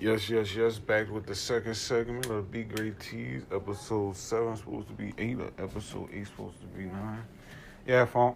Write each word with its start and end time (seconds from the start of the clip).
Yes, 0.00 0.28
yes, 0.28 0.54
yes. 0.54 0.78
Back 0.78 1.10
with 1.10 1.24
the 1.24 1.34
second 1.34 1.74
segment 1.76 2.26
of 2.26 2.50
Be 2.50 2.64
Great 2.64 2.98
Teas. 3.00 3.42
Episode 3.52 4.16
seven 4.16 4.56
supposed 4.56 4.88
to 4.88 4.92
be 4.92 5.14
eight. 5.18 5.38
Or 5.38 5.50
episode 5.58 6.08
eight 6.12 6.26
supposed 6.26 6.60
to 6.60 6.66
be 6.66 6.84
nine. 6.84 7.22
Yeah, 7.86 8.04
phone. 8.04 8.34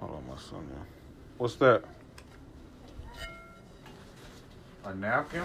Hold 0.00 0.12
on, 0.12 0.26
my 0.28 0.36
son. 0.40 0.66
Yeah. 0.70 0.84
What's 1.36 1.56
that? 1.56 1.84
A 4.84 4.94
napkin? 4.94 5.42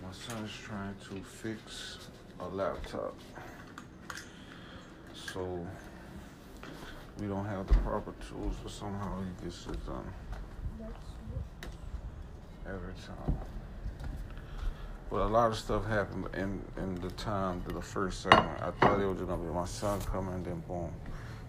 My 0.00 0.12
son's 0.12 0.52
trying 0.52 0.94
to 1.08 1.22
fix 1.24 1.98
a 2.38 2.46
laptop. 2.46 3.14
So 5.14 5.66
we 7.18 7.26
don't 7.26 7.44
have 7.44 7.66
the 7.66 7.74
proper 7.74 8.14
tools, 8.28 8.54
but 8.62 8.72
somehow 8.72 9.20
he 9.20 9.44
gets 9.44 9.66
it 9.66 9.86
done 9.86 10.12
every 12.66 12.94
time. 13.06 13.38
But 15.10 15.20
a 15.20 15.26
lot 15.26 15.50
of 15.50 15.58
stuff 15.58 15.86
happened 15.86 16.28
in 16.34 16.62
in 16.78 16.94
the 16.96 17.10
time 17.10 17.62
to 17.64 17.74
the 17.74 17.82
first 17.82 18.22
segment. 18.22 18.62
I 18.62 18.70
thought 18.70 19.00
it 19.00 19.06
was 19.06 19.18
just 19.18 19.28
gonna 19.28 19.42
be 19.42 19.52
my 19.52 19.66
son 19.66 20.00
coming, 20.00 20.42
then 20.42 20.62
boom. 20.66 20.90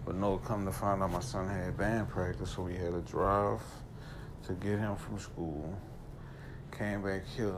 But 0.04 0.16
no, 0.16 0.36
come 0.36 0.66
to 0.66 0.72
find 0.72 1.02
out, 1.02 1.12
my 1.12 1.20
son 1.20 1.48
had 1.48 1.76
band 1.78 2.10
practice, 2.10 2.50
so 2.50 2.62
we 2.62 2.74
had 2.74 2.92
to 2.92 3.00
drive 3.00 3.60
to 4.46 4.52
get 4.52 4.78
him 4.78 4.96
from 4.96 5.18
school. 5.18 5.74
Came 6.76 7.02
back 7.02 7.22
here, 7.34 7.56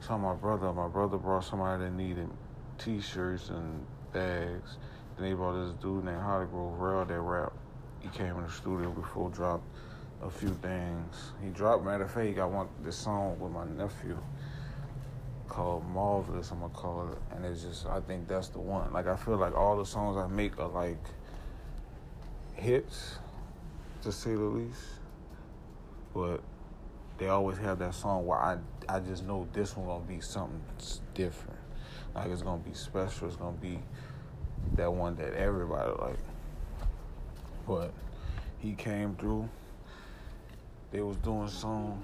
saw 0.00 0.16
my 0.16 0.34
brother. 0.34 0.72
My 0.72 0.88
brother 0.88 1.18
brought 1.18 1.44
somebody 1.44 1.84
that 1.84 1.92
needed 1.92 2.30
T-shirts 2.78 3.50
and 3.50 3.84
bags. 4.12 4.78
Then 5.18 5.28
he 5.28 5.34
brought 5.34 5.54
this 5.54 5.72
dude 5.82 6.04
named 6.04 6.20
Holly 6.20 6.46
Grove 6.46 6.78
Rail 6.78 7.04
that 7.04 7.20
rap. 7.20 7.52
He 8.00 8.08
came 8.08 8.36
in 8.36 8.42
the 8.42 8.50
studio 8.50 8.90
before 8.90 9.30
dropped 9.30 9.64
a 10.22 10.30
few 10.30 10.50
things. 10.62 11.32
He 11.42 11.50
dropped 11.50 11.84
matter 11.84 12.04
of 12.04 12.10
fact, 12.10 12.26
he 12.26 12.32
got 12.32 12.50
one 12.50 12.68
this 12.82 12.96
song 12.96 13.38
with 13.38 13.52
my 13.52 13.64
nephew 13.64 14.18
called 15.50 15.84
Marvelous, 15.90 16.50
I'm 16.52 16.60
gonna 16.60 16.72
call 16.72 17.10
it. 17.10 17.18
And 17.36 17.44
it's 17.44 17.62
just 17.62 17.86
I 17.86 18.00
think 18.00 18.28
that's 18.28 18.48
the 18.48 18.60
one. 18.60 18.90
Like 18.92 19.06
I 19.06 19.16
feel 19.16 19.36
like 19.36 19.54
all 19.54 19.76
the 19.76 19.84
songs 19.84 20.16
I 20.16 20.26
make 20.26 20.58
are 20.58 20.68
like 20.68 21.04
hits, 22.54 23.18
to 24.02 24.12
say 24.12 24.30
the 24.34 24.40
least. 24.40 24.82
But 26.14 26.40
they 27.18 27.28
always 27.28 27.58
have 27.58 27.78
that 27.80 27.94
song 27.94 28.26
where 28.26 28.38
I 28.38 28.58
I 28.88 29.00
just 29.00 29.24
know 29.26 29.46
this 29.52 29.76
one 29.76 29.86
gonna 29.86 30.04
be 30.04 30.20
something 30.20 30.62
different. 31.14 31.58
Like 32.14 32.28
it's 32.30 32.42
gonna 32.42 32.62
be 32.62 32.74
special. 32.74 33.26
It's 33.26 33.36
gonna 33.36 33.56
be 33.56 33.80
that 34.74 34.92
one 34.92 35.16
that 35.16 35.34
everybody 35.34 35.90
like. 36.00 36.18
But 37.66 37.92
he 38.58 38.74
came 38.74 39.14
through. 39.16 39.48
They 40.90 41.00
was 41.00 41.16
doing 41.18 41.48
some. 41.48 42.02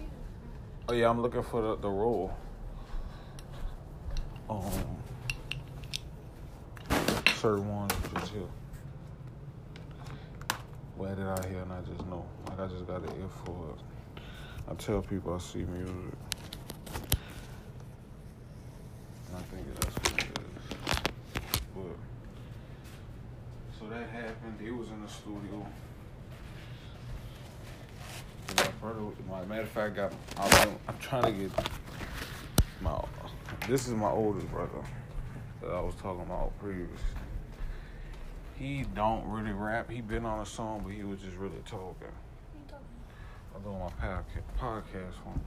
Oh 0.89 0.93
yeah, 0.93 1.09
I'm 1.09 1.21
looking 1.21 1.43
for 1.43 1.61
the, 1.61 1.77
the 1.77 1.89
role. 1.89 2.33
Um, 4.49 4.63
certain 7.35 7.69
ones 7.69 7.93
just 8.15 8.33
here. 8.33 8.43
Where 10.97 11.15
did 11.15 11.27
I 11.27 11.49
hear 11.49 11.61
and 11.61 11.73
I 11.73 11.81
just 11.81 12.07
know. 12.07 12.25
Like 12.49 12.61
I 12.61 12.67
just 12.69 12.87
got 12.87 13.05
the 13.05 13.13
ear 13.17 13.29
for 13.45 13.71
it. 13.71 14.23
I 14.71 14.75
tell 14.75 15.03
people 15.03 15.35
I 15.35 15.39
see 15.39 15.65
music. 15.65 15.95
And 19.29 19.37
I 19.37 19.41
think 19.41 19.75
that's 19.81 19.95
what 19.95 20.23
it 20.23 20.39
is. 20.39 20.77
But 21.75 22.06
so 23.79 23.87
that 23.89 24.09
happened. 24.09 24.59
He 24.61 24.71
was 24.71 24.89
in 24.89 25.03
the 25.03 25.09
studio. 25.09 25.67
My 29.29 29.45
matter 29.45 29.63
of 29.63 29.69
fact, 29.69 29.97
got. 29.97 30.13
I'm, 30.39 30.79
I'm 30.89 30.99
trying 30.99 31.25
to 31.25 31.33
get 31.33 31.51
my. 32.81 33.03
This 33.69 33.89
is 33.89 33.95
my 33.95 34.11
oldest 34.11 34.49
brother 34.51 34.83
that 35.61 35.71
I 35.71 35.81
was 35.81 35.95
talking 35.97 36.23
about 36.23 36.53
previous. 36.61 37.01
He 38.57 38.85
don't 38.95 39.27
really 39.29 39.53
rap. 39.53 39.91
He 39.91 40.01
been 40.01 40.25
on 40.25 40.41
a 40.41 40.47
song, 40.47 40.83
but 40.85 40.93
he 40.95 41.03
was 41.03 41.21
just 41.21 41.37
really 41.37 41.61
talking. 41.67 42.09
I'm 43.55 43.63
doing 43.63 43.79
my 43.79 43.89
podca- 43.89 44.59
podcast 44.59 45.15
one. 45.25 45.41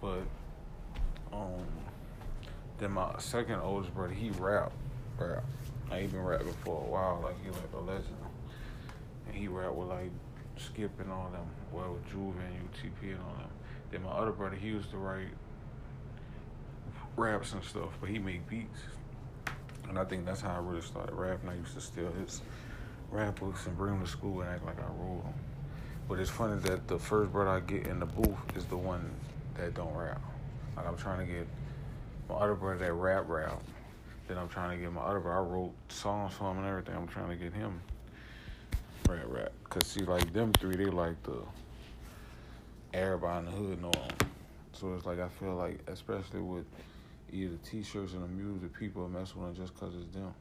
But 0.00 1.36
um, 1.36 1.66
then 2.78 2.92
my 2.92 3.14
second 3.18 3.60
oldest 3.60 3.94
brother, 3.94 4.12
he 4.12 4.30
rap, 4.30 4.72
rap. 5.18 5.44
Like 5.90 6.02
he 6.02 6.06
been 6.06 6.22
rapping 6.22 6.52
for 6.64 6.82
a 6.82 6.88
while. 6.88 7.20
Like 7.22 7.42
he 7.42 7.50
like 7.50 7.72
a 7.74 7.80
legend. 7.80 8.16
And 9.26 9.36
he 9.36 9.48
rap 9.48 9.74
with 9.74 9.88
like 9.88 10.10
Skip 10.56 10.90
and 11.00 11.10
all 11.10 11.30
them, 11.30 11.46
well 11.72 11.94
with 11.94 12.06
Juve 12.10 12.34
and 12.36 12.70
UTP 12.70 13.12
and 13.12 13.20
all 13.20 13.34
them. 13.38 13.50
Then 13.90 14.02
my 14.02 14.10
other 14.10 14.32
brother, 14.32 14.56
he 14.56 14.68
used 14.68 14.90
to 14.90 14.98
write 14.98 15.28
raps 17.16 17.52
and 17.52 17.64
stuff, 17.64 17.90
but 18.00 18.10
he 18.10 18.18
made 18.18 18.46
beats. 18.48 18.80
And 19.88 19.98
I 19.98 20.04
think 20.04 20.24
that's 20.26 20.40
how 20.40 20.54
I 20.54 20.58
really 20.58 20.82
started 20.82 21.14
rapping. 21.14 21.48
I 21.48 21.56
used 21.56 21.74
to 21.74 21.80
steal 21.80 22.12
his 22.12 22.42
rap 23.10 23.40
books 23.40 23.66
and 23.66 23.76
bring 23.76 23.94
them 23.94 24.04
to 24.04 24.10
school 24.10 24.40
and 24.42 24.50
act 24.50 24.64
like 24.64 24.78
I 24.78 24.86
wrote 25.02 25.24
them. 25.24 25.34
But 26.08 26.18
it's 26.18 26.30
funny 26.30 26.60
that 26.60 26.86
the 26.86 26.98
first 26.98 27.32
brother 27.32 27.50
I 27.50 27.60
get 27.60 27.86
in 27.86 28.00
the 28.00 28.06
booth 28.06 28.56
is 28.56 28.64
the 28.66 28.76
one 28.76 29.10
that 29.54 29.74
don't 29.74 29.94
rap. 29.94 30.20
Like 30.76 30.86
I'm 30.86 30.96
trying 30.96 31.26
to 31.26 31.32
get 31.32 31.46
my 32.28 32.36
other 32.36 32.54
brother 32.54 32.78
that 32.84 32.92
rap 32.92 33.24
rap. 33.28 33.60
Then 34.30 34.38
I'm 34.38 34.48
trying 34.48 34.78
to 34.78 34.80
get 34.80 34.92
my 34.92 35.00
other. 35.00 35.32
I 35.32 35.40
wrote 35.40 35.74
songs 35.88 36.34
for 36.34 36.52
him 36.52 36.58
and 36.58 36.66
everything. 36.68 36.94
I'm 36.94 37.08
trying 37.08 37.30
to 37.30 37.34
get 37.34 37.52
him 37.52 37.80
rap 39.08 39.24
rap. 39.26 39.52
Cause 39.68 39.88
see, 39.88 40.04
like 40.04 40.32
them 40.32 40.52
three, 40.52 40.76
they 40.76 40.84
like 40.84 41.20
the 41.24 41.42
everybody 42.94 43.44
in 43.44 43.44
the 43.46 43.50
hood 43.50 43.82
know 43.82 43.90
them. 43.90 44.30
So 44.72 44.94
it's 44.94 45.04
like 45.04 45.18
I 45.18 45.26
feel 45.26 45.56
like, 45.56 45.80
especially 45.88 46.42
with 46.42 46.64
either 47.32 47.56
t-shirts 47.68 48.12
and 48.12 48.22
the 48.22 48.28
music, 48.28 48.72
people 48.78 49.08
messing 49.08 49.42
with 49.42 49.56
them 49.56 49.66
just 49.66 49.76
cause 49.80 49.94
it's 50.00 50.14
them. 50.14 50.32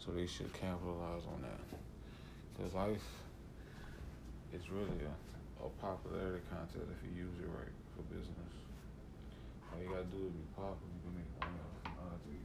So 0.00 0.10
they 0.10 0.26
should 0.26 0.52
capitalize 0.52 1.22
on 1.32 1.42
that. 1.42 1.78
Cause 2.58 2.74
life 2.74 3.06
is 4.52 4.68
really 4.70 5.06
a, 5.06 5.64
a 5.64 5.68
popularity 5.80 6.42
contest 6.50 6.90
if 6.90 6.98
you 7.06 7.26
use 7.26 7.38
it 7.38 7.46
right 7.46 7.70
for 7.94 8.02
business. 8.12 8.52
All 9.70 9.80
you 9.80 9.88
gotta 9.88 10.02
do 10.10 10.18
is 10.18 10.34
be 10.34 10.50
popular, 10.56 10.90
you 10.90 11.00
can 11.06 11.14
make 11.14 11.30
money 11.38 11.62
off 11.62 11.82
from 11.84 12.06
other 12.10 12.18
things. 12.26 12.42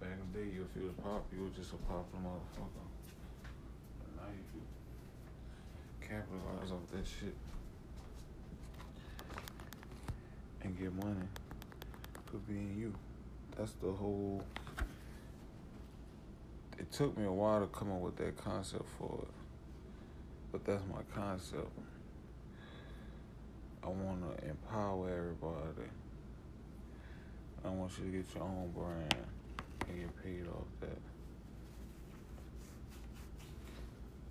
Back 0.00 0.10
in 0.12 0.32
the 0.32 0.38
day, 0.38 0.50
if 0.50 0.80
you 0.80 0.86
was 0.86 0.94
pop, 1.02 1.26
you 1.32 1.42
was 1.42 1.52
just 1.54 1.72
a 1.72 1.76
popular 1.76 2.22
motherfucker. 2.22 2.86
But 3.98 4.22
now 4.22 4.28
you 4.30 4.44
can 6.00 6.08
capitalize 6.08 6.70
off 6.70 6.88
that 6.92 7.04
shit 7.04 7.34
and 10.62 10.78
get 10.78 10.94
money 10.94 11.26
for 12.26 12.36
being 12.38 12.76
you. 12.78 12.94
That's 13.56 13.72
the 13.82 13.90
whole. 13.90 14.44
It 16.78 16.92
took 16.92 17.18
me 17.18 17.24
a 17.24 17.32
while 17.32 17.60
to 17.60 17.66
come 17.66 17.90
up 17.90 18.00
with 18.00 18.16
that 18.18 18.36
concept 18.36 18.86
for 18.98 19.18
it, 19.22 19.34
but 20.52 20.64
that's 20.64 20.82
my 20.86 21.02
concept. 21.12 21.72
I 23.82 23.88
want 23.88 24.38
to 24.38 24.48
empower 24.48 25.10
everybody. 25.10 25.88
I 27.64 27.68
want 27.70 27.90
you 27.98 28.04
to 28.04 28.10
get 28.18 28.34
your 28.34 28.44
own 28.44 28.70
brand 28.72 29.26
and 29.88 30.00
get 30.00 30.22
paid 30.22 30.46
off 30.48 30.66
that. 30.80 31.00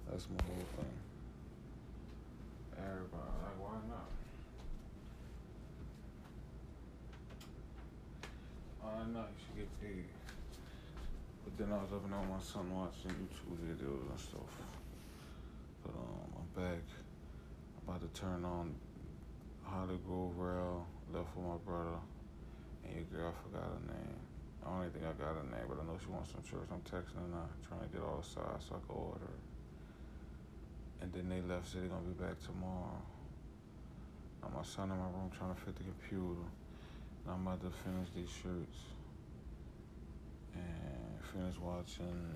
That's 0.10 0.28
my 0.30 0.44
whole 0.46 0.66
thing. 0.78 0.98
Everybody, 2.78 3.32
like, 3.44 3.60
why 3.60 3.78
not? 3.90 4.10
Why 8.82 8.92
not? 9.14 9.30
You 9.30 9.40
should 9.44 9.58
get 9.58 9.82
paid. 9.82 10.06
But 11.44 11.58
then 11.58 11.74
I 11.74 11.82
was 11.82 11.92
up 11.94 12.06
and 12.06 12.14
on 12.14 12.30
my 12.30 12.40
son 12.40 12.74
watching 12.74 13.12
YouTube 13.12 13.58
videos 13.66 14.10
and 14.10 14.20
stuff. 14.20 14.54
But 15.84 15.94
um, 15.96 16.30
I'm 16.38 16.64
back. 16.64 16.84
I'm 17.78 17.96
about 17.96 18.14
to 18.14 18.20
turn 18.20 18.46
on 18.46 18.76
Holly 19.64 20.00
Grove 20.06 20.38
Rail, 20.38 20.86
left 21.14 21.36
with 21.36 21.46
my 21.46 21.58
brother, 21.66 22.00
and 22.86 22.96
your 22.96 23.04
girl 23.06 23.34
forgot 23.44 23.64
her 23.64 23.94
name. 23.94 24.27
I 24.68 24.70
don't 24.70 24.84
even 24.84 25.00
think 25.00 25.06
I 25.08 25.16
got 25.16 25.40
her 25.40 25.48
name, 25.48 25.64
but 25.70 25.80
I 25.80 25.88
know 25.88 25.96
she 25.96 26.12
wants 26.12 26.32
some 26.36 26.44
shirts. 26.44 26.68
I'm 26.68 26.84
texting 26.84 27.16
her 27.24 27.32
now, 27.32 27.48
trying 27.64 27.88
to 27.88 27.88
get 27.88 28.04
all 28.04 28.20
the 28.20 28.28
size 28.28 28.68
so 28.68 28.76
I 28.76 28.84
can 28.84 28.96
order. 29.00 29.32
And 31.00 31.14
then 31.14 31.30
they 31.30 31.40
left, 31.40 31.72
said 31.72 31.84
they're 31.84 31.90
gonna 31.90 32.04
be 32.04 32.20
back 32.20 32.36
tomorrow. 32.44 33.00
Now 34.44 34.52
my 34.52 34.64
son 34.68 34.92
in 34.92 34.98
my 35.00 35.08
room 35.08 35.32
trying 35.32 35.56
to 35.56 35.62
fit 35.62 35.76
the 35.78 35.88
computer. 35.88 36.44
And 37.24 37.32
I'm 37.32 37.48
about 37.48 37.64
to 37.64 37.72
finish 37.72 38.12
these 38.12 38.28
shirts 38.44 38.80
and 40.52 41.16
finish 41.32 41.56
watching 41.64 42.28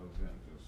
Avengers. 0.00 0.66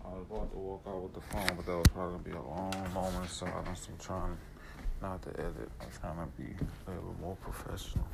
I 0.00 0.08
was 0.16 0.24
about 0.30 0.50
to 0.52 0.58
walk 0.58 0.82
out 0.88 1.02
with 1.02 1.14
the 1.14 1.20
phone, 1.20 1.56
but 1.56 1.66
that 1.66 1.76
was 1.76 1.88
probably 1.92 2.16
gonna 2.16 2.24
be 2.24 2.32
a 2.32 2.40
long 2.40 2.72
moment 2.94 3.24
of 3.26 3.30
silence. 3.30 3.68
I'm 3.68 3.76
still 3.76 3.96
trying 4.00 4.36
not 5.02 5.20
to 5.22 5.30
edit. 5.30 5.68
I'm 5.80 5.88
trying 6.00 6.16
to 6.16 6.32
be 6.40 6.54
a 6.86 6.90
little 6.90 7.16
more 7.20 7.36
professional. 7.36 8.06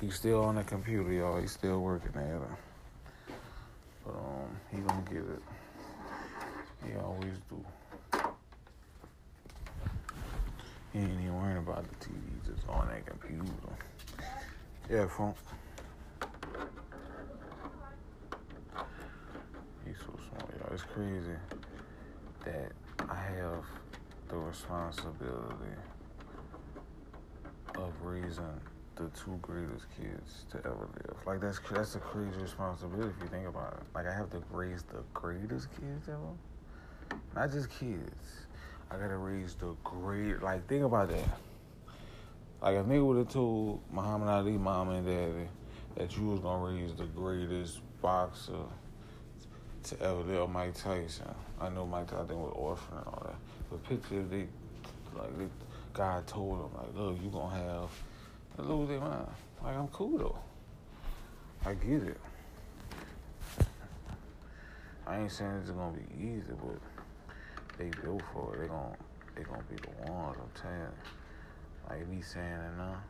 He's 0.00 0.14
still 0.14 0.44
on 0.44 0.54
the 0.54 0.62
computer, 0.62 1.12
y'all. 1.12 1.40
He's 1.40 1.50
still 1.50 1.80
working 1.80 2.12
at 2.14 2.36
it. 2.36 3.34
But 4.04 4.14
um, 4.14 4.56
he 4.70 4.78
gonna 4.78 5.02
get 5.10 5.18
it. 5.18 5.42
He 6.86 6.96
always 6.98 7.34
do. 7.50 7.64
He 10.92 11.00
ain't 11.00 11.10
even 11.10 11.34
worrying 11.34 11.58
about 11.58 11.84
the 11.84 12.06
TV, 12.06 12.14
just 12.46 12.66
on 12.68 12.88
that 12.88 13.04
computer. 13.04 13.44
Yeah, 14.88 15.06
phone. 15.08 15.34
He's 19.84 19.96
so 19.98 20.14
smart, 20.28 20.54
y'all. 20.60 20.72
It's 20.72 20.84
crazy 20.84 21.36
that 22.44 22.72
I 23.10 23.16
have 23.16 23.64
the 24.28 24.36
responsibility 24.36 25.74
of 27.78 27.92
raising 28.02 28.60
the 28.96 29.08
two 29.08 29.38
greatest 29.42 29.86
kids 29.96 30.46
to 30.50 30.58
ever 30.58 30.88
live. 30.94 31.16
Like 31.26 31.40
that's 31.40 31.60
that's 31.70 31.94
a 31.94 31.98
crazy 31.98 32.40
responsibility 32.40 33.12
if 33.16 33.22
you 33.22 33.28
think 33.28 33.46
about 33.46 33.74
it. 33.74 33.82
Like 33.94 34.06
I 34.06 34.14
have 34.14 34.30
to 34.30 34.42
raise 34.50 34.82
the 34.84 35.02
greatest 35.12 35.68
kids 35.72 36.08
ever, 36.08 37.18
not 37.34 37.52
just 37.52 37.68
kids. 37.70 38.46
I 38.90 38.96
gotta 38.96 39.16
raise 39.16 39.54
the 39.54 39.74
great. 39.84 40.42
Like 40.42 40.66
think 40.68 40.84
about 40.84 41.10
that. 41.10 41.28
Like 42.62 42.76
if 42.76 42.86
nigga 42.86 43.04
would 43.04 43.18
have 43.18 43.28
told 43.28 43.80
Muhammad 43.90 44.28
Ali, 44.28 44.52
mom 44.52 44.90
and 44.90 45.06
daddy, 45.06 45.48
that 45.96 46.16
you 46.16 46.26
was 46.26 46.40
gonna 46.40 46.64
raise 46.64 46.94
the 46.94 47.04
greatest 47.04 47.80
boxer 48.00 48.64
to 49.84 50.02
ever 50.02 50.22
live, 50.22 50.50
Mike 50.50 50.74
Tyson. 50.74 51.34
I 51.60 51.68
know 51.68 51.86
Mike 51.86 52.08
Tyson 52.08 52.40
was 52.40 52.52
orphan 52.56 52.98
and 52.98 53.06
all 53.06 53.22
that, 53.26 53.36
but 53.70 53.84
picture 53.84 54.20
if 54.20 54.30
they, 54.30 54.46
like, 55.16 55.38
they, 55.38 55.46
God 55.96 56.26
told 56.26 56.58
him, 56.58 56.68
like, 56.76 56.94
look, 56.94 57.16
you 57.22 57.30
gonna 57.30 57.56
have 57.56 57.90
lose 58.58 58.88
their 58.90 59.00
mind. 59.00 59.28
Like 59.64 59.76
I'm 59.76 59.88
cool 59.88 60.18
though. 60.18 60.38
I 61.64 61.72
get 61.72 62.02
it. 62.02 62.20
I 65.06 65.20
ain't 65.20 65.32
saying 65.32 65.60
it's 65.62 65.70
gonna 65.70 65.96
be 65.96 66.22
easy, 66.22 66.52
but 66.62 66.78
they 67.78 67.88
built 68.02 68.20
for 68.34 68.54
it. 68.54 68.60
They 68.60 68.68
gonna 68.68 68.94
they 69.34 69.42
gonna 69.42 69.62
be 69.70 69.76
the 69.76 70.12
ones. 70.12 70.36
I'm 70.38 70.60
telling 70.60 70.80
you. 70.80 70.88
Like 71.88 72.08
me 72.08 72.20
saying 72.20 72.44
it 72.44 72.76
now, 72.76 73.00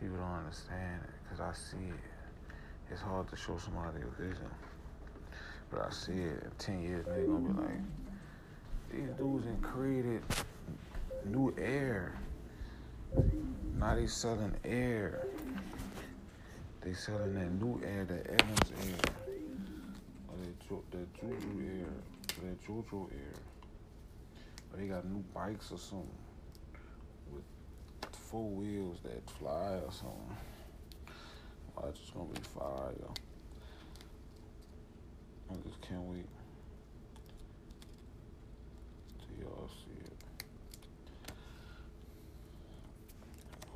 people 0.00 0.18
don't 0.18 0.38
understand 0.38 1.00
it 1.02 1.10
because 1.24 1.40
I 1.40 1.52
see 1.52 1.88
it. 1.88 2.52
It's 2.92 3.00
hard 3.00 3.28
to 3.30 3.36
show 3.36 3.58
somebody 3.58 3.98
a 4.02 4.22
vision, 4.22 4.50
but 5.68 5.80
I 5.80 5.90
see 5.90 6.12
it. 6.12 6.44
In 6.44 6.50
ten 6.58 6.82
years, 6.82 7.06
they 7.06 7.24
gonna 7.24 7.40
be 7.40 7.60
like, 7.60 7.80
these 8.92 9.08
dudes 9.18 9.46
and 9.46 9.60
created 9.62 10.22
new 11.26 11.54
air. 11.58 12.18
Now 13.78 13.94
they 13.94 14.06
selling 14.06 14.54
air. 14.64 15.26
They 16.80 16.92
selling 16.94 17.34
that 17.34 17.52
new 17.52 17.80
air, 17.84 18.04
that 18.04 18.26
Evans 18.26 18.72
air, 18.84 19.14
or 20.28 20.36
that, 20.36 20.68
jo- 20.68 20.84
that 20.90 21.14
Juju 21.14 21.80
air, 21.80 21.86
or 22.38 22.48
that 22.48 22.66
Jojo 22.66 23.12
air. 23.12 23.34
Or 24.72 24.78
they 24.78 24.86
got 24.86 25.04
new 25.04 25.22
bikes 25.34 25.70
or 25.70 25.78
something 25.78 26.08
with 27.30 27.44
four 28.12 28.48
wheels 28.48 28.98
that 29.04 29.28
fly 29.38 29.80
or 29.84 29.92
something. 29.92 30.36
Oh, 31.76 31.88
it's 31.88 32.00
just 32.00 32.14
gonna 32.14 32.28
be 32.28 32.40
fire. 32.40 32.92
I 35.50 35.54
just 35.68 35.80
can't 35.82 36.02
wait 36.02 36.26
till 39.18 39.44
y'all 39.44 39.68
see 39.68 40.00
it. 40.04 40.12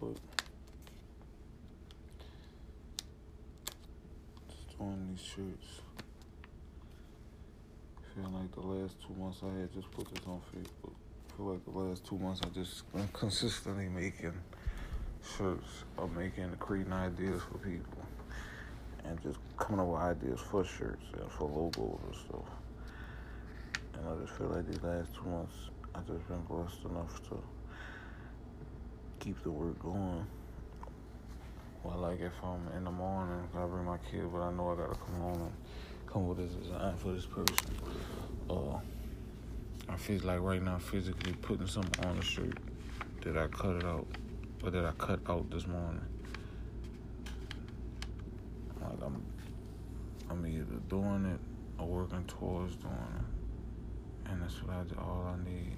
But 0.01 0.17
just 4.49 4.79
doing 4.79 5.09
these 5.11 5.25
shirts. 5.25 5.81
Feel 8.15 8.31
like 8.31 8.53
the 8.55 8.61
last 8.61 8.97
two 9.07 9.15
months 9.21 9.41
I 9.43 9.61
had 9.61 9.73
just 9.73 9.91
put 9.91 10.09
this 10.13 10.25
on 10.27 10.41
Facebook. 10.55 10.95
Feel 11.37 11.47
like 11.47 11.65
the 11.65 11.79
last 11.79 12.07
two 12.07 12.19
months 12.19 12.41
I 12.45 12.49
just 12.49 12.91
been 12.93 13.09
consistently 13.13 13.89
making 13.89 14.33
shirts 15.37 15.85
or 15.97 16.09
making 16.09 16.51
creating 16.59 16.93
ideas 16.93 17.43
for 17.43 17.59
people 17.59 18.07
and 19.05 19.21
just 19.23 19.39
coming 19.59 19.81
up 19.81 19.87
with 19.87 20.01
ideas 20.01 20.41
for 20.41 20.65
shirts 20.65 21.05
and 21.19 21.31
for 21.31 21.49
logos 21.49 22.01
and 22.07 22.15
stuff. 22.15 22.49
And 23.95 24.09
I 24.09 24.25
just 24.25 24.37
feel 24.39 24.49
like 24.49 24.67
these 24.67 24.83
last 24.83 25.15
two 25.15 25.29
months 25.29 25.55
I 25.95 26.01
just 26.01 26.27
been 26.29 26.41
blessed 26.49 26.85
enough 26.85 27.23
to 27.29 27.39
keep 29.27 29.43
the 29.43 29.51
work 29.51 29.77
going. 29.83 30.25
Well, 31.83 31.99
like 31.99 32.21
if 32.21 32.33
I'm 32.45 32.69
in 32.77 32.85
the 32.85 32.93
morning, 32.93 33.43
I 33.57 33.67
bring 33.67 33.85
my 33.85 33.99
kid, 34.09 34.31
but 34.33 34.41
I 34.41 34.53
know 34.53 34.71
I 34.71 34.77
gotta 34.77 34.97
come 34.97 35.17
home 35.17 35.43
and 35.43 35.53
come 36.07 36.29
with 36.29 36.39
a 36.39 36.47
design 36.47 36.97
for 36.97 37.11
this 37.11 37.27
person. 37.27 37.57
Uh, 38.49 38.79
I 39.89 39.97
feel 39.97 40.21
like 40.23 40.41
right 40.41 40.63
now 40.63 40.79
physically 40.79 41.33
putting 41.43 41.67
something 41.67 42.05
on 42.05 42.19
the 42.19 42.23
shirt 42.23 42.57
that 43.23 43.37
I 43.37 43.49
cut 43.49 43.75
it 43.75 43.85
out, 43.85 44.07
or 44.63 44.71
that 44.71 44.85
I 44.85 44.93
cut 44.93 45.19
out 45.29 45.51
this 45.51 45.67
morning. 45.67 46.07
Like 48.81 49.03
I'm, 49.05 49.25
I'm 50.31 50.47
either 50.47 50.65
doing 50.89 51.25
it 51.25 51.41
or 51.81 51.89
working 51.89 52.25
towards 52.29 52.77
doing 52.77 52.95
it, 52.95 54.31
and 54.31 54.41
that's 54.41 54.63
what 54.63 54.77
I 54.77 54.85
do 54.85 54.95
all 55.01 55.35
I 55.35 55.51
need. 55.51 55.77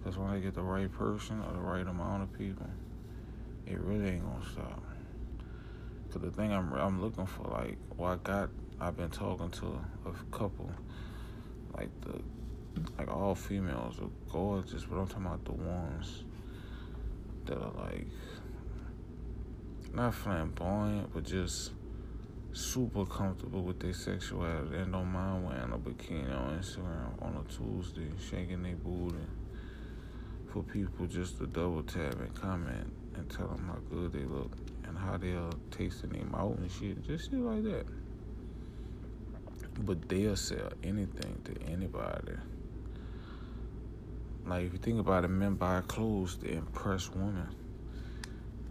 Because 0.00 0.16
when 0.16 0.30
I 0.30 0.38
get 0.38 0.54
the 0.54 0.62
right 0.62 0.90
person 0.90 1.42
or 1.42 1.52
the 1.52 1.60
right 1.60 1.86
amount 1.86 2.22
of 2.22 2.32
people, 2.32 2.66
it 3.66 3.78
really 3.78 4.08
ain't 4.08 4.24
gonna 4.24 4.44
stop. 4.50 4.82
Cause 6.10 6.22
the 6.22 6.30
thing 6.30 6.52
I'm 6.52 6.72
I'm 6.72 7.00
looking 7.00 7.26
for, 7.26 7.44
like, 7.44 7.76
well, 7.96 8.12
I 8.12 8.16
got, 8.16 8.50
I've 8.80 8.96
been 8.96 9.10
talking 9.10 9.50
to 9.50 9.66
a 10.06 10.36
couple, 10.36 10.70
like 11.76 11.90
the, 12.00 12.20
like 12.98 13.08
all 13.08 13.34
females 13.34 14.00
are 14.00 14.10
gorgeous, 14.32 14.84
but 14.84 14.98
I'm 14.98 15.06
talking 15.06 15.26
about 15.26 15.44
the 15.44 15.52
ones 15.52 16.24
that 17.44 17.58
are 17.58 17.72
like, 17.76 18.06
not 19.92 20.14
flamboyant, 20.14 21.12
but 21.12 21.24
just 21.24 21.72
super 22.52 23.04
comfortable 23.04 23.62
with 23.62 23.78
their 23.78 23.92
sexuality 23.92 24.76
and 24.78 24.92
don't 24.92 25.06
mind 25.06 25.44
wearing 25.44 25.72
a 25.72 25.78
bikini 25.78 26.34
on 26.36 26.58
Instagram 26.58 27.22
on 27.22 27.44
a 27.44 27.52
Tuesday, 27.52 28.10
shaking 28.18 28.62
their 28.62 28.74
booty 28.74 29.16
for 30.52 30.62
people 30.64 31.06
just 31.06 31.38
to 31.38 31.46
double 31.46 31.82
tap 31.82 32.14
and 32.14 32.34
comment 32.34 32.92
and 33.14 33.30
tell 33.30 33.46
them 33.46 33.64
how 33.68 33.78
good 33.94 34.12
they 34.12 34.24
look 34.24 34.50
and 34.84 34.98
how 34.98 35.16
they're 35.16 35.50
tasting 35.70 36.10
them 36.10 36.34
out 36.36 36.58
and 36.58 36.70
shit. 36.70 37.02
Just 37.02 37.30
shit 37.30 37.38
like 37.38 37.62
that. 37.64 37.86
But 39.84 40.08
they'll 40.08 40.36
sell 40.36 40.72
anything 40.82 41.40
to 41.44 41.72
anybody. 41.72 42.32
Like 44.44 44.66
if 44.66 44.72
you 44.72 44.78
think 44.78 44.98
about 44.98 45.24
it, 45.24 45.28
men 45.28 45.54
buy 45.54 45.82
clothes 45.86 46.36
to 46.38 46.50
impress 46.50 47.08
women. 47.10 47.48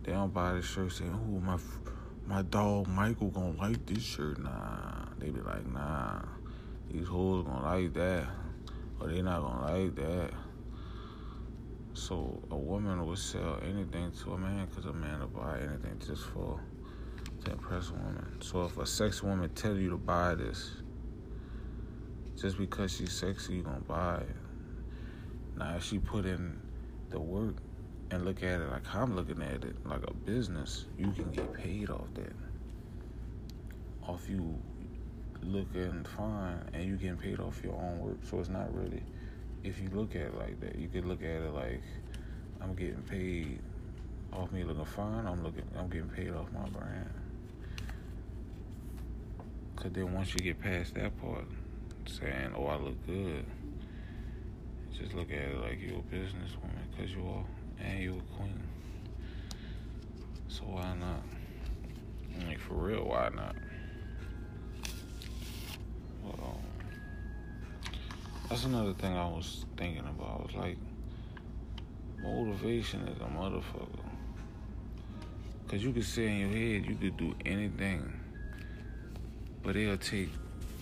They 0.03 0.11
don't 0.11 0.33
buy 0.33 0.53
the 0.53 0.61
shirt 0.61 0.91
saying, 0.91 1.13
"Oh, 1.13 1.39
my 1.39 1.57
my 2.25 2.41
dog 2.41 2.87
Michael 2.87 3.29
gonna 3.29 3.57
like 3.57 3.85
this 3.85 4.03
shirt." 4.03 4.39
Nah, 4.39 5.05
they 5.19 5.29
be 5.29 5.41
like, 5.41 5.65
"Nah, 5.71 6.21
these 6.91 7.07
hoes 7.07 7.45
gonna 7.45 7.63
like 7.63 7.93
that, 7.93 8.27
or 8.99 9.07
they 9.07 9.21
not 9.21 9.41
gonna 9.41 9.73
like 9.73 9.95
that." 9.95 10.33
So 11.93 12.41
a 12.51 12.55
woman 12.55 13.05
would 13.05 13.17
sell 13.17 13.59
anything 13.63 14.11
to 14.23 14.33
a 14.33 14.37
man 14.37 14.67
because 14.67 14.85
a 14.85 14.93
man 14.93 15.19
will 15.19 15.27
buy 15.27 15.59
anything 15.59 15.99
just 16.05 16.23
for 16.27 16.59
to 17.45 17.51
impress 17.51 17.89
a 17.89 17.93
woman. 17.93 18.41
So 18.41 18.65
if 18.65 18.77
a 18.77 18.85
sex 18.85 19.23
woman 19.23 19.49
tell 19.55 19.75
you 19.75 19.89
to 19.91 19.97
buy 19.97 20.35
this, 20.35 20.71
just 22.39 22.57
because 22.57 22.95
she's 22.95 23.11
sexy, 23.11 23.55
you 23.55 23.63
gonna 23.63 23.79
buy 23.81 24.17
it. 24.17 24.35
Now 25.57 25.75
if 25.75 25.83
she 25.83 25.99
put 25.99 26.25
in 26.25 26.59
the 27.09 27.19
work 27.19 27.55
and 28.11 28.25
look 28.25 28.43
at 28.43 28.61
it 28.61 28.69
like 28.69 28.93
I'm 28.93 29.15
looking 29.15 29.41
at 29.41 29.63
it, 29.63 29.75
like 29.85 30.03
a 30.07 30.13
business, 30.13 30.85
you 30.97 31.11
can 31.11 31.31
get 31.31 31.53
paid 31.53 31.89
off 31.89 32.07
that. 32.15 32.33
Off 34.07 34.29
you 34.29 34.57
looking 35.41 36.05
fine 36.17 36.69
and 36.73 36.83
you 36.83 36.95
getting 36.97 37.17
paid 37.17 37.39
off 37.39 37.61
your 37.63 37.73
own 37.73 37.99
work. 37.99 38.17
So 38.23 38.39
it's 38.39 38.49
not 38.49 38.73
really 38.73 39.03
if 39.63 39.79
you 39.81 39.89
look 39.89 40.15
at 40.15 40.21
it 40.21 40.37
like 40.37 40.59
that, 40.61 40.77
you 40.77 40.87
could 40.87 41.05
look 41.05 41.21
at 41.21 41.41
it 41.41 41.53
like 41.53 41.81
I'm 42.61 42.75
getting 42.75 43.01
paid 43.03 43.59
off 44.31 44.51
me 44.51 44.63
looking 44.63 44.85
fine. 44.85 45.25
I'm 45.25 45.43
looking, 45.43 45.63
I'm 45.77 45.89
getting 45.89 46.09
paid 46.09 46.31
off 46.31 46.51
my 46.51 46.67
brand. 46.69 47.09
Cause 49.75 49.91
then 49.93 50.13
once 50.13 50.33
you 50.33 50.41
get 50.41 50.59
past 50.59 50.93
that 50.95 51.19
part, 51.21 51.45
saying, 52.05 52.53
"Oh, 52.55 52.65
I 52.65 52.75
look 52.75 53.05
good," 53.05 53.45
just 54.97 55.13
look 55.13 55.31
at 55.31 55.37
it 55.37 55.57
like 55.61 55.79
you're 55.81 55.99
a 55.99 56.15
businesswoman, 56.15 56.97
cause 56.97 57.09
you 57.11 57.25
are, 57.27 57.45
and 57.79 58.03
you're 58.03 58.17
a 58.17 58.35
queen. 58.37 58.61
So 60.49 60.63
why 60.63 60.95
not? 60.95 61.23
Like 62.45 62.59
for 62.59 62.73
real, 62.73 63.05
why 63.05 63.29
not? 63.29 63.55
Well, 66.23 66.59
that's 68.49 68.65
another 68.65 68.93
thing 68.93 69.15
I 69.15 69.27
was 69.27 69.65
thinking 69.77 70.07
about. 70.07 70.39
I 70.39 70.43
was 70.43 70.55
like, 70.55 70.77
motivation 72.21 73.07
is 73.07 73.19
a 73.21 73.25
motherfucker. 73.25 74.05
Cause 75.67 75.83
you 75.83 75.93
could 75.93 76.03
sit 76.03 76.25
in 76.25 76.37
your 76.39 76.49
head, 76.49 76.89
you 76.89 76.95
could 76.95 77.15
do 77.17 77.35
anything, 77.45 78.11
but 79.61 79.75
it'll 79.75 79.97
take 79.97 80.29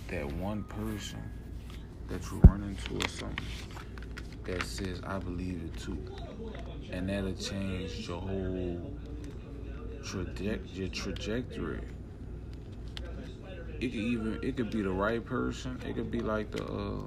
that 0.07 0.25
one 0.33 0.63
person 0.63 1.19
that 2.07 2.23
you 2.31 2.39
run 2.45 2.63
into 2.63 3.05
or 3.05 3.09
something 3.09 3.45
that 4.45 4.63
says 4.63 5.01
I 5.05 5.19
believe 5.19 5.61
it 5.65 5.77
too, 5.77 6.01
and 6.89 7.09
that'll 7.09 7.33
change 7.33 8.07
your 8.07 8.21
whole 8.21 8.97
traje- 10.03 10.61
your 10.73 10.87
trajectory. 10.87 11.81
It 13.81 13.89
could 13.89 13.93
even 13.93 14.39
it 14.41 14.55
could 14.55 14.71
be 14.71 14.81
the 14.83 14.89
right 14.89 15.23
person. 15.23 15.81
It 15.85 15.95
could 15.95 16.09
be 16.09 16.21
like 16.21 16.51
the 16.51 16.63
uh, 16.63 17.01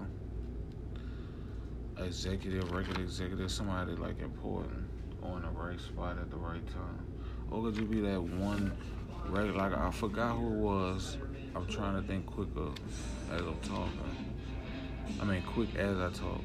executive, 2.04 2.70
record 2.72 2.98
executive, 2.98 3.50
somebody 3.50 3.92
like 3.92 4.20
important 4.20 4.88
on 5.22 5.42
the 5.42 5.48
right 5.48 5.78
spot 5.80 6.18
at 6.18 6.30
the 6.30 6.36
right 6.36 6.66
time. 6.68 7.06
Or 7.50 7.62
could 7.62 7.76
you 7.76 7.84
be 7.84 8.00
that 8.00 8.22
one 8.22 8.72
regular 9.28 9.58
like 9.58 9.76
I 9.76 9.90
forgot 9.90 10.36
who 10.36 10.46
it 10.46 10.58
was. 10.58 11.16
I'm 11.54 11.66
trying 11.66 12.00
to 12.00 12.06
think 12.06 12.26
quicker 12.26 12.70
as 13.32 13.40
I'm 13.40 13.60
talking. 13.62 14.34
I 15.20 15.24
mean 15.24 15.42
quick 15.42 15.74
as 15.76 15.98
I 15.98 16.10
talk. 16.10 16.40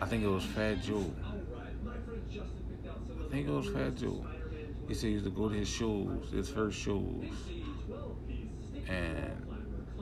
I 0.00 0.06
think 0.06 0.22
it 0.22 0.28
was 0.28 0.44
Fat 0.44 0.82
Joe. 0.82 1.10
I 2.34 3.30
think 3.30 3.48
it 3.48 3.50
was 3.50 3.68
Fat 3.68 3.96
Joe. 3.96 4.24
He 4.88 4.94
said 4.94 5.06
he 5.06 5.12
used 5.14 5.24
to 5.24 5.30
go 5.30 5.48
to 5.48 5.54
his 5.54 5.68
shows, 5.68 6.30
his 6.30 6.48
first 6.48 6.78
shows, 6.78 7.24
and 8.88 9.45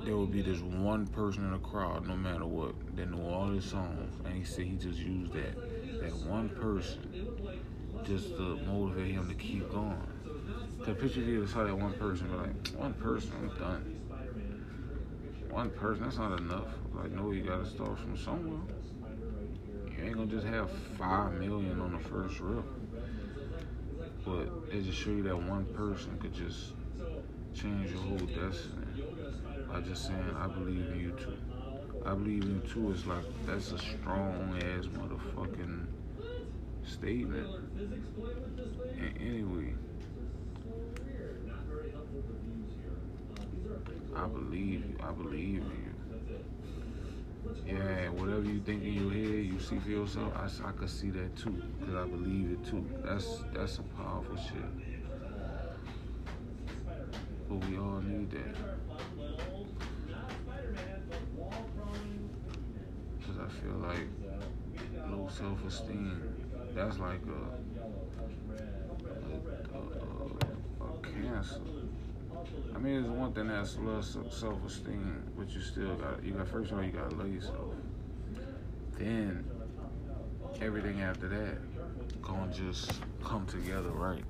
there 0.05 0.17
would 0.17 0.31
be 0.33 0.43
this 0.43 0.61
one 0.61 1.07
person 1.07 1.45
in 1.45 1.53
the 1.53 1.59
crowd, 1.59 2.07
no 2.07 2.17
matter 2.17 2.45
what, 2.45 2.75
that 2.97 3.11
knew 3.11 3.23
all 3.23 3.49
his 3.49 3.65
songs, 3.65 4.13
and 4.25 4.35
he 4.37 4.45
said 4.45 4.67
he 4.67 4.77
just 4.77 4.99
used 4.99 5.33
that 5.33 5.55
that 6.01 6.15
one 6.29 6.49
person 6.51 7.01
just 8.05 8.37
to 8.37 8.59
motivate 8.67 9.13
him 9.13 9.29
to 9.29 9.35
keep 9.35 9.71
going. 9.71 9.97
Cause 10.85 10.97
picture 10.99 11.21
you 11.21 11.41
just 11.43 11.55
saw 11.55 11.65
that 11.65 11.77
one 11.77 11.95
person, 11.95 12.29
but 12.31 12.41
like 12.41 12.81
one 12.81 12.93
person, 12.95 13.33
I'm 13.41 13.49
done. 13.59 14.01
One 15.51 15.71
person, 15.71 16.05
that's 16.05 16.19
not 16.19 16.39
enough. 16.39 16.69
Like 16.95 17.13
no, 17.13 17.31
you 17.33 17.43
gotta 17.43 17.67
start 17.67 17.99
from 17.99 18.17
somewhere. 18.17 18.61
You 19.97 20.05
ain't 20.05 20.15
gonna 20.17 20.27
just 20.27 20.47
have 20.47 20.71
five 20.99 21.33
million 21.35 21.81
on 21.81 21.93
the 21.93 21.99
first 21.99 22.41
rip. 22.41 22.65
But 24.27 24.49
it 24.73 24.83
just 24.83 24.99
show 24.99 25.11
you 25.11 25.23
that 25.25 25.37
one 25.37 25.65
person 25.67 26.19
could 26.19 26.35
just 26.35 26.73
change 27.55 27.91
your 27.91 28.01
whole 28.01 28.19
destiny. 28.19 29.04
By 29.75 29.81
just 29.81 30.07
saying, 30.07 30.37
I 30.39 30.47
believe 30.47 30.87
in 30.93 31.01
you 31.01 31.11
too. 31.19 31.37
I 32.07 32.15
believe 32.15 32.45
in 32.45 32.63
you 32.63 32.63
too 32.73 32.93
is 32.93 33.07
like 33.07 33.25
that's 33.45 33.73
a 33.73 33.79
strong 33.79 34.57
ass 34.59 34.85
motherfucking 34.87 35.87
statement. 36.85 37.49
And 39.01 39.19
anyway, 39.21 39.75
I 44.15 44.27
believe 44.29 44.85
you. 44.87 44.97
I 45.03 45.11
believe 45.11 45.63
in 45.63 45.95
you. 47.67 47.75
Yeah, 47.75 48.11
whatever 48.11 48.45
you 48.45 48.61
think 48.61 48.85
in 48.85 48.95
your 48.95 49.11
head, 49.13 49.45
you 49.45 49.59
see 49.59 49.81
for 49.81 49.91
yourself. 49.91 50.33
I, 50.37 50.69
I 50.69 50.71
could 50.71 50.89
see 50.89 51.11
that 51.11 51.35
too, 51.37 51.61
cause 51.85 51.97
I 51.97 52.07
believe 52.07 52.53
it 52.53 52.65
too. 52.65 52.89
That's 53.05 53.43
that's 53.53 53.73
some 53.73 53.87
powerful 53.97 54.37
shit. 54.37 54.63
But 57.49 57.57
we 57.69 57.77
all 57.77 58.01
need 58.01 58.31
that. 58.31 58.57
Cause 63.35 63.47
I 63.47 63.63
feel 63.63 63.77
like 63.79 65.11
low 65.11 65.29
self-esteem. 65.29 66.23
That's 66.75 66.99
like 66.99 67.21
a 67.27 67.43
a, 69.75 69.79
a, 69.79 70.85
a 70.85 70.99
cancer. 71.03 71.61
I 72.75 72.79
mean, 72.79 73.01
it's 73.01 73.09
one 73.09 73.33
thing 73.33 73.49
that's 73.49 73.77
low 73.79 74.01
self-esteem, 74.01 75.33
but 75.37 75.51
you 75.51 75.61
still 75.61 75.95
got 75.97 76.23
you 76.25 76.33
got 76.33 76.49
first 76.49 76.71
of 76.71 76.79
all 76.79 76.85
you 76.85 76.93
gotta 76.93 77.15
love 77.15 77.33
yourself. 77.33 77.75
Then 78.99 79.45
everything 80.61 81.01
after 81.01 81.29
that 81.29 81.59
gonna 82.23 82.53
just 82.53 82.93
come 83.25 83.47
together 83.47 83.91
right. 83.91 84.25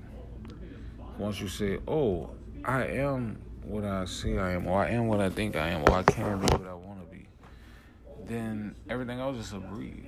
Once 1.17 1.39
you 1.39 1.47
say, 1.47 1.79
"Oh, 1.87 2.31
I 2.63 2.85
am 2.85 3.37
what 3.63 3.83
I 3.83 4.05
say 4.05 4.37
I 4.37 4.53
am, 4.53 4.67
or 4.67 4.83
I 4.83 4.89
am 4.89 5.07
what 5.07 5.19
I 5.19 5.29
think 5.29 5.55
I 5.55 5.69
am, 5.69 5.83
or 5.83 5.91
I 5.91 6.03
can 6.03 6.39
be 6.39 6.45
what 6.47 6.67
I 6.67 6.73
want 6.73 6.99
to 7.01 7.14
be," 7.14 7.14
then 8.27 8.75
everything 8.89 9.19
else 9.19 9.37
is 9.37 9.53
a 9.53 9.59
breeze. 9.59 10.05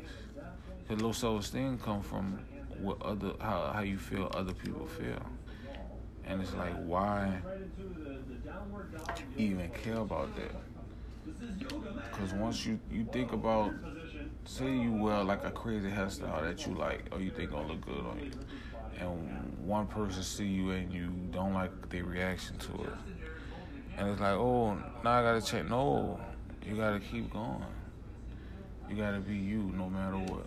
Cause 0.88 1.02
low 1.02 1.12
self-esteem 1.12 1.80
come 1.80 2.02
from 2.02 2.40
what 2.80 3.02
other 3.02 3.34
how 3.42 3.72
how 3.74 3.82
you 3.82 3.98
feel 3.98 4.32
other 4.34 4.54
people 4.54 4.88
feel, 4.88 5.22
and 6.26 6.42
it's 6.42 6.54
like 6.54 6.74
why 6.86 7.40
even 9.38 9.70
care 9.84 9.98
about 9.98 10.34
that. 10.36 10.56
Because 12.10 12.34
once 12.34 12.66
you, 12.66 12.80
you 12.90 13.06
think 13.12 13.34
about, 13.34 13.74
say 14.46 14.72
you 14.72 14.94
wear 14.94 15.24
like 15.24 15.44
a 15.44 15.52
crazy 15.52 15.90
hairstyle 15.90 16.42
that 16.42 16.66
you 16.66 16.74
like, 16.74 17.04
or 17.12 17.20
you 17.20 17.32
think 17.32 17.52
gonna 17.52 17.68
look 17.68 17.86
good 17.86 18.06
on 18.06 18.20
you, 18.24 18.32
and 19.00 19.58
one 19.66 19.88
person 19.88 20.24
see 20.24 20.46
you 20.46 20.72
and 20.72 20.94
you 20.94 21.10
don't 21.32 21.54
like 21.54 21.90
their 21.90 22.06
reaction 22.06 22.58
to 22.60 22.72
it, 22.84 22.94
and 23.98 24.10
it's 24.10 24.22
like, 24.22 24.36
oh, 24.36 24.76
now 25.04 25.20
I 25.20 25.22
gotta 25.22 25.42
check. 25.42 25.70
No, 25.70 26.18
you 26.66 26.78
gotta 26.78 27.00
keep 27.00 27.30
going. 27.32 27.66
You 28.90 28.96
gotta 28.96 29.20
be 29.20 29.36
you 29.36 29.72
no 29.76 29.90
matter 29.90 30.18
what. 30.18 30.46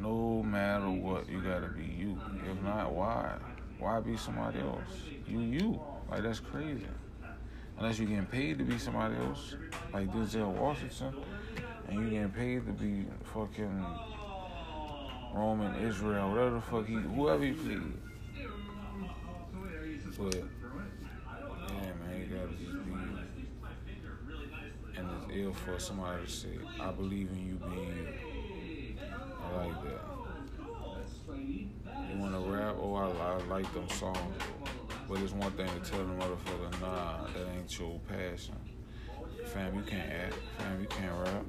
No 0.00 0.42
matter 0.42 0.90
what, 0.90 1.28
you 1.28 1.40
gotta 1.40 1.68
be 1.68 1.84
you. 1.84 2.18
If 2.50 2.62
not, 2.62 2.92
why? 2.92 3.36
Why 3.78 4.00
be 4.00 4.16
somebody 4.16 4.60
else? 4.60 4.80
You, 5.26 5.40
you. 5.40 5.80
Like 6.10 6.22
that's 6.22 6.40
crazy. 6.40 6.86
Unless 7.78 7.98
you're 7.98 8.08
getting 8.08 8.26
paid 8.26 8.58
to 8.58 8.64
be 8.64 8.78
somebody 8.78 9.16
else, 9.16 9.56
like 9.92 10.12
Denzel 10.12 10.52
Washington, 10.52 11.14
and 11.88 11.98
you 11.98 12.10
getting 12.10 12.30
paid 12.30 12.66
to 12.66 12.72
be 12.72 13.06
fucking 13.34 13.84
Roman 15.34 15.74
Israel, 15.84 16.30
whatever 16.30 16.50
the 16.56 16.60
fuck 16.60 16.86
he, 16.86 16.94
whoever 16.94 17.44
he 17.44 17.52
please. 17.52 17.82
But 20.18 20.42
ill 25.34 25.52
for 25.52 25.78
somebody 25.78 26.24
to 26.24 26.30
say, 26.30 26.58
"I 26.80 26.90
believe 26.90 27.30
in 27.30 27.46
you 27.46 27.54
being 27.54 27.96
you." 27.96 28.96
I 29.42 29.66
like 29.66 29.82
that. 29.84 30.12
You 32.10 32.18
wanna 32.18 32.40
rap? 32.40 32.76
Oh, 32.80 32.94
I, 32.94 33.08
I 33.08 33.36
like 33.48 33.72
them 33.74 33.88
songs. 33.88 34.42
But 35.08 35.20
it's 35.20 35.32
one 35.32 35.52
thing 35.52 35.68
to 35.68 35.90
tell 35.90 35.98
the 35.98 36.12
motherfucker, 36.12 36.80
nah, 36.80 37.24
that 37.26 37.46
ain't 37.54 37.78
your 37.78 38.00
passion. 38.08 38.54
Fam, 39.46 39.74
you 39.74 39.82
can't 39.82 40.10
act. 40.10 40.34
Fam, 40.58 40.80
you 40.80 40.86
can't 40.86 41.12
rap. 41.18 41.44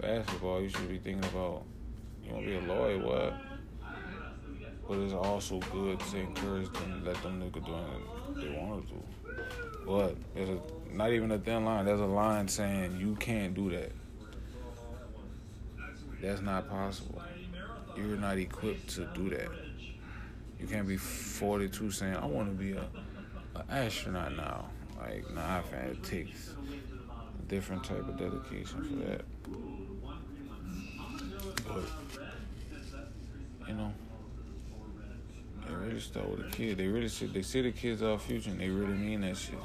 Basketball, 0.00 0.62
you 0.62 0.68
should 0.68 0.88
be 0.88 0.98
thinking 0.98 1.24
about, 1.30 1.64
you 2.24 2.32
want 2.32 2.46
to 2.46 2.50
be 2.50 2.56
a 2.56 2.60
lawyer, 2.72 2.98
what? 2.98 3.34
But 4.88 4.98
it's 4.98 5.12
also 5.12 5.58
good 5.72 6.00
to 6.00 6.16
encourage 6.18 6.72
them, 6.72 7.02
let 7.04 7.22
them 7.22 7.42
niggas 7.42 7.64
do 7.66 7.72
what 7.72 8.40
they 8.40 8.58
want 8.58 8.86
to 8.86 8.94
do. 8.94 9.02
But 9.86 10.16
there's 10.34 10.48
a, 10.48 10.60
not 10.92 11.12
even 11.12 11.30
a 11.30 11.38
thin 11.38 11.64
line. 11.64 11.84
There's 11.84 12.00
a 12.00 12.06
line 12.06 12.48
saying 12.48 12.98
you 12.98 13.14
can't 13.16 13.54
do 13.54 13.70
that. 13.70 13.92
That's 16.20 16.40
not 16.40 16.68
possible. 16.68 17.22
You're 17.96 18.16
not 18.16 18.38
equipped 18.38 18.90
to 18.90 19.08
do 19.14 19.30
that. 19.30 19.48
You 20.58 20.66
can't 20.66 20.88
be 20.88 20.96
42 20.96 21.90
saying, 21.90 22.16
I 22.16 22.26
want 22.26 22.48
to 22.48 22.54
be 22.54 22.72
a, 22.72 22.84
astronaut 23.70 24.36
now. 24.36 24.66
Like, 24.98 25.30
nah, 25.32 25.60
fam, 25.62 25.90
it 25.90 26.02
takes 26.02 26.54
a 27.38 27.42
different 27.48 27.84
type 27.84 28.08
of 28.08 28.16
dedication 28.16 28.82
for 28.84 29.08
that. 29.08 29.24
But, 31.66 31.84
you 33.68 33.74
know, 33.74 33.92
they 35.66 35.74
really 35.74 36.00
start 36.00 36.28
with 36.28 36.46
a 36.46 36.50
kid. 36.50 36.78
They 36.78 36.86
really 36.86 37.08
see, 37.08 37.26
they 37.26 37.42
see 37.42 37.62
the 37.62 37.72
kids 37.72 38.02
are 38.02 38.18
future 38.18 38.50
and 38.50 38.60
they 38.60 38.68
really 38.68 38.94
mean 38.94 39.20
that 39.20 39.36
shit. 39.36 39.58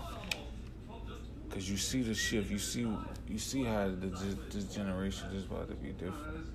Cause 1.53 1.69
you 1.69 1.77
see 1.77 2.01
the 2.01 2.15
shift, 2.15 2.49
you 2.49 2.57
see, 2.57 2.81
you 3.27 3.37
see 3.37 3.63
how 3.63 3.85
the, 3.87 4.07
this 4.49 4.63
generation 4.73 5.27
is 5.35 5.43
about 5.43 5.69
to 5.69 5.75
be 5.75 5.89
different. 5.89 6.47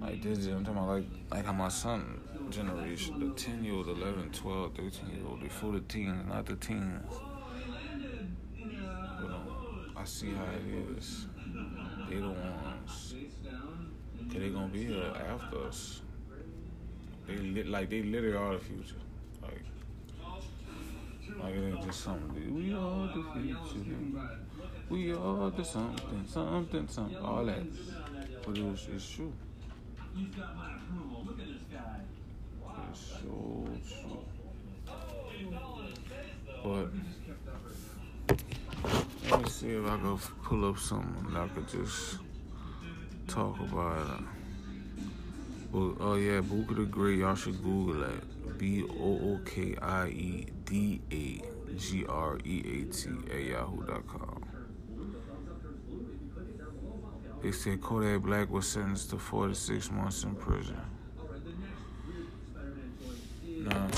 Like 0.00 0.22
this, 0.22 0.46
I'm 0.46 0.64
talking 0.64 0.80
about 0.80 0.88
like 0.88 1.06
like 1.32 1.44
how 1.44 1.52
my 1.52 1.66
son 1.68 2.20
generation, 2.50 3.18
the 3.18 3.34
10 3.34 3.64
year 3.64 3.74
old, 3.74 3.88
11, 3.88 4.30
12, 4.30 4.76
13 4.76 5.10
year 5.10 5.26
old, 5.28 5.40
before 5.40 5.72
the 5.72 5.80
teens, 5.80 6.24
not 6.28 6.46
the 6.46 6.54
teens. 6.54 7.02
But 9.20 9.26
um, 9.26 9.90
I 9.96 10.04
see 10.04 10.30
how 10.30 10.44
it 10.44 10.96
is. 10.96 11.26
They 12.08 12.16
the 12.16 12.28
ones. 12.28 13.14
Cause 14.28 14.40
they 14.40 14.50
gonna 14.50 14.68
be 14.68 14.84
here 14.84 15.12
after 15.28 15.64
us. 15.64 16.00
They 17.26 17.38
lit 17.38 17.66
like 17.66 17.90
they 17.90 18.02
literally 18.02 18.36
are 18.36 18.52
the 18.52 18.60
future. 18.60 18.94
Like, 21.42 21.54
it 21.54 21.74
ain't 21.74 21.84
just 21.84 22.00
something. 22.00 22.54
We 22.54 22.72
are 22.72 23.06
the 23.08 23.24
future. 23.34 23.96
We 24.88 25.12
are 25.12 25.50
the 25.50 25.64
something, 25.64 26.24
something, 26.28 26.88
something. 26.88 27.16
All 27.18 27.44
that. 27.46 27.64
But 28.44 28.58
it 28.58 28.64
was, 28.64 28.86
it's 28.94 29.08
true. 29.10 29.32
It's 32.90 33.00
so 33.00 33.68
true. 33.88 34.24
But 36.62 36.88
let 39.30 39.42
me 39.42 39.48
see 39.48 39.70
if 39.70 39.84
I 39.84 39.96
can 39.96 40.18
pull 40.42 40.68
up 40.68 40.78
something 40.78 41.32
that 41.32 41.42
I 41.42 41.48
could 41.48 41.68
just 41.68 42.18
talk 43.26 43.58
about 43.60 44.20
it. 44.20 44.24
But 45.72 45.94
oh 46.00 46.14
yeah, 46.14 46.40
Bookie 46.40 46.74
the 46.74 46.86
Great, 46.86 47.18
y'all 47.18 47.34
should 47.34 47.62
Google 47.62 48.00
that. 48.00 48.58
B 48.58 48.84
O 48.84 49.34
O 49.34 49.40
K 49.44 49.76
I 49.82 50.06
E 50.08 50.46
D 50.66 51.00
A 51.12 51.42
G 51.76 52.04
R 52.06 52.38
E 52.44 52.60
A 52.60 52.92
T 52.92 53.08
at 53.32 53.44
yahoo.com. 53.44 54.42
They 57.42 57.52
said 57.52 57.80
Kodak 57.80 58.22
Black 58.22 58.50
was 58.50 58.66
sentenced 58.66 59.10
to 59.10 59.18
46 59.18 59.90
months 59.92 60.24
in 60.24 60.34
prison. 60.34 60.80
Nah. 63.58 63.88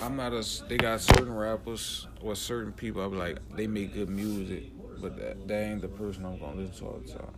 I'm 0.00 0.16
not 0.16 0.32
a. 0.32 0.44
They 0.68 0.76
got 0.76 1.00
certain 1.00 1.34
rappers 1.34 2.06
or 2.22 2.34
certain 2.34 2.72
people. 2.72 3.02
I'm 3.02 3.18
like, 3.18 3.38
they 3.54 3.66
make 3.66 3.94
good 3.94 4.08
music, 4.08 4.70
but 5.00 5.18
that, 5.18 5.46
that 5.48 5.62
ain't 5.64 5.82
the 5.82 5.88
person 5.88 6.24
I'm 6.24 6.38
gonna 6.38 6.60
listen 6.60 6.78
to 6.78 6.84
all 6.86 7.00
the 7.04 7.12
time. 7.12 7.34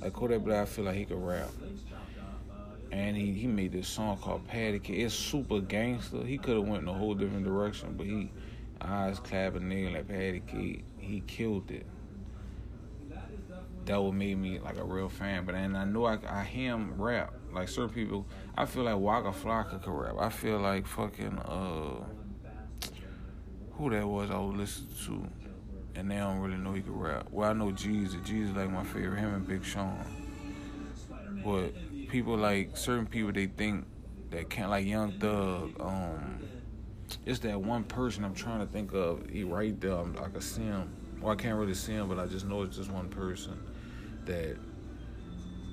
Like 0.00 0.12
Kodak 0.12 0.42
Black, 0.42 0.62
I 0.62 0.64
feel 0.66 0.84
like 0.84 0.96
he 0.96 1.04
could 1.04 1.24
rap, 1.24 1.50
and 2.92 3.16
he 3.16 3.32
he 3.32 3.46
made 3.46 3.72
this 3.72 3.88
song 3.88 4.18
called 4.18 4.46
Patty 4.46 4.78
Cake. 4.78 4.98
It's 4.98 5.14
super 5.14 5.60
gangster. 5.60 6.22
He 6.24 6.36
could 6.36 6.56
have 6.56 6.68
went 6.68 6.82
in 6.82 6.88
a 6.88 6.92
whole 6.92 7.14
different 7.14 7.44
direction, 7.44 7.94
but 7.96 8.06
he 8.06 8.30
eyes 8.80 9.18
clapping 9.18 9.62
nigga 9.62 9.94
like 9.94 10.08
Patty 10.08 10.42
Cake. 10.46 10.84
He 10.98 11.22
killed 11.26 11.70
it. 11.70 11.86
That 13.86 14.00
would 14.00 14.12
make 14.12 14.36
me 14.36 14.58
like 14.58 14.76
a 14.76 14.84
real 14.84 15.08
fan. 15.08 15.46
But 15.46 15.54
and 15.54 15.76
I 15.76 15.84
know 15.84 16.04
I, 16.04 16.18
I 16.28 16.44
hear 16.44 16.72
him 16.72 17.00
rap. 17.00 17.32
Like 17.50 17.68
certain 17.68 17.90
people, 17.90 18.26
I 18.56 18.66
feel 18.66 18.84
like 18.84 18.96
Waka 18.96 19.30
Flocka 19.30 19.82
could 19.82 19.92
rap. 19.92 20.14
I 20.20 20.28
feel 20.28 20.58
like 20.58 20.86
fucking 20.86 21.38
uh, 21.38 22.04
who 23.72 23.90
that 23.90 24.06
was 24.06 24.30
I 24.30 24.38
was 24.38 24.54
listening 24.54 24.94
to, 25.06 25.98
and 25.98 26.10
they 26.10 26.16
don't 26.16 26.40
really 26.40 26.56
know 26.58 26.74
he 26.74 26.82
could 26.82 26.96
rap. 26.96 27.28
Well, 27.30 27.48
I 27.48 27.52
know 27.54 27.70
Jeezy. 27.70 28.22
Jeezy 28.24 28.54
like 28.54 28.70
my 28.70 28.84
favorite. 28.84 29.18
Him 29.18 29.34
and 29.34 29.48
Big 29.48 29.64
Sean. 29.64 29.98
But 31.44 31.74
people 32.12 32.36
like 32.36 32.76
certain 32.76 33.06
people, 33.06 33.32
they 33.32 33.46
think 33.46 33.86
that 34.30 34.50
can't 34.50 34.68
like 34.70 34.86
Young 34.86 35.12
Thug. 35.12 35.72
Um, 35.80 36.40
it's 37.24 37.38
that 37.40 37.58
one 37.60 37.84
person 37.84 38.22
I'm 38.22 38.34
trying 38.34 38.60
to 38.60 38.66
think 38.66 38.92
of. 38.92 39.28
He 39.30 39.44
right 39.44 39.78
there. 39.80 39.94
I'm, 39.94 40.14
I 40.22 40.28
can 40.28 40.42
see 40.42 40.62
him. 40.62 40.92
Well, 41.20 41.32
I 41.32 41.36
can't 41.36 41.58
really 41.58 41.74
see 41.74 41.92
him, 41.92 42.08
but 42.08 42.18
I 42.18 42.26
just 42.26 42.46
know 42.46 42.62
it's 42.62 42.76
just 42.76 42.90
one 42.90 43.08
person 43.08 43.58
that 44.26 44.58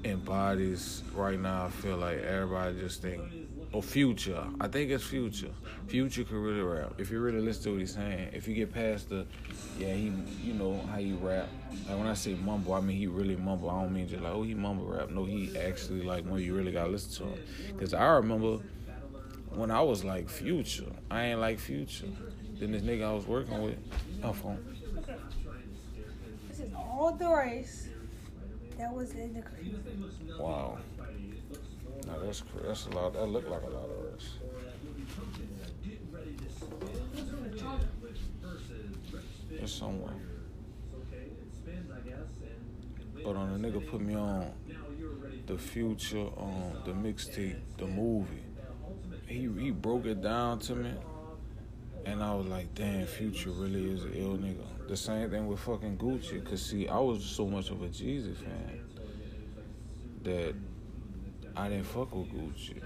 embodies 0.05 1.03
right 1.13 1.37
now. 1.37 1.65
I 1.65 1.69
feel 1.69 1.97
like 1.97 2.19
everybody 2.19 2.79
just 2.79 3.01
think, 3.01 3.21
oh, 3.73 3.81
Future. 3.81 4.43
I 4.59 4.67
think 4.67 4.91
it's 4.91 5.03
Future. 5.03 5.51
Future 5.87 6.23
could 6.23 6.35
really 6.35 6.61
rap 6.61 6.93
if 6.97 7.11
you 7.11 7.19
really 7.19 7.41
listen 7.41 7.63
to 7.63 7.71
what 7.71 7.79
he's 7.79 7.93
saying. 7.93 8.29
If 8.33 8.47
you 8.47 8.55
get 8.55 8.73
past 8.73 9.09
the, 9.09 9.25
yeah, 9.77 9.93
he, 9.93 10.11
you 10.43 10.53
know 10.53 10.79
how 10.91 10.99
you 10.99 11.15
rap. 11.15 11.47
Like 11.87 11.97
when 11.97 12.07
I 12.07 12.13
say 12.13 12.33
mumble, 12.35 12.73
I 12.73 12.81
mean 12.81 12.97
he 12.97 13.07
really 13.07 13.35
mumble. 13.35 13.69
I 13.69 13.81
don't 13.81 13.93
mean 13.93 14.07
just 14.07 14.21
like 14.23 14.33
oh 14.33 14.43
he 14.43 14.53
mumble 14.53 14.85
rap. 14.85 15.09
No, 15.09 15.25
he 15.25 15.57
actually 15.57 16.01
like 16.01 16.25
when 16.25 16.41
you 16.41 16.55
really 16.55 16.71
gotta 16.71 16.89
listen 16.89 17.27
to 17.27 17.33
him. 17.33 17.77
Cause 17.79 17.93
I 17.93 18.05
remember 18.07 18.59
when 19.51 19.71
I 19.71 19.81
was 19.81 20.03
like 20.03 20.29
Future, 20.29 20.91
I 21.09 21.25
ain't 21.25 21.39
like 21.39 21.59
Future. 21.59 22.07
Then 22.59 22.71
this 22.71 22.81
nigga 22.81 23.05
I 23.05 23.13
was 23.13 23.25
working 23.25 23.61
with, 23.61 23.77
my 24.21 24.33
phone. 24.33 24.57
This 26.49 26.59
is 26.59 26.73
all 26.75 27.15
the 27.17 27.29
race 27.29 27.87
that 28.77 28.93
was 28.93 29.11
in 29.11 29.33
the 29.33 30.41
Wow. 30.41 30.77
Now 32.09 32.17
that's 32.25 32.43
that's 32.65 32.85
a 32.87 32.89
lot. 32.89 33.13
That 33.13 33.27
look 33.27 33.47
like 33.49 33.61
a 33.61 33.69
lot 33.69 33.89
of 33.89 34.13
rice. 34.13 34.29
It's 39.51 39.73
somewhere. 39.73 40.13
But 43.23 43.35
on 43.35 43.61
the 43.61 43.67
nigga 43.67 43.85
put 43.85 44.01
me 44.01 44.15
on 44.15 44.51
the 45.45 45.57
future, 45.57 46.27
um, 46.37 46.73
the 46.85 46.91
mixtape, 46.91 47.57
the 47.77 47.85
movie. 47.85 48.43
He 49.27 49.47
he 49.59 49.71
broke 49.71 50.05
it 50.05 50.21
down 50.21 50.59
to 50.59 50.75
me, 50.75 50.91
and 52.05 52.23
I 52.23 52.33
was 52.33 52.47
like, 52.47 52.73
damn, 52.73 53.05
Future 53.05 53.51
really 53.51 53.91
is 53.91 54.03
an 54.03 54.13
ill 54.15 54.37
nigga. 54.37 54.87
The 54.87 54.97
same 54.97 55.29
thing 55.29 55.47
with 55.47 55.59
fucking 55.59 55.97
Gucci, 55.97 56.43
cause 56.43 56.61
see, 56.65 56.87
I 56.87 56.97
was 56.97 57.23
so 57.23 57.45
much 57.45 57.69
of 57.69 57.83
a 57.83 57.87
Jeezy 57.87 58.35
fan 58.35 58.79
that 60.23 60.55
I 61.55 61.69
didn't 61.69 61.85
fuck 61.85 62.13
with 62.13 62.29
Gucci. 62.31 62.81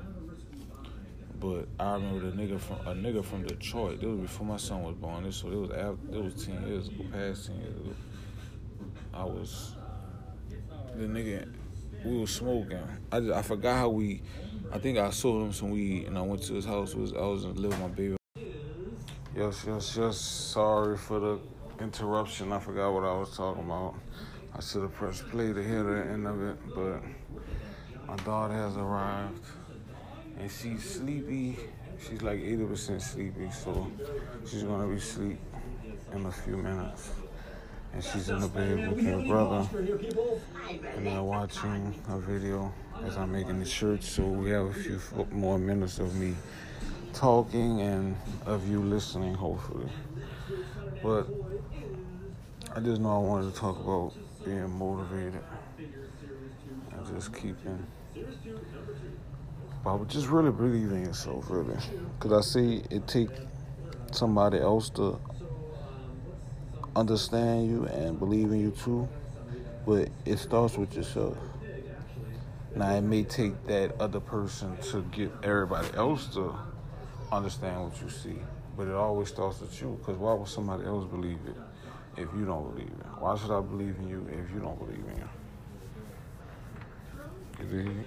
But 1.39 1.67
I 1.80 1.93
remember 1.93 2.32
the 2.32 2.38
nigga 2.38 2.60
from 2.60 2.78
a 2.88 2.93
nigga 2.93 3.23
from 3.23 3.43
Detroit. 3.43 3.99
This 3.99 4.08
was 4.08 4.19
before 4.21 4.47
my 4.47 4.58
son 4.58 4.84
was 4.84 4.95
born. 4.95 5.23
This 5.23 5.38
so 5.38 5.49
it 5.49 5.56
was 5.56 5.71
after, 5.71 6.17
it 6.17 6.23
was 6.23 6.45
ten 6.45 6.65
years 6.67 6.88
ago, 6.88 7.04
past 7.12 7.47
ten 7.47 7.60
years 7.60 7.76
ago. 7.76 7.93
I 9.13 9.23
was 9.26 9.76
the 10.95 11.04
nigga. 11.06 11.54
We 12.06 12.17
was 12.17 12.32
smoking. 12.32 12.80
I 13.12 13.19
just, 13.19 13.32
I 13.32 13.41
forgot 13.41 13.78
how 13.78 13.89
we. 13.89 14.21
I 14.71 14.80
think 14.80 14.97
I 14.97 15.10
sold 15.10 15.45
him 15.45 15.54
some 15.54 15.71
weed 15.71 16.08
and 16.08 16.17
I 16.17 16.21
went 16.21 16.43
to 16.43 16.54
his 16.54 16.65
house. 16.65 16.95
Was 16.95 17.13
I 17.13 17.19
was 17.19 17.45
living 17.45 17.69
with 17.69 17.80
my 17.80 17.88
baby. 17.88 18.15
Yes, 19.36 19.65
yes, 19.67 19.97
yes. 19.97 20.17
Sorry 20.17 20.97
for 20.97 21.19
the 21.19 21.39
interruption. 21.80 22.52
I 22.52 22.60
forgot 22.60 22.93
what 22.93 23.04
I 23.04 23.17
was 23.17 23.36
talking 23.36 23.63
about. 23.63 23.95
I 24.56 24.62
should 24.62 24.84
have 24.84 24.93
pressed 24.93 25.28
play 25.30 25.52
to 25.52 25.63
hear 25.63 25.84
the 25.84 26.12
end 26.12 26.28
of 26.28 26.41
it, 26.41 26.58
but 26.76 27.02
my 28.15 28.23
daughter 28.26 28.54
has 28.54 28.78
arrived 28.78 29.43
and 30.39 30.52
she's 30.52 30.88
sleepy. 30.88 31.58
She's 31.99 32.21
like 32.21 32.39
80% 32.39 33.02
sleepy, 33.02 33.49
so 33.49 33.89
she's 34.47 34.62
gonna 34.62 34.88
be 34.88 34.97
asleep 34.97 35.39
in 36.13 36.26
a 36.28 36.32
few 36.32 36.58
minutes. 36.58 37.10
And 37.91 38.04
she's 38.04 38.30
in 38.30 38.39
the 38.39 38.47
bed 38.47 38.91
with 38.91 39.04
her 39.06 39.21
brother, 39.23 39.67
and 40.95 41.08
they're 41.08 41.23
watching 41.23 41.95
a 42.10 42.19
video 42.19 42.71
as 43.04 43.17
I'm 43.17 43.32
making 43.32 43.60
the 43.60 43.65
shirt. 43.65 44.04
So 44.04 44.23
we 44.23 44.52
have 44.52 44.67
a 44.67 44.73
few 44.73 44.99
more 45.32 45.58
minutes 45.58 45.97
of 45.97 46.15
me 46.15 46.36
talking 47.13 47.82
and 47.82 48.15
of 48.45 48.69
you 48.69 48.80
listening, 48.80 49.34
hopefully. 49.34 49.89
But 51.02 51.28
I 52.76 52.80
just 52.80 53.02
know 53.02 53.15
I 53.15 53.19
wanted 53.19 53.54
to 53.54 53.60
talk 53.60 53.80
about 53.80 54.13
being 54.43 54.69
motivated 54.69 55.41
and 55.80 57.15
just 57.15 57.34
keeping 57.34 57.86
but 59.83 60.07
just 60.07 60.27
really 60.27 60.51
believing 60.51 60.97
in 60.97 61.05
yourself, 61.05 61.49
really. 61.49 61.75
Because 62.19 62.31
I 62.31 62.41
see 62.41 62.83
it 62.89 63.07
take 63.07 63.29
somebody 64.12 64.59
else 64.59 64.89
to 64.91 65.19
understand 66.95 67.67
you 67.67 67.86
and 67.86 68.17
believe 68.19 68.51
in 68.51 68.59
you 68.59 68.71
too, 68.71 69.07
but 69.86 70.09
it 70.25 70.38
starts 70.38 70.77
with 70.77 70.95
yourself. 70.95 71.38
Now, 72.75 72.95
it 72.95 73.01
may 73.01 73.23
take 73.23 73.67
that 73.67 73.99
other 73.99 74.19
person 74.19 74.77
to 74.91 75.03
get 75.12 75.31
everybody 75.43 75.88
else 75.95 76.27
to 76.33 76.55
understand 77.31 77.83
what 77.83 78.01
you 78.01 78.09
see, 78.09 78.39
but 78.77 78.88
it 78.88 78.93
always 78.93 79.27
starts 79.29 79.59
with 79.59 79.79
you. 79.81 79.97
Because 79.99 80.17
why 80.17 80.33
would 80.33 80.47
somebody 80.47 80.86
else 80.86 81.05
believe 81.05 81.39
it 81.47 81.55
if 82.17 82.29
you 82.36 82.45
don't 82.45 82.73
believe 82.73 82.88
it? 82.89 83.05
Why 83.19 83.38
should 83.38 83.51
I 83.51 83.62
believe 83.62 83.95
in 83.99 84.07
you 84.07 84.25
if 84.31 84.51
you 84.53 84.59
don't 84.59 84.79
believe 84.79 85.03
in 85.12 85.17
you? 85.17 85.29
You 87.71 88.04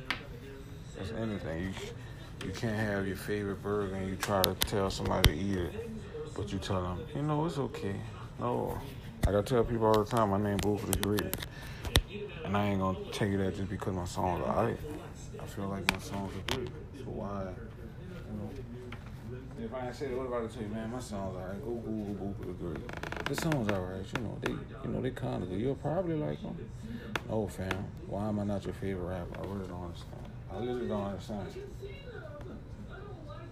That's 0.96 1.12
anything. 1.12 1.64
You, 1.64 2.46
you 2.46 2.52
can't 2.52 2.76
have 2.76 3.06
your 3.06 3.16
favorite 3.16 3.62
burger 3.62 3.94
and 3.94 4.08
you 4.08 4.16
try 4.16 4.42
to 4.42 4.54
tell 4.54 4.90
somebody 4.90 5.32
to 5.32 5.36
eat 5.36 5.56
it, 5.56 5.90
but 6.36 6.52
you 6.52 6.58
tell 6.58 6.82
them, 6.82 7.00
you 7.14 7.22
know, 7.22 7.46
it's 7.46 7.58
okay. 7.58 7.96
No. 8.38 8.78
Like 9.24 9.34
I 9.34 9.42
tell 9.42 9.64
people 9.64 9.86
all 9.86 10.04
the 10.04 10.16
time, 10.16 10.30
my 10.30 10.38
name 10.38 10.58
Bookie 10.58 10.86
the 10.86 10.98
Great. 10.98 11.36
And 12.44 12.56
I 12.56 12.66
ain't 12.66 12.80
gonna 12.80 12.98
tell 13.12 13.26
you 13.26 13.38
that 13.38 13.56
just 13.56 13.70
because 13.70 13.94
my 13.94 14.04
songs 14.04 14.42
are 14.42 14.56
alright. 14.56 14.78
I 15.40 15.46
feel 15.46 15.68
like 15.68 15.90
my 15.90 15.98
songs 15.98 16.32
are 16.36 16.54
great. 16.54 16.68
So 16.98 17.04
why, 17.10 17.48
if 19.58 19.74
I 19.74 19.86
ain't 19.86 19.96
say 19.96 20.06
it, 20.06 20.16
what 20.16 20.26
about 20.26 20.48
to 20.48 20.54
tell 20.54 20.68
you, 20.68 20.72
man, 20.72 20.90
my 20.90 21.00
songs 21.00 21.36
are. 21.36 21.54
Go 21.54 21.70
Google 21.70 22.34
the 22.40 22.52
Great. 22.52 23.24
The 23.24 23.34
songs 23.34 23.70
alright, 23.70 24.04
you 24.16 24.22
know, 24.22 24.38
they 24.42 24.52
you 24.52 24.90
know, 24.94 25.00
they 25.00 25.10
kinda 25.10 25.46
good. 25.46 25.58
You'll 25.58 25.74
probably 25.76 26.14
like 26.14 26.40
them. 26.42 26.56
No 27.28 27.48
fam. 27.48 27.84
Why 28.06 28.28
am 28.28 28.38
I 28.38 28.44
not 28.44 28.64
your 28.64 28.74
favorite 28.74 29.04
rapper? 29.04 29.40
I 29.40 29.46
really 29.52 29.66
don't 29.66 29.84
understand. 29.84 30.12
I 30.52 30.58
literally 30.58 30.88
don't 30.88 31.04
understand. 31.04 31.48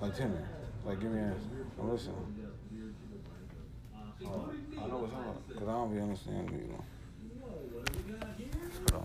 Like 0.01 0.17
tell 0.17 0.29
me. 0.29 0.39
Like 0.85 1.01
give 1.01 1.11
me 1.11 1.19
an 1.19 1.25
answer. 1.31 1.47
I'm 1.81 1.91
listening. 1.91 2.51
Uh, 4.25 4.29
I 4.81 4.87
know 4.87 5.05
it's 5.05 5.13
hard, 5.13 5.49
because 5.49 5.69
I 5.69 5.73
don't 5.73 5.95
be 5.95 6.01
understanding, 6.01 6.55
you 6.55 6.73
know. 6.73 6.85
But, 8.87 8.95
um, 8.95 9.03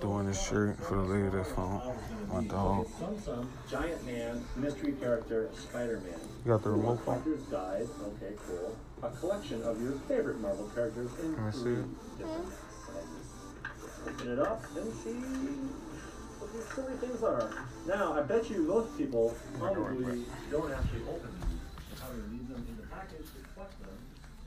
doing 0.00 0.26
this 0.26 0.48
shirt 0.48 0.78
for 0.84 0.96
the 0.96 1.02
lady 1.02 1.28
that 1.28 1.46
found 1.48 1.82
my 2.32 2.44
dog. 2.44 2.86
Giant 3.70 4.06
Man, 4.06 4.44
mystery 4.56 4.92
character, 4.92 5.48
Spider-Man. 5.54 6.20
You 6.44 6.52
got 6.52 6.62
the 6.62 6.70
remote 6.70 7.04
phone? 7.04 7.22
Guide, 7.50 7.88
okay, 8.02 8.34
cool. 8.46 8.76
A 9.02 9.10
collection 9.10 9.62
of 9.62 9.80
your 9.82 9.92
favorite 10.08 10.40
Marvel 10.40 10.70
characters 10.74 11.10
in 11.22 11.36
Let 11.36 11.46
me 11.46 11.52
see 11.52 11.58
three 11.62 11.72
it. 11.74 12.18
different 12.18 12.48
sizes. 12.86 13.26
Open 14.06 14.32
it 14.32 14.38
up 14.38 14.62
and 14.76 14.92
see 14.94 15.18
what 16.38 16.52
these 16.52 16.68
silly 16.74 16.96
things 16.98 17.22
are. 17.22 17.50
Now, 17.86 18.12
I 18.12 18.22
bet 18.22 18.48
you 18.50 18.62
most 18.62 18.96
people 18.96 19.34
probably 19.58 20.24
don't 20.50 20.72
actually 20.72 21.02
open 21.02 21.30
these. 21.40 21.58
They 21.90 22.00
probably 22.00 22.22
leave 22.30 22.48
them 22.48 22.66
in 22.68 22.76
the 22.76 22.86
package, 22.86 23.26
to 23.26 23.54
collect 23.54 23.80
them, 23.80 23.90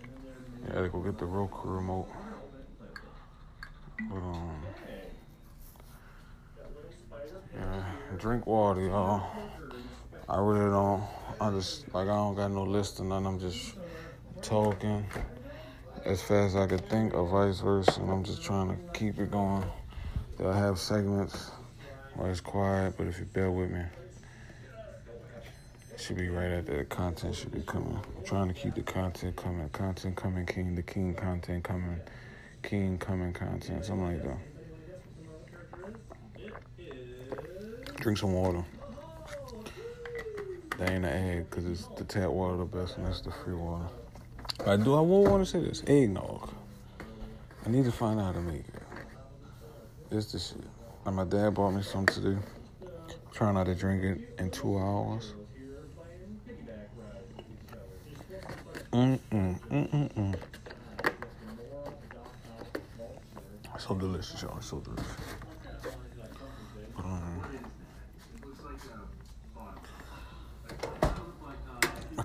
and 0.03 0.11
then 0.23 0.35
they're... 0.63 0.73
Yeah, 0.73 0.79
I 0.79 0.87
gotta 0.87 0.89
go 0.89 0.99
get 1.01 1.17
the 1.17 1.25
Roku 1.25 1.69
remote. 1.69 2.07
But, 4.09 4.17
um, 4.17 4.61
yeah, 7.55 7.83
drink 8.17 8.47
water, 8.47 8.81
y'all. 8.81 9.25
I 10.29 10.39
really 10.39 10.69
don't. 10.69 11.03
I 11.39 11.49
just 11.51 11.93
like 11.93 12.07
I 12.07 12.15
don't 12.15 12.35
got 12.35 12.51
no 12.51 12.63
list 12.63 12.99
or 12.99 13.05
nothing. 13.05 13.25
I'm 13.25 13.39
just 13.39 13.75
talking 14.41 15.05
as 16.05 16.21
fast 16.21 16.55
as 16.55 16.55
I 16.55 16.67
could 16.67 16.87
think, 16.89 17.13
or 17.13 17.27
vice 17.27 17.59
versa. 17.59 17.99
And 18.01 18.09
I'm 18.09 18.23
just 18.23 18.43
trying 18.43 18.69
to 18.69 18.77
keep 18.97 19.19
it 19.19 19.31
going. 19.31 19.65
They'll 20.37 20.53
have 20.53 20.79
segments 20.79 21.51
where 22.15 22.31
it's 22.31 22.41
quiet, 22.41 22.95
but 22.97 23.07
if 23.07 23.19
you 23.19 23.25
bear 23.25 23.51
with 23.51 23.71
me, 23.71 23.83
it 25.93 25.99
should 25.99 26.17
be 26.17 26.29
right 26.29 26.51
after 26.51 26.77
the 26.77 26.85
content 26.85 27.35
should 27.35 27.51
be 27.51 27.61
coming. 27.61 27.99
I'm 28.17 28.23
trying 28.25 28.47
to 28.47 28.53
keep 28.53 28.75
the 28.75 28.81
content 28.81 29.35
coming. 29.35 29.67
Content 29.69 30.15
coming, 30.15 30.45
king. 30.45 30.75
The 30.75 30.83
king 30.83 31.13
content 31.13 31.63
coming. 31.63 31.99
King 32.63 32.97
coming 32.97 33.33
content. 33.33 33.85
Something 33.85 34.05
like 34.05 34.23
that. 34.23 34.50
Drink 38.01 38.17
some 38.17 38.33
water. 38.33 38.65
That 40.79 40.89
ain't 40.89 41.05
an 41.05 41.05
egg 41.05 41.47
because 41.47 41.67
it's 41.67 41.85
the 41.95 42.03
tap 42.03 42.29
water 42.29 42.57
the 42.57 42.65
best 42.65 42.97
and 42.97 43.05
that's 43.05 43.21
the 43.21 43.29
free 43.29 43.53
water. 43.53 43.85
I 44.65 44.75
do. 44.75 44.95
I 44.95 45.01
want 45.01 45.45
to 45.45 45.51
say 45.51 45.59
this. 45.59 45.83
Eggnog. 45.85 46.49
I 47.63 47.69
need 47.69 47.85
to 47.85 47.91
find 47.91 48.19
out 48.19 48.25
how 48.25 48.31
to 48.31 48.41
make 48.41 48.61
it. 48.61 48.83
It's 50.09 50.31
the 50.31 50.39
shit. 50.39 50.63
And 51.05 51.15
my 51.15 51.25
dad 51.25 51.53
bought 51.53 51.71
me 51.71 51.83
some 51.83 52.07
today. 52.07 52.41
Trying 53.33 53.53
not 53.53 53.67
to 53.67 53.75
drink 53.75 54.03
it 54.03 54.35
in 54.39 54.49
two 54.49 54.79
hours. 54.79 55.35
Mm 58.91 59.19
mm 59.31 59.59
mm 59.69 59.89
mm 59.91 60.13
mm. 60.13 60.35
So 63.77 63.93
delicious, 63.93 64.41
y'all. 64.41 64.59
So 64.59 64.79
delicious. 64.79 65.05
But, 66.95 67.05
um, 67.05 67.41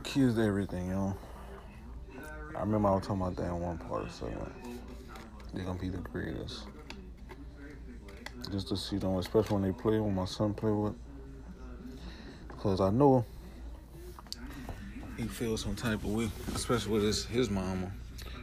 kids, 0.06 0.38
everything, 0.38 0.88
yo. 0.90 1.16
I 2.56 2.60
remember 2.60 2.88
I 2.88 2.94
was 2.94 3.06
talking 3.06 3.22
about 3.22 3.36
that 3.36 3.48
in 3.48 3.60
one 3.60 3.76
part, 3.76 4.10
so 4.10 4.30
they're 5.52 5.64
gonna 5.64 5.78
be 5.78 5.88
the 5.88 5.98
greatest. 5.98 6.62
Just 8.52 8.68
to 8.68 8.76
see 8.76 8.98
them, 8.98 9.16
especially 9.16 9.54
when 9.54 9.62
they 9.64 9.72
play, 9.72 9.98
when 9.98 10.14
my 10.14 10.24
son 10.24 10.54
play 10.54 10.70
with. 10.70 10.94
Because 12.46 12.80
I 12.80 12.90
know 12.90 13.24
he 15.16 15.24
feels 15.24 15.62
some 15.62 15.74
type 15.74 16.04
of 16.04 16.12
way, 16.12 16.30
especially 16.54 16.92
with 16.92 17.02
his, 17.02 17.24
his 17.24 17.50
mama. 17.50 17.90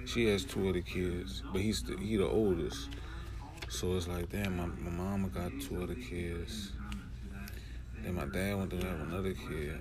She 0.05 0.25
has 0.25 0.43
two 0.43 0.67
other 0.67 0.81
kids, 0.81 1.43
but 1.53 1.61
he's 1.61 1.81
the, 1.81 1.97
he 1.97 2.17
the 2.17 2.27
oldest. 2.27 2.89
So 3.69 3.95
it's 3.95 4.07
like, 4.09 4.29
damn, 4.29 4.57
my, 4.57 4.65
my 4.65 4.91
mama 4.91 5.29
got 5.29 5.51
two 5.61 5.81
other 5.81 5.95
kids. 5.95 6.73
Then 8.03 8.15
my 8.15 8.25
dad 8.25 8.57
went 8.57 8.69
to 8.71 8.77
have 8.85 8.99
another 8.99 9.33
kid. 9.33 9.79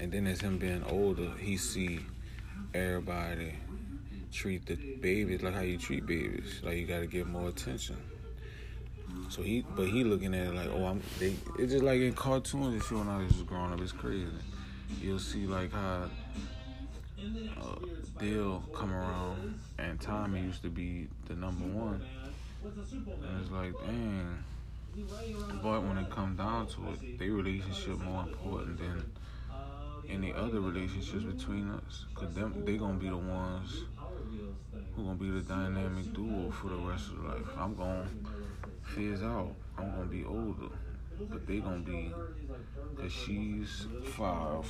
And 0.00 0.10
then 0.10 0.26
as 0.26 0.40
him 0.40 0.56
being 0.56 0.82
older, 0.88 1.30
he 1.38 1.58
see 1.58 2.00
everybody 2.72 3.54
treat 4.32 4.64
the 4.64 4.76
babies 4.76 5.42
like 5.42 5.52
how 5.52 5.60
you 5.60 5.76
treat 5.76 6.06
babies. 6.06 6.60
Like 6.62 6.78
you 6.78 6.86
gotta 6.86 7.06
give 7.06 7.28
more 7.28 7.50
attention. 7.50 7.96
So 9.28 9.42
he, 9.42 9.64
but 9.76 9.88
he 9.88 10.02
looking 10.04 10.34
at 10.34 10.46
it 10.46 10.54
like, 10.54 10.70
oh, 10.72 10.86
I'm. 10.86 11.02
They, 11.18 11.34
it's 11.58 11.72
just 11.72 11.84
like 11.84 12.00
in 12.00 12.14
cartoons 12.14 12.72
and 12.74 12.82
shit 12.82 12.96
when 12.96 13.08
I 13.08 13.18
was 13.18 13.32
just 13.32 13.46
growing 13.46 13.72
up. 13.72 13.80
It's 13.80 13.92
crazy. 13.92 14.26
You'll 15.02 15.18
see 15.18 15.46
like 15.46 15.70
how 15.72 16.08
uh, 17.60 17.74
Dil 18.18 18.62
come 18.74 18.94
around 18.94 19.60
and 19.78 20.00
Tommy 20.00 20.40
used 20.40 20.62
to 20.62 20.70
be 20.70 21.08
the 21.28 21.34
number 21.34 21.66
one, 21.66 22.02
and 22.64 23.40
it's 23.42 23.50
like, 23.50 23.72
dang. 23.84 24.44
But 25.62 25.82
when 25.84 25.98
it 25.98 26.10
comes 26.10 26.38
down 26.38 26.66
to 26.68 26.90
it, 26.92 27.18
their 27.18 27.30
relationship 27.32 28.00
more 28.00 28.22
important 28.22 28.78
than 28.78 29.04
any 30.10 30.32
other 30.32 30.60
relationships 30.60 31.24
between 31.24 31.70
us. 31.70 32.06
Cause 32.14 32.34
them, 32.34 32.62
they 32.64 32.76
gonna 32.76 32.98
be 32.98 33.08
the 33.08 33.16
ones 33.16 33.84
who 34.94 35.04
gonna 35.04 35.16
be 35.16 35.30
the 35.30 35.40
dynamic 35.40 36.12
duo 36.12 36.50
for 36.50 36.68
the 36.68 36.76
rest 36.76 37.08
of 37.08 37.24
life. 37.24 37.46
I'm 37.56 37.74
gonna 37.74 38.06
fizz 38.82 39.22
out. 39.22 39.54
I'm 39.78 39.90
gonna 39.92 40.06
be 40.06 40.24
older, 40.24 40.74
but 41.30 41.46
they 41.46 41.58
gonna 41.58 41.78
be. 41.78 42.12
Cause 42.96 43.12
she's 43.12 43.86
five 44.14 44.64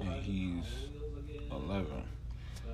and 0.00 0.22
he's 0.22 0.64
eleven. 1.50 2.04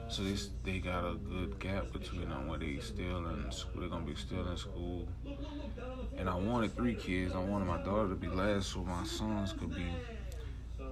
So 0.08 0.22
they 0.22 0.36
they 0.64 0.78
got 0.78 1.04
a 1.04 1.14
good 1.14 1.58
gap 1.58 1.92
between 1.92 2.28
them 2.28 2.48
where 2.48 2.58
they 2.58 2.78
still 2.78 3.26
in 3.28 3.50
school. 3.50 3.80
They're 3.80 3.88
gonna 3.88 4.04
be 4.04 4.14
still 4.14 4.48
in 4.48 4.56
school. 4.56 5.08
And 6.16 6.28
I 6.28 6.34
wanted 6.34 6.76
three 6.76 6.94
kids. 6.94 7.34
I 7.34 7.38
wanted 7.38 7.66
my 7.66 7.82
daughter 7.82 8.08
to 8.10 8.14
be 8.14 8.28
last, 8.28 8.72
so 8.72 8.84
my 8.84 9.04
sons 9.04 9.52
could 9.52 9.74
be 9.74 9.86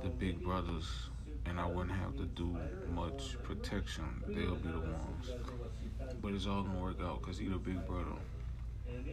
the 0.04 0.10
big 0.10 0.42
brothers, 0.42 0.84
and 1.46 1.58
I 1.58 1.66
wouldn't 1.66 1.96
have 1.96 2.16
to 2.18 2.24
do 2.24 2.56
much 2.94 3.36
protection. 3.42 4.04
They'll 4.28 4.54
be 4.54 4.68
the 4.68 4.78
ones. 4.78 5.32
But 6.22 6.32
it's 6.34 6.46
all 6.46 6.62
gonna 6.62 6.78
work 6.78 7.00
out 7.02 7.20
because 7.22 7.38
he's 7.38 7.50
the 7.50 7.58
big 7.58 7.86
brother, 7.86 8.16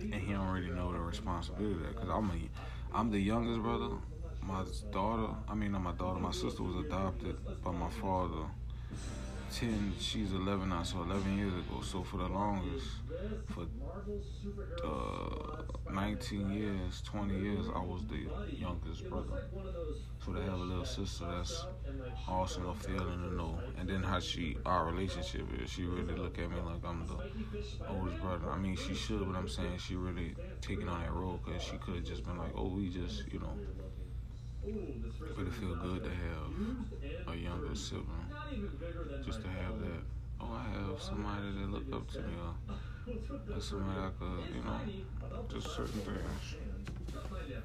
and 0.01 0.13
he 0.15 0.35
already 0.35 0.69
know 0.69 0.91
the 0.91 0.99
responsibility 0.99 1.75
of 1.75 1.83
that. 1.83 1.95
Cause 1.95 2.09
I'm 2.09 2.29
a, 2.29 2.97
I'm 2.97 3.09
the 3.09 3.19
youngest 3.19 3.61
brother. 3.61 3.95
My 4.43 4.63
daughter, 4.91 5.33
I 5.47 5.55
mean 5.55 5.71
not 5.71 5.81
my 5.81 5.93
daughter, 5.93 6.19
my 6.19 6.31
sister 6.31 6.63
was 6.63 6.85
adopted 6.85 7.37
by 7.63 7.71
my 7.71 7.89
father. 7.89 8.45
10, 9.51 9.95
she's 9.99 10.31
11 10.33 10.69
now, 10.69 10.83
so 10.83 11.01
11 11.03 11.37
years 11.37 11.53
ago. 11.53 11.81
So 11.81 12.03
for 12.03 12.17
the 12.17 12.27
longest, 12.27 12.87
for 13.47 13.65
uh, 14.83 15.61
19 15.89 16.49
years, 16.49 17.01
20 17.01 17.35
years, 17.35 17.67
I 17.73 17.79
was 17.79 18.05
the 18.05 18.29
youngest 18.57 19.07
brother. 19.09 19.39
So 20.25 20.33
to 20.33 20.41
have 20.41 20.53
a 20.59 20.63
little 20.63 20.85
sister, 20.85 21.25
that's 21.27 21.67
awesome, 22.27 22.67
a 22.67 22.75
feeling 22.75 23.21
to 23.23 23.33
know. 23.33 23.63
And 23.77 23.89
then 23.89 24.03
how 24.03 24.19
she, 24.19 24.57
our 24.65 24.85
relationship 24.85 25.47
is, 25.61 25.69
she 25.69 25.85
really 25.85 26.15
look 26.15 26.39
at 26.39 26.49
me 26.49 26.59
like 26.61 26.83
I'm 26.85 27.05
the 27.07 27.17
oldest 27.87 28.19
brother. 28.19 28.49
I 28.51 28.57
mean, 28.57 28.75
she 28.75 28.95
should, 28.95 29.25
but 29.27 29.35
I'm 29.37 29.47
saying 29.49 29.77
she 29.79 29.95
really 29.95 30.35
taking 30.61 30.89
on 30.89 31.01
that 31.01 31.11
role 31.13 31.39
because 31.43 31.61
she 31.61 31.77
could 31.77 31.95
have 31.95 32.05
just 32.05 32.23
been 32.25 32.37
like, 32.37 32.51
oh, 32.55 32.67
we 32.69 32.89
just, 32.89 33.23
you 33.31 33.39
know, 33.39 33.57
but 35.35 35.45
it 35.47 35.53
feel 35.53 35.75
good 35.75 36.03
to 36.03 36.09
have 36.09 37.33
a 37.33 37.37
younger 37.37 37.75
sibling. 37.75 38.30
Just 39.25 39.41
to 39.41 39.47
have 39.47 39.79
that. 39.79 40.03
Oh, 40.41 40.51
I 40.51 40.63
have 40.73 41.01
somebody 41.01 41.51
that 41.51 41.69
look 41.71 41.93
up 41.93 42.11
to 42.11 42.19
me, 42.19 42.33
or 42.35 42.53
that's 43.47 43.65
somebody 43.65 43.99
I 43.99 44.09
could, 44.19 44.43
you 44.53 44.61
know, 44.63 44.79
just 45.47 45.67
certain 45.75 46.01
things. 46.01 46.55
But, 47.13 47.43
yeah, 47.49 47.61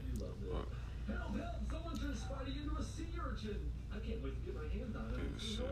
shit. 5.39 5.71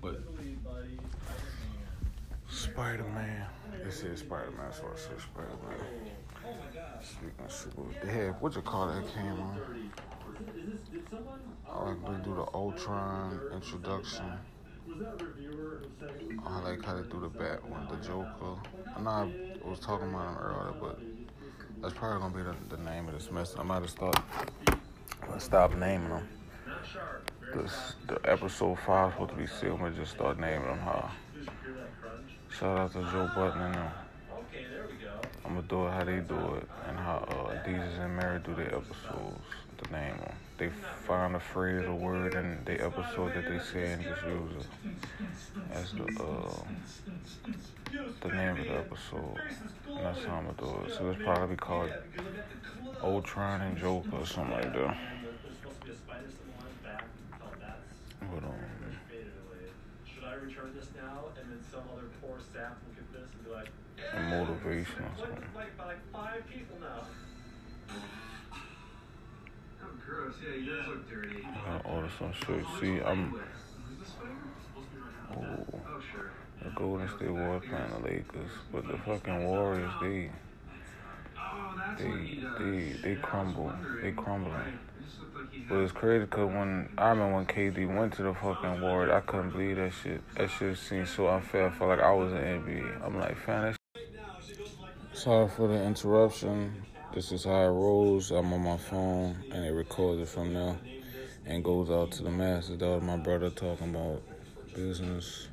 But 0.00 0.14
Spider 2.48 3.04
Man. 3.04 3.46
This 3.84 4.02
is 4.02 4.20
Spider 4.20 4.50
Man, 4.50 4.72
so 4.72 4.84
I 4.92 4.96
said 4.98 5.20
Spider 5.20 5.56
Man. 5.68 5.78
Speaking 7.02 7.44
of 7.44 7.52
super, 7.52 7.82
they 8.04 8.12
had 8.12 8.40
what 8.40 8.54
you 8.56 8.62
call 8.62 8.86
that 8.88 9.06
came 9.14 9.40
on. 9.40 9.60
I 11.72 11.84
like 11.84 12.06
they 12.06 12.24
do 12.24 12.34
the 12.34 12.46
Ultron 12.54 13.40
introduction. 13.52 14.24
I 16.44 16.60
like 16.60 16.84
how 16.84 16.96
they 16.96 17.08
do 17.08 17.20
the 17.20 17.28
bat 17.28 17.64
one, 17.68 17.88
the 17.88 17.96
Joker. 18.06 18.60
I 18.94 19.00
know 19.00 19.10
I 19.10 19.68
was 19.68 19.80
talking 19.80 20.10
about 20.10 20.28
him 20.28 20.38
earlier, 20.38 20.74
but 20.80 21.00
that's 21.80 21.94
probably 21.94 22.20
gonna 22.20 22.36
be 22.36 22.42
the, 22.42 22.76
the 22.76 22.82
name 22.82 23.08
of 23.08 23.14
this 23.14 23.30
mess. 23.30 23.54
I 23.58 23.62
might 23.62 23.80
have 23.80 23.90
start 23.90 24.18
stop 25.38 25.74
naming 25.76 26.08
them. 26.08 26.28
This, 27.54 27.94
the 28.06 28.20
episode 28.30 28.78
five 28.86 29.12
supposed 29.12 29.30
to 29.30 29.36
be 29.36 29.46
sealed, 29.46 29.80
but 29.80 29.96
just 29.96 30.12
start 30.12 30.38
naming 30.38 30.68
them. 30.68 30.78
Huh? 30.78 31.08
Shout 32.58 32.78
out 32.78 32.92
to 32.92 33.02
Joe 33.10 33.30
Budden 33.34 33.62
and 33.62 33.74
them. 33.74 33.90
I'm 35.44 35.54
gonna 35.54 35.66
do 35.68 35.86
it 35.86 35.90
how 35.90 36.04
they 36.04 36.20
do 36.20 36.54
it 36.54 36.68
and 36.86 36.98
how 36.98 37.26
uh, 37.28 37.54
Adidas 37.54 37.98
and 37.98 38.16
Mary 38.16 38.40
do 38.44 38.54
their 38.54 38.74
episodes. 38.74 39.40
The 39.78 39.90
name 39.90 40.16
them. 40.18 40.34
They 40.58 40.70
find 41.06 41.34
a 41.34 41.40
phrase 41.40 41.84
or 41.86 41.94
word 41.94 42.34
in 42.34 42.58
the 42.64 42.80
episode 42.84 43.34
that 43.34 43.46
they 43.48 43.58
say 43.58 43.92
and 43.92 44.02
just 44.04 44.24
use 44.24 44.52
it 44.60 44.66
as 45.72 45.92
the 45.92 46.04
uh, 46.22 46.64
the 48.20 48.28
name 48.28 48.60
of 48.60 48.66
the 48.66 48.74
episode. 48.78 49.40
And 49.96 50.04
that's 50.04 50.24
how 50.24 50.34
I'm 50.36 50.46
gonna 50.46 50.56
do 50.58 50.84
it. 50.86 50.92
So 50.96 51.10
it's 51.10 51.22
probably 51.22 51.56
called 51.56 51.90
Ultron 53.02 53.60
and 53.62 53.76
Joker 53.76 54.16
or 54.16 54.26
something 54.26 54.52
like 54.54 54.72
that. 54.74 54.96
But 58.20 58.44
um, 58.44 58.54
Should 60.06 60.24
I 60.24 60.34
return 60.34 60.72
this 60.74 60.88
now 60.96 61.24
and 61.40 61.50
then 61.50 61.60
some 61.70 61.82
other 61.92 62.08
poor 62.20 62.38
sap 62.52 62.78
look 62.86 62.98
at 62.98 63.12
this 63.12 63.28
and 63.34 63.44
be 63.44 63.50
like, 63.50 63.68
and 64.14 64.28
motivation 64.28 65.04
like, 65.20 65.54
like, 65.54 65.86
like 65.86 65.98
five 66.12 66.42
people 66.48 66.76
now? 66.80 67.96
I 70.12 71.78
gotta 71.78 71.88
order 71.88 72.08
some 72.18 72.32
shit. 72.32 72.64
See, 72.80 73.00
I'm. 73.00 73.34
Oh. 75.30 75.38
oh, 75.38 76.00
sure. 76.12 76.30
the 76.62 76.70
Golden 76.70 77.08
State 77.08 77.30
Warriors 77.30 77.62
playing 77.68 77.90
the 77.90 78.08
Lakers, 78.08 78.50
but 78.70 78.86
the 78.86 78.98
fucking 78.98 79.44
Warriors, 79.44 79.90
they, 80.02 80.30
they, 81.98 82.42
they, 82.58 82.96
they 83.02 83.14
crumble. 83.16 83.72
They 84.02 84.12
crumbling. 84.12 84.78
But 85.68 85.78
it's 85.78 85.92
crazy 85.92 86.24
because 86.24 86.48
when 86.48 86.88
I 86.98 87.10
remember 87.10 87.36
when 87.36 87.46
KD 87.46 87.96
went 87.96 88.14
to 88.14 88.24
the 88.24 88.34
fucking 88.34 88.80
Warriors, 88.80 89.12
I 89.12 89.20
couldn't 89.20 89.50
believe 89.50 89.76
that 89.76 89.92
shit. 90.02 90.20
That 90.36 90.50
shit 90.50 90.76
seemed 90.76 91.08
so 91.08 91.28
unfair. 91.28 91.68
I 91.68 91.70
felt 91.70 91.90
like 91.90 92.00
I 92.00 92.12
was 92.12 92.32
in 92.32 92.38
NBA. 92.38 93.04
I'm 93.04 93.18
like, 93.18 93.38
fan, 93.38 93.62
that. 93.62 93.76
Sorry 95.14 95.48
for 95.48 95.68
the 95.68 95.82
interruption. 95.82 96.84
This 97.14 97.30
is 97.30 97.44
how 97.44 97.64
it 97.64 97.68
rolls. 97.68 98.30
I'm 98.30 98.50
on 98.54 98.64
my 98.64 98.78
phone 98.78 99.36
and 99.52 99.66
it 99.66 99.72
records 99.72 100.22
it 100.22 100.28
from 100.28 100.54
there 100.54 100.78
and 101.44 101.62
goes 101.62 101.90
out 101.90 102.10
to 102.12 102.22
the 102.22 102.30
masses. 102.30 102.78
That 102.78 102.88
was 102.88 103.02
my 103.02 103.18
brother 103.18 103.50
talking 103.50 103.94
about 103.94 104.22
business 104.74 105.48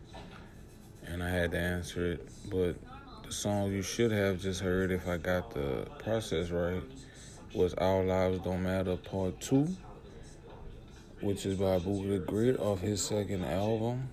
and 1.05 1.21
I 1.21 1.29
had 1.29 1.51
to 1.51 1.59
answer 1.59 2.13
it. 2.13 2.29
But 2.49 2.77
the 3.25 3.33
song 3.33 3.73
you 3.73 3.81
should 3.81 4.13
have 4.13 4.39
just 4.39 4.61
heard 4.61 4.89
if 4.89 5.05
I 5.05 5.17
got 5.17 5.53
the 5.53 5.85
process 6.01 6.49
right 6.49 6.81
was 7.53 7.73
Our 7.73 8.05
Lives 8.05 8.39
Don't 8.39 8.63
Matter 8.63 8.95
Part 8.95 9.41
2, 9.41 9.67
which 11.19 11.45
is 11.45 11.57
by 11.57 11.77
Bookie 11.79 12.07
the 12.07 12.19
Great 12.19 12.57
off 12.57 12.79
his 12.79 13.03
second 13.03 13.43
album, 13.43 14.07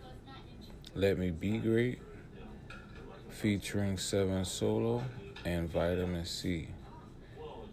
Let 0.97 1.17
Me 1.17 1.31
Be 1.31 1.59
Great, 1.59 2.01
featuring 3.31 3.99
Seven 3.99 4.45
Solo 4.45 5.05
and 5.45 5.71
Vitamin 5.71 6.25
C. 6.25 6.71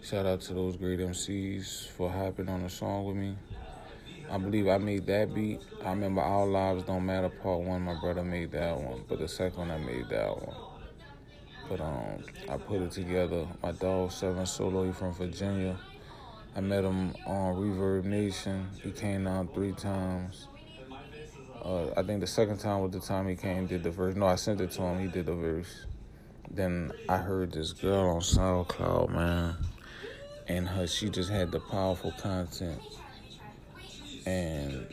Shout 0.03 0.25
out 0.25 0.41
to 0.41 0.53
those 0.53 0.75
great 0.75 0.99
MCs 0.99 1.87
for 1.87 2.11
hopping 2.11 2.49
on 2.49 2.63
the 2.63 2.69
song 2.69 3.05
with 3.05 3.15
me. 3.15 3.37
I 4.29 4.37
believe 4.37 4.67
I 4.67 4.77
made 4.77 5.05
that 5.07 5.33
beat. 5.33 5.61
I 5.81 5.91
remember 5.91 6.19
Our 6.19 6.45
Lives 6.45 6.83
Don't 6.83 7.05
Matter 7.05 7.29
Part 7.29 7.61
1, 7.61 7.81
my 7.81 7.97
brother 8.01 8.21
made 8.21 8.51
that 8.51 8.77
one. 8.77 9.05
But 9.07 9.19
the 9.19 9.29
second 9.29 9.59
one, 9.59 9.71
I 9.71 9.77
made 9.77 10.09
that 10.09 10.29
one. 10.29 10.55
But 11.69 11.79
um, 11.79 12.25
I 12.49 12.57
put 12.57 12.81
it 12.81 12.91
together. 12.91 13.47
My 13.63 13.71
dog, 13.71 14.11
Seven 14.11 14.45
Solo, 14.45 14.83
he 14.83 14.91
from 14.91 15.13
Virginia. 15.13 15.77
I 16.53 16.59
met 16.59 16.83
him 16.83 17.15
on 17.25 17.55
ReverbNation. 17.55 18.81
He 18.81 18.91
came 18.91 19.23
down 19.23 19.47
three 19.53 19.71
times. 19.71 20.49
Uh, 21.63 21.91
I 21.95 22.03
think 22.03 22.19
the 22.19 22.27
second 22.27 22.57
time 22.57 22.81
was 22.81 22.91
the 22.91 22.99
time 22.99 23.29
he 23.29 23.37
came 23.37 23.67
did 23.67 23.83
the 23.83 23.91
verse. 23.91 24.17
No, 24.17 24.25
I 24.25 24.35
sent 24.35 24.59
it 24.59 24.71
to 24.71 24.81
him. 24.81 24.99
He 24.99 25.07
did 25.07 25.27
the 25.27 25.35
verse. 25.35 25.85
Then 26.51 26.91
I 27.07 27.17
heard 27.17 27.53
this 27.53 27.71
girl 27.71 28.09
on 28.09 28.19
SoundCloud, 28.19 29.09
man, 29.09 29.55
and 30.47 30.67
her 30.67 30.87
she 30.87 31.09
just 31.09 31.29
had 31.29 31.51
the 31.51 31.59
powerful 31.59 32.11
content. 32.19 32.79
And 34.25 34.87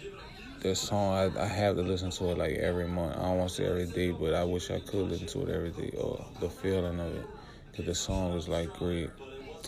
this 0.61 0.81
song, 0.81 1.15
I, 1.15 1.43
I 1.43 1.47
have 1.47 1.77
to 1.77 1.83
listen 1.83 2.11
to 2.11 2.31
it 2.31 2.39
like 2.39 2.55
every 2.57 2.87
month. 2.87 3.17
I 3.17 3.23
don't 3.23 3.39
want 3.39 3.51
to 3.51 3.57
say 3.57 3.67
every 3.67 3.87
day, 3.87 4.11
but 4.11 4.35
I 4.35 4.45
wish 4.45 4.71
I 4.71 4.81
could 4.81 5.09
listen 5.09 5.27
to 5.29 5.49
it 5.49 5.55
every 5.55 5.71
day. 5.71 5.97
Or 5.97 6.25
the 6.41 6.49
feeling 6.49 7.01
of 7.01 7.15
it, 7.15 7.27
cause 7.77 7.87
the 7.87 7.95
song 7.95 8.35
was 8.35 8.49
like 8.49 8.73
great. 8.79 9.11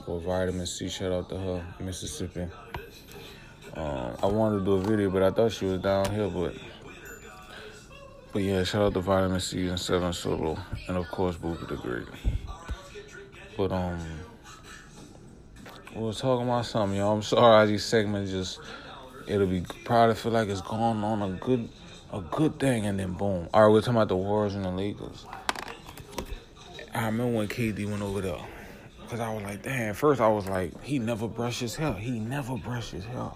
Or 0.07 0.21
Vitamin 0.21 0.67
C, 0.67 0.89
shout 0.89 1.13
out 1.13 1.29
to 1.29 1.37
her, 1.37 1.65
Mississippi. 1.81 2.47
Um, 3.75 4.17
I 4.23 4.27
wanted 4.27 4.61
to 4.61 4.65
do 4.65 4.73
a 4.73 4.81
video, 4.81 5.11
but 5.11 5.23
I 5.23 5.31
thought 5.31 5.53
she 5.53 5.67
was 5.67 5.81
down 5.81 6.11
here, 6.13 6.29
but. 6.29 6.55
But 8.33 8.43
yeah, 8.43 8.65
shout 8.65 8.83
out 8.83 8.95
to 8.95 9.01
Vitamin 9.01 9.41
C 9.41 9.69
and 9.69 9.79
Seven 9.79 10.11
Solo, 10.15 10.59
and 10.89 10.97
of 10.97 11.07
course 11.09 11.37
Bookie 11.37 11.67
the 11.67 11.77
Great. 11.77 12.07
But 13.59 13.73
um, 13.73 14.01
we 15.95 16.03
was 16.03 16.21
talking 16.21 16.47
about 16.47 16.67
something, 16.67 16.99
y'all. 16.99 17.15
I'm 17.15 17.23
sorry, 17.23 17.67
these 17.67 17.85
segments 17.85 18.31
just 18.31 18.61
it'll 19.27 19.47
be 19.47 19.63
probably 19.85 20.15
feel 20.15 20.33
like 20.33 20.49
it's 20.49 20.61
going 20.63 21.05
on 21.05 21.23
a 21.23 21.31
good 21.37 21.69
a 22.13 22.21
good 22.21 22.59
thing 22.59 22.87
and 22.87 22.99
then 22.99 23.13
boom. 23.13 23.49
All 23.53 23.65
right, 23.65 23.73
we're 23.73 23.81
talking 23.81 23.97
about 23.97 24.09
the 24.09 24.17
Warriors 24.17 24.55
and 24.55 24.65
the 24.65 24.71
Lakers. 24.71 25.27
I 26.95 27.07
remember 27.07 27.39
when 27.39 27.49
KD 27.49 27.89
went 27.89 28.03
over 28.03 28.21
there. 28.21 28.41
Cause 29.09 29.21
I 29.21 29.33
was 29.35 29.43
like, 29.43 29.63
damn, 29.63 29.95
first 29.95 30.23
I 30.23 30.29
was 30.29 30.49
like, 30.49 30.83
he 30.83 30.99
never 30.99 31.29
brushes 31.29 31.61
his 31.61 31.77
hair. 31.77 31.93
He 31.93 32.19
never 32.19 32.57
brushes 32.57 33.05
his 33.05 33.05
hair. 33.05 33.31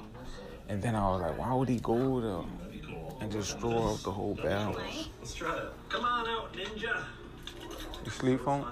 And 0.68 0.82
then 0.82 0.94
I 0.94 1.10
was 1.10 1.20
like, 1.20 1.38
why 1.38 1.52
would 1.52 1.68
he 1.68 1.80
go 1.80 2.20
there 2.20 2.80
and 3.20 3.30
just 3.30 3.60
throw 3.60 3.92
up 3.94 4.00
the 4.00 4.10
whole 4.10 4.34
balance? 4.34 5.10
Let's 5.20 5.34
try 5.34 5.54
it. 5.54 5.72
Come 5.90 6.04
on 6.04 6.26
out, 6.28 6.52
ninja. 6.54 7.02
You 8.04 8.10
sleep 8.10 8.40
phone? 8.40 8.64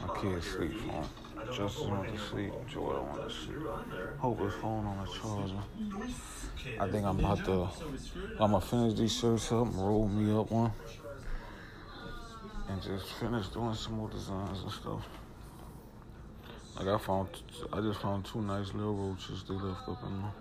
My 0.00 0.20
kids 0.20 0.46
sleep 0.46 0.72
phone. 0.80 1.04
Justin 1.54 1.90
went 1.90 2.12
to 2.12 2.18
sleep. 2.18 2.52
Jordan 2.68 3.06
went 3.12 3.28
to 3.28 3.34
sleep. 3.34 3.58
Hope 4.18 4.40
his 4.40 4.54
phone 4.54 4.86
on 4.86 5.04
the 5.04 5.12
charger. 5.12 5.62
I 6.80 6.88
think 6.90 7.06
I'm 7.06 7.18
about 7.18 7.44
to. 7.44 7.68
I'm 8.40 8.50
gonna 8.50 8.60
finish 8.60 8.98
these 8.98 9.16
shirts 9.18 9.50
up, 9.52 9.66
and 9.66 9.76
roll 9.76 10.08
me 10.08 10.38
up 10.38 10.50
one, 10.50 10.72
and 12.68 12.82
just 12.82 13.06
finish 13.14 13.48
doing 13.48 13.74
some 13.74 13.94
more 13.94 14.08
designs 14.10 14.62
and 14.62 14.72
stuff. 14.72 15.06
Like 16.76 16.88
I 16.88 16.98
found, 16.98 17.28
I 17.72 17.80
just 17.80 18.00
found 18.00 18.24
two 18.24 18.42
nice 18.42 18.72
little 18.74 18.94
roaches 18.94 19.42
they 19.48 19.54
left 19.54 19.88
up 19.88 20.02
in 20.04 20.22
there. 20.22 20.32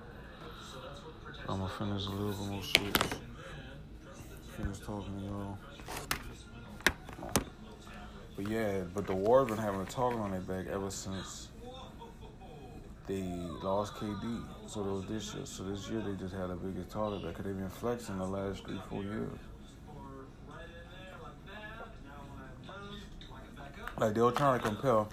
I'm 1.50 1.60
gonna 1.60 1.70
finish 1.70 2.06
a 2.06 2.10
little 2.10 2.32
bit 2.32 2.52
more 2.52 2.62
shirts. 2.64 3.20
Finish 4.56 4.80
talking 4.80 5.20
y'all. 5.24 5.58
But 8.38 8.50
yeah, 8.50 8.82
but 8.94 9.08
the 9.08 9.16
Warriors 9.16 9.50
been 9.50 9.58
having 9.58 9.82
a 9.82 9.86
target 9.86 10.20
on 10.20 10.30
their 10.30 10.42
back 10.42 10.68
ever 10.72 10.92
since 10.92 11.48
they 13.08 13.24
lost 13.64 13.96
KD. 13.96 14.44
So 14.68 14.82
it 14.82 14.92
was 14.92 15.06
this 15.08 15.34
year. 15.34 15.46
So 15.46 15.64
this 15.64 15.90
year 15.90 16.02
they 16.02 16.14
just 16.14 16.36
had 16.36 16.52
a 16.52 16.56
biggest 16.56 16.92
target 16.92 17.24
back 17.24 17.32
because 17.32 17.46
they've 17.46 17.58
been 17.58 17.70
flexing 17.70 18.20
the 18.20 18.26
last 18.26 18.64
three, 18.64 18.80
four 18.90 19.02
years. 19.02 19.32
Like 23.98 24.14
they 24.14 24.22
were 24.22 24.32
trying 24.32 24.60
to 24.60 24.68
compare 24.68 25.06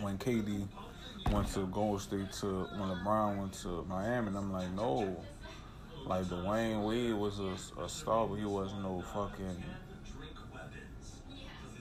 when 0.00 0.18
KD 0.18 0.66
went 1.30 1.46
to 1.54 1.66
Golden 1.68 2.00
State 2.00 2.32
to 2.40 2.64
when 2.76 2.88
LeBron 2.88 3.38
went 3.38 3.52
to 3.62 3.86
Miami, 3.88 4.28
and 4.28 4.36
I'm 4.36 4.52
like, 4.52 4.70
no. 4.72 5.16
Like 6.04 6.24
Dwyane 6.24 6.84
Wade 6.84 7.14
was 7.14 7.38
a, 7.38 7.80
a 7.80 7.88
star, 7.88 8.26
but 8.26 8.34
he 8.34 8.44
wasn't 8.44 8.82
no 8.82 9.02
fucking 9.14 9.62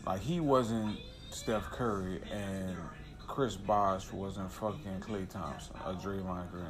like 0.05 0.21
he 0.21 0.39
wasn't 0.39 0.97
Steph 1.31 1.69
Curry 1.71 2.21
and 2.31 2.75
Chris 3.27 3.55
Bosh 3.55 4.11
wasn't 4.11 4.51
fucking 4.51 4.99
Klay 4.99 5.27
Thompson 5.27 5.75
or 5.85 5.93
Draymond 5.93 6.51
Green. 6.51 6.65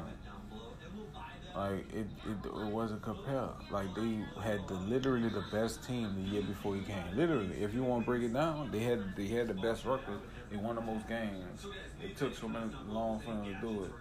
Like 1.54 1.92
it, 1.92 2.06
it, 2.26 2.46
it 2.46 2.66
wasn't 2.66 3.02
compared. 3.02 3.50
Like 3.70 3.94
they 3.94 4.24
had 4.42 4.66
the 4.66 4.74
literally 4.74 5.28
the 5.28 5.44
best 5.52 5.84
team 5.86 6.12
the 6.16 6.22
year 6.22 6.42
before 6.42 6.74
he 6.74 6.82
came. 6.82 7.04
Literally, 7.14 7.62
if 7.62 7.74
you 7.74 7.84
want 7.84 8.02
to 8.02 8.06
break 8.06 8.22
it 8.22 8.32
down, 8.32 8.70
they 8.72 8.80
had 8.80 9.14
they 9.16 9.28
had 9.28 9.48
the 9.48 9.54
best 9.54 9.84
record. 9.84 10.18
They 10.50 10.56
won 10.56 10.74
the 10.74 10.80
most 10.80 11.06
games. 11.08 11.66
It 12.02 12.16
took 12.16 12.36
so 12.36 12.48
many 12.48 12.66
long 12.88 13.20
for 13.20 13.32
them 13.32 13.44
to 13.44 13.60
do 13.60 13.84
it, 13.84 13.92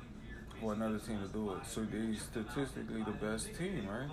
for 0.60 0.74
another 0.74 0.98
team 0.98 1.20
to 1.22 1.28
do 1.28 1.54
it. 1.54 1.66
So 1.68 1.82
they 1.82 2.16
statistically 2.16 3.04
the 3.04 3.12
best 3.12 3.54
team, 3.56 3.88
right? 3.88 4.10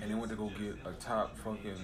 And 0.00 0.10
they 0.10 0.14
went 0.14 0.30
to 0.30 0.36
go 0.36 0.50
get 0.58 0.76
a 0.84 0.92
top 0.98 1.36
fucking 1.38 1.76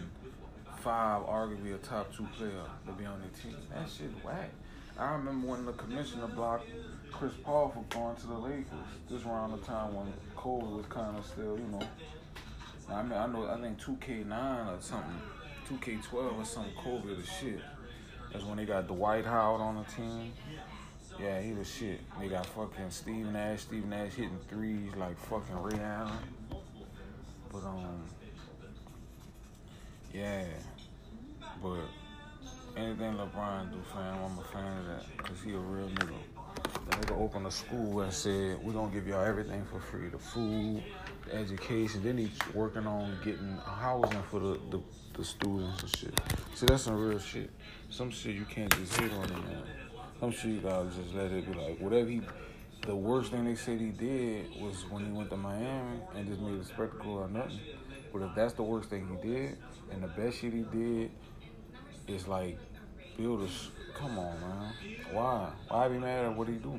five, 0.82 1.22
arguably 1.22 1.74
a 1.74 1.78
top 1.78 2.14
two 2.14 2.26
player 2.36 2.50
to 2.86 2.92
be 2.92 3.04
on 3.04 3.20
their 3.20 3.30
team. 3.42 3.56
That 3.72 3.88
shit 3.88 4.10
whack. 4.24 4.50
I 4.98 5.12
remember 5.12 5.46
when 5.46 5.64
the 5.64 5.72
commissioner 5.72 6.26
blocked 6.26 6.68
Chris 7.12 7.32
Paul 7.44 7.68
from 7.68 7.84
going 7.88 8.16
to 8.16 8.26
the 8.26 8.34
Lakers. 8.34 8.66
This 9.08 9.24
around 9.24 9.52
the 9.52 9.58
time 9.58 9.94
when 9.94 10.12
Kobe 10.36 10.66
was 10.66 10.86
kind 10.88 11.16
of 11.16 11.24
still, 11.24 11.56
you 11.58 11.66
know. 11.70 11.86
I 12.90 13.02
mean, 13.02 13.12
I 13.12 13.26
know, 13.26 13.48
I 13.48 13.60
think 13.60 13.80
2K9 13.80 14.76
or 14.76 14.80
something, 14.80 15.22
2K12 15.68 16.38
or 16.38 16.44
something, 16.44 16.74
Kobe 16.82 17.14
the 17.14 17.22
shit. 17.22 17.60
That's 18.32 18.44
when 18.44 18.56
they 18.56 18.64
got 18.64 18.88
Dwight 18.88 19.24
Howard 19.24 19.60
on 19.60 19.76
the 19.76 19.84
team. 19.84 20.32
Yeah, 21.20 21.40
he 21.40 21.52
the 21.52 21.64
shit. 21.64 22.00
They 22.18 22.28
got 22.28 22.46
fucking 22.46 22.90
Steve 22.90 23.26
Nash, 23.26 23.60
Steve 23.60 23.84
Nash 23.86 24.14
hitting 24.14 24.38
threes 24.48 24.90
like 24.96 25.18
fucking 25.20 25.62
Ray 25.62 25.78
Allen. 25.78 26.12
But, 27.50 27.64
um, 27.64 28.02
yeah. 30.12 30.44
But 31.62 31.78
anything 32.76 33.14
LeBron 33.14 33.70
do, 33.70 33.78
fam, 33.92 34.18
I'm 34.24 34.38
a 34.38 34.42
fan 34.42 34.78
of 34.78 34.86
that. 34.86 35.16
Because 35.16 35.40
he 35.42 35.52
a 35.52 35.58
real 35.58 35.88
nigga. 35.88 36.14
The 36.90 36.96
nigga 36.96 37.20
opened 37.20 37.46
a 37.46 37.50
school 37.50 38.00
and 38.00 38.12
said, 38.12 38.58
we're 38.62 38.72
going 38.72 38.90
to 38.90 38.94
give 38.94 39.06
y'all 39.06 39.24
everything 39.24 39.64
for 39.70 39.78
free. 39.78 40.08
The 40.08 40.18
food, 40.18 40.82
the 41.26 41.34
education. 41.36 42.02
Then 42.02 42.18
he's 42.18 42.36
working 42.52 42.86
on 42.86 43.16
getting 43.24 43.56
housing 43.58 44.22
for 44.30 44.40
the, 44.40 44.60
the, 44.70 44.80
the 45.16 45.24
students 45.24 45.82
and 45.82 45.96
shit. 45.96 46.20
See, 46.54 46.66
that's 46.66 46.82
some 46.82 46.96
real 46.96 47.18
shit. 47.18 47.50
Some 47.90 48.10
shit 48.10 48.34
you 48.34 48.44
can't 48.44 48.74
just 48.76 48.98
hit 48.98 49.12
on 49.12 49.28
him, 49.28 49.42
man. 49.44 49.62
Some 50.18 50.32
shit 50.32 50.50
you 50.50 50.60
gotta 50.60 50.88
just 50.88 51.14
let 51.14 51.30
it 51.30 51.50
be 51.50 51.58
like, 51.58 51.78
whatever 51.78 52.08
he, 52.08 52.22
the 52.86 52.94
worst 52.96 53.30
thing 53.30 53.44
they 53.44 53.54
said 53.54 53.80
he 53.80 53.90
did 53.90 54.46
was 54.60 54.84
when 54.90 55.04
he 55.04 55.12
went 55.12 55.30
to 55.30 55.36
Miami 55.36 56.00
and 56.16 56.26
just 56.26 56.40
made 56.40 56.60
a 56.60 56.64
spectacle 56.64 57.12
or 57.12 57.28
nothing. 57.28 57.60
But 58.12 58.22
if 58.22 58.34
that's 58.34 58.54
the 58.54 58.62
worst 58.62 58.90
thing 58.90 59.08
he 59.08 59.28
did, 59.28 59.56
and 59.90 60.02
the 60.02 60.08
best 60.08 60.38
shit 60.38 60.52
he 60.52 60.62
did 60.62 61.10
is 62.08 62.26
like 62.28 62.58
build 63.16 63.42
a. 63.42 63.98
Come 63.98 64.18
on, 64.18 64.40
man. 64.40 64.72
Why? 65.12 65.50
Why 65.68 65.88
be 65.88 65.98
mad 65.98 66.24
at 66.24 66.36
what 66.36 66.48
he 66.48 66.54
do? 66.54 66.78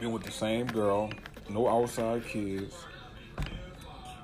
Been 0.00 0.12
with 0.12 0.24
the 0.24 0.30
same 0.30 0.66
girl, 0.66 1.12
no 1.48 1.68
outside 1.68 2.26
kids. 2.26 2.74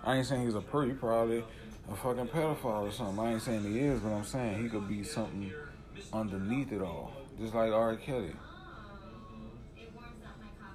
I 0.04 0.16
ain't 0.16 0.26
saying 0.26 0.44
he's 0.44 0.54
a 0.54 0.60
pretty, 0.60 0.92
probably 0.92 1.44
a 1.90 1.96
fucking 1.96 2.28
pedophile 2.28 2.88
or 2.88 2.90
something. 2.90 3.18
I 3.18 3.32
ain't 3.32 3.42
saying 3.42 3.62
he 3.62 3.80
is, 3.80 4.00
but 4.00 4.10
I'm 4.10 4.24
saying 4.24 4.62
he 4.62 4.68
could 4.68 4.88
be 4.88 5.04
something 5.04 5.52
underneath 6.12 6.72
it 6.72 6.80
all. 6.80 7.12
Just 7.38 7.54
like 7.54 7.70
R. 7.70 7.96
Kelly. 7.96 8.32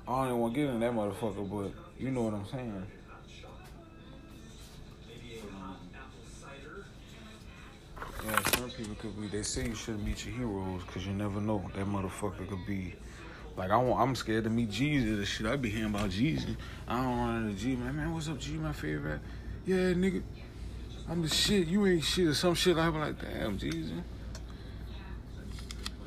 I 0.08 0.12
don't 0.12 0.28
even 0.28 0.38
want 0.40 0.54
to 0.54 0.60
get 0.60 0.70
in 0.70 0.80
that 0.82 0.94
motherfucker, 0.94 1.50
but 1.50 1.74
you 1.98 2.12
know 2.12 2.24
what 2.24 2.34
I'm 2.34 2.46
saying. 2.48 2.86
Yeah, 8.26 8.42
some 8.56 8.70
people 8.72 8.96
could 8.96 9.20
be. 9.20 9.28
They 9.28 9.44
say 9.44 9.68
you 9.68 9.76
shouldn't 9.76 10.06
meet 10.06 10.26
your 10.26 10.36
heroes 10.36 10.82
because 10.86 11.06
you 11.06 11.14
never 11.14 11.42
know. 11.42 11.70
That 11.76 11.86
motherfucker 11.86 12.48
could 12.48 12.66
be. 12.66 12.96
Like 13.58 13.70
I 13.70 13.78
want, 13.78 14.02
I'm 14.02 14.16
scared 14.16 14.46
to 14.46 14.50
meet 14.50 14.72
Jesus 14.72 15.18
and 15.18 15.28
shit. 15.28 15.46
I 15.46 15.56
be 15.58 15.70
hearing 15.70 15.94
about 15.94 16.10
Jesus. 16.10 16.56
I 16.88 16.98
don't 16.98 17.18
run 17.18 17.48
into 17.48 17.60
G 17.60 17.76
man. 17.76 17.96
Man, 17.98 18.14
what's 18.14 18.30
up, 18.30 18.40
G? 18.40 18.54
My 18.54 18.72
favorite. 18.72 19.20
Yeah, 19.66 19.94
nigga. 19.94 20.24
I'm 21.10 21.22
the 21.22 21.28
shit. 21.28 21.68
You 21.68 21.86
ain't 21.86 22.04
shit 22.04 22.28
or 22.28 22.34
some 22.34 22.56
shit. 22.56 22.78
I 22.78 22.90
be 22.90 22.98
like, 22.98 23.22
damn, 23.22 23.58
Jesus. 23.58 23.92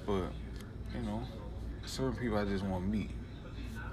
But 0.07 0.25
you 0.95 1.03
know, 1.05 1.23
certain 1.85 2.17
people 2.17 2.39
I 2.39 2.45
just 2.47 2.65
want 2.65 2.85
to 2.85 2.91
meet. 2.91 3.11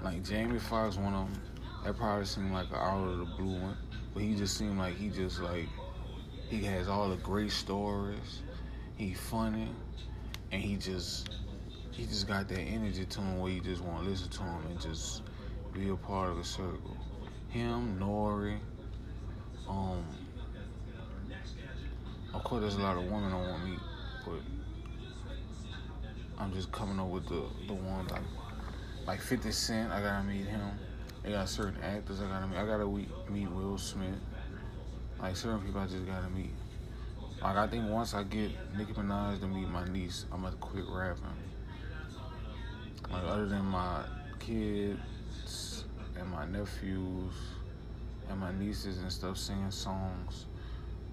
Like 0.02 0.24
Jamie 0.24 0.58
Foxx, 0.58 0.96
one 0.96 1.12
of 1.12 1.30
them. 1.30 1.42
That 1.84 1.98
probably 1.98 2.24
seemed 2.24 2.52
like 2.52 2.70
an 2.70 2.76
out 2.76 3.06
of 3.06 3.18
the 3.18 3.24
blue 3.24 3.60
one, 3.60 3.76
but 4.14 4.22
he 4.22 4.34
just 4.34 4.56
seemed 4.56 4.78
like 4.78 4.96
he 4.96 5.10
just 5.10 5.40
like 5.40 5.68
he 6.48 6.62
has 6.64 6.88
all 6.88 7.08
the 7.08 7.16
great 7.16 7.50
stories. 7.50 8.42
He 8.96 9.14
funny, 9.14 9.68
and 10.52 10.62
he 10.62 10.76
just 10.76 11.30
he 11.90 12.04
just 12.06 12.26
got 12.26 12.48
that 12.48 12.60
energy 12.60 13.04
to 13.04 13.20
him 13.20 13.38
where 13.38 13.52
you 13.52 13.60
just 13.60 13.82
want 13.82 14.04
to 14.04 14.10
listen 14.10 14.28
to 14.28 14.42
him 14.42 14.66
and 14.68 14.80
just 14.80 15.22
be 15.72 15.88
a 15.88 15.96
part 15.96 16.30
of 16.30 16.36
the 16.36 16.44
circle. 16.44 16.96
Him, 17.48 17.98
N.O.R.E., 18.00 18.56
um, 19.68 20.04
of 22.34 22.42
course 22.42 22.62
there's 22.62 22.74
a 22.74 22.80
lot 22.80 22.96
of 22.96 23.04
women 23.04 23.32
I 23.32 23.36
want 23.36 23.62
to 23.62 23.68
meet, 23.68 23.78
but 24.24 24.40
I'm 26.38 26.52
just 26.52 26.72
coming 26.72 26.98
up 26.98 27.08
with 27.08 27.28
the 27.28 27.42
the 27.66 27.74
ones 27.74 28.10
like 28.10 28.22
like 29.06 29.20
50 29.20 29.50
Cent. 29.52 29.92
I 29.92 30.00
gotta 30.00 30.24
meet 30.24 30.46
him. 30.46 30.70
I 31.24 31.30
got 31.30 31.48
certain 31.48 31.80
actors 31.82 32.20
I 32.20 32.26
gotta 32.26 32.46
meet. 32.46 32.58
I 32.58 32.66
gotta 32.66 32.86
meet 33.30 33.50
Will 33.50 33.78
Smith. 33.78 34.18
Like 35.20 35.36
certain 35.36 35.60
people 35.60 35.80
I 35.80 35.86
just 35.86 36.06
gotta 36.06 36.28
meet. 36.28 36.50
Like 37.42 37.56
I 37.56 37.66
think 37.66 37.90
once 37.90 38.14
I 38.14 38.22
get 38.24 38.50
Nicki 38.76 38.92
Minaj 38.92 39.40
to 39.40 39.46
meet 39.46 39.68
my 39.68 39.86
niece, 39.88 40.26
I'm 40.32 40.42
gonna 40.42 40.56
quit 40.56 40.84
rapping. 40.88 41.24
Like 43.10 43.24
other 43.24 43.46
than 43.46 43.64
my 43.64 44.02
kids 44.38 45.84
and 46.18 46.28
my 46.30 46.46
nephews 46.46 47.34
and 48.28 48.40
my 48.40 48.52
nieces 48.52 48.98
and 48.98 49.12
stuff 49.12 49.36
singing 49.36 49.70
songs, 49.70 50.46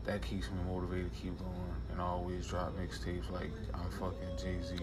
that 0.05 0.21
keeps 0.21 0.49
me 0.49 0.57
motivated 0.67 1.13
to 1.13 1.19
keep 1.19 1.37
going 1.37 1.51
and 1.91 2.01
always 2.01 2.47
drop 2.47 2.73
mixtapes 2.77 3.29
like 3.31 3.51
I'm 3.73 3.89
fucking 3.91 4.37
Jay 4.37 4.61
Z. 4.63 4.75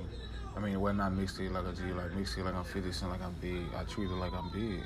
I 0.57 0.61
mean, 0.61 0.81
well, 0.81 0.95
not 0.95 1.13
mixtape 1.13 1.53
like 1.53 1.67
a 1.67 1.73
G, 1.73 1.93
like 1.93 2.11
mixtape 2.11 2.45
like 2.45 2.55
I'm 2.55 2.65
50 2.65 2.93
Cent, 2.93 3.11
like 3.11 3.23
I'm 3.23 3.35
big. 3.41 3.65
I 3.77 3.85
treat 3.85 4.11
it 4.11 4.15
like 4.15 4.33
I'm 4.33 4.51
big 4.51 4.81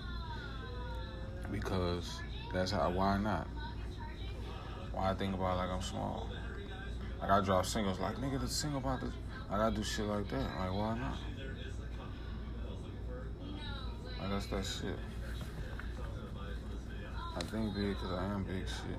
because 1.50 2.20
that's 2.52 2.70
how. 2.70 2.90
Why 2.90 3.18
not? 3.18 3.46
Why 4.92 5.10
I 5.10 5.14
think 5.14 5.34
about 5.34 5.54
it 5.54 5.56
like 5.58 5.70
I'm 5.70 5.82
small. 5.82 6.28
Like 7.20 7.30
I 7.30 7.40
drop 7.40 7.64
singles, 7.64 7.98
like 7.98 8.16
nigga, 8.16 8.40
the 8.40 8.48
single 8.48 8.78
about 8.80 9.00
this. 9.00 9.12
Like 9.50 9.60
I 9.60 9.70
do 9.70 9.82
shit 9.82 10.06
like 10.06 10.28
that. 10.28 10.46
Like 10.58 10.72
why 10.72 10.98
not? 10.98 11.18
Like 14.20 14.30
that's 14.30 14.46
that 14.46 14.64
shit. 14.64 14.98
I 17.34 17.40
think 17.44 17.74
big 17.74 17.88
because 17.94 18.12
I 18.12 18.24
am 18.24 18.44
big 18.44 18.66
shit. 18.66 18.98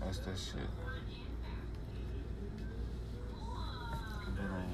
That's 0.00 0.18
that 0.18 0.38
shit. 0.38 0.68
But 4.24 4.44
um, 4.44 4.64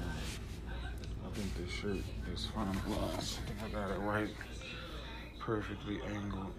I 1.25 1.35
think 1.35 1.55
this 1.57 1.69
shirt 1.69 1.97
is 2.33 2.47
fine. 2.53 2.69
I 2.69 3.17
think 3.19 3.63
I 3.63 3.69
got 3.69 3.91
it 3.91 3.99
right, 3.99 4.29
perfectly 5.39 5.99
angled. 6.07 6.53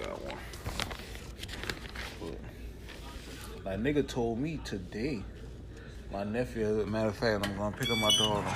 Yeah, 0.00 0.14
like 3.64 3.78
nigga 3.78 4.06
told 4.06 4.38
me 4.38 4.60
today, 4.64 5.22
my 6.12 6.24
nephew. 6.24 6.84
Matter 6.86 7.08
of 7.08 7.16
fact, 7.16 7.46
I'm 7.46 7.56
gonna 7.56 7.76
pick 7.76 7.90
up 7.90 7.98
my 7.98 8.10
daughter. 8.18 8.48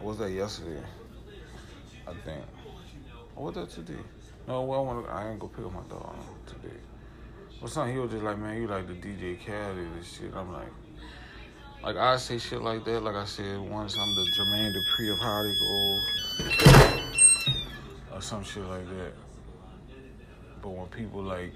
What 0.00 0.02
was 0.02 0.18
that 0.18 0.30
yesterday? 0.30 0.82
I 2.06 2.12
think. 2.24 2.44
Or 3.36 3.46
was 3.46 3.54
that 3.54 3.70
today? 3.70 4.00
No, 4.48 4.62
well, 4.62 4.80
I 4.80 4.82
want. 4.82 5.08
I 5.08 5.30
ain't 5.30 5.40
gonna 5.40 5.52
pick 5.52 5.64
up 5.64 5.72
my 5.72 5.82
daughter 5.88 6.18
today. 6.46 6.76
But 7.60 7.70
something 7.70 7.94
he 7.94 8.00
was 8.00 8.10
just 8.10 8.22
like, 8.22 8.38
man, 8.38 8.60
you 8.60 8.68
like 8.68 8.86
the 8.86 8.94
DJ 8.94 9.38
Khaled 9.44 9.78
and 9.78 10.04
shit. 10.04 10.34
I'm 10.34 10.52
like, 10.52 10.68
like 11.82 11.96
I 11.96 12.16
say 12.16 12.38
shit 12.38 12.62
like 12.62 12.84
that. 12.84 13.02
Like 13.02 13.16
I 13.16 13.24
said 13.24 13.58
once, 13.58 13.96
I'm 13.98 14.14
the 14.14 14.22
Jermaine 14.36 14.74
Dupri 14.74 15.12
of 15.12 15.18
Grove, 16.78 17.03
or 18.14 18.22
some 18.22 18.44
shit 18.44 18.64
like 18.64 18.88
that. 18.88 19.12
But 20.62 20.70
when 20.70 20.86
people 20.86 21.22
like 21.22 21.52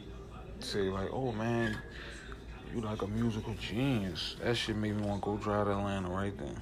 say 0.58 0.90
like, 0.90 1.08
oh 1.12 1.32
man, 1.32 1.78
you 2.74 2.80
like 2.80 3.02
a 3.02 3.06
musical 3.06 3.54
genius, 3.54 4.36
that 4.42 4.56
shit 4.56 4.76
made 4.76 4.96
me 4.96 5.02
want 5.02 5.22
to 5.22 5.30
go 5.30 5.36
drive 5.36 5.66
to 5.66 5.72
Atlanta 5.72 6.08
right 6.08 6.36
then. 6.36 6.60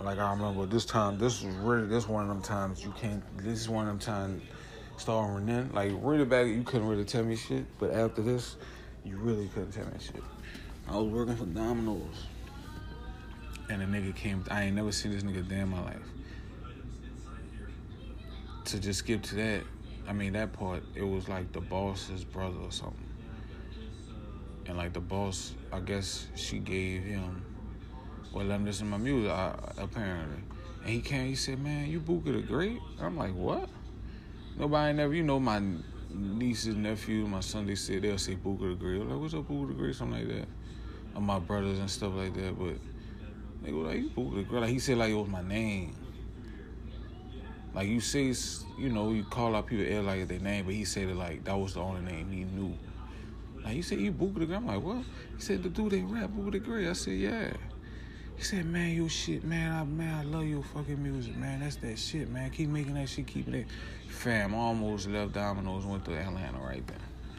Like 0.00 0.18
I 0.18 0.30
remember 0.32 0.66
this 0.66 0.84
time, 0.84 1.18
this 1.18 1.42
was 1.42 1.54
really 1.56 1.86
this 1.86 2.08
one 2.08 2.22
of 2.22 2.28
them 2.28 2.42
times 2.42 2.82
you 2.82 2.92
can't. 2.98 3.22
This 3.38 3.60
is 3.60 3.68
one 3.68 3.86
of 3.86 3.92
them 3.92 3.98
times 3.98 4.42
starring 4.96 5.34
Renan. 5.34 5.72
Like 5.72 5.92
really 5.96 6.24
back, 6.24 6.46
you 6.46 6.62
couldn't 6.62 6.88
really 6.88 7.04
tell 7.04 7.24
me 7.24 7.36
shit. 7.36 7.64
But 7.78 7.92
after 7.92 8.22
this, 8.22 8.56
you 9.04 9.16
really 9.16 9.48
couldn't 9.48 9.72
tell 9.72 9.86
me 9.86 9.92
shit. 10.00 10.22
I 10.88 10.96
was 10.96 11.06
working 11.06 11.36
for 11.36 11.46
Domino's, 11.46 12.26
and 13.70 13.82
a 13.82 13.86
nigga 13.86 14.14
came. 14.14 14.44
I 14.50 14.64
ain't 14.64 14.76
never 14.76 14.92
seen 14.92 15.12
this 15.12 15.22
nigga 15.22 15.48
day 15.48 15.60
in 15.60 15.68
my 15.68 15.82
life. 15.82 16.13
To 18.66 18.80
just 18.80 19.00
skip 19.00 19.22
to 19.22 19.34
that, 19.36 19.62
I 20.08 20.12
mean 20.12 20.32
that 20.32 20.52
part. 20.52 20.82
It 20.94 21.02
was 21.02 21.28
like 21.28 21.52
the 21.52 21.60
boss's 21.60 22.24
brother 22.24 22.58
or 22.62 22.72
something, 22.72 23.08
and 24.66 24.76
like 24.76 24.92
the 24.92 25.00
boss, 25.00 25.54
I 25.72 25.80
guess 25.80 26.26
she 26.34 26.58
gave 26.58 27.02
him 27.02 27.44
well, 28.34 28.46
let 28.46 28.56
him 28.56 28.64
listen 28.64 28.86
to 28.86 28.90
my 28.90 28.96
music, 28.96 29.30
uh, 29.30 29.52
apparently. 29.78 30.42
And 30.82 30.90
he 30.90 31.00
came, 31.00 31.28
he 31.28 31.36
said, 31.36 31.60
man, 31.60 31.88
you 31.88 32.00
Booker 32.00 32.32
the 32.32 32.42
Great? 32.42 32.80
I'm 33.00 33.16
like, 33.16 33.32
what? 33.32 33.68
Nobody 34.58 34.92
never, 34.92 35.14
you 35.14 35.22
know, 35.22 35.38
my 35.38 35.62
nieces, 36.10 36.74
nephews, 36.74 37.28
my 37.28 37.38
son, 37.38 37.66
they 37.66 37.76
said, 37.76 38.02
they'll 38.02 38.18
say 38.18 38.34
Booker 38.34 38.70
the 38.70 38.74
Great. 38.74 39.00
I'm 39.00 39.08
like, 39.08 39.20
what's 39.20 39.34
up, 39.34 39.46
Booker 39.46 39.68
the 39.68 39.74
Great? 39.74 39.94
Something 39.94 40.28
like 40.28 40.36
that. 40.36 41.20
My 41.20 41.38
brothers 41.38 41.78
and 41.78 41.88
stuff 41.88 42.12
like 42.14 42.34
that. 42.34 42.58
But 42.58 42.74
they 43.62 43.70
go 43.70 43.78
like, 43.78 43.98
you 43.98 44.10
Booker 44.10 44.36
the 44.38 44.42
Great. 44.42 44.60
Like, 44.62 44.70
he 44.70 44.80
said 44.80 44.98
like 44.98 45.10
it 45.10 45.14
was 45.14 45.28
my 45.28 45.42
name. 45.42 45.94
Like, 47.74 47.88
you 47.88 48.00
say, 48.00 48.32
you 48.78 48.88
know, 48.88 49.10
you 49.10 49.24
call 49.24 49.56
out 49.56 49.66
people 49.66 50.02
like 50.02 50.28
their 50.28 50.38
name, 50.38 50.64
but 50.64 50.74
he 50.74 50.84
said 50.84 51.08
it 51.08 51.16
like 51.16 51.44
that 51.44 51.58
was 51.58 51.74
the 51.74 51.80
only 51.80 52.02
name 52.02 52.30
he 52.30 52.44
knew. 52.44 52.76
Like, 53.64 53.76
you 53.76 53.82
said, 53.82 53.98
you 53.98 54.12
Booker 54.12 54.40
the 54.40 54.46
Great? 54.46 54.56
I'm 54.56 54.66
like, 54.66 54.82
what? 54.82 54.98
He 55.36 55.42
said, 55.42 55.62
the 55.62 55.68
dude 55.70 55.90
they 55.90 56.02
rap, 56.02 56.30
Booker 56.30 56.52
the 56.52 56.58
Great. 56.60 56.88
I 56.88 56.92
said, 56.92 57.14
yeah. 57.14 57.52
He 58.36 58.42
said, 58.42 58.66
man, 58.66 58.94
your 58.94 59.08
shit, 59.08 59.44
man, 59.44 59.72
I, 59.72 59.84
man, 59.84 60.14
I 60.14 60.22
love 60.24 60.44
your 60.44 60.62
fucking 60.62 61.02
music, 61.02 61.36
man. 61.36 61.60
That's 61.60 61.76
that 61.76 61.98
shit, 61.98 62.28
man. 62.30 62.50
Keep 62.50 62.68
making 62.68 62.94
that 62.94 63.08
shit, 63.08 63.26
keep 63.26 63.48
it. 63.48 63.66
Fam, 64.08 64.54
I 64.54 64.58
almost 64.58 65.08
left 65.08 65.32
Domino's, 65.32 65.86
went 65.86 66.04
to 66.04 66.12
Atlanta 66.14 66.58
right 66.58 66.86
there. 66.86 66.96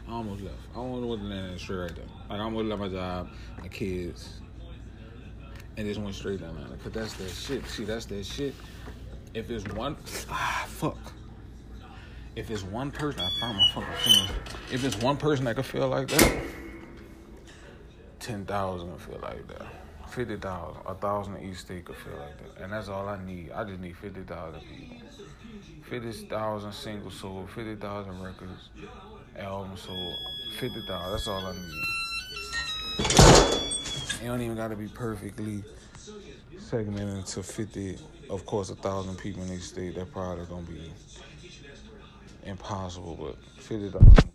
I 0.08 0.12
almost 0.12 0.42
left. 0.42 0.56
I 0.74 0.78
almost 0.78 1.06
went 1.06 1.20
to 1.22 1.26
Atlanta 1.26 1.58
straight 1.58 1.76
right 1.76 1.94
there. 1.96 2.04
Like, 2.28 2.40
I 2.40 2.42
almost 2.42 2.66
left 2.66 2.80
my 2.80 2.88
job, 2.88 3.28
my 3.60 3.68
kids, 3.68 4.40
and 5.76 5.86
just 5.86 6.00
went 6.00 6.14
straight 6.14 6.40
to 6.40 6.46
Atlanta. 6.46 6.76
Cause 6.76 6.92
that's 6.92 7.14
that 7.14 7.30
shit. 7.30 7.66
See, 7.66 7.84
that's 7.84 8.06
that 8.06 8.24
shit. 8.24 8.54
If 9.36 9.50
it's 9.50 9.68
one, 9.74 9.96
ah, 10.30 10.64
fuck. 10.66 10.96
If 12.34 12.50
it's 12.50 12.62
one 12.62 12.90
person, 12.90 13.20
I 13.20 13.28
found 13.38 13.58
my 13.58 13.68
fucking 13.74 13.94
fingers. 13.98 14.30
If 14.72 14.82
it's 14.82 14.96
one 14.96 15.18
person 15.18 15.44
that 15.44 15.56
could 15.56 15.66
feel 15.66 15.88
like 15.88 16.08
that, 16.08 16.42
10,000 18.20 18.92
could 18.92 19.00
feel 19.02 19.20
like 19.20 19.46
that 19.48 19.66
fifty 20.08 20.36
thousand, 20.36 20.80
a 20.86 20.94
thousand 20.94 21.42
each 21.42 21.58
state 21.58 21.84
could 21.84 21.96
feel 21.96 22.14
like 22.14 22.38
that, 22.38 22.64
and 22.64 22.72
that's 22.72 22.88
all 22.88 23.06
I 23.06 23.22
need. 23.22 23.50
I 23.52 23.64
just 23.64 23.80
need 23.80 23.94
fifty 23.98 24.22
thousand 24.22 24.62
people, 24.62 24.96
fifty 25.90 26.12
thousand 26.26 26.72
singles 26.72 27.14
sold, 27.20 27.50
fifty 27.50 27.74
thousand 27.76 28.22
records, 28.22 28.70
albums 29.36 29.82
sold, 29.82 30.16
fifty 30.58 30.80
thousand. 30.86 31.12
That's 31.12 31.28
all 31.28 31.44
I 31.44 31.52
need. 31.52 31.82
It 34.22 34.26
don't 34.26 34.40
even 34.40 34.56
got 34.56 34.68
to 34.68 34.76
be 34.76 34.88
perfectly 34.88 35.62
segmented 36.58 37.16
into 37.16 37.42
fifty. 37.42 37.98
Of 38.28 38.44
course, 38.44 38.70
a 38.70 38.74
thousand 38.76 39.16
people 39.16 39.42
in 39.44 39.52
each 39.52 39.62
state. 39.62 39.94
That 39.94 40.12
probably 40.12 40.44
gonna 40.46 40.62
be 40.62 40.92
impossible, 42.44 43.16
but 43.20 43.62
fifty 43.62 43.90
thousand. 43.90 44.32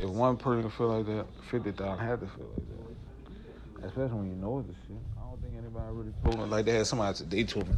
If 0.00 0.08
one 0.08 0.36
person 0.36 0.70
feel 0.70 0.88
like 0.88 1.06
that, 1.06 1.26
fifty 1.50 1.72
thousand 1.72 2.06
had 2.06 2.20
to 2.20 2.26
feel 2.26 2.48
like 2.56 2.68
that. 2.68 3.86
Especially 3.86 4.16
when 4.16 4.28
you 4.30 4.36
know 4.36 4.62
the 4.62 4.74
shit. 4.86 4.96
I 5.16 5.28
don't 5.28 5.42
think 5.42 5.54
anybody 5.58 5.86
really 5.90 6.12
told 6.24 6.38
me 6.38 6.44
like 6.44 6.64
they 6.64 6.74
had 6.74 6.86
somebody 6.86 7.16
today 7.16 7.44
told 7.44 7.68
me 7.68 7.74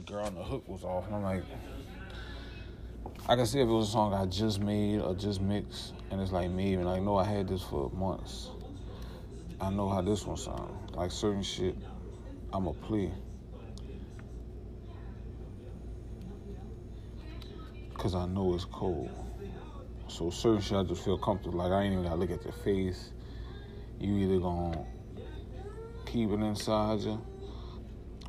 the 0.00 0.12
girl 0.12 0.24
on 0.24 0.34
the 0.34 0.42
hook 0.42 0.68
was 0.68 0.84
off, 0.84 1.06
and 1.06 1.16
I'm 1.16 1.22
like, 1.22 1.42
I 3.28 3.36
can 3.36 3.46
see 3.46 3.60
if 3.60 3.68
it 3.68 3.72
was 3.72 3.88
a 3.88 3.92
song 3.92 4.14
I 4.14 4.26
just 4.26 4.60
made 4.60 5.00
or 5.00 5.14
just 5.14 5.40
mixed, 5.40 5.94
and 6.10 6.20
it's 6.20 6.32
like 6.32 6.50
me, 6.50 6.74
and 6.74 6.88
I 6.88 6.98
know 6.98 7.16
I 7.16 7.24
had 7.24 7.48
this 7.48 7.62
for 7.62 7.90
months. 7.90 8.50
I 9.60 9.70
know 9.70 9.88
how 9.88 10.00
this 10.00 10.26
one 10.26 10.36
sounds. 10.36 10.94
Like 10.94 11.10
certain 11.10 11.42
shit, 11.42 11.76
I'm 12.52 12.66
a 12.66 12.72
play. 12.72 13.12
Cause 17.94 18.14
I 18.14 18.26
know 18.26 18.54
it's 18.54 18.64
cold. 18.64 19.10
So 20.08 20.30
certain 20.30 20.62
shit 20.62 20.76
I 20.78 20.82
just 20.82 21.04
feel 21.04 21.18
comfortable. 21.18 21.58
Like 21.58 21.72
I 21.72 21.82
ain't 21.82 21.92
even 21.92 22.04
gotta 22.04 22.16
look 22.16 22.30
at 22.30 22.42
your 22.42 22.54
face. 22.54 23.10
You 23.98 24.16
either 24.16 24.38
gonna 24.38 24.84
keep 26.06 26.30
it 26.30 26.40
inside 26.40 27.00
you, 27.00 27.20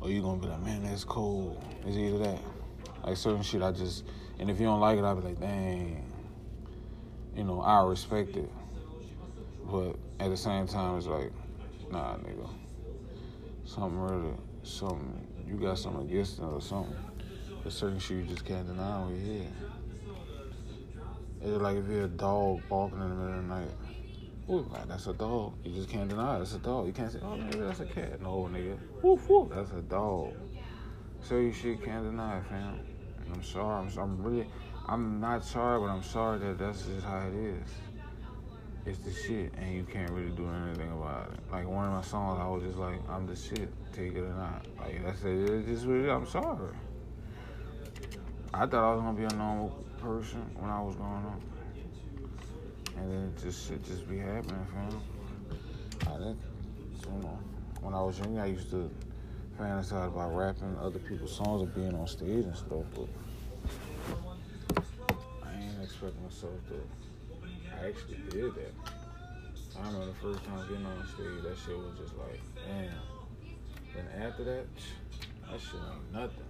or 0.02 0.10
you 0.10 0.20
gonna 0.20 0.40
be 0.40 0.46
like, 0.46 0.62
man, 0.62 0.84
that's 0.84 1.04
cold. 1.04 1.64
It's 1.86 1.96
either 1.96 2.18
that. 2.18 2.38
Like 3.04 3.16
certain 3.16 3.42
shit 3.42 3.62
I 3.62 3.72
just 3.72 4.04
and 4.38 4.50
if 4.50 4.60
you 4.60 4.66
don't 4.66 4.80
like 4.80 4.98
it, 4.98 5.04
I'll 5.04 5.16
be 5.16 5.28
like, 5.28 5.40
dang. 5.40 6.04
You 7.34 7.44
know, 7.44 7.60
I 7.60 7.82
respect 7.84 8.36
it. 8.36 8.50
But 9.70 9.96
at 10.20 10.30
the 10.30 10.36
same 10.36 10.66
time, 10.66 10.98
it's 10.98 11.06
like, 11.06 11.32
nah, 11.90 12.16
nigga. 12.16 12.48
Something 13.64 13.98
really, 13.98 14.34
something, 14.62 15.26
you 15.46 15.54
got 15.56 15.78
something 15.78 16.08
against 16.08 16.38
it 16.38 16.44
or 16.44 16.60
something. 16.60 16.96
There's 17.62 17.74
certain 17.74 17.98
shit 17.98 18.18
you 18.18 18.22
just 18.24 18.44
can't 18.44 18.66
deny 18.66 19.04
when 19.04 19.16
you're 19.16 19.34
here. 19.34 19.50
It's 21.40 21.62
like 21.62 21.76
if 21.76 21.88
you're 21.88 22.04
a 22.04 22.08
dog 22.08 22.60
barking 22.68 23.00
in 23.00 23.08
the 23.08 23.14
middle 23.14 23.38
of 23.38 23.48
the 23.48 23.54
night. 23.54 23.70
Ooh, 24.50 24.68
that's 24.88 25.06
a 25.06 25.12
dog. 25.12 25.54
You 25.64 25.72
just 25.72 25.88
can't 25.88 26.08
deny 26.08 26.38
it. 26.38 26.42
It's 26.42 26.54
a 26.54 26.58
dog. 26.58 26.86
You 26.86 26.92
can't 26.92 27.10
say, 27.10 27.20
oh, 27.22 27.36
nigga, 27.36 27.66
that's 27.68 27.80
a 27.80 27.86
cat. 27.86 28.20
No, 28.20 28.48
nigga. 28.52 28.76
Woof, 29.00 29.28
woof. 29.28 29.50
That's 29.54 29.70
a 29.70 29.82
dog. 29.82 30.34
So 31.22 31.38
you 31.38 31.52
shit 31.52 31.84
can't 31.84 32.04
deny 32.04 32.38
it, 32.38 32.44
fam. 32.46 32.80
I'm 33.32 33.42
sorry. 33.42 33.86
I'm, 33.86 33.98
I'm 33.98 34.22
really, 34.22 34.46
I'm 34.88 35.20
not 35.20 35.44
sorry, 35.44 35.80
but 35.80 35.86
I'm 35.86 36.02
sorry 36.02 36.38
that 36.40 36.58
that's 36.58 36.82
just 36.82 37.06
how 37.06 37.20
it 37.20 37.34
is. 37.34 37.68
It's 38.84 38.98
the 38.98 39.12
shit, 39.12 39.52
and 39.58 39.74
you 39.76 39.84
can't 39.84 40.10
really 40.10 40.30
do 40.30 40.48
anything 40.48 40.90
about 40.90 41.32
it. 41.32 41.38
Like 41.52 41.68
one 41.68 41.86
of 41.86 41.92
my 41.92 42.02
songs, 42.02 42.40
I 42.40 42.48
was 42.48 42.64
just 42.64 42.78
like, 42.78 42.98
I'm 43.08 43.26
the 43.28 43.36
shit, 43.36 43.68
take 43.92 44.14
it 44.14 44.22
or 44.22 44.34
not. 44.34 44.66
Like 44.80 45.04
that's 45.04 45.22
it. 45.22 45.50
It's 45.50 45.68
just 45.68 45.86
really, 45.86 46.10
I'm 46.10 46.26
sorry. 46.26 46.74
I 48.52 48.66
thought 48.66 48.90
I 48.90 48.94
was 48.94 49.02
gonna 49.02 49.16
be 49.16 49.24
a 49.24 49.38
normal 49.38 49.68
person 50.00 50.42
when 50.58 50.68
I 50.68 50.82
was 50.82 50.96
growing 50.96 51.24
up, 51.26 51.40
and 52.96 53.12
then 53.12 53.32
it 53.36 53.40
just 53.40 53.68
shit 53.68 53.84
just 53.84 54.08
be 54.08 54.18
happening, 54.18 54.66
fam. 54.74 55.00
I 56.12 56.18
didn't, 56.18 56.40
you 57.04 57.22
know, 57.22 57.38
when 57.82 57.94
I 57.94 58.02
was 58.02 58.18
young, 58.18 58.36
I 58.38 58.46
used 58.46 58.68
to 58.70 58.90
fantasize 59.60 60.08
about 60.08 60.34
rapping 60.34 60.76
other 60.82 60.98
people's 60.98 61.36
songs 61.36 61.62
or 61.62 61.66
being 61.66 61.94
on 61.94 62.08
stage 62.08 62.44
and 62.46 62.56
stuff, 62.56 62.84
but 62.96 63.08
I 65.44 65.54
ain't 65.54 65.82
expect 65.84 66.20
myself 66.20 66.52
to. 66.68 67.01
I 67.82 67.88
actually 67.88 68.18
did 68.30 68.54
that. 68.54 68.72
I 69.76 69.86
remember 69.86 70.06
the 70.06 70.12
first 70.14 70.44
time 70.44 70.68
getting 70.68 70.86
on 70.86 71.06
stage, 71.08 71.42
that 71.42 71.56
shit 71.58 71.76
was 71.76 71.98
just 71.98 72.16
like, 72.16 72.40
damn. 72.68 72.92
Then 73.94 74.22
after 74.22 74.44
that, 74.44 74.66
that 75.50 75.60
shit 75.60 75.80
ain't 75.92 76.12
nothing. 76.12 76.44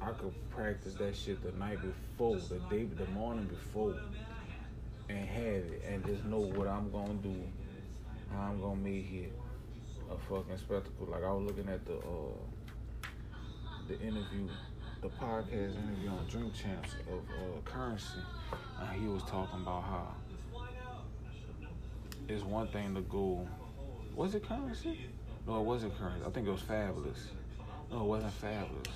I 0.00 0.10
could 0.10 0.34
practice 0.50 0.94
that 0.94 1.14
shit 1.14 1.40
the 1.44 1.56
night 1.56 1.78
before, 1.80 2.36
the 2.48 2.58
day, 2.68 2.84
the 2.84 3.06
morning 3.12 3.44
before, 3.44 3.94
and 5.08 5.18
have 5.18 5.46
it, 5.46 5.84
and 5.88 6.04
just 6.04 6.24
know 6.24 6.40
what 6.40 6.66
I'm 6.66 6.90
gonna 6.90 7.14
do, 7.14 7.36
how 8.32 8.50
I'm 8.50 8.60
gonna 8.60 8.74
make 8.76 9.12
it 9.12 9.32
a 10.10 10.18
fucking 10.28 10.56
spectacle. 10.56 11.06
Like 11.08 11.22
I 11.22 11.32
was 11.32 11.46
looking 11.46 11.68
at 11.68 11.86
the 11.86 11.94
uh, 11.94 13.06
the 13.86 14.00
interview, 14.00 14.48
the 15.00 15.08
podcast 15.08 15.76
interview 15.78 16.10
on 16.10 16.26
Drink 16.28 16.52
Champs 16.54 16.94
of 17.06 17.20
uh, 17.30 17.60
Currency, 17.64 18.18
he 18.88 19.06
was 19.06 19.22
talking 19.22 19.60
about 19.62 19.82
how 19.82 20.14
it's 22.28 22.44
one 22.44 22.68
thing 22.68 22.94
to 22.94 23.00
go. 23.02 23.46
Was 24.14 24.34
it 24.34 24.46
Currency? 24.46 25.06
No, 25.46 25.60
it 25.60 25.64
wasn't 25.64 25.98
Currency. 25.98 26.24
I 26.26 26.30
think 26.30 26.46
it 26.46 26.50
was 26.50 26.62
Fabolous. 26.62 27.28
No, 27.90 28.00
it 28.00 28.04
wasn't 28.04 28.40
Fabolous. 28.40 28.86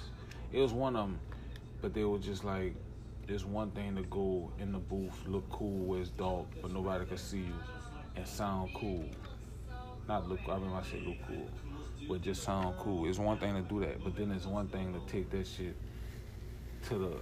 It 0.52 0.60
was 0.60 0.72
one 0.72 0.96
of 0.96 1.06
them, 1.06 1.18
but 1.82 1.92
they 1.92 2.04
were 2.04 2.18
just 2.18 2.44
like, 2.44 2.74
it's 3.28 3.44
one 3.44 3.70
thing 3.72 3.96
to 3.96 4.02
go 4.02 4.50
in 4.58 4.72
the 4.72 4.78
booth, 4.78 5.26
look 5.26 5.48
cool 5.50 5.96
it's 5.96 6.10
dark, 6.10 6.46
but 6.62 6.72
nobody 6.72 7.04
can 7.04 7.16
see 7.16 7.38
you, 7.38 7.54
and 8.14 8.26
sound 8.26 8.70
cool 8.74 9.04
not 10.08 10.28
look. 10.28 10.40
I 10.48 10.58
mean, 10.58 10.72
I 10.72 10.82
say 10.82 11.00
look 11.04 11.16
cool, 11.26 11.48
but 12.08 12.22
just 12.22 12.42
sound 12.42 12.76
cool. 12.78 13.08
It's 13.08 13.18
one 13.18 13.38
thing 13.38 13.54
to 13.54 13.62
do 13.62 13.80
that, 13.80 14.02
but 14.02 14.16
then 14.16 14.30
it's 14.30 14.46
one 14.46 14.68
thing 14.68 14.92
to 14.92 15.12
take 15.12 15.30
that 15.30 15.46
shit 15.46 15.76
to 16.88 16.98
the 16.98 17.12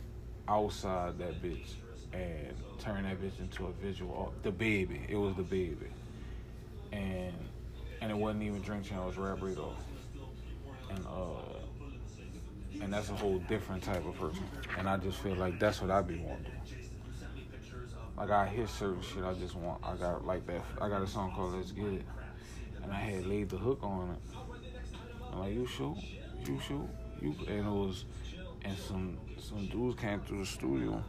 outside 0.46 1.18
that 1.18 1.42
bitch 1.42 1.76
and 2.14 2.54
turn 2.78 3.02
that 3.02 3.20
bitch 3.20 3.38
into 3.40 3.66
a 3.66 3.72
visual. 3.72 4.32
The 4.42 4.50
baby. 4.50 5.02
It 5.08 5.16
was 5.16 5.34
the 5.34 5.42
baby, 5.42 5.88
and 6.92 7.34
and 8.00 8.10
it 8.10 8.16
wasn't 8.16 8.44
even 8.44 8.60
Drink 8.62 8.84
Champ. 8.84 9.02
It 9.02 9.06
was 9.06 9.16
Rap 9.16 9.38
Radar, 9.40 9.74
and 10.90 11.04
uh, 11.06 12.82
and 12.82 12.92
that's 12.92 13.10
a 13.10 13.14
whole 13.14 13.38
different 13.40 13.82
type 13.82 14.06
of 14.06 14.18
person. 14.18 14.44
And 14.78 14.88
I 14.88 14.96
just 14.96 15.18
feel 15.18 15.36
like 15.36 15.58
that's 15.58 15.80
what 15.80 15.90
I 15.90 16.02
be 16.02 16.18
wanting. 16.18 16.52
Like 18.16 18.30
I 18.30 18.46
hear 18.46 18.66
certain 18.68 19.02
shit, 19.02 19.24
I 19.24 19.34
just 19.34 19.56
want. 19.56 19.82
I 19.84 19.96
got 19.96 20.24
like 20.24 20.46
that. 20.46 20.62
I 20.80 20.88
got 20.88 21.02
a 21.02 21.06
song 21.06 21.32
called 21.34 21.54
Let's 21.54 21.72
Get 21.72 21.86
It 21.86 22.02
and 22.84 22.92
I 22.92 23.00
had 23.00 23.26
laid 23.26 23.48
the 23.48 23.56
hook 23.56 23.80
on 23.82 24.10
it. 24.10 24.38
I'm 25.32 25.38
like, 25.40 25.54
you 25.54 25.66
shoot, 25.66 25.96
you 26.46 26.60
shoot, 26.60 26.88
you, 27.20 27.34
and 27.48 27.66
it 27.66 27.70
was, 27.70 28.04
and 28.62 28.76
some 28.78 29.18
some 29.38 29.66
dudes 29.66 29.98
came 29.98 30.20
through 30.20 30.40
the 30.40 30.46
studio, 30.46 31.02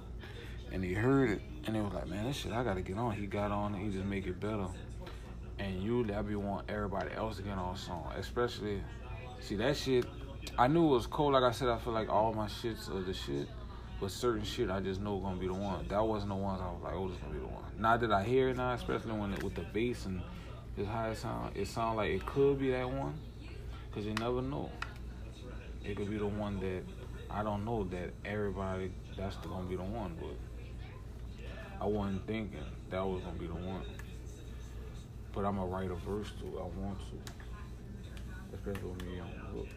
and 0.71 0.83
he 0.83 0.93
heard 0.93 1.29
it, 1.29 1.41
and 1.65 1.75
they 1.75 1.81
was 1.81 1.93
like, 1.93 2.07
man, 2.07 2.25
this 2.25 2.37
shit, 2.37 2.51
I 2.51 2.63
gotta 2.63 2.81
get 2.81 2.97
on. 2.97 3.13
He 3.13 3.25
got 3.25 3.51
on 3.51 3.75
it, 3.75 3.79
he 3.79 3.89
just 3.89 4.05
make 4.05 4.27
it 4.27 4.39
better. 4.39 4.67
And 5.59 5.81
usually 5.81 6.13
I 6.13 6.21
be 6.21 6.35
want 6.35 6.69
everybody 6.69 7.11
else 7.15 7.37
to 7.37 7.43
get 7.43 7.57
on 7.57 7.77
song, 7.77 8.11
especially, 8.17 8.81
see 9.39 9.55
that 9.55 9.77
shit. 9.77 10.05
I 10.57 10.67
knew 10.67 10.85
it 10.85 10.91
was 10.91 11.07
cool. 11.07 11.31
Like 11.31 11.43
I 11.43 11.51
said, 11.51 11.69
I 11.69 11.77
feel 11.77 11.93
like 11.93 12.09
all 12.09 12.33
my 12.33 12.47
shits 12.47 12.93
are 12.93 13.01
the 13.01 13.13
shit. 13.13 13.47
But 13.99 14.11
certain 14.11 14.43
shit, 14.43 14.69
I 14.69 14.81
just 14.81 14.99
know 14.99 15.17
gonna 15.19 15.37
be 15.37 15.47
the 15.47 15.53
one. 15.53 15.87
That 15.87 16.05
wasn't 16.05 16.29
the 16.29 16.35
ones 16.35 16.61
I 16.61 16.65
was 16.65 16.81
like, 16.83 16.93
oh, 16.93 17.07
this 17.07 17.17
gonna 17.17 17.33
be 17.33 17.39
the 17.39 17.45
one. 17.45 17.63
Not 17.77 18.01
that 18.01 18.11
I 18.11 18.23
hear 18.23 18.49
it 18.49 18.57
now, 18.57 18.73
especially 18.73 19.13
when 19.13 19.33
it, 19.33 19.41
with 19.41 19.55
the 19.55 19.65
bass 19.73 20.05
and 20.05 20.21
is 20.77 20.87
how 20.87 21.09
it 21.09 21.17
sound. 21.17 21.55
It 21.55 21.67
sound 21.67 21.97
like 21.97 22.11
it 22.11 22.25
could 22.25 22.59
be 22.59 22.71
that 22.71 22.89
one, 22.89 23.17
cause 23.93 24.05
you 24.05 24.13
never 24.15 24.41
know. 24.41 24.69
It 25.83 25.95
could 25.95 26.09
be 26.09 26.17
the 26.17 26.27
one 26.27 26.59
that 26.59 26.83
I 27.29 27.43
don't 27.43 27.63
know 27.63 27.85
that 27.85 28.11
everybody 28.25 28.91
that's 29.17 29.37
the, 29.37 29.47
gonna 29.47 29.65
be 29.65 29.75
the 29.75 29.83
one, 29.83 30.17
but 30.19 30.35
I 31.85 31.87
wasn't 31.87 32.25
thinking 32.25 32.65
that 32.89 33.05
was 33.05 33.21
gonna 33.21 33.37
be 33.37 33.45
the 33.45 33.53
one. 33.53 33.83
But 35.31 35.45
I'm 35.45 35.57
gonna 35.57 35.67
write 35.67 35.91
a 35.91 35.93
verse 35.93 36.31
to. 36.39 36.57
I 36.57 36.63
want 36.63 36.97
to, 36.97 38.55
especially 38.55 38.89
with 38.89 39.05
me 39.05 39.19
on 39.19 39.29
the 39.29 39.59
hook. 39.59 39.67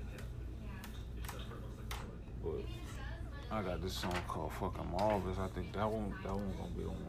But 2.42 3.54
I 3.54 3.62
got 3.62 3.82
this 3.82 3.92
song 3.92 4.14
called 4.26 4.54
"Fucking 4.54 4.90
Marvelous." 4.90 5.38
I 5.38 5.48
think 5.48 5.74
that 5.74 5.86
one, 5.86 6.14
that 6.22 6.32
one 6.32 6.50
gonna 6.56 6.70
be 6.74 6.84
the 6.84 6.88
one. 6.88 7.02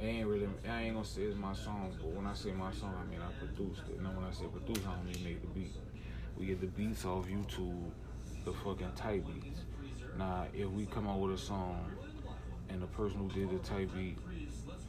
It 0.00 0.04
ain't 0.06 0.26
really, 0.26 0.48
I 0.66 0.84
ain't 0.84 0.94
gonna 0.94 1.04
say 1.04 1.24
it's 1.24 1.36
my 1.36 1.52
song, 1.52 1.92
but 2.00 2.12
when 2.12 2.26
I 2.26 2.32
say 2.32 2.50
my 2.52 2.72
song, 2.72 2.94
I 2.98 3.04
mean 3.10 3.20
I 3.20 3.30
produced 3.44 3.82
it. 3.90 4.00
Now 4.00 4.12
when 4.12 4.24
I 4.24 4.32
say 4.32 4.46
produce, 4.46 4.82
I 4.86 4.94
don't 4.94 5.04
mean 5.04 5.22
make 5.22 5.42
the 5.42 5.48
beat. 5.48 5.76
We 6.38 6.46
get 6.46 6.62
the 6.62 6.68
beats 6.68 7.04
off 7.04 7.26
YouTube, 7.26 7.90
the 8.46 8.54
fucking 8.54 8.92
type 8.96 9.26
beats. 9.26 9.60
Now, 10.16 10.46
if 10.54 10.70
we 10.70 10.86
come 10.86 11.08
out 11.08 11.18
with 11.18 11.34
a 11.34 11.38
song 11.38 11.90
and 12.68 12.82
the 12.82 12.86
person 12.86 13.18
who 13.18 13.28
did 13.28 13.50
the 13.50 13.58
type 13.66 13.90
beat 13.94 14.18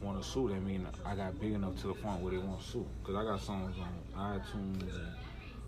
want 0.00 0.22
to 0.22 0.28
sue, 0.28 0.48
that 0.48 0.62
mean 0.62 0.86
I 1.04 1.14
got 1.14 1.40
big 1.40 1.52
enough 1.52 1.76
to 1.82 1.88
the 1.88 1.94
point 1.94 2.20
where 2.20 2.32
they 2.32 2.38
want 2.38 2.60
to 2.60 2.66
sue. 2.66 2.86
Cause 3.04 3.14
I 3.14 3.24
got 3.24 3.40
songs 3.40 3.76
on 3.78 4.40
iTunes 4.40 4.82
and 4.82 5.08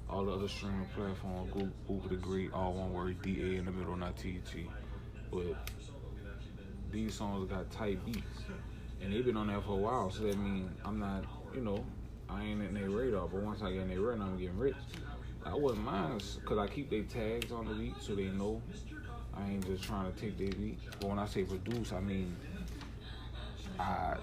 all 0.08 0.24
the 0.24 0.32
other 0.32 0.48
streaming 0.48 0.86
platforms, 0.94 1.52
Google, 1.52 1.70
Google 1.86 2.08
the 2.08 2.16
Great, 2.16 2.52
all 2.52 2.72
one 2.72 2.92
word, 2.92 3.22
D 3.22 3.40
A 3.40 3.58
in 3.58 3.64
the 3.66 3.72
middle, 3.72 3.96
not 3.96 4.16
T 4.16 4.40
T. 4.50 4.68
But 5.30 5.70
these 6.90 7.14
songs 7.14 7.50
got 7.50 7.70
tight 7.70 8.04
beats 8.06 8.42
and 9.02 9.12
they've 9.12 9.24
been 9.24 9.36
on 9.36 9.48
there 9.48 9.60
for 9.60 9.72
a 9.72 9.76
while. 9.76 10.10
So 10.10 10.22
that 10.24 10.38
means 10.38 10.70
I'm 10.84 10.98
not, 10.98 11.24
you 11.54 11.60
know, 11.60 11.84
I 12.28 12.44
ain't 12.44 12.62
in 12.62 12.74
their 12.74 12.90
radar. 12.90 13.28
But 13.28 13.42
once 13.42 13.62
I 13.62 13.72
get 13.72 13.82
in 13.82 13.88
their 13.88 14.00
radar, 14.00 14.26
I'm 14.26 14.38
getting 14.38 14.58
rich. 14.58 14.76
I 15.44 15.54
wouldn't 15.54 15.84
mind 15.84 16.22
because 16.40 16.58
I 16.58 16.66
keep 16.66 16.90
their 16.90 17.04
tags 17.04 17.52
on 17.52 17.66
the 17.66 17.74
beat 17.74 17.94
so 18.00 18.14
they 18.14 18.24
know 18.24 18.60
I 19.38 19.50
ain't 19.50 19.66
just 19.66 19.84
trying 19.84 20.12
to 20.12 20.20
take 20.20 20.36
their 20.36 20.48
beat. 20.48 20.78
But 21.00 21.10
when 21.10 21.18
I 21.18 21.26
say 21.26 21.44
produce, 21.44 21.92
I 21.92 22.00
mean 22.00 22.36
I 23.78 24.16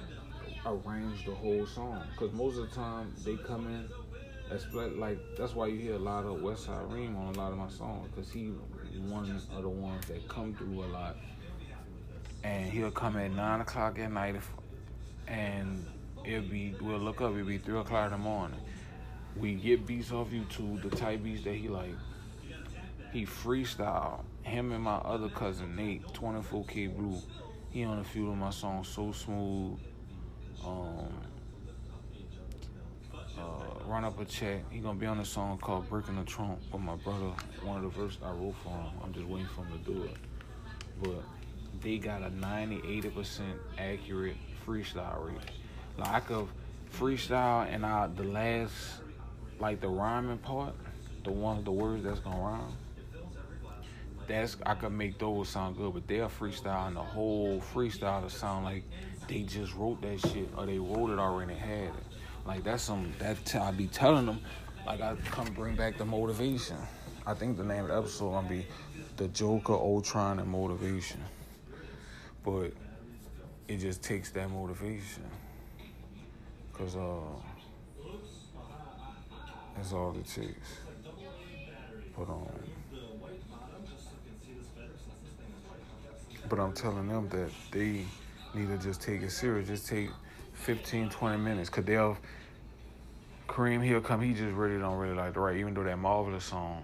arrange 0.66 1.26
the 1.26 1.34
whole 1.34 1.66
song. 1.66 2.03
Because 2.11 2.34
most 2.34 2.57
of 2.57 2.70
the 2.70 2.76
time 2.76 3.13
they 3.24 3.36
come 3.36 3.68
in. 3.68 3.89
Like 4.99 5.18
that's 5.39 5.55
why 5.55 5.66
you 5.68 5.80
hear 5.80 5.95
a 5.95 5.99
lot 5.99 6.24
of 6.26 6.38
Westside 6.38 6.93
Ream 6.93 7.16
on 7.16 7.34
a 7.34 7.38
lot 7.38 7.51
of 7.51 7.57
my 7.57 7.68
songs 7.68 8.07
because 8.13 8.32
he 8.32 8.53
one 9.09 9.28
of 9.51 9.63
the 9.63 9.68
ones 9.68 10.05
that 10.05 10.28
come 10.28 10.53
through 10.53 10.84
a 10.84 10.86
lot, 10.86 11.18
and 12.43 12.70
he'll 12.70 12.91
come 12.91 13.18
at 13.18 13.32
nine 13.32 13.61
o'clock 13.61 13.97
at 13.97 14.11
night 14.11 14.36
if 14.36 14.47
and 15.28 15.84
it'll 16.24 16.47
be 16.47 16.76
we'll 16.80 16.99
look 16.99 17.22
up. 17.22 17.34
It'll 17.34 17.43
be 17.43 17.57
three 17.57 17.80
o'clock 17.80 18.05
in 18.05 18.11
the 18.11 18.18
morning. 18.20 18.59
We 19.36 19.55
get 19.55 19.88
beats 19.88 20.11
off 20.11 20.30
YouTube, 20.30 20.88
the 20.88 20.95
type 20.95 21.24
beats 21.24 21.43
that 21.45 21.55
he 21.55 21.68
like. 21.68 21.95
He 23.11 23.26
freestyle. 23.26 24.24
Him 24.46 24.72
and 24.74 24.84
my 24.84 24.98
other 24.98 25.28
cousin 25.30 25.76
Nate, 25.76 26.06
24K 26.14 26.96
Blue. 26.96 27.20
He 27.72 27.84
on 27.84 27.98
a 27.98 28.04
few 28.04 28.30
of 28.30 28.38
my 28.38 28.52
songs, 28.52 28.88
so 28.88 29.12
smooth. 29.12 29.80
Um, 30.64 31.10
uh, 33.38 33.41
run 33.88 34.06
up 34.06 34.20
a 34.20 34.26
check. 34.26 34.72
He 34.72 34.80
gonna 34.80 35.00
be 35.00 35.08
on 35.08 35.20
a 35.20 35.26
song 35.26 35.58
called 35.58 35.89
"Breaking 35.89 36.16
the 36.16 36.24
Trunk" 36.24 36.60
with 36.72 36.80
my 36.80 36.96
brother. 36.96 37.32
One 37.64 37.84
of 37.84 37.84
the 37.84 37.89
verses 37.89 38.20
I 38.24 38.32
wrote 38.32 38.54
for 38.64 38.70
him. 38.70 38.91
I'm 39.04 39.14
just 39.14 39.26
waiting 39.26 39.48
for 39.48 39.66
him 39.66 39.80
to 39.80 39.91
do 39.91 40.04
it. 40.04 40.18
But 41.02 41.24
they 41.82 41.98
got 41.98 42.22
a 42.22 42.30
90, 42.30 42.82
80 42.88 43.10
percent 43.10 43.58
accurate 43.80 44.38
freestyle 44.66 45.26
rate. 45.28 45.39
Like 45.98 46.08
I 46.08 46.20
could 46.20 46.48
freestyle 46.93 47.68
and 47.68 47.84
I 47.84 48.08
the 48.08 48.24
last, 48.24 48.74
like 49.60 49.82
the 49.82 49.89
rhyming 49.89 50.38
part, 50.38 50.76
the 51.24 51.32
ones 51.32 51.66
the 51.66 51.72
words 51.72 52.04
that's 52.04 52.20
gonna 52.20 52.39
rhyme. 52.39 52.78
That's 54.28 54.57
I 54.65 54.73
could 54.73 54.91
make 54.91 55.19
those 55.19 55.49
sound 55.49 55.78
good, 55.78 55.93
but 55.93 56.07
they're 56.07 56.28
freestyling 56.28 56.95
the 56.95 57.01
whole 57.01 57.61
freestyle 57.73 58.23
to 58.23 58.30
sound 58.30 58.65
like 58.65 58.84
they 59.28 59.41
just 59.41 59.76
wrote 59.76 60.01
that 60.01 60.19
shit 60.19 60.49
or 60.57 60.65
they 60.65 60.80
wrote 60.80 61.11
it 61.11 61.19
already 61.19 61.53
had 61.53 61.89
it. 61.89 61.93
Like 62.45 62.63
that's 62.63 62.84
some 62.84 63.13
that 63.19 63.43
t- 63.45 63.57
I 63.57 63.71
be 63.71 63.88
telling 63.88 64.26
them, 64.26 64.41
like 64.86 65.01
I 65.01 65.15
come 65.26 65.47
bring 65.53 65.76
back 65.76 65.97
the 65.97 66.05
motivation. 66.05 66.78
I 67.28 67.34
think 67.34 67.57
the 67.57 67.63
name 67.63 67.84
of 67.84 67.88
the 67.89 67.97
episode 67.97 68.32
gonna 68.32 68.49
be 68.49 68.65
the 69.17 69.28
Joker, 69.28 69.73
Ultron, 69.73 70.39
and 70.39 70.49
motivation. 70.49 71.21
But 72.43 72.71
it 73.67 73.78
just 73.78 74.03
takes 74.03 74.32
that 74.32 74.49
motivation, 74.49 75.23
cause 76.73 76.95
uh, 76.95 77.19
that's 79.76 79.91
all 79.93 80.15
it 80.17 80.26
takes. 80.26 80.80
But 82.15 82.30
um. 82.30 82.74
But 86.50 86.60
I'm 86.60 86.74
telling 86.74 87.08
them 87.08 87.30
that 87.30 87.50
they 87.72 88.06
need 88.54 88.68
to 88.68 88.78
just 88.78 89.02
take 89.02 89.22
it 89.22 89.32
serious. 89.32 89.68
Just 89.68 89.88
take 89.88 90.10
15, 90.54 91.10
20 91.10 91.38
minutes. 91.38 91.70
They'll 91.70 92.18
Kareem, 93.48 93.84
he'll 93.84 94.02
come. 94.02 94.22
He 94.22 94.34
just 94.34 94.56
really 94.56 94.80
don't 94.80 94.98
really 94.98 95.16
like 95.16 95.34
to 95.34 95.39
write. 95.39 95.58
Even 95.58 95.74
though 95.74 95.84
that 95.84 95.98
marvelous 95.98 96.46
song, 96.46 96.84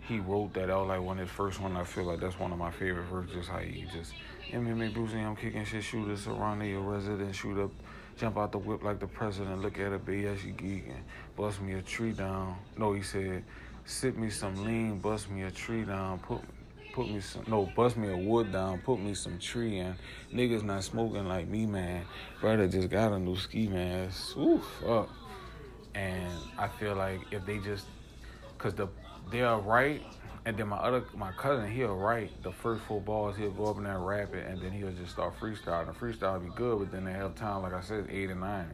he 0.00 0.18
wrote 0.20 0.54
that. 0.54 0.68
That 0.68 0.76
was 0.76 0.88
like 0.88 1.00
one 1.00 1.18
of 1.18 1.28
his 1.28 1.36
first 1.36 1.60
one. 1.60 1.76
I 1.76 1.84
feel 1.84 2.04
like 2.04 2.20
that's 2.20 2.38
one 2.38 2.52
of 2.52 2.58
my 2.58 2.70
favorite 2.70 3.04
verses. 3.04 3.46
How 3.46 3.58
he 3.58 3.86
just 3.92 4.14
MMA 4.50 4.94
Bruce 4.94 5.12
Lee, 5.12 5.20
I'm 5.20 5.36
kicking 5.36 5.64
shit, 5.64 5.84
shooters 5.84 6.26
around 6.26 6.62
your 6.62 6.80
resident, 6.80 7.34
shoot 7.34 7.62
up, 7.62 7.70
jump 8.16 8.38
out 8.38 8.52
the 8.52 8.58
whip 8.58 8.82
like 8.82 9.00
the 9.00 9.06
president. 9.06 9.60
Look 9.60 9.78
at 9.78 9.92
a 9.92 10.00
yeah, 10.12 10.34
she 10.36 10.52
geeking. 10.52 11.02
Bust 11.36 11.60
me 11.60 11.74
a 11.74 11.82
tree 11.82 12.12
down. 12.12 12.56
No, 12.78 12.92
he 12.92 13.02
said, 13.02 13.44
sip 13.84 14.16
me 14.16 14.30
some 14.30 14.64
lean, 14.64 14.98
bust 14.98 15.30
me 15.30 15.42
a 15.42 15.50
tree 15.50 15.84
down, 15.84 16.20
put 16.20 16.40
put 16.96 17.10
me 17.10 17.20
some 17.20 17.44
no, 17.46 17.68
bust 17.76 17.98
me 17.98 18.10
a 18.10 18.16
wood 18.16 18.50
down, 18.50 18.78
put 18.78 18.98
me 18.98 19.12
some 19.12 19.38
tree 19.38 19.78
in. 19.80 19.94
Niggas 20.32 20.62
not 20.62 20.82
smoking 20.82 21.28
like 21.28 21.46
me, 21.46 21.66
man. 21.66 22.06
Brother 22.40 22.66
just 22.66 22.88
got 22.88 23.12
a 23.12 23.18
new 23.18 23.36
ski 23.36 23.68
mask. 23.68 24.34
Ooh, 24.38 24.58
fuck. 24.80 25.10
And 25.94 26.32
I 26.58 26.68
feel 26.68 26.94
like 26.94 27.20
if 27.30 27.44
they 27.44 27.58
just, 27.58 27.84
cause 28.56 28.72
the 28.74 28.88
they're 29.30 29.58
right, 29.58 30.02
and 30.46 30.56
then 30.56 30.68
my 30.68 30.78
other 30.78 31.04
my 31.14 31.32
cousin 31.32 31.70
he'll 31.70 31.96
write 31.96 32.42
the 32.42 32.52
first 32.52 32.82
four 32.84 33.00
balls 33.00 33.36
he'll 33.36 33.50
go 33.50 33.66
up 33.66 33.76
in 33.76 33.84
there 33.84 33.96
and 33.96 34.06
rap 34.06 34.34
it, 34.34 34.46
and 34.46 34.58
then 34.62 34.72
he'll 34.72 34.92
just 34.92 35.12
start 35.12 35.38
freestyling. 35.38 35.86
The 35.86 35.92
freestyle 35.92 36.42
be 36.42 36.50
good, 36.56 36.78
but 36.78 36.90
then 36.90 37.04
they 37.04 37.12
have 37.12 37.34
time, 37.34 37.62
like 37.62 37.74
I 37.74 37.82
said, 37.82 38.06
eight 38.10 38.30
and 38.30 38.40
nine. 38.40 38.72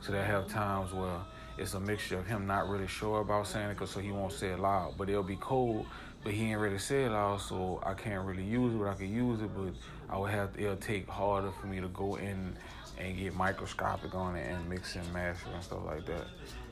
So 0.00 0.12
they 0.12 0.22
have 0.22 0.46
times 0.46 0.92
where 0.92 1.22
it's 1.58 1.74
a 1.74 1.80
mixture 1.80 2.18
of 2.18 2.26
him 2.26 2.46
not 2.46 2.68
really 2.68 2.86
sure 2.86 3.20
about 3.20 3.48
saying 3.48 3.70
it, 3.70 3.76
cause 3.76 3.90
so 3.90 3.98
he 3.98 4.12
won't 4.12 4.32
say 4.32 4.50
it 4.50 4.60
loud, 4.60 4.94
but 4.96 5.08
it'll 5.08 5.24
be 5.24 5.38
cold 5.40 5.86
but 6.24 6.32
he 6.32 6.50
ain't 6.50 6.58
really 6.58 6.78
say 6.78 7.04
it 7.04 7.12
all, 7.12 7.38
so 7.38 7.80
I 7.84 7.92
can't 7.92 8.24
really 8.24 8.42
use 8.42 8.74
it, 8.74 8.78
but 8.78 8.88
I 8.88 8.94
can 8.94 9.14
use 9.14 9.42
it, 9.42 9.50
but 9.54 9.74
I 10.08 10.18
would 10.18 10.30
have 10.30 10.54
to, 10.54 10.62
it'll 10.62 10.76
take 10.76 11.06
harder 11.06 11.52
for 11.60 11.66
me 11.66 11.80
to 11.80 11.88
go 11.88 12.16
in 12.16 12.56
and 12.98 13.18
get 13.18 13.34
microscopic 13.34 14.14
on 14.14 14.34
it 14.34 14.50
and 14.50 14.66
mix 14.66 14.96
and 14.96 15.12
master 15.12 15.50
and 15.52 15.62
stuff 15.62 15.84
like 15.84 16.06
that. 16.06 16.24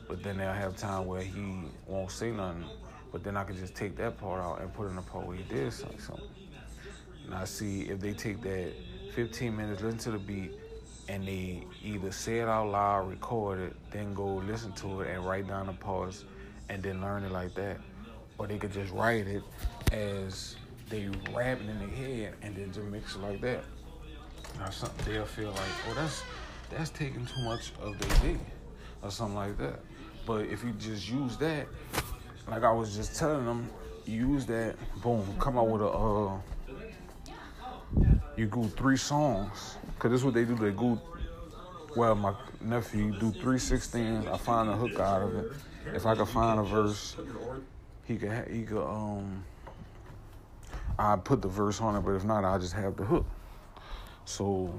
But 0.09 0.23
then 0.23 0.39
they'll 0.39 0.55
have 0.55 0.77
time 0.79 1.07
where 1.07 1.21
he 1.21 1.65
won't 1.87 2.11
say 2.11 2.31
nothing, 2.31 2.65
but 3.13 3.23
then 3.23 3.37
I 3.37 3.45
can 3.45 3.57
just 3.57 3.75
take 3.75 3.95
that 3.99 4.19
part 4.19 4.43
out 4.43 4.63
and 4.63 4.73
put 4.73 4.91
in 4.91 4.97
a 4.97 5.03
part 5.03 5.27
where 5.27 5.37
he 5.37 5.43
did 5.43 5.71
something. 5.71 5.99
And 7.27 7.35
I 7.35 7.45
see 7.45 7.83
if 7.83 8.01
they 8.01 8.15
take 8.15 8.41
that 8.43 8.73
15 9.15 9.55
minutes, 9.55 9.83
listen 9.83 9.99
to 9.99 10.11
the 10.13 10.19
beat, 10.19 10.53
and 11.09 11.29
they 11.29 11.65
either 11.85 12.11
say 12.11 12.39
it 12.39 12.49
out 12.49 12.71
loud, 12.71 13.11
record 13.11 13.59
it, 13.59 13.77
then 13.91 14.15
go 14.15 14.37
listen 14.37 14.73
to 14.73 15.03
it 15.03 15.11
and 15.11 15.27
write 15.27 15.47
down 15.47 15.67
the 15.67 15.75
parts, 15.75 16.25
and 16.71 16.83
then 16.83 17.03
learn 17.03 17.23
it 17.23 17.33
like 17.33 17.55
that 17.55 17.79
or 18.43 18.49
they 18.49 18.59
could 18.59 18.73
just 18.73 18.93
write 18.93 19.29
it 19.29 19.43
as 19.93 20.57
they 20.91 21.09
rapping 21.33 21.69
in 21.69 21.79
their 21.79 21.89
head 21.89 22.35
and 22.43 22.57
then 22.57 22.73
just 22.73 22.87
mix 22.89 23.15
it 23.15 23.23
like 23.23 23.41
that. 23.41 23.63
Now 24.59 24.69
something 24.71 25.15
they'll 25.15 25.25
feel 25.25 25.51
like, 25.51 25.61
oh, 25.89 25.95
that's 25.95 26.25
that's 26.69 26.91
taking 26.91 27.25
too 27.25 27.41
much 27.43 27.73
of 27.81 27.97
their 28.01 28.35
day, 28.35 28.41
or 29.01 29.13
something 29.13 29.37
like 29.37 29.57
that. 29.59 29.79
But 30.27 30.47
if 30.47 30.65
you 30.65 30.73
just 30.73 31.09
use 31.09 31.37
that, 31.37 31.69
like 32.49 32.65
I 32.65 32.73
was 32.73 32.97
just 32.97 33.17
telling 33.17 33.45
them, 33.45 33.71
use 34.07 34.45
that, 34.47 34.75
boom, 35.03 35.25
come 35.39 35.57
out 35.57 35.69
with 35.69 35.83
a, 35.83 35.89
uh, 35.89 36.37
you 38.37 38.47
go 38.47 38.65
three 38.65 38.97
songs, 38.97 39.77
cause 40.01 40.11
this 40.11 40.21
is 40.21 40.25
what 40.25 40.35
they 40.35 40.45
do. 40.45 40.57
They 40.57 40.73
go, 40.73 41.01
well, 41.95 42.17
my 42.17 42.35
nephew 42.61 43.13
do 43.21 43.31
three 43.31 43.59
sixteens. 43.61 44.27
I 44.27 44.37
find 44.37 44.69
a 44.69 44.73
hook 44.73 44.99
out 44.99 45.23
of 45.23 45.37
it. 45.37 45.53
If 45.95 46.07
I 46.07 46.17
can 46.17 46.27
find 46.27 46.59
a 46.59 46.65
verse, 46.65 47.17
he 48.13 48.19
could 48.19 48.49
he 48.49 48.63
could 48.63 48.85
um 48.85 49.45
I 50.99 51.17
put 51.17 51.41
the 51.41 51.49
verse 51.49 51.81
on 51.81 51.97
it, 51.97 52.01
but 52.01 52.13
if 52.13 52.25
not, 52.25 52.45
I 52.45 52.59
just 52.59 52.75
have 52.75 52.97
the 52.97 53.05
hook. 53.05 53.27
So 54.25 54.73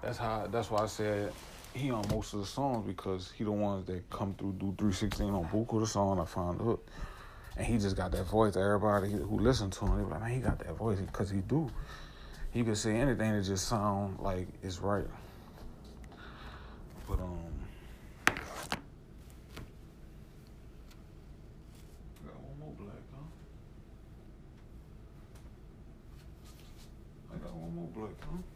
that's 0.00 0.18
how 0.18 0.46
that's 0.50 0.70
why 0.70 0.82
I 0.82 0.86
said 0.86 1.32
he 1.74 1.90
on 1.90 2.04
most 2.10 2.32
of 2.34 2.40
the 2.40 2.46
songs 2.46 2.86
because 2.86 3.32
he 3.36 3.44
the 3.44 3.50
ones 3.50 3.86
that 3.86 4.08
come 4.10 4.34
through 4.34 4.52
do 4.52 4.74
316 4.78 5.30
on 5.30 5.44
book 5.48 5.72
of 5.72 5.80
the 5.80 5.86
song. 5.86 6.20
I 6.20 6.24
found 6.24 6.60
the 6.60 6.64
hook, 6.64 6.88
and 7.56 7.66
he 7.66 7.78
just 7.78 7.96
got 7.96 8.12
that 8.12 8.24
voice. 8.24 8.56
Everybody 8.56 9.10
who 9.10 9.38
listen 9.38 9.70
to 9.70 9.86
him, 9.86 9.98
they 9.98 10.04
like, 10.04 10.20
man, 10.20 10.30
he 10.30 10.38
got 10.38 10.60
that 10.60 10.76
voice 10.76 11.00
because 11.00 11.30
he 11.30 11.40
do. 11.40 11.68
He 12.52 12.62
could 12.62 12.78
say 12.78 12.96
anything 12.96 13.32
that 13.32 13.42
just 13.42 13.66
sound 13.66 14.20
like 14.20 14.46
it's 14.62 14.78
right. 14.78 15.06
But 17.08 17.18
um. 17.18 17.51
Black, 27.82 28.16
huh? 28.20 28.51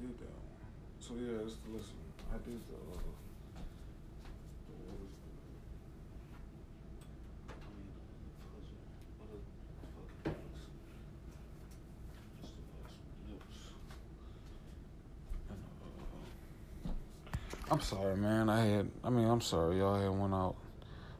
Did 0.00 0.18
that 0.18 0.26
one. 0.26 1.00
So 1.00 1.14
yeah, 1.14 1.38
let's 1.42 1.56
listen. 1.72 1.94
I 2.32 2.36
did 2.38 2.60
the. 2.68 2.74
Uh, 2.74 3.16
I'm 17.68 17.80
sorry, 17.80 18.16
man. 18.16 18.48
I 18.48 18.64
had. 18.64 18.88
I 19.02 19.10
mean, 19.10 19.26
I'm 19.26 19.40
sorry. 19.40 19.78
Y'all 19.78 20.00
had 20.00 20.10
went 20.10 20.34
out 20.34 20.56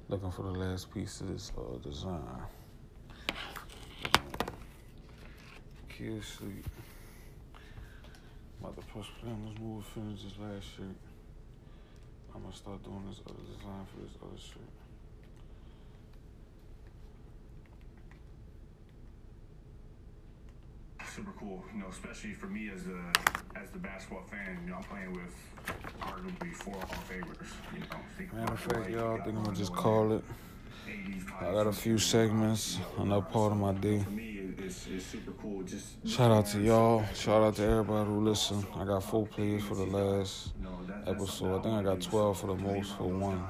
looking 0.09 0.31
for 0.31 0.43
the 0.43 0.53
last 0.53 0.93
piece 0.93 1.21
of 1.21 1.29
this 1.29 1.51
uh, 1.59 1.79
design. 1.79 2.23
Kids 5.89 6.27
sleep. 6.27 6.67
About 8.77 8.89
to 8.89 8.93
push 8.93 9.07
this 9.23 9.59
move 9.61 9.85
finish 9.87 10.23
this 10.23 10.33
last 10.39 10.65
shirt. 10.77 10.97
I'm 12.35 12.43
gonna 12.43 12.55
start 12.55 12.83
doing 12.85 13.05
this 13.09 13.21
other 13.27 13.41
design 13.41 13.87
for 13.89 14.01
this 14.03 14.13
other 14.23 14.37
shirt. 14.37 14.69
Super 21.09 21.33
cool. 21.39 21.49
cool. 21.49 21.65
You 21.73 21.81
know, 21.81 21.87
especially 21.89 22.35
for 22.35 22.47
me 22.49 22.69
as 22.69 22.83
a 22.87 23.59
as 23.59 23.71
the 23.71 23.79
basketball 23.79 24.25
fan. 24.31 24.59
You 24.65 24.71
know, 24.71 24.77
I'm 24.77 24.83
playing 24.83 25.13
with 25.13 25.35
arguably 26.03 26.53
four 26.53 26.75
Hall 26.75 26.83
of 26.91 27.09
Famers. 27.09 27.49
You 27.73 27.81
know, 27.81 28.39
Matter 28.39 28.53
of 28.53 28.61
fact, 28.61 28.91
y'all, 28.91 29.15
I 29.15 29.25
think 29.25 29.39
I'm 29.39 29.45
gonna 29.45 29.57
just 29.57 29.75
call 29.75 30.13
it. 30.13 30.25
I 31.41 31.45
got 31.53 31.67
a 31.67 31.73
few 31.73 31.97
segments, 31.97 32.79
another 32.99 33.25
part 33.25 33.53
of 33.53 33.59
my 33.59 33.73
day. 33.73 34.05
For 34.57 34.61
me, 34.63 34.67
it- 34.67 34.71
it's, 34.71 34.87
it's 34.87 35.05
super 35.07 35.33
cool. 35.43 35.63
Just 35.63 36.07
Shout 36.07 36.31
out 36.31 36.47
to 36.47 36.61
y'all. 36.61 37.05
Shout 37.15 37.43
out 37.43 37.55
to 37.57 37.63
everybody 37.65 38.07
who 38.09 38.21
listen. 38.25 38.65
I 38.75 38.85
got 38.85 39.03
four 39.05 39.27
plays 39.27 39.63
for 39.65 39.75
the 39.75 39.85
last 39.87 40.53
you 40.59 40.65
know, 40.65 40.79
that- 40.87 41.05
that's 41.07 41.21
episode. 41.23 41.59
I 41.59 41.63
think 41.63 41.75
I 41.75 41.83
got 41.83 42.01
12 42.01 42.39
for 42.41 42.47
the 42.49 42.55
most 42.57 42.97
for 42.97 43.05
one. 43.05 43.43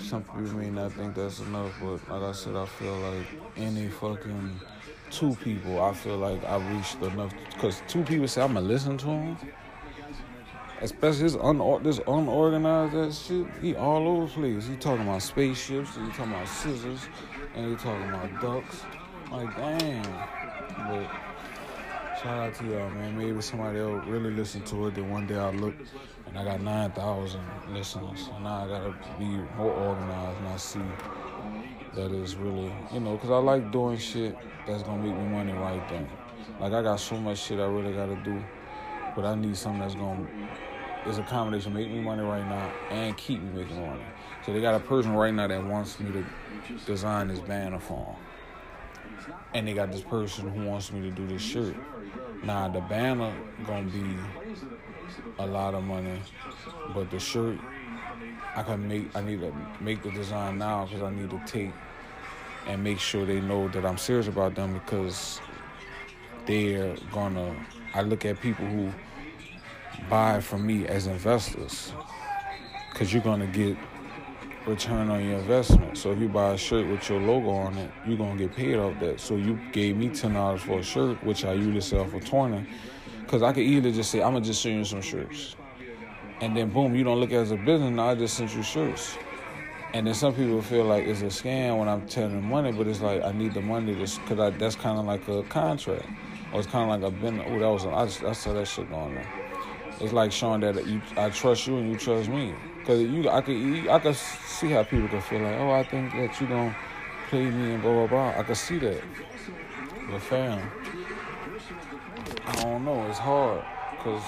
Some 0.00 0.22
people 0.22 0.42
may 0.54 0.70
not 0.70 0.92
think 0.92 1.14
that's 1.16 1.40
enough, 1.40 1.72
but 1.80 2.08
like 2.08 2.22
I 2.22 2.32
said, 2.32 2.54
I 2.54 2.66
feel 2.66 2.96
like 2.98 3.26
any 3.56 3.88
fucking 3.88 4.60
two 5.10 5.34
people, 5.42 5.80
I 5.82 5.92
feel 5.92 6.16
like 6.18 6.44
I 6.44 6.56
reached 6.72 7.02
enough. 7.02 7.32
Because 7.52 7.82
two 7.88 8.04
people 8.04 8.28
say 8.28 8.42
I'm 8.42 8.54
gonna 8.54 8.66
listen 8.66 8.96
to 8.98 9.06
him. 9.06 9.36
Especially 10.80 11.22
this, 11.24 11.34
unor- 11.36 11.82
this 11.82 11.98
unorganized 12.06 13.22
shit, 13.26 13.46
he 13.60 13.74
all 13.74 14.06
over 14.06 14.26
the 14.26 14.32
place. 14.32 14.68
He 14.68 14.76
talking 14.76 15.02
about 15.02 15.22
spaceships, 15.22 15.96
he 15.96 16.06
talking 16.12 16.32
about 16.32 16.46
scissors, 16.46 17.00
and 17.56 17.70
he 17.70 17.74
talking 17.74 18.08
about 18.08 18.40
ducks. 18.40 18.82
Like, 19.30 19.54
damn. 19.56 20.02
But 20.88 21.10
shout 22.22 22.48
out 22.48 22.54
to 22.54 22.64
y'all, 22.64 22.90
man. 22.90 23.18
Maybe 23.18 23.40
somebody 23.42 23.78
else 23.78 24.06
really 24.06 24.30
listen 24.30 24.62
to 24.62 24.86
it. 24.86 24.94
Then 24.94 25.10
one 25.10 25.26
day 25.26 25.36
I 25.36 25.50
look 25.50 25.74
and 26.26 26.38
I 26.38 26.44
got 26.44 26.62
9,000 26.62 27.40
listeners. 27.70 28.30
And 28.34 28.44
now 28.44 28.64
I 28.64 28.68
gotta 28.68 28.94
be 29.18 29.26
more 29.56 29.72
organized 29.72 30.38
and 30.38 30.48
I 30.48 30.56
see 30.56 30.80
that 31.94 32.10
it's 32.10 32.34
really, 32.36 32.72
you 32.92 33.00
know, 33.00 33.16
because 33.16 33.30
I 33.30 33.36
like 33.36 33.70
doing 33.70 33.98
shit 33.98 34.34
that's 34.66 34.82
gonna 34.82 35.02
make 35.02 35.14
me 35.14 35.28
money 35.28 35.52
right 35.52 35.86
then. 35.90 36.08
Like, 36.58 36.72
I 36.72 36.82
got 36.82 36.98
so 36.98 37.18
much 37.18 37.38
shit 37.38 37.60
I 37.60 37.64
really 37.64 37.92
gotta 37.92 38.16
do, 38.24 38.42
but 39.14 39.26
I 39.26 39.34
need 39.34 39.58
something 39.58 39.80
that's 39.80 39.94
gonna, 39.94 40.26
is 41.06 41.18
a 41.18 41.22
combination 41.24 41.74
make 41.74 41.90
me 41.90 42.00
money 42.00 42.22
right 42.22 42.46
now 42.48 42.72
and 42.90 43.14
keep 43.18 43.42
me 43.42 43.60
making 43.60 43.78
money. 43.84 44.04
So 44.46 44.54
they 44.54 44.62
got 44.62 44.74
a 44.74 44.80
person 44.80 45.12
right 45.12 45.34
now 45.34 45.48
that 45.48 45.62
wants 45.66 46.00
me 46.00 46.12
to 46.12 46.24
design 46.86 47.28
this 47.28 47.40
banner 47.40 47.78
for 47.78 48.06
them 48.06 48.27
and 49.54 49.66
they 49.66 49.74
got 49.74 49.92
this 49.92 50.02
person 50.02 50.48
who 50.48 50.66
wants 50.66 50.92
me 50.92 51.00
to 51.02 51.10
do 51.10 51.26
this 51.26 51.42
shirt. 51.42 51.74
Now 52.42 52.68
the 52.68 52.80
banner 52.80 53.34
gonna 53.66 53.88
be 53.88 54.16
a 55.38 55.46
lot 55.46 55.74
of 55.74 55.84
money, 55.84 56.20
but 56.94 57.10
the 57.10 57.18
shirt 57.18 57.58
I 58.54 58.62
can 58.62 58.88
make. 58.88 59.14
I 59.14 59.20
need 59.20 59.40
to 59.40 59.52
make 59.80 60.02
the 60.02 60.10
design 60.10 60.58
now 60.58 60.84
because 60.84 61.02
I 61.02 61.10
need 61.10 61.30
to 61.30 61.40
take 61.46 61.70
and 62.66 62.82
make 62.82 62.98
sure 62.98 63.24
they 63.24 63.40
know 63.40 63.68
that 63.68 63.84
I'm 63.84 63.98
serious 63.98 64.28
about 64.28 64.54
them 64.54 64.74
because 64.74 65.40
they're 66.46 66.96
gonna. 67.12 67.54
I 67.94 68.02
look 68.02 68.24
at 68.24 68.40
people 68.40 68.66
who 68.66 68.92
buy 70.10 70.40
from 70.40 70.66
me 70.66 70.86
as 70.86 71.06
investors 71.06 71.92
because 72.90 73.12
you're 73.12 73.22
gonna 73.22 73.46
get 73.46 73.76
return 74.68 75.10
on 75.10 75.24
your 75.24 75.38
investment. 75.38 75.96
So 75.96 76.12
if 76.12 76.20
you 76.20 76.28
buy 76.28 76.52
a 76.52 76.58
shirt 76.58 76.86
with 76.86 77.08
your 77.08 77.20
logo 77.20 77.50
on 77.50 77.76
it, 77.78 77.90
you're 78.06 78.18
gonna 78.18 78.38
get 78.38 78.54
paid 78.54 78.76
off 78.76 78.98
that. 79.00 79.18
So 79.18 79.36
you 79.36 79.58
gave 79.72 79.96
me 79.96 80.08
ten 80.10 80.34
dollars 80.34 80.62
for 80.62 80.78
a 80.78 80.82
shirt, 80.82 81.22
which 81.24 81.44
I 81.44 81.54
usually 81.54 81.80
sell 81.80 82.04
for 82.04 82.20
twenty, 82.20 82.66
because 83.24 83.42
I 83.42 83.52
could 83.52 83.64
either 83.64 83.90
just 83.90 84.10
say 84.10 84.22
I'm 84.22 84.34
gonna 84.34 84.44
just 84.44 84.62
send 84.62 84.76
you 84.76 84.84
some 84.84 85.02
shirts, 85.02 85.56
and 86.40 86.56
then 86.56 86.70
boom, 86.70 86.94
you 86.94 87.04
don't 87.04 87.18
look 87.18 87.30
at 87.30 87.38
it 87.38 87.42
as 87.42 87.50
a 87.50 87.56
business. 87.56 87.90
Now 87.90 88.10
I 88.10 88.14
just 88.14 88.36
sent 88.36 88.54
you 88.54 88.62
shirts. 88.62 89.16
And 89.94 90.06
then 90.06 90.12
some 90.12 90.34
people 90.34 90.60
feel 90.60 90.84
like 90.84 91.06
it's 91.06 91.22
a 91.22 91.26
scam 91.26 91.78
when 91.78 91.88
I'm 91.88 92.06
telling 92.06 92.34
them 92.34 92.44
money, 92.44 92.72
but 92.72 92.86
it's 92.86 93.00
like 93.00 93.24
I 93.24 93.32
need 93.32 93.54
the 93.54 93.62
money 93.62 93.94
just 93.94 94.20
because 94.20 94.52
that's 94.58 94.76
kind 94.76 94.98
of 94.98 95.06
like 95.06 95.26
a 95.28 95.42
contract, 95.44 96.06
or 96.52 96.60
it's 96.60 96.68
kind 96.68 96.90
of 96.90 97.00
like 97.00 97.10
a 97.10 97.16
bin. 97.16 97.40
Oh, 97.40 97.58
that 97.58 97.70
was 97.70 97.86
I, 97.86 98.04
just, 98.04 98.22
I 98.22 98.32
saw 98.34 98.52
that 98.52 98.68
shit 98.68 98.90
going 98.90 99.16
on. 99.16 99.26
It's 100.00 100.12
like 100.12 100.30
showing 100.30 100.60
that 100.60 100.86
you, 100.86 101.00
I 101.16 101.30
trust 101.30 101.66
you 101.66 101.78
and 101.78 101.90
you 101.90 101.96
trust 101.96 102.28
me. 102.28 102.54
Cause 102.84 103.00
you, 103.02 103.28
I 103.28 103.40
could, 103.42 103.52
you, 103.56 103.90
I 103.90 103.98
could 103.98 104.16
see 104.16 104.70
how 104.70 104.82
people 104.82 105.08
could 105.08 105.22
feel 105.22 105.40
like, 105.40 105.56
oh, 105.58 105.72
I 105.72 105.84
think 105.84 106.10
that 106.12 106.40
you 106.40 106.46
gonna 106.46 106.74
play 107.28 107.44
me 107.44 107.74
and 107.74 107.82
blah 107.82 107.92
blah 107.92 108.06
blah. 108.06 108.40
I 108.40 108.42
could 108.42 108.56
see 108.56 108.78
that. 108.78 109.02
But 110.10 110.22
fam, 110.22 110.70
I 112.46 112.62
don't 112.62 112.84
know. 112.84 113.06
It's 113.08 113.18
hard, 113.18 113.62
cause 113.98 114.22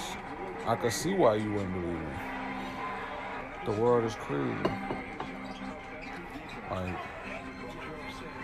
I 0.66 0.76
could 0.76 0.92
see 0.92 1.14
why 1.14 1.36
you 1.36 1.50
wouldn't 1.52 1.72
believe 1.72 1.98
me. 1.98 2.06
The 3.64 3.72
world 3.72 4.04
is 4.04 4.14
crazy. 4.16 4.54
Like, 6.70 6.96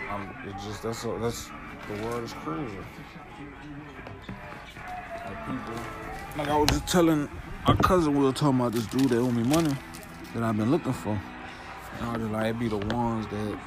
I'm. 0.09 0.29
It 0.47 0.53
just 0.63 0.81
that's 0.81 1.03
a, 1.05 1.17
that's 1.21 1.51
the 1.87 2.03
world 2.03 2.23
is 2.23 2.33
crazy. 2.33 2.77
Like 5.25 5.45
people. 5.45 5.73
Like 6.37 6.47
I 6.47 6.57
was 6.57 6.69
just 6.69 6.87
telling 6.87 7.29
my 7.67 7.75
cousin, 7.75 8.17
we 8.17 8.25
were 8.25 8.31
talking 8.31 8.59
about 8.59 8.71
this 8.71 8.87
dude 8.87 9.09
that 9.09 9.17
owe 9.17 9.31
me 9.31 9.43
money 9.43 9.75
that 10.37 10.45
I've 10.45 10.57
been 10.57 10.69
looking 10.69 10.93
for. 10.93 11.19
I 11.99 12.11
was 12.11 12.21
just 12.21 12.31
like, 12.31 12.45
it 12.45 12.59
be 12.59 12.67
the 12.67 12.77
ones 12.77 13.25
that 13.27 13.59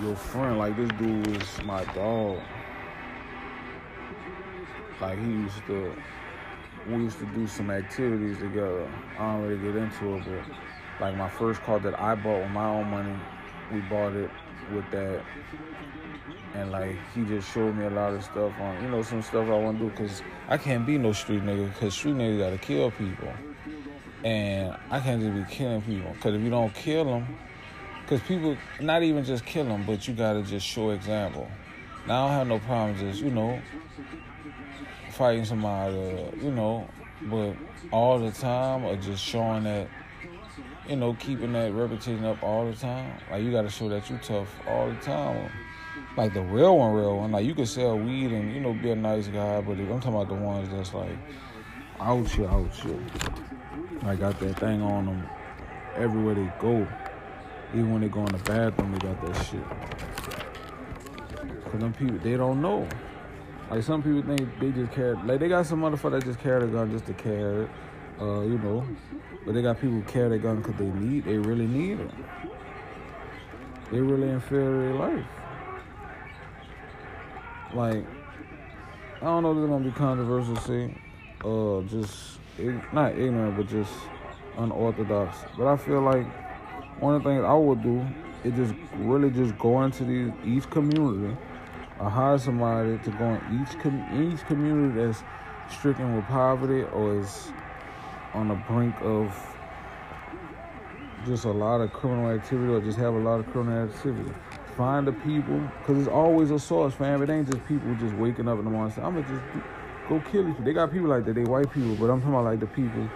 your 0.00 0.14
friend, 0.14 0.58
like 0.58 0.76
this 0.76 0.88
dude 0.96 1.26
was 1.26 1.64
my 1.64 1.84
dog. 1.86 2.38
Like 5.00 5.18
he 5.18 5.24
used 5.24 5.66
to, 5.66 5.92
we 6.88 6.94
used 6.98 7.18
to 7.18 7.26
do 7.26 7.48
some 7.48 7.68
activities 7.68 8.38
together. 8.38 8.88
I 9.18 9.32
don't 9.32 9.42
really 9.42 9.60
get 9.60 9.74
into 9.74 10.14
it, 10.14 10.24
but 10.24 11.04
like 11.04 11.16
my 11.16 11.28
first 11.28 11.62
car 11.62 11.80
that 11.80 11.98
I 11.98 12.14
bought 12.14 12.42
with 12.42 12.50
my 12.52 12.68
own 12.68 12.88
money, 12.88 13.16
we 13.72 13.80
bought 13.80 14.12
it 14.12 14.30
with 14.72 14.88
that 14.92 15.24
and 16.54 16.70
like 16.70 16.96
he 17.14 17.24
just 17.24 17.52
showed 17.52 17.76
me 17.76 17.86
a 17.86 17.90
lot 17.90 18.12
of 18.12 18.22
stuff 18.22 18.52
on 18.60 18.82
you 18.82 18.88
know 18.88 19.02
some 19.02 19.22
stuff 19.22 19.48
I 19.48 19.58
want 19.58 19.78
to 19.78 19.84
do 19.84 19.90
because 19.90 20.22
I 20.48 20.58
can't 20.58 20.86
be 20.86 20.98
no 20.98 21.12
street 21.12 21.42
nigga 21.42 21.72
because 21.72 21.94
street 21.94 22.14
niggas 22.14 22.38
gotta 22.38 22.58
kill 22.58 22.90
people 22.92 23.32
and 24.24 24.76
I 24.90 25.00
can't 25.00 25.20
just 25.20 25.34
be 25.34 25.54
killing 25.54 25.82
people 25.82 26.12
because 26.12 26.34
if 26.34 26.42
you 26.42 26.50
don't 26.50 26.74
kill 26.74 27.04
them 27.04 27.38
because 28.02 28.20
people 28.26 28.56
not 28.80 29.02
even 29.02 29.24
just 29.24 29.44
kill 29.44 29.64
them 29.64 29.84
but 29.86 30.06
you 30.06 30.14
gotta 30.14 30.42
just 30.42 30.66
show 30.66 30.90
example 30.90 31.48
now 32.06 32.26
I 32.26 32.28
don't 32.28 32.38
have 32.38 32.46
no 32.48 32.58
problem 32.60 32.98
just 32.98 33.22
you 33.22 33.30
know 33.30 33.60
fighting 35.12 35.44
somebody 35.44 35.96
you 36.42 36.50
know 36.50 36.88
but 37.22 37.54
all 37.92 38.18
the 38.18 38.30
time 38.30 38.84
or 38.84 38.96
just 38.96 39.22
showing 39.22 39.64
that 39.64 39.88
you 40.88 40.96
know 40.96 41.14
keeping 41.14 41.52
that 41.52 41.72
reputation 41.72 42.24
up 42.24 42.42
all 42.42 42.70
the 42.70 42.76
time 42.76 43.18
like 43.30 43.42
you 43.42 43.50
gotta 43.50 43.70
show 43.70 43.88
that 43.88 44.08
you 44.10 44.18
tough 44.18 44.48
all 44.66 44.88
the 44.90 44.96
time 44.96 45.50
like 46.16 46.34
the 46.34 46.42
real 46.42 46.78
one, 46.78 46.92
real 46.92 47.18
one. 47.18 47.32
Like 47.32 47.46
you 47.46 47.54
could 47.54 47.68
sell 47.68 47.98
weed 47.98 48.32
and 48.32 48.52
you 48.52 48.60
know 48.60 48.72
be 48.72 48.90
a 48.90 48.96
nice 48.96 49.28
guy, 49.28 49.60
but 49.60 49.72
I'm 49.72 50.00
talking 50.00 50.14
about 50.14 50.28
the 50.28 50.34
ones 50.34 50.68
that's 50.70 50.92
like 50.92 51.16
out 52.00 52.28
here, 52.28 52.48
out 52.48 52.72
here. 52.74 52.98
Like 54.02 54.20
got 54.20 54.38
that 54.40 54.58
thing 54.58 54.82
on 54.82 55.06
them 55.06 55.28
everywhere 55.96 56.34
they 56.34 56.50
go. 56.58 56.86
Even 57.72 57.92
when 57.92 58.00
they 58.00 58.08
go 58.08 58.20
in 58.20 58.32
the 58.32 58.38
bathroom, 58.38 58.92
they 58.92 58.98
got 58.98 59.20
that 59.24 59.46
shit. 59.46 59.62
Cause 61.64 61.80
them 61.80 61.92
people, 61.92 62.18
they 62.18 62.36
don't 62.36 62.60
know. 62.60 62.88
Like 63.70 63.82
some 63.82 64.02
people 64.02 64.22
think 64.22 64.58
they 64.58 64.70
just 64.72 64.92
carry, 64.92 65.14
like 65.24 65.38
they 65.38 65.48
got 65.48 65.66
some 65.66 65.80
motherfucker 65.80 66.12
that 66.12 66.24
just 66.24 66.40
carry 66.40 66.66
the 66.66 66.72
gun 66.72 66.90
just 66.90 67.06
to 67.06 67.14
carry 67.14 67.64
it, 67.64 67.70
uh, 68.20 68.40
you 68.40 68.58
know. 68.58 68.84
But 69.46 69.54
they 69.54 69.62
got 69.62 69.80
people 69.80 70.00
who 70.00 70.02
carry 70.02 70.30
the 70.30 70.38
gun 70.38 70.56
because 70.56 70.74
they 70.76 70.86
need, 70.86 71.24
they 71.24 71.38
really 71.38 71.66
need 71.66 72.00
it. 72.00 72.10
They 73.92 74.00
really 74.00 74.28
in 74.28 74.40
fear 74.40 74.62
of 74.62 74.82
their 74.82 74.94
life 74.94 75.26
like 77.74 78.04
I 79.22 79.24
don't 79.24 79.42
know 79.42 79.52
if 79.52 79.58
it's 79.58 79.68
gonna 79.68 79.84
be 79.84 79.90
controversial, 79.92 80.56
see, 80.56 80.96
uh, 81.44 81.82
just 81.82 82.39
not 82.92 83.18
ignorant, 83.18 83.56
but 83.56 83.68
just 83.68 83.92
unorthodox. 84.56 85.38
But 85.56 85.66
I 85.66 85.76
feel 85.76 86.00
like 86.00 86.26
one 87.00 87.14
of 87.14 87.22
the 87.22 87.30
things 87.30 87.44
I 87.44 87.54
would 87.54 87.82
do 87.82 88.04
is 88.44 88.54
just 88.54 88.74
really 88.98 89.30
just 89.30 89.58
go 89.58 89.82
into 89.82 90.04
these 90.04 90.32
each 90.44 90.68
community, 90.70 91.36
or 91.98 92.10
hire 92.10 92.38
somebody 92.38 92.98
to 92.98 93.10
go 93.10 93.34
in 93.34 93.62
each 93.62 93.78
com- 93.80 94.32
each 94.32 94.44
community 94.46 95.00
that's 95.00 95.22
stricken 95.70 96.16
with 96.16 96.24
poverty 96.26 96.82
or 96.82 97.20
is 97.20 97.52
on 98.34 98.48
the 98.48 98.54
brink 98.54 98.94
of 99.02 99.34
just 101.26 101.44
a 101.44 101.50
lot 101.50 101.80
of 101.80 101.92
criminal 101.92 102.30
activity 102.30 102.72
or 102.72 102.80
just 102.80 102.98
have 102.98 103.14
a 103.14 103.18
lot 103.18 103.40
of 103.40 103.46
criminal 103.50 103.84
activity 103.88 104.32
find 104.80 105.06
the 105.06 105.12
people, 105.12 105.60
because 105.78 105.98
it's 105.98 106.08
always 106.08 106.50
a 106.50 106.58
source, 106.58 106.94
fam. 106.94 107.22
It 107.22 107.28
ain't 107.28 107.50
just 107.50 107.62
people 107.66 107.94
just 107.96 108.14
waking 108.14 108.48
up 108.48 108.58
in 108.58 108.64
the 108.64 108.70
morning 108.70 108.94
saying, 108.94 109.06
I'm 109.06 109.12
going 109.12 109.26
to 109.26 109.30
just 109.30 109.44
go 110.10 110.20
kill 110.30 110.44
these 110.44 110.52
people. 110.52 110.64
They 110.64 110.72
got 110.74 110.92
people 110.92 111.08
like 111.08 111.24
that, 111.24 111.34
they 111.34 111.44
white 111.44 111.72
people, 111.72 111.94
but 111.94 112.10
I'm 112.10 112.20
talking 112.20 112.34
about 112.34 112.44
like 112.44 112.60
the 112.60 112.66
people 112.66 113.08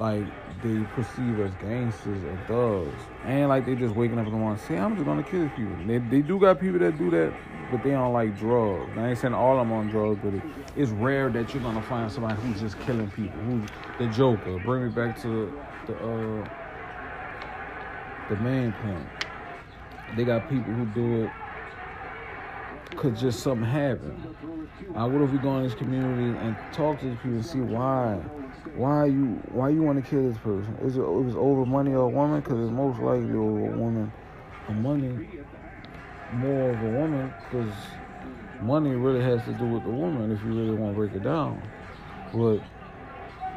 like 0.00 0.24
they 0.62 0.80
perceive 0.94 1.38
as 1.40 1.52
gangsters 1.60 2.24
or 2.24 2.36
thugs. 2.48 3.02
And 3.24 3.48
like 3.48 3.66
they 3.66 3.76
just 3.76 3.94
waking 3.94 4.18
up 4.18 4.24
the 4.24 4.32
morning 4.32 4.60
saying, 4.66 4.80
I'm 4.80 4.94
just 4.94 5.04
going 5.04 5.22
to 5.22 5.30
kill 5.30 5.42
these 5.42 5.50
people. 5.56 5.76
They, 5.86 5.98
they 5.98 6.22
do 6.22 6.40
got 6.40 6.58
people 6.58 6.78
that 6.80 6.98
do 6.98 7.10
that, 7.10 7.32
but 7.70 7.82
they 7.84 7.90
don't 7.90 8.12
like 8.12 8.36
drugs. 8.38 8.90
I 8.96 9.10
ain't 9.10 9.18
saying 9.18 9.34
all 9.34 9.60
of 9.60 9.68
them 9.68 9.72
on 9.76 9.90
drugs, 9.90 10.20
but 10.24 10.34
it, 10.34 10.42
it's 10.76 10.90
rare 10.90 11.28
that 11.30 11.52
you're 11.52 11.62
going 11.62 11.76
to 11.76 11.82
find 11.82 12.10
somebody 12.10 12.40
who's 12.40 12.60
just 12.60 12.80
killing 12.80 13.10
people. 13.10 13.38
Who's 13.40 13.68
the 13.98 14.06
Joker. 14.08 14.58
Bring 14.58 14.84
me 14.84 14.90
back 14.90 15.20
to 15.22 15.52
the, 15.86 15.94
uh, 15.94 16.48
the 18.28 18.36
main 18.36 18.72
point 18.72 19.06
they 20.16 20.24
got 20.24 20.48
people 20.48 20.72
who 20.72 20.86
do 20.86 21.24
it 21.24 21.30
could 22.96 23.16
just 23.16 23.40
something 23.40 23.66
happen? 23.66 24.36
Uh, 24.96 25.08
what 25.08 25.22
if 25.22 25.30
we 25.30 25.38
go 25.38 25.56
in 25.58 25.64
this 25.64 25.74
community 25.74 26.38
and 26.38 26.56
talk 26.72 26.98
to 27.00 27.06
these 27.06 27.16
people 27.16 27.32
and 27.32 27.46
see 27.46 27.60
why? 27.60 28.14
Why 28.76 29.06
you 29.06 29.40
why 29.50 29.68
you 29.70 29.82
want 29.82 30.02
to 30.02 30.10
kill 30.10 30.28
this 30.28 30.38
person? 30.38 30.76
Is 30.82 30.96
it, 30.96 31.00
it 31.00 31.22
was 31.24 31.36
over 31.36 31.66
money 31.66 31.92
or 31.92 32.04
a 32.04 32.08
woman? 32.08 32.40
Because 32.40 32.58
it's 32.60 32.70
most 32.70 33.00
likely 33.00 33.32
over 33.32 33.72
a 33.72 33.76
woman 33.76 34.12
or 34.68 34.74
money 34.74 35.28
more 36.32 36.70
of 36.70 36.82
a 36.82 36.90
woman 36.90 37.32
because 37.44 37.72
money 38.62 38.90
really 38.90 39.22
has 39.22 39.44
to 39.44 39.52
do 39.52 39.66
with 39.66 39.84
the 39.84 39.90
woman 39.90 40.30
if 40.30 40.42
you 40.42 40.48
really 40.48 40.74
want 40.74 40.92
to 40.92 40.96
break 40.96 41.12
it 41.14 41.22
down. 41.22 41.62
But 42.32 42.58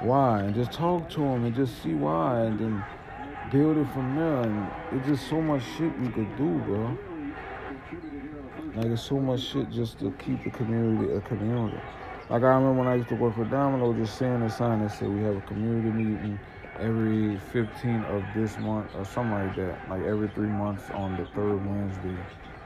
why? 0.01 0.41
And 0.41 0.55
just 0.55 0.71
talk 0.71 1.09
to 1.11 1.19
them 1.19 1.45
and 1.45 1.55
just 1.55 1.81
see 1.81 1.93
why 1.93 2.41
and 2.41 2.59
then 2.59 2.85
build 3.51 3.77
it 3.77 3.87
from 3.93 4.15
there. 4.15 4.41
And 4.41 4.69
it's 4.91 5.07
just 5.07 5.29
so 5.29 5.41
much 5.41 5.63
shit 5.77 5.93
you 6.01 6.09
could 6.09 6.35
do, 6.37 6.59
bro. 6.65 6.97
Like 8.75 8.87
it's 8.87 9.03
so 9.03 9.19
much 9.19 9.39
shit 9.41 9.71
just 9.71 9.99
to 9.99 10.11
keep 10.19 10.43
the 10.43 10.49
community 10.49 11.09
a 11.13 11.21
community. 11.21 11.77
Like 12.29 12.43
I 12.43 12.47
remember 12.47 12.73
when 12.73 12.87
I 12.87 12.95
used 12.95 13.07
to 13.07 13.15
work 13.15 13.35
for 13.35 13.45
Domino, 13.45 13.93
just 13.93 14.17
seeing 14.19 14.41
a 14.41 14.49
sign 14.49 14.81
that 14.83 14.91
said 14.91 15.07
we 15.07 15.23
have 15.23 15.37
a 15.37 15.41
community 15.41 15.91
meeting 15.91 16.37
every 16.81 17.39
15th 17.53 18.03
of 18.05 18.33
this 18.33 18.57
month 18.59 18.93
or 18.95 19.05
something 19.05 19.31
like 19.31 19.55
that. 19.55 19.77
Like 19.89 20.03
every 20.03 20.27
three 20.27 20.49
months 20.49 20.89
on 20.91 21.15
the 21.15 21.23
third 21.27 21.55
Wednesday 21.65 22.17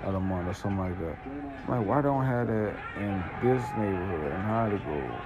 of 0.03 0.13
the 0.13 0.19
month 0.19 0.47
or 0.47 0.55
something 0.55 0.79
like 0.79 0.97
that. 0.97 1.15
Like 1.69 1.85
why 1.85 2.01
don't 2.01 2.25
have 2.25 2.47
that 2.47 2.75
in 2.95 3.23
this 3.43 3.61
neighborhood 3.77 4.33
in 4.33 4.41
to? 4.41 5.21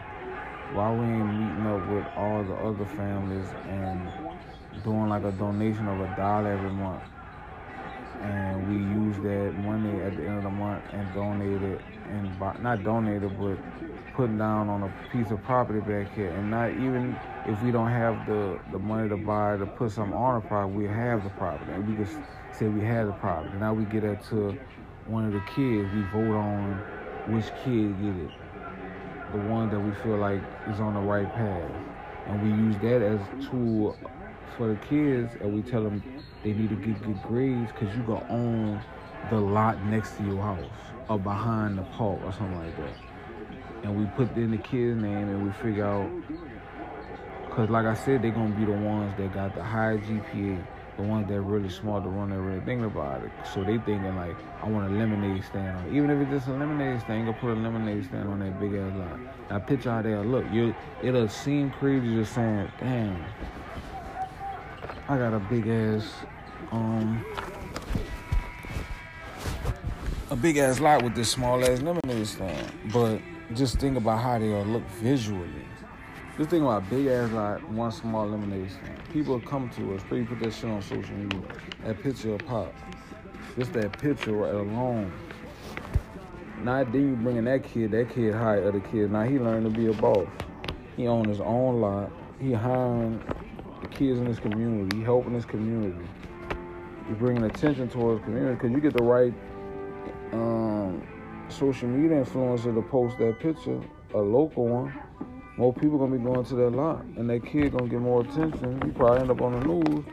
Why 0.76 0.92
we 0.92 1.08
ain't 1.08 1.32
meeting 1.40 1.66
up 1.66 1.80
with 1.88 2.06
all 2.18 2.44
the 2.44 2.56
other 2.56 2.86
families 2.98 3.48
and 3.70 4.12
doing 4.84 5.08
like 5.08 5.24
a 5.24 5.32
donation 5.32 5.88
of 5.88 6.02
a 6.02 6.08
dollar 6.18 6.52
every 6.52 6.72
month? 6.72 7.04
And 8.24 8.68
we 8.68 8.78
use 8.78 9.20
that 9.22 9.54
money 9.56 10.02
at 10.02 10.16
the 10.18 10.24
end 10.24 10.38
of 10.40 10.44
the 10.46 10.52
month 10.52 10.86
and 10.94 11.14
donate 11.14 11.64
it 11.64 11.86
and 12.06 12.40
buy, 12.40 12.56
not 12.60 12.84
donate 12.84 13.24
it 13.24 13.30
but 13.38 13.60
putting 14.14 14.38
down 14.40 14.70
on 14.70 14.84
a 14.84 14.90
piece 15.12 15.32
of 15.32 15.42
property 15.44 15.82
back 15.82 16.14
here. 16.16 16.32
And 16.32 16.50
not 16.52 16.72
even 16.74 17.22
if 17.46 17.62
we 17.62 17.72
don't 17.72 17.92
have 17.92 18.26
the, 18.26 18.60
the 18.72 18.80
money 18.80 19.10
to 19.10 19.18
buy 19.18 19.58
to 19.58 19.68
put 19.68 19.92
something 19.92 20.16
on 20.18 20.38
a 20.38 20.42
property 20.42 20.74
we 20.76 20.86
have 20.88 21.24
the 21.24 21.32
property. 21.32 21.74
And 21.74 21.88
we 21.88 21.96
just 21.96 22.22
say 22.52 22.70
we 22.70 22.84
have 22.86 23.08
the 23.08 23.14
property. 23.14 23.58
Now 23.58 23.74
we 23.76 23.86
get 23.86 24.04
that 24.04 24.24
to 24.30 24.60
one 25.06 25.26
of 25.28 25.34
the 25.34 25.42
kids. 25.42 25.92
We 25.92 26.04
vote 26.04 26.36
on 26.36 26.86
which 27.26 27.54
kid 27.56 28.00
get 28.00 28.18
it. 28.18 28.34
The 29.30 29.40
one 29.40 29.70
that 29.72 29.82
we 29.82 29.94
feel 29.94 30.18
like 30.18 30.44
is 30.66 30.80
on 30.80 30.94
the 30.96 31.02
right 31.02 31.32
path. 31.32 31.74
And 32.26 32.42
we 32.42 32.52
use 32.52 32.80
that 32.80 33.02
as 33.04 33.24
a 33.24 33.30
tool 33.50 34.00
for 34.58 34.70
the 34.70 34.78
kids 34.78 35.36
and 35.42 35.52
we 35.52 35.64
tell 35.64 35.84
them 35.84 36.04
they 36.44 36.52
need 36.52 36.70
to 36.70 36.76
get 36.76 37.02
good 37.02 37.22
grades 37.24 37.72
because 37.72 37.96
you 37.96 38.04
gonna 38.04 38.26
own 38.30 38.82
the 39.30 39.40
lot 39.40 39.84
next 39.86 40.18
to 40.18 40.24
your 40.24 40.42
house 40.42 40.66
or 41.10 41.18
behind 41.18 41.78
the 41.78 41.84
park 41.84 42.20
or 42.24 42.32
something 42.34 42.60
like 42.60 42.76
that. 42.78 42.94
And 43.84 43.98
we 43.98 44.06
put 44.16 44.36
in 44.38 44.52
the 44.52 44.58
kid's 44.58 45.02
name 45.02 45.30
and 45.30 45.46
we 45.46 45.52
figure 45.54 45.86
out, 45.86 46.10
because 47.48 47.70
like 47.70 47.86
I 47.86 47.94
said, 47.94 48.22
they're 48.22 48.32
gonna 48.32 48.56
be 48.56 48.66
the 48.66 48.72
ones 48.72 49.16
that 49.18 49.34
got 49.34 49.56
the 49.56 49.64
high 49.64 49.98
GPA, 49.98 50.66
the 50.98 51.04
ones 51.04 51.28
that 51.30 51.42
really 51.42 51.70
smart, 51.70 52.04
the 52.04 52.10
one 52.10 52.30
that 52.30 52.40
really 52.40 52.60
thinking 52.60 52.86
about 52.86 53.24
it. 53.24 53.32
So 53.54 53.64
they 53.64 53.78
thinking 53.78 54.16
like, 54.16 54.36
I 54.62 54.68
want 54.68 54.92
a 54.92 54.96
lemonade 54.96 55.44
stand 55.46 55.78
on. 55.78 55.96
Even 55.96 56.10
if 56.10 56.22
it's 56.22 56.32
just 56.32 56.48
a 56.48 56.52
lemonade 56.52 57.02
stand, 57.02 57.26
gonna 57.26 57.38
put 57.40 57.52
a 57.52 57.60
lemonade 57.60 58.06
stand 58.06 58.28
on 58.28 58.40
that 58.40 58.60
big 58.60 58.74
ass 58.74 58.94
lot. 58.96 59.20
Now 59.50 59.60
picture 59.60 59.92
how 59.92 60.02
they'll 60.02 60.24
look. 60.24 60.46
You, 60.52 60.76
it'll 61.02 61.30
seem 61.30 61.72
crazy 61.72 62.16
just 62.16 62.34
saying, 62.34 62.70
damn, 62.80 63.24
I 65.08 65.18
got 65.18 65.34
a 65.34 65.40
big 65.40 65.68
ass 65.68 66.04
um 66.74 67.24
a 70.32 70.36
big 70.36 70.58
ass 70.58 70.80
lot 70.80 71.04
with 71.04 71.14
this 71.14 71.30
small 71.30 71.64
ass 71.64 71.82
lemonade 71.82 72.28
stand. 72.28 72.72
But 72.92 73.22
just 73.54 73.80
think 73.80 73.98
about 73.98 74.20
how 74.20 74.40
they'll 74.40 74.66
look 74.66 74.88
visually. 75.00 75.68
Just 76.38 76.50
think 76.50 76.64
about 76.64 76.90
big 76.90 77.06
ass 77.06 77.32
lot, 77.32 77.64
one 77.70 77.92
small 77.92 78.28
lemonade 78.28 78.72
stand. 78.72 79.00
People 79.14 79.40
come 79.40 79.70
to 79.72 79.94
us, 79.94 80.02
please 80.10 80.26
put 80.28 80.40
that 80.40 80.52
shit 80.52 80.66
on 80.66 80.82
social 80.82 81.16
media. 81.16 81.42
That 81.86 82.02
picture 82.02 82.30
will 82.30 82.40
pop. 82.40 82.74
Just 83.56 83.74
that 83.74 83.96
picture 84.00 84.32
right 84.32 84.56
alone. 84.56 85.14
Now 86.64 86.84
then 86.84 87.10
you 87.10 87.16
bringing 87.16 87.44
that 87.46 87.64
kid, 87.64 87.92
that 87.92 88.10
kid 88.10 88.34
high 88.34 88.58
other 88.58 88.80
kids. 88.80 89.12
Now 89.12 89.24
he 89.24 89.38
learned 89.38 89.72
to 89.72 89.80
be 89.80 89.88
a 89.88 89.94
boss. 89.94 90.28
He 90.98 91.08
own 91.08 91.28
his 91.28 91.42
own 91.42 91.82
lot. 91.82 92.12
He 92.40 92.54
hiring 92.54 93.22
the 93.82 93.88
kids 93.90 94.20
in 94.20 94.26
his 94.26 94.40
community. 94.40 94.98
He 94.98 95.04
helping 95.04 95.36
his 95.36 95.46
community 95.46 96.08
you're 97.08 97.18
bringing 97.18 97.44
attention 97.44 97.90
towards 97.90 98.24
community 98.24 98.56
because 98.56 98.72
you 98.72 98.80
get 98.80 98.94
the 98.94 99.04
right 99.04 99.34
um, 100.32 101.06
social 101.50 101.88
media 101.88 102.24
influencer 102.24 102.74
to 102.74 102.82
post 102.82 103.18
that 103.20 103.40
picture, 103.40 103.80
a 104.14 104.18
local 104.18 104.68
one. 104.68 104.94
More 105.58 105.74
people 105.74 106.00
gonna 106.00 106.18
be 106.18 106.24
going 106.24 106.46
to 106.46 106.56
that 106.56 106.70
lot, 106.72 107.04
and 107.04 107.30
that 107.30 107.46
kid 107.46 107.74
gonna 107.74 107.88
get 107.88 108.00
more 108.00 108.22
attention. 108.22 108.82
You 108.86 108.92
probably 108.92 109.22
end 109.22 109.32
up 109.32 109.42
on 109.42 109.60
the 109.60 109.66
news. 109.66 110.06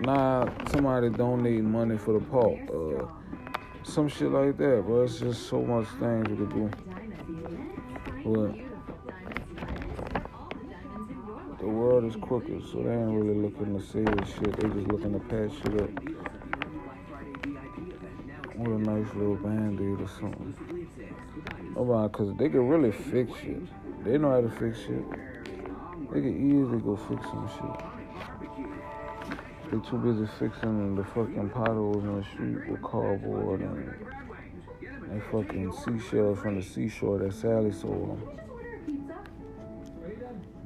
Nah, 0.00 0.50
somebody 0.68 1.08
donating 1.08 1.70
money 1.70 1.96
for 1.96 2.12
the 2.12 2.20
park, 2.26 2.58
uh, 2.70 3.06
some 3.82 4.08
shit 4.08 4.30
like 4.30 4.58
that, 4.58 4.82
bro. 4.84 5.04
It's 5.04 5.18
just 5.18 5.48
so 5.48 5.62
much 5.62 5.86
things 5.98 6.28
you 6.28 6.36
could 6.36 6.52
do. 6.52 6.70
But 8.24 8.65
the 11.58 11.66
world 11.66 12.04
is 12.04 12.16
crooked, 12.16 12.62
so 12.70 12.82
they 12.82 12.92
ain't 12.92 13.12
really 13.12 13.34
looking 13.34 13.78
to 13.78 13.84
save 13.84 14.06
shit. 14.28 14.56
They 14.56 14.68
just 14.68 14.88
looking 14.88 15.12
to 15.12 15.20
patch 15.20 15.52
shit 15.62 15.80
up 15.80 15.90
with 18.56 18.74
a 18.74 18.78
nice 18.78 19.14
little 19.14 19.36
band-aid 19.36 20.00
or 20.00 20.08
something. 20.08 20.54
Oh, 21.76 21.84
Nobody, 21.84 22.12
cause 22.12 22.34
they 22.38 22.48
can 22.48 22.68
really 22.68 22.92
fix 22.92 23.32
shit. 23.40 23.62
They 24.04 24.18
know 24.18 24.30
how 24.30 24.40
to 24.40 24.50
fix 24.50 24.78
shit. 24.80 25.04
They 26.12 26.20
can 26.20 26.50
easily 26.50 26.80
go 26.80 26.96
fix 26.96 27.22
some 27.26 27.48
shit. 27.48 27.96
They 29.70 29.90
too 29.90 29.98
busy 29.98 30.26
fixing 30.38 30.94
the 30.94 31.04
fucking 31.04 31.50
potholes 31.50 32.04
in 32.04 32.16
the 32.18 32.24
street 32.24 32.70
with 32.70 32.82
cardboard 32.82 33.60
and, 33.60 33.94
and 35.10 35.22
fucking 35.24 35.72
seashells 35.72 36.38
from 36.38 36.60
the 36.60 36.62
seashore 36.62 37.18
that 37.18 37.34
Sally 37.34 37.72
sold 37.72 38.10
them. 38.10 38.22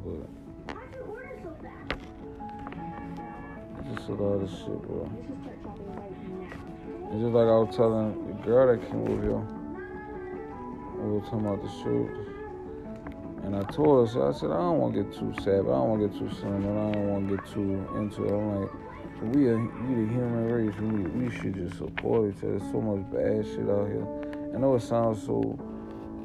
But 0.05 0.40
just 3.97 4.09
a 4.09 4.13
lot 4.13 4.43
of 4.43 4.51
shit, 4.51 4.83
bro. 4.83 5.11
It's 7.13 7.21
just 7.21 7.35
like 7.35 7.49
I 7.49 7.59
was 7.59 7.75
telling 7.75 8.27
the 8.29 8.35
girl 8.45 8.67
that 8.71 8.89
came 8.89 9.03
over 9.03 9.23
here. 9.23 9.43
We 11.03 11.13
were 11.13 11.21
talking 11.23 11.47
about 11.47 11.63
the 11.63 11.71
shoot. 11.83 12.11
And 13.43 13.57
I 13.57 13.63
told 13.73 14.07
her, 14.07 14.13
so 14.13 14.29
I 14.29 14.33
said, 14.33 14.51
I 14.51 14.59
don't 14.59 14.79
want 14.79 14.95
to 14.95 15.03
get 15.03 15.13
too 15.15 15.33
sad, 15.43 15.65
but 15.65 15.73
I 15.73 15.81
don't 15.81 15.89
want 15.89 16.01
to 16.03 16.09
get 16.09 16.19
too 16.19 16.31
sentimental, 16.37 16.89
I 16.89 16.93
don't 16.93 17.09
want 17.09 17.29
to 17.29 17.37
get 17.37 17.47
too 17.53 17.89
into 17.97 18.25
it. 18.27 18.33
I'm 18.33 18.61
like, 18.61 18.71
we 19.35 19.49
are 19.49 19.59
we 19.59 20.07
the 20.07 20.13
human 20.13 20.47
race. 20.47 20.75
We 20.81 21.03
we 21.03 21.31
should 21.31 21.55
just 21.55 21.77
support 21.77 22.35
each 22.35 22.43
other. 22.43 22.59
There's 22.59 22.71
so 22.71 22.81
much 22.81 23.05
bad 23.13 23.45
shit 23.45 23.69
out 23.69 23.89
here. 23.89 24.07
I 24.55 24.59
know 24.59 24.75
it 24.77 24.83
sounds 24.83 25.23
so, 25.23 25.59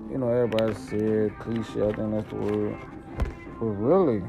you 0.09 0.17
know, 0.17 0.29
everybody 0.29 0.73
said 0.75 1.37
cliche. 1.39 1.81
I 1.81 1.91
think 1.91 2.11
that's 2.13 2.29
the 2.29 2.35
word. 2.35 2.77
But 3.59 3.65
really, 3.65 4.23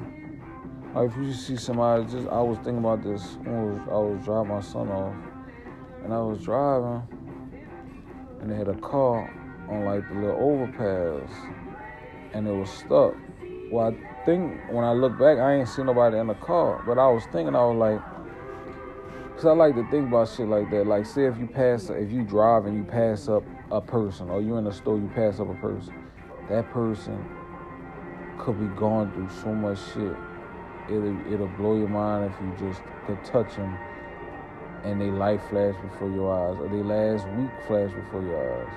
like 0.96 1.10
if 1.10 1.16
you 1.18 1.30
see 1.34 1.56
somebody, 1.58 2.04
just 2.04 2.26
I 2.28 2.40
was 2.40 2.56
thinking 2.58 2.78
about 2.78 3.04
this 3.04 3.36
when 3.44 3.54
I 3.54 3.62
was, 3.64 3.80
I 3.86 3.98
was 3.98 4.24
driving 4.24 4.48
my 4.48 4.60
son 4.62 4.88
off, 4.88 5.14
and 6.02 6.10
I 6.10 6.22
was 6.22 6.42
driving, 6.42 7.02
and 8.40 8.50
they 8.50 8.56
had 8.56 8.68
a 8.68 8.76
car 8.76 9.30
on 9.68 9.84
like 9.84 10.08
the 10.08 10.14
little 10.14 10.40
overpass, 10.40 11.30
and 12.32 12.48
it 12.48 12.50
was 12.50 12.70
stuck. 12.70 13.14
Well, 13.70 13.94
I 13.94 14.24
think 14.24 14.58
when 14.70 14.84
I 14.84 14.92
look 14.92 15.18
back, 15.18 15.36
I 15.36 15.56
ain't 15.56 15.68
see 15.68 15.82
nobody 15.82 16.16
in 16.16 16.28
the 16.28 16.34
car, 16.34 16.82
but 16.86 16.98
I 16.98 17.08
was 17.08 17.24
thinking, 17.24 17.54
I 17.54 17.66
was 17.66 17.76
like, 17.76 19.36
cause 19.36 19.44
I 19.44 19.52
like 19.52 19.74
to 19.74 19.86
think 19.90 20.08
about 20.08 20.30
shit 20.30 20.48
like 20.48 20.70
that. 20.70 20.86
Like, 20.86 21.04
say 21.04 21.26
if 21.26 21.36
you 21.36 21.46
pass, 21.46 21.90
if 21.90 22.10
you 22.10 22.22
drive 22.22 22.64
and 22.64 22.74
you 22.74 22.84
pass 22.84 23.28
up 23.28 23.44
a 23.70 23.82
person, 23.82 24.30
or 24.30 24.40
you 24.40 24.56
in 24.56 24.66
a 24.66 24.72
store, 24.72 24.96
you 24.96 25.10
pass 25.14 25.40
up 25.40 25.50
a 25.50 25.60
person, 25.60 25.92
that 26.48 26.70
person 26.70 27.22
could 28.38 28.58
be 28.58 28.74
going 28.78 29.12
through 29.12 29.28
so 29.42 29.52
much 29.52 29.78
shit 29.92 30.16
it'll 30.88 31.32
it'll 31.32 31.48
blow 31.48 31.76
your 31.76 31.88
mind 31.88 32.32
if 32.32 32.40
you 32.40 32.68
just 32.68 32.82
could 33.06 33.22
touch 33.24 33.56
them 33.56 33.76
and 34.84 35.00
they 35.00 35.10
life 35.10 35.42
flash 35.48 35.74
before 35.82 36.10
your 36.10 36.32
eyes 36.32 36.56
or 36.60 36.68
they 36.68 36.82
last 36.82 37.26
week 37.28 37.50
flash 37.66 37.90
before 37.92 38.22
your 38.22 38.62
eyes. 38.62 38.74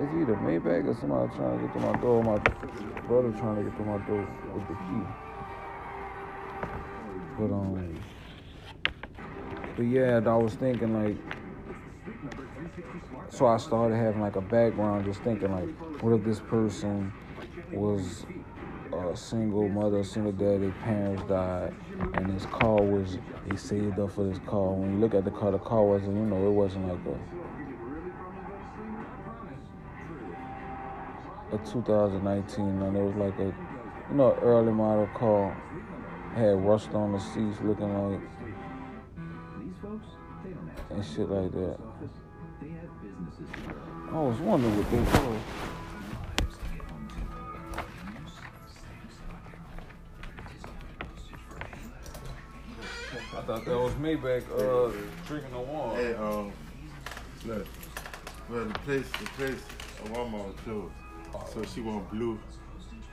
It's 0.00 0.14
either 0.14 0.34
Maybach 0.36 0.86
or 0.88 0.94
somebody 0.94 1.34
trying 1.36 1.58
to 1.60 1.66
get 1.66 1.72
to 1.74 1.80
my 1.80 2.00
door. 2.00 2.22
My 2.24 2.38
brother 3.06 3.32
trying 3.38 3.56
to 3.56 3.62
get 3.62 3.76
to 3.76 3.82
my 3.82 3.98
door 4.06 4.26
with 4.54 4.68
the 4.68 4.74
key. 4.74 5.04
But 7.38 7.52
um, 7.52 8.02
but 9.76 9.82
yeah, 9.82 10.20
I 10.24 10.36
was 10.36 10.54
thinking 10.54 10.94
like 10.94 11.16
so 13.30 13.46
I 13.46 13.56
started 13.56 13.96
having 13.96 14.20
like 14.20 14.36
a 14.36 14.40
background, 14.40 15.04
just 15.04 15.22
thinking 15.22 15.50
like, 15.52 15.68
what 16.02 16.12
if 16.12 16.24
this 16.24 16.40
person 16.40 17.12
was 17.72 18.26
a 18.92 19.16
single 19.16 19.68
mother, 19.68 20.02
single 20.02 20.32
dad. 20.32 20.62
Their 20.62 20.72
parents 20.82 21.22
died, 21.28 21.74
and 22.14 22.36
this 22.36 22.46
car 22.46 22.82
was 22.82 23.18
he 23.50 23.56
saved 23.56 23.98
up 23.98 24.12
for 24.12 24.24
this 24.24 24.38
car. 24.46 24.72
When 24.72 24.94
you 24.94 24.98
look 24.98 25.14
at 25.14 25.24
the 25.24 25.30
car, 25.30 25.52
the 25.52 25.58
car 25.58 25.84
wasn't 25.84 26.16
you 26.16 26.24
know 26.24 26.46
it 26.46 26.50
wasn't 26.50 26.88
like 26.88 26.98
a 27.06 27.18
a 31.54 31.58
2019, 31.58 32.64
and 32.64 32.96
it 32.96 33.00
was 33.00 33.14
like 33.16 33.38
a 33.38 33.46
you 34.10 34.16
know 34.16 34.36
early 34.42 34.72
model 34.72 35.08
car. 35.14 35.56
Had 36.34 36.64
rust 36.64 36.90
on 36.94 37.12
the 37.12 37.18
seats, 37.18 37.58
looking 37.62 37.92
like 38.12 38.20
and 40.90 41.04
shit 41.04 41.28
like 41.28 41.50
that. 41.52 41.78
I 44.12 44.14
was 44.14 44.40
wondering 44.40 44.76
what 44.76 44.90
they 44.90 44.98
were. 44.98 45.38
I 53.38 53.42
thought 53.42 53.64
that 53.64 53.78
was 53.78 53.92
Maybach 53.94 54.42
uh, 54.50 54.92
drinking 55.28 55.52
the 55.52 55.60
water. 55.60 56.02
Hey, 56.02 56.14
um, 56.14 56.52
look, 57.46 57.66
well, 58.48 58.64
the 58.64 58.78
place, 58.80 59.08
the 59.12 59.26
place, 59.36 59.62
a 60.04 60.08
Walmart 60.08 60.46
was 60.46 60.56
closed. 60.64 60.94
So 61.54 61.62
she 61.72 61.80
want 61.80 62.10
blue, 62.10 62.40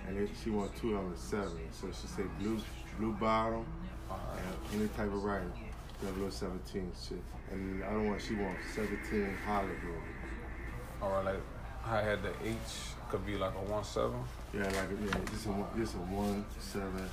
and 0.08 0.18
it, 0.18 0.32
she 0.44 0.50
want 0.50 0.76
two 0.78 0.94
number 0.96 1.16
seven. 1.16 1.60
So 1.72 1.90
she 1.90 2.08
say 2.08 2.24
blue, 2.40 2.60
blue 2.98 3.14
bottom, 3.14 3.68
and 4.10 4.82
any 4.82 4.88
type 4.90 5.14
of 5.14 5.24
writing, 5.24 5.54
017 6.02 6.92
shit. 7.08 7.22
And 7.52 7.84
I 7.84 7.92
don't 7.92 8.08
want, 8.08 8.20
she 8.20 8.34
want 8.34 8.58
17 8.74 9.38
Hollywood. 9.46 10.02
All 11.02 11.10
right, 11.12 11.26
like 11.26 11.42
I 11.86 12.02
had 12.02 12.24
the 12.24 12.30
H 12.44 12.58
could 13.10 13.26
be 13.26 13.38
like 13.38 13.54
a 13.54 13.72
one 13.72 13.84
seven. 13.84 14.20
Yeah, 14.54 14.64
like 14.64 14.74
yeah, 14.74 15.20
this 15.32 15.46
a 15.46 15.50
one, 15.50 15.68
this 15.76 15.90
is 15.90 15.96
one 15.96 16.46
seven. 16.60 17.10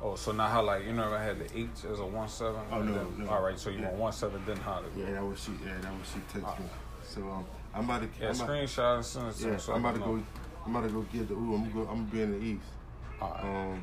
Oh, 0.00 0.14
so 0.14 0.32
now 0.32 0.46
how 0.46 0.62
like 0.62 0.84
you 0.86 0.92
know 0.92 1.12
I 1.12 1.22
had 1.22 1.38
the 1.40 1.58
H 1.58 1.84
as 1.90 1.98
a 1.98 2.06
one 2.06 2.28
seven. 2.28 2.60
Oh, 2.70 2.80
no, 2.80 2.94
then, 2.94 3.24
no. 3.26 3.30
All 3.30 3.42
right, 3.42 3.58
so 3.58 3.70
you 3.70 3.78
Yeah. 3.80 3.86
want 3.86 3.96
one 3.96 4.12
seven 4.12 4.40
then 4.46 4.56
Hollywood. 4.58 4.96
Yeah, 4.96 5.12
that 5.12 5.24
was 5.24 5.42
she. 5.42 5.52
Yeah, 5.64 5.74
that 5.80 5.92
was 5.92 6.08
she 6.12 6.20
text 6.32 6.60
me. 6.60 6.66
So 7.02 7.20
um, 7.22 7.44
I'm 7.74 7.84
about 7.84 8.02
to. 8.02 8.08
Yeah, 8.20 8.28
I'm 8.30 8.34
about, 8.36 8.48
screenshot 8.48 8.96
and 8.96 9.04
send 9.04 9.28
it 9.28 9.34
to 9.36 9.48
yeah, 9.48 9.56
so 9.56 9.72
I'm 9.74 9.84
about 9.84 9.94
to 9.94 10.00
go. 10.00 10.22
I'm 10.64 10.76
about 10.76 10.86
to 10.88 10.94
go 10.94 11.02
get 11.12 11.28
the. 11.28 11.34
Ooh, 11.34 11.54
I'm 11.54 11.70
gonna 11.70 11.84
go. 11.84 11.90
I'm 11.90 12.06
gonna 12.06 12.10
be 12.12 12.22
in 12.22 12.32
the 12.38 12.46
east. 12.46 12.66
All 13.20 13.30
right. 13.30 13.72
Um, 13.72 13.82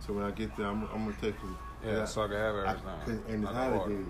so 0.00 0.14
when 0.14 0.24
I 0.24 0.30
get 0.30 0.56
there, 0.56 0.66
I'm, 0.66 0.82
I'm 0.94 1.04
gonna 1.04 1.16
take 1.20 1.34
you. 1.42 1.56
Yeah, 1.84 2.04
so 2.06 2.22
I 2.22 2.28
can 2.28 2.36
have 2.36 2.54
I, 2.54 2.58
everything. 2.70 2.82
cause, 3.04 3.32
and 3.32 3.44
it's 3.44 3.52
I 3.52 3.70
holidays. 3.70 4.06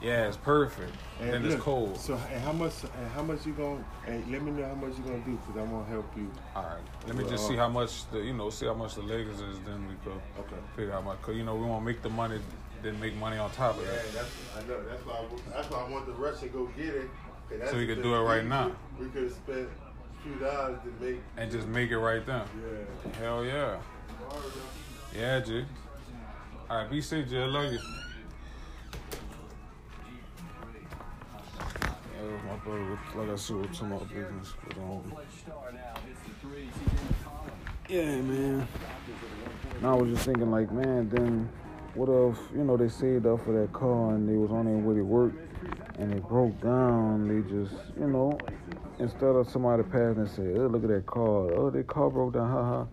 Yeah, 0.00 0.28
it's 0.28 0.36
perfect. 0.36 0.92
And 1.20 1.30
And 1.30 1.46
it's 1.46 1.60
cold. 1.62 1.98
So 1.98 2.14
and 2.32 2.40
how 2.42 2.52
much? 2.52 2.72
And 2.84 3.10
how 3.16 3.22
much 3.22 3.44
you 3.44 3.52
gonna? 3.52 3.84
And 4.06 4.30
let 4.30 4.42
me 4.42 4.52
know 4.52 4.66
how 4.66 4.74
much 4.74 4.96
you 4.96 5.02
gonna 5.02 5.18
do, 5.24 5.36
cause 5.46 5.56
I'm 5.56 5.70
gonna 5.70 5.84
help 5.86 6.06
you. 6.16 6.30
All 6.54 6.62
right. 6.62 6.78
Let 7.06 7.16
me 7.16 7.24
just 7.24 7.44
uh, 7.44 7.48
see 7.48 7.56
how 7.56 7.68
much 7.68 8.08
the 8.12 8.20
you 8.20 8.32
know 8.32 8.48
see 8.50 8.66
how 8.66 8.74
much 8.74 8.94
the 8.94 9.02
Lakers 9.02 9.40
is. 9.40 9.58
Then 9.66 9.88
we 9.88 9.94
could 10.04 10.20
Okay. 10.38 10.56
figure 10.76 10.92
out 10.92 11.02
how 11.02 11.10
much. 11.10 11.22
Cause 11.22 11.34
you 11.34 11.44
know 11.44 11.56
we 11.56 11.66
want 11.66 11.82
to 11.82 11.86
make 11.86 12.00
the 12.02 12.10
money, 12.10 12.38
then 12.82 12.98
make 13.00 13.16
money 13.16 13.38
on 13.38 13.50
top 13.50 13.76
of 13.76 13.82
Yeah, 13.82 13.90
that. 13.90 14.12
that's 14.14 14.30
I 14.56 14.68
know. 14.68 14.82
That's 14.88 15.04
why. 15.04 15.14
I, 15.14 15.56
that's 15.56 15.70
why 15.70 15.78
I 15.84 15.90
want 15.90 16.06
to 16.06 16.12
rush 16.12 16.42
and 16.42 16.52
go 16.52 16.66
get 16.76 16.94
it. 16.94 17.10
that's 17.50 17.70
So 17.72 17.76
we 17.76 17.86
the 17.86 17.94
could 17.96 18.04
do 18.04 18.14
it 18.14 18.20
right 18.20 18.42
We- 18.44 18.48
now. 18.48 18.70
We 19.00 19.06
could 19.08 19.24
have 19.24 19.32
spent 19.32 19.68
a 19.68 20.22
few 20.22 20.34
dollars 20.36 20.78
to 20.84 21.04
make. 21.04 21.20
And 21.36 21.50
just 21.50 21.66
make 21.66 21.90
it 21.90 21.98
right 21.98 22.24
then. 22.24 22.42
Yeah. 22.62 23.12
Hell 23.20 23.44
yeah. 23.44 23.78
Yeah, 25.16 25.40
G. 25.40 25.64
All 26.70 26.76
right, 26.82 26.90
be 26.90 27.00
safe, 27.00 27.28
G. 27.28 27.36
I 27.38 27.46
love 27.46 27.72
you. 27.72 27.78
My 32.46 32.56
brother. 32.64 32.98
Like 33.14 33.30
I 33.30 33.36
said, 33.36 33.82
my 33.82 33.98
business. 33.98 34.54
But, 34.66 34.78
um, 34.78 35.12
yeah, 37.88 38.20
man. 38.20 38.68
Now 39.82 39.98
I 39.98 40.02
was 40.02 40.10
just 40.14 40.26
thinking, 40.26 40.50
like, 40.50 40.70
man, 40.72 41.08
then 41.08 41.48
what 41.94 42.08
if, 42.08 42.38
you 42.54 42.64
know, 42.64 42.76
they 42.76 42.88
saved 42.88 43.26
up 43.26 43.44
for 43.44 43.52
that 43.60 43.72
car 43.72 44.14
and 44.14 44.28
they 44.28 44.34
was 44.34 44.50
on 44.50 44.66
their 44.66 44.76
way 44.76 44.96
to 44.96 45.02
work 45.02 45.32
and 45.98 46.12
it 46.12 46.26
broke 46.28 46.60
down. 46.60 47.28
They 47.28 47.48
just, 47.48 47.74
you 47.98 48.06
know, 48.06 48.38
instead 48.98 49.34
of 49.34 49.48
somebody 49.48 49.82
passing 49.84 50.18
and 50.18 50.30
say, 50.30 50.54
oh, 50.54 50.66
look 50.66 50.84
at 50.84 50.90
that 50.90 51.06
car. 51.06 51.52
Oh, 51.54 51.70
that 51.70 51.86
car 51.86 52.10
broke 52.10 52.34
down, 52.34 52.50
haha. 52.50 52.84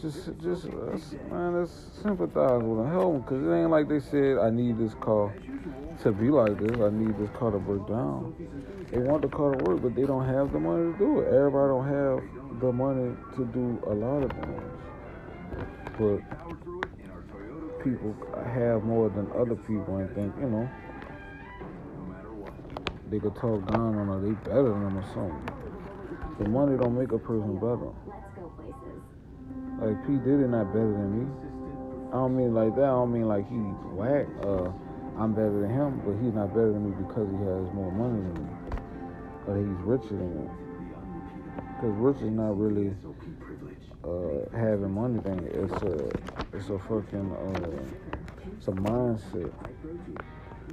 Just, 0.00 0.26
just, 0.42 0.64
let's, 0.64 1.12
man, 1.30 1.58
let's 1.58 1.72
sympathize 2.02 2.62
with 2.62 2.76
them. 2.78 2.90
Help 2.90 3.12
them, 3.12 3.22
because 3.22 3.42
it 3.42 3.50
ain't 3.50 3.70
like 3.70 3.88
they 3.88 4.00
said, 4.00 4.36
I 4.38 4.50
need 4.50 4.78
this 4.78 4.92
car 5.00 5.34
to 6.02 6.12
be 6.12 6.28
like 6.28 6.58
this. 6.58 6.78
I 6.78 6.90
need 6.90 7.16
this 7.18 7.30
car 7.30 7.50
to 7.50 7.58
break 7.58 7.86
down. 7.88 8.34
They 8.92 8.98
want 8.98 9.22
the 9.22 9.28
car 9.28 9.54
to 9.54 9.64
work, 9.64 9.80
but 9.82 9.94
they 9.94 10.04
don't 10.04 10.26
have 10.26 10.52
the 10.52 10.60
money 10.60 10.92
to 10.92 10.98
do 10.98 11.20
it. 11.20 11.28
Everybody 11.28 11.68
don't 11.68 11.88
have 11.88 12.60
the 12.60 12.72
money 12.72 13.16
to 13.36 13.44
do 13.46 13.82
a 13.86 13.94
lot 13.94 14.22
of 14.22 14.30
things. 14.32 14.62
But 15.98 16.20
people 17.82 18.14
have 18.52 18.84
more 18.84 19.08
than 19.08 19.30
other 19.32 19.56
people 19.56 19.96
and 19.96 20.14
think, 20.14 20.34
you 20.38 20.50
know, 20.50 20.68
they 23.10 23.18
could 23.18 23.34
talk 23.36 23.64
down 23.72 23.96
on 23.96 24.08
her, 24.08 24.20
they 24.20 24.32
better 24.44 24.68
than 24.70 24.84
them 24.84 24.98
or 24.98 25.04
something. 25.14 25.48
The 26.38 26.48
money 26.50 26.76
don't 26.76 26.98
make 26.98 27.12
a 27.12 27.18
person 27.18 27.54
better. 27.54 27.92
Like 29.78 30.06
P 30.06 30.14
Diddy 30.16 30.48
not 30.48 30.72
better 30.72 30.90
than 30.92 31.20
me. 31.20 31.26
I 32.08 32.12
don't 32.12 32.36
mean 32.36 32.54
like 32.54 32.74
that. 32.76 32.84
I 32.84 32.96
don't 32.96 33.12
mean 33.12 33.28
like 33.28 33.46
he's 33.48 33.76
whack. 33.92 34.26
Uh, 34.42 34.72
I'm 35.18 35.32
better 35.32 35.60
than 35.60 35.70
him, 35.70 36.00
but 36.04 36.16
he's 36.22 36.32
not 36.32 36.48
better 36.54 36.72
than 36.72 36.88
me 36.88 36.96
because 36.96 37.28
he 37.28 37.36
has 37.44 37.74
more 37.74 37.92
money 37.92 38.20
than 38.20 38.44
me, 38.44 38.50
or 39.46 39.56
he's 39.58 39.80
richer 39.84 40.16
than 40.16 40.44
me. 40.44 40.50
Because 41.76 41.94
rich 41.96 42.16
is 42.22 42.32
not 42.32 42.56
really 42.58 42.94
uh, 44.04 44.48
having 44.56 44.92
money 44.92 45.20
thing. 45.20 45.44
It's 45.52 45.82
a, 45.82 46.08
it's 46.56 46.70
a 46.70 46.78
fucking, 46.78 47.32
uh, 47.32 48.56
it's 48.56 48.68
a 48.68 48.72
mindset. 48.72 49.52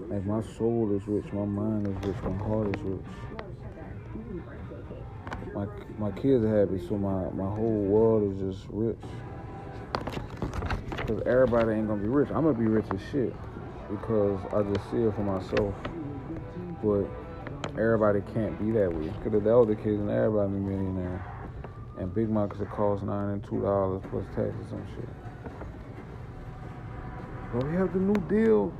Like 0.07 0.25
my 0.25 0.41
soul 0.57 0.95
is 0.95 1.05
rich, 1.07 1.31
my 1.33 1.45
mind 1.45 1.87
is 1.87 2.07
rich, 2.07 2.23
my 2.23 2.37
heart 2.45 2.75
is 2.75 2.81
rich. 2.83 3.42
My 5.53 5.67
my 5.99 6.11
kids 6.11 6.43
are 6.43 6.59
happy, 6.59 6.79
so 6.87 6.97
my, 6.97 7.29
my 7.29 7.49
whole 7.49 7.83
world 7.85 8.33
is 8.33 8.55
just 8.55 8.67
rich. 8.69 8.97
Cause 11.07 11.21
everybody 11.27 11.73
ain't 11.73 11.87
gonna 11.87 12.01
be 12.01 12.07
rich. 12.07 12.29
I'm 12.29 12.43
gonna 12.43 12.53
be 12.53 12.65
rich 12.65 12.85
as 12.91 13.01
shit 13.11 13.33
because 13.89 14.39
I 14.51 14.63
just 14.63 14.89
see 14.89 14.97
it 14.97 15.13
for 15.13 15.21
myself. 15.21 15.75
But 16.81 17.05
everybody 17.79 18.21
can't 18.33 18.57
be 18.57 18.71
that 18.71 18.91
way. 18.91 19.13
Cause 19.23 19.33
if 19.33 19.43
that 19.43 19.57
was 19.57 19.67
the 19.67 19.75
case, 19.75 19.99
then 19.99 20.09
everybody 20.09 20.53
be 20.53 20.59
millionaire. 20.59 21.21
And 21.99 22.13
Big 22.15 22.29
Macs 22.29 22.57
would 22.57 22.69
cost 22.69 23.03
nine 23.03 23.29
and 23.33 23.43
two 23.43 23.61
dollars 23.61 24.01
plus 24.09 24.25
taxes 24.35 24.71
and 24.71 24.85
shit. 24.95 25.09
But 27.53 27.65
we 27.65 27.73
have 27.73 27.93
the 27.93 27.99
new 27.99 28.15
deal. 28.27 28.73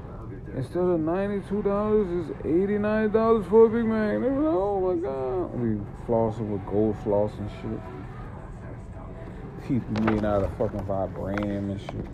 Instead 0.56 0.84
of 0.84 1.00
ninety-two 1.00 1.64
dollars, 1.64 2.08
it's 2.30 2.46
eighty-nine 2.46 3.12
dollars 3.12 3.46
for 3.48 3.66
a 3.66 3.70
Big 3.70 3.86
Mac. 3.86 4.22
Oh 4.22 4.80
my 4.80 4.96
god. 5.02 5.60
We 5.60 5.80
flossing 6.06 6.50
with 6.50 6.66
gold 6.66 6.96
floss 7.04 7.32
and 7.40 7.50
shit. 7.62 7.80
Teeth 9.68 9.84
be 9.94 10.02
made 10.12 10.26
out 10.26 10.44
of 10.44 10.52
fucking 10.58 10.82
vibranium 10.82 11.72
and 11.72 11.82
shit. 11.82 12.06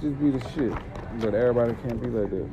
Just 0.00 0.18
be 0.20 0.30
the 0.30 0.40
shit. 0.50 0.72
But 1.20 1.34
everybody 1.34 1.74
can't 1.82 2.00
be 2.00 2.08
like 2.08 2.30
that. 2.30 2.48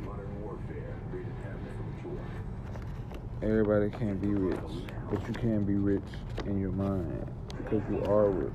Everybody 3.43 3.89
can't 3.91 4.19
be 4.19 4.29
rich. 4.29 4.89
But 5.11 5.27
you 5.27 5.33
can 5.35 5.63
be 5.63 5.75
rich 5.75 6.01
in 6.45 6.59
your 6.59 6.71
mind. 6.71 7.31
Because 7.57 7.83
you 7.89 8.03
are 8.05 8.29
rich. 8.29 8.51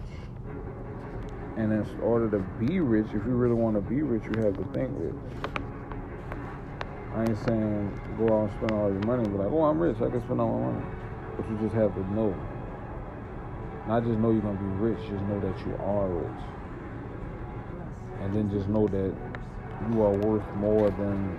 And 1.57 1.73
in 1.73 2.01
order 2.01 2.29
to 2.31 2.39
be 2.65 2.81
rich, 2.81 3.07
if 3.09 3.25
you 3.25 3.33
really 3.33 3.55
want 3.55 3.77
to 3.77 3.81
be 3.81 4.03
rich, 4.03 4.25
you 4.25 4.43
have 4.43 4.57
to 4.57 4.65
think 4.73 4.91
rich. 4.95 5.15
I 7.15 7.25
ain't 7.25 7.39
saying 7.39 7.93
go 8.19 8.33
out 8.33 8.51
and 8.51 8.53
spend 8.59 8.73
all 8.73 8.91
your 8.91 9.01
money, 9.03 9.25
but 9.29 9.41
like, 9.45 9.53
oh, 9.53 9.65
I'm 9.65 9.81
rich, 9.81 9.97
I 10.01 10.11
can 10.11 10.23
spend 10.23 10.41
all 10.41 10.61
my 10.61 10.73
money. 10.73 10.87
But 11.37 11.51
you 11.51 11.59
just 11.59 11.75
have 11.75 11.95
to 11.95 12.01
know. 12.15 12.37
Not 13.89 14.05
just 14.05 14.19
know 14.19 14.31
you're 14.31 14.43
gonna 14.43 14.59
be 14.59 14.67
rich, 14.79 14.99
just 15.09 15.25
know 15.25 15.41
that 15.41 15.59
you 15.67 15.75
are 15.83 16.09
rich. 16.09 16.45
And 18.21 18.35
then 18.35 18.51
just 18.51 18.69
know 18.69 18.87
that 18.89 19.13
you 19.91 20.03
are 20.03 20.13
worth 20.13 20.47
more 20.57 20.91
than 20.91 21.37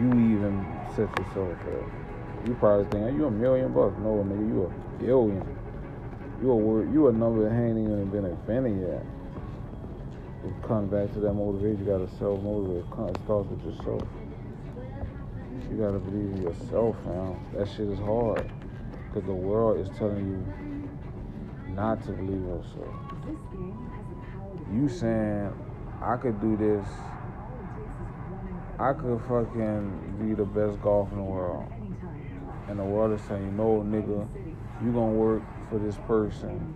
you 0.00 0.36
even 0.36 0.64
set 0.96 1.08
yourself 1.18 1.58
up. 1.68 2.46
You 2.46 2.54
probably 2.54 2.86
think, 2.86 3.10
"Hey, 3.10 3.16
you 3.16 3.26
a 3.26 3.30
million 3.30 3.72
bucks. 3.72 3.96
No, 3.98 4.24
nigga, 4.24 4.48
you 4.48 4.64
a 4.64 5.02
billion. 5.02 5.44
You 6.40 6.52
a 6.52 6.56
word, 6.56 6.92
you 6.92 7.08
a 7.08 7.12
number 7.12 7.48
that 7.48 7.54
ain't 7.54 7.78
even 7.78 8.06
been 8.10 8.24
invented 8.24 8.80
yet. 8.80 9.04
It 10.44 10.62
comes 10.66 10.90
back 10.90 11.12
to 11.14 11.20
that 11.20 11.34
motivation. 11.34 11.84
You 11.84 11.92
gotta 11.92 12.08
self 12.18 12.40
motivate. 12.42 12.84
It 12.84 13.18
starts 13.24 13.48
with 13.50 13.64
yourself. 13.64 14.02
You 15.70 15.76
gotta 15.76 15.98
believe 15.98 16.36
in 16.36 16.42
yourself, 16.42 16.96
man. 17.04 17.36
That 17.54 17.68
shit 17.68 17.88
is 17.88 17.98
hard. 17.98 18.50
Cause 19.12 19.24
the 19.24 19.32
world 19.32 19.80
is 19.80 19.88
telling 19.98 20.26
you 20.28 21.74
not 21.74 22.02
to 22.04 22.12
believe 22.12 22.36
in 22.36 22.46
yourself. 22.46 22.94
You 24.72 24.88
saying 24.88 25.52
I 26.00 26.16
could 26.16 26.40
do 26.40 26.56
this. 26.56 26.86
I 28.78 28.92
could 28.92 29.20
fucking 29.28 30.18
be 30.20 30.34
the 30.34 30.44
best 30.44 30.80
golfer 30.82 31.12
in 31.12 31.18
the 31.18 31.24
world. 31.24 31.66
And 32.68 32.78
the 32.78 32.84
world 32.84 33.18
is 33.18 33.26
saying, 33.26 33.56
no, 33.56 33.84
nigga, 33.86 34.28
you 34.84 34.92
gonna 34.92 35.12
work 35.12 35.42
for 35.68 35.78
this 35.78 35.96
person 36.06 36.74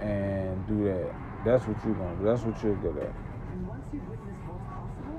and 0.00 0.66
do 0.66 0.84
that. 0.84 1.12
That's 1.44 1.66
what 1.66 1.76
you're 1.84 1.94
gonna 1.94 2.16
do. 2.16 2.24
That's 2.24 2.42
what 2.42 2.62
you're 2.62 2.76
good 2.76 2.96
at. 3.02 3.23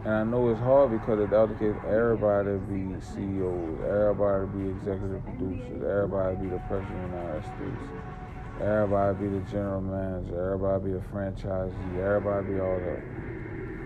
And 0.05 0.13
I 0.13 0.23
know 0.23 0.49
it's 0.51 0.59
hard 0.59 0.91
because 0.91 1.17
in 1.17 1.31
the 1.31 1.55
case, 1.57 1.81
everybody 1.89 2.61
be 2.69 2.93
CEOs, 3.01 3.81
everybody 3.81 4.45
be 4.53 4.69
executive 4.69 5.25
producers, 5.25 5.81
everybody 5.81 6.35
be 6.45 6.49
the 6.49 6.61
president 6.69 7.05
of 7.05 7.09
the 7.09 7.17
United 7.17 7.45
States, 7.57 7.81
everybody 8.61 9.17
be 9.17 9.27
the 9.33 9.41
general 9.49 9.81
manager, 9.81 10.53
everybody 10.53 10.85
be 10.85 10.91
the 10.93 11.03
franchisee, 11.09 11.97
everybody 11.97 12.53
be 12.53 12.59
all 12.59 12.77
that. 12.77 13.01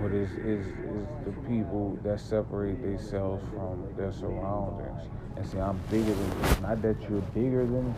But 0.02 0.12
it's, 0.12 0.34
it's, 0.44 0.68
it's 0.68 1.08
the 1.24 1.32
people 1.48 1.98
that 2.04 2.20
separate 2.20 2.82
themselves 2.82 3.42
from 3.56 3.88
their 3.96 4.12
surroundings 4.12 5.08
and 5.38 5.48
say, 5.48 5.62
I'm 5.62 5.80
bigger 5.90 6.14
than 6.14 6.42
this. 6.42 6.60
Not 6.60 6.82
that 6.82 7.00
you're 7.10 7.24
bigger 7.32 7.64
than 7.66 7.96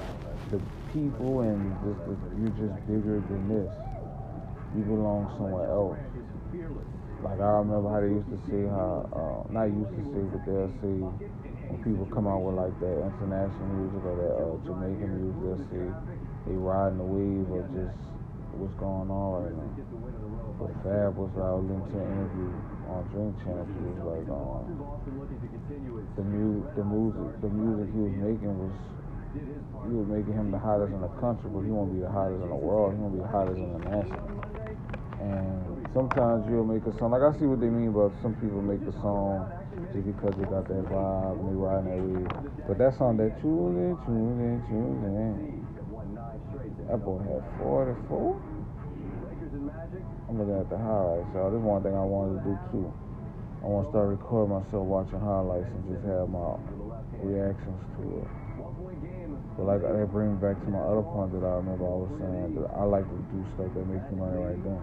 the 0.52 0.62
people 0.94 1.42
and 1.42 1.74
just 1.82 2.06
you're 2.38 2.70
just 2.70 2.86
bigger 2.86 3.18
than 3.18 3.50
this. 3.50 3.74
You 4.78 4.84
belong 4.84 5.26
somewhere 5.38 5.66
else. 5.66 5.98
Like 7.22 7.40
I 7.40 7.62
remember 7.62 7.90
how 7.90 8.02
they 8.02 8.14
used 8.18 8.30
to 8.34 8.40
see 8.50 8.64
how, 8.66 9.06
uh, 9.14 9.54
not 9.54 9.70
used 9.70 9.94
to 9.94 10.04
see, 10.10 10.26
but 10.34 10.42
they'll 10.46 10.74
say 10.82 10.98
when 11.70 11.78
people 11.86 12.06
come 12.10 12.26
out 12.28 12.42
with 12.42 12.58
like 12.58 12.74
that 12.82 12.98
international 13.14 13.70
music 13.78 14.02
or 14.04 14.16
that 14.18 14.34
uh, 14.34 14.56
Jamaican 14.66 15.12
music, 15.22 15.38
they'll 15.42 15.66
say 15.70 15.86
they 16.50 16.56
riding 16.58 16.98
the 16.98 17.06
wave 17.06 17.48
of 17.54 17.64
just 17.78 17.98
what's 18.58 18.74
going 18.82 19.10
on 19.10 19.28
right 19.38 19.54
now. 19.54 19.72
But 20.60 20.74
Fab 20.84 21.14
was 21.18 21.34
out 21.38 21.62
into 21.70 21.96
an 22.02 22.10
interview 22.10 22.52
on 22.90 23.06
Drink 23.14 23.34
Champs. 23.46 23.70
He 23.74 23.82
was 23.86 24.02
like, 24.02 24.28
um, 24.30 24.66
the 26.18 26.24
mu- 26.26 26.66
the 26.76 26.84
music, 26.86 27.30
the 27.42 27.50
music 27.50 27.88
he 27.94 28.02
was 28.02 28.16
making 28.20 28.54
was, 28.58 28.76
he 29.88 29.94
was 29.96 30.08
making 30.10 30.34
him 30.34 30.52
the 30.52 30.60
hottest 30.60 30.94
in 30.94 31.02
the 31.02 31.14
country, 31.22 31.50
but 31.54 31.62
he 31.66 31.72
won't 31.72 31.94
be 31.94 32.02
the 32.02 32.10
hottest 32.12 32.42
in 32.42 32.50
the 32.50 32.56
world. 32.60 32.94
He 32.94 33.00
won't 33.00 33.16
be 33.16 33.22
the 33.24 33.32
hottest 33.32 33.60
international. 33.62 34.26
And 35.20 35.71
sometimes 35.94 36.48
you'll 36.50 36.66
make 36.66 36.86
a 36.86 36.98
song. 36.98 37.12
Like 37.12 37.22
I 37.22 37.38
see 37.38 37.46
what 37.46 37.60
they 37.60 37.70
mean, 37.70 37.92
but 37.92 38.12
some 38.22 38.34
people 38.36 38.62
make 38.62 38.84
the 38.86 38.92
song 39.04 39.48
just 39.94 40.08
because 40.08 40.34
they 40.40 40.48
got 40.48 40.68
that 40.68 40.84
vibe 40.88 41.40
and 41.40 41.48
they 41.52 41.58
riding 41.60 41.88
that 41.92 42.00
wave. 42.00 42.32
But 42.68 42.78
that 42.80 42.98
song, 42.98 43.18
that 43.18 43.36
in, 43.44 43.98
tune 44.68 45.04
in. 45.04 45.62
That 46.88 47.04
boy 47.04 47.20
had 47.20 47.44
44. 47.60 48.42
I'm 50.30 50.40
looking 50.40 50.60
at 50.60 50.70
the 50.70 50.78
highlights, 50.78 51.28
y'all. 51.36 51.52
This 51.52 51.60
one 51.60 51.84
thing 51.84 51.96
I 51.96 52.04
wanted 52.04 52.40
to 52.40 52.50
do 52.50 52.56
too. 52.72 52.94
I 53.64 53.68
want 53.68 53.88
to 53.88 53.92
start 53.92 54.10
recording 54.10 54.56
myself 54.56 54.88
watching 54.88 55.20
highlights 55.20 55.68
and 55.68 55.84
just 55.92 56.08
have 56.08 56.30
my 56.32 56.56
reactions 57.22 57.80
to 58.00 58.04
it. 58.24 58.41
But 59.58 59.68
like 59.68 59.82
that 59.84 60.08
brings 60.12 60.40
back 60.40 60.56
to 60.64 60.70
my 60.72 60.80
other 60.80 61.04
point 61.04 61.36
that 61.36 61.44
I 61.44 61.60
remember 61.60 61.84
I 61.84 61.98
was 62.08 62.12
saying 62.18 62.56
that 62.56 62.72
I 62.72 62.84
like 62.88 63.04
to 63.04 63.18
do 63.36 63.40
stuff 63.54 63.68
that 63.76 63.86
makes 63.86 64.08
me 64.08 64.16
money 64.18 64.40
right 64.40 64.60
then. 64.64 64.80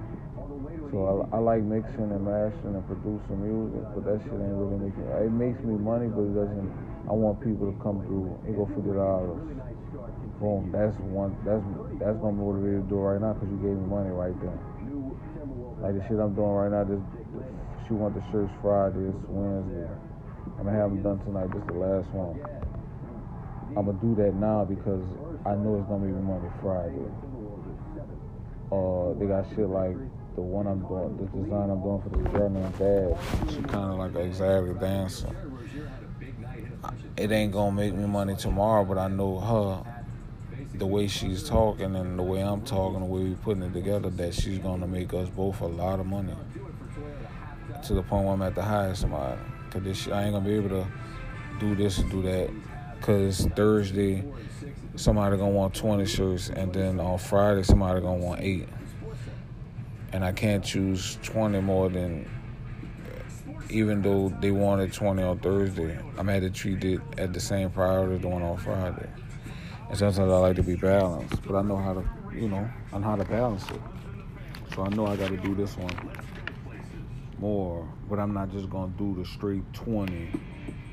So 0.92 1.26
I, 1.32 1.36
I 1.36 1.38
like 1.40 1.64
mixing 1.64 2.12
and 2.12 2.24
mastering 2.24 2.76
and 2.76 2.84
producing 2.84 3.40
music, 3.40 3.82
but 3.96 4.04
that 4.04 4.20
shit 4.22 4.36
ain't 4.36 4.56
really 4.60 4.78
making. 4.88 5.04
It 5.08 5.32
makes 5.32 5.60
me 5.64 5.74
money, 5.80 6.12
but 6.12 6.28
it 6.28 6.34
doesn't. 6.36 6.68
I 7.08 7.16
want 7.16 7.40
people 7.40 7.72
to 7.72 7.76
come 7.80 8.04
through 8.04 8.36
and 8.44 8.52
go 8.54 8.68
fifty 8.68 8.92
dollars. 8.92 9.40
Boom. 10.36 10.68
That's 10.70 10.94
one. 11.00 11.32
That's 11.48 11.64
that's 11.98 12.18
gonna 12.20 12.36
motivate 12.36 12.78
me 12.78 12.82
to 12.84 12.88
do 12.92 13.00
it 13.00 13.06
right 13.16 13.20
now 13.24 13.32
because 13.34 13.48
you 13.48 13.58
gave 13.64 13.74
me 13.74 13.88
money 13.88 14.12
right 14.12 14.36
then. 14.38 14.54
Like 15.80 15.96
the 15.96 16.02
shit 16.06 16.20
I'm 16.20 16.36
doing 16.36 16.52
right 16.54 16.70
now. 16.70 16.84
This 16.84 17.00
she 17.88 17.96
want 17.96 18.12
the 18.14 18.22
shirts 18.30 18.52
Friday. 18.60 19.08
It's 19.08 19.24
Wednesday. 19.32 19.88
I'm 20.60 20.68
gonna 20.68 20.76
have 20.76 20.92
them 20.92 21.02
done 21.02 21.18
tonight. 21.24 21.48
Is 21.56 21.64
the 21.66 21.80
last 21.80 22.08
one. 22.12 22.36
I'm 23.76 23.86
gonna 23.86 23.98
do 24.00 24.14
that 24.16 24.34
now 24.34 24.64
because 24.64 25.02
I 25.46 25.54
know 25.54 25.78
it's 25.78 25.88
gonna 25.88 26.06
me 26.06 26.12
money 26.20 26.48
Friday. 26.62 27.06
Uh, 28.70 29.18
they 29.18 29.26
got 29.26 29.48
shit 29.54 29.68
like 29.68 29.96
the 30.34 30.42
one 30.42 30.66
I'm 30.66 30.80
doing, 30.80 31.16
the 31.16 31.24
design 31.42 31.70
I'm 31.70 31.82
doing 31.82 32.02
for 32.02 32.10
the 32.10 32.28
girl 32.30 32.50
named. 32.50 33.50
She 33.50 33.62
kind 33.62 33.92
of 33.92 33.98
like 33.98 34.14
an 34.14 34.20
exotic 34.22 34.80
dancer. 34.80 35.28
It 37.16 37.32
ain't 37.32 37.52
gonna 37.52 37.72
make 37.72 37.94
me 37.94 38.06
money 38.06 38.36
tomorrow, 38.36 38.84
but 38.84 38.98
I 38.98 39.08
know 39.08 39.40
her, 39.40 39.84
the 40.74 40.86
way 40.86 41.08
she's 41.08 41.48
talking 41.48 41.96
and 41.96 42.18
the 42.18 42.22
way 42.22 42.40
I'm 42.40 42.62
talking, 42.62 43.00
the 43.00 43.06
way 43.06 43.22
we 43.22 43.34
putting 43.34 43.62
it 43.62 43.72
together, 43.72 44.10
that 44.10 44.34
she's 44.34 44.58
gonna 44.58 44.86
make 44.86 45.12
us 45.14 45.28
both 45.28 45.60
a 45.60 45.66
lot 45.66 46.00
of 46.00 46.06
money. 46.06 46.34
To 47.86 47.94
the 47.94 48.02
point 48.02 48.24
where 48.24 48.34
I'm 48.34 48.42
at 48.42 48.54
the 48.54 48.62
highest 48.62 49.04
of 49.04 49.10
my, 49.10 49.36
Cause 49.70 49.82
this 49.82 50.08
I 50.08 50.24
ain't 50.24 50.32
gonna 50.32 50.44
be 50.44 50.54
able 50.54 50.70
to 50.70 50.86
do 51.60 51.74
this 51.74 51.98
and 51.98 52.10
do 52.10 52.22
that. 52.22 52.50
Cause 53.00 53.46
Thursday, 53.56 54.24
somebody 54.96 55.36
gonna 55.36 55.50
want 55.50 55.74
20 55.74 56.04
shirts, 56.06 56.50
and 56.50 56.72
then 56.72 57.00
on 57.00 57.18
Friday, 57.18 57.62
somebody 57.62 58.00
gonna 58.00 58.18
want 58.18 58.40
eight 58.42 58.68
and 60.12 60.24
I 60.24 60.32
can't 60.32 60.64
choose 60.64 61.18
20 61.22 61.60
more 61.60 61.88
than, 61.88 62.28
even 63.70 64.02
though 64.02 64.30
they 64.40 64.50
wanted 64.50 64.92
20 64.92 65.22
on 65.22 65.38
Thursday, 65.38 65.98
I'm 66.16 66.28
had 66.28 66.42
to 66.42 66.50
treat 66.50 66.82
it 66.84 67.00
at 67.18 67.32
the 67.32 67.40
same 67.40 67.70
priority 67.70 68.16
as 68.16 68.22
the 68.22 68.28
one 68.28 68.42
on 68.42 68.56
Friday. 68.56 69.08
And 69.88 69.98
sometimes 69.98 70.18
I 70.18 70.22
like 70.38 70.56
to 70.56 70.62
be 70.62 70.76
balanced, 70.76 71.42
but 71.46 71.56
I 71.56 71.62
know 71.62 71.76
how 71.76 71.94
to, 71.94 72.04
you 72.34 72.48
know, 72.48 72.68
I 72.92 72.98
know 72.98 73.04
how 73.04 73.16
to 73.16 73.24
balance 73.24 73.68
it. 73.70 73.80
So 74.74 74.82
I 74.82 74.88
know 74.90 75.06
I 75.06 75.16
got 75.16 75.30
to 75.30 75.36
do 75.36 75.54
this 75.54 75.76
one 75.76 76.10
more, 77.38 77.88
but 78.08 78.18
I'm 78.18 78.32
not 78.32 78.50
just 78.50 78.68
gonna 78.70 78.92
do 78.98 79.14
the 79.14 79.24
straight 79.24 79.62
20 79.72 80.30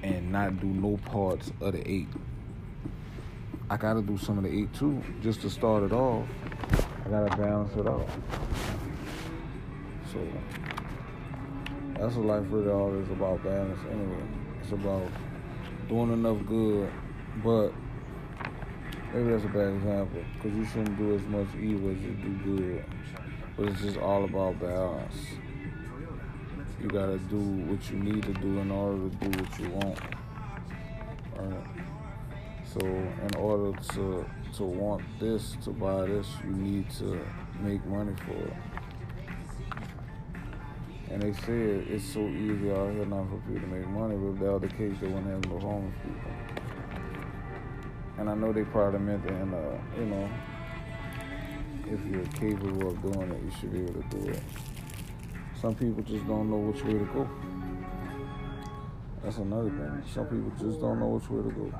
and 0.06 0.32
not 0.32 0.60
do 0.60 0.68
no 0.68 0.97
parts 0.97 1.51
of 1.62 1.74
the 1.74 1.89
eight. 1.89 2.08
I 3.70 3.78
gotta 3.78 4.03
do 4.03 4.18
some 4.20 4.38
of 4.38 4.43
the 4.43 4.51
eight 4.51 4.72
too, 4.74 5.01
just 5.22 5.41
to 5.41 5.49
start 5.49 5.84
it 5.84 5.91
off. 5.91 6.28
I 7.06 7.10
gotta 7.10 7.36
balance 7.36 7.76
it 7.76 7.88
out. 7.88 8.08
So 10.14 10.20
that's 11.97 12.14
what 12.16 12.26
life 12.28 12.45
really 12.49 12.70
all 12.70 12.93
is 12.93 13.10
about 13.10 13.43
balance 13.43 13.80
anyway. 13.89 14.28
It's 14.62 14.72
about 14.72 15.08
doing 15.89 16.14
enough 16.14 16.38
good, 16.45 16.91
but 17.43 17.72
maybe 19.12 19.32
that's 19.32 19.43
a 19.43 19.47
bad 19.47 19.74
example 19.74 20.24
because 20.36 20.56
you 20.56 20.66
shouldn't 20.66 20.97
do 20.99 21.16
as 21.16 21.22
much 21.24 21.47
evil 21.60 21.89
as 21.89 21.97
you 21.97 22.12
do 22.12 22.58
good. 22.58 22.86
But 23.58 23.70
it's 23.70 23.82
just 23.82 23.97
all 23.97 24.24
about 24.24 24.60
balance. 24.60 25.16
You 26.86 26.92
gotta 26.92 27.18
do 27.18 27.40
what 27.40 27.90
you 27.90 27.98
need 27.98 28.22
to 28.22 28.34
do 28.34 28.60
in 28.60 28.70
order 28.70 29.10
to 29.10 29.16
do 29.16 29.42
what 29.42 29.60
you 29.60 29.70
want. 29.72 29.98
So 32.64 32.86
in 32.86 33.36
order 33.40 33.76
to 33.94 34.26
to 34.58 34.64
want 34.64 35.04
this, 35.20 35.58
to 35.64 35.72
buy 35.72 36.06
this, 36.06 36.28
you 36.44 36.52
need 36.52 36.88
to 37.00 37.20
make 37.60 37.84
money 37.88 38.14
for 38.28 38.34
it. 38.34 38.54
And 41.10 41.24
they 41.24 41.34
said 41.34 41.88
it's 41.90 42.06
so 42.06 42.20
easy 42.20 42.72
out 42.72 42.92
here 42.94 43.08
now 43.08 43.28
for 43.32 43.38
people 43.52 43.68
to 43.68 43.76
make 43.76 43.88
money, 43.88 44.16
but 44.16 44.34
if 44.34 44.40
that 44.42 44.52
was 44.52 44.62
the 44.62 44.68
case, 44.78 44.96
they 45.02 45.08
wouldn't 45.08 45.26
have 45.26 45.52
no 45.52 45.58
homeless 45.58 45.96
people. 46.04 46.32
And 48.20 48.30
I 48.30 48.36
know 48.36 48.54
they 48.54 48.64
probably 48.64 49.00
meant 49.00 49.26
it 49.26 49.32
in 49.32 49.54
a, 49.56 49.82
you 49.98 50.06
know, 50.06 50.30
if 51.88 52.06
you're 52.06 52.26
capable 52.26 52.90
of 52.90 53.02
doing 53.02 53.32
it, 53.32 53.42
you 53.42 53.52
should 53.60 53.74
be 53.74 53.82
able 53.82 54.04
to 54.04 54.18
do 54.20 54.30
it. 54.30 54.44
Some 55.66 55.74
people 55.74 56.03
just 56.03 56.28
don't 56.28 56.51
know 56.51 56.57
which 56.57 56.84
way 56.84 56.93
to 56.93 57.05
go. 57.05 57.28
That's 59.24 59.38
another 59.38 59.72
thing. 59.72 60.03
Some 60.13 60.28
people 60.28 60.51
just 60.59 60.80
don't 60.80 60.99
know 60.99 61.07
which 61.07 61.28
way 61.28 61.41
to 61.41 61.49
go. 61.49 61.74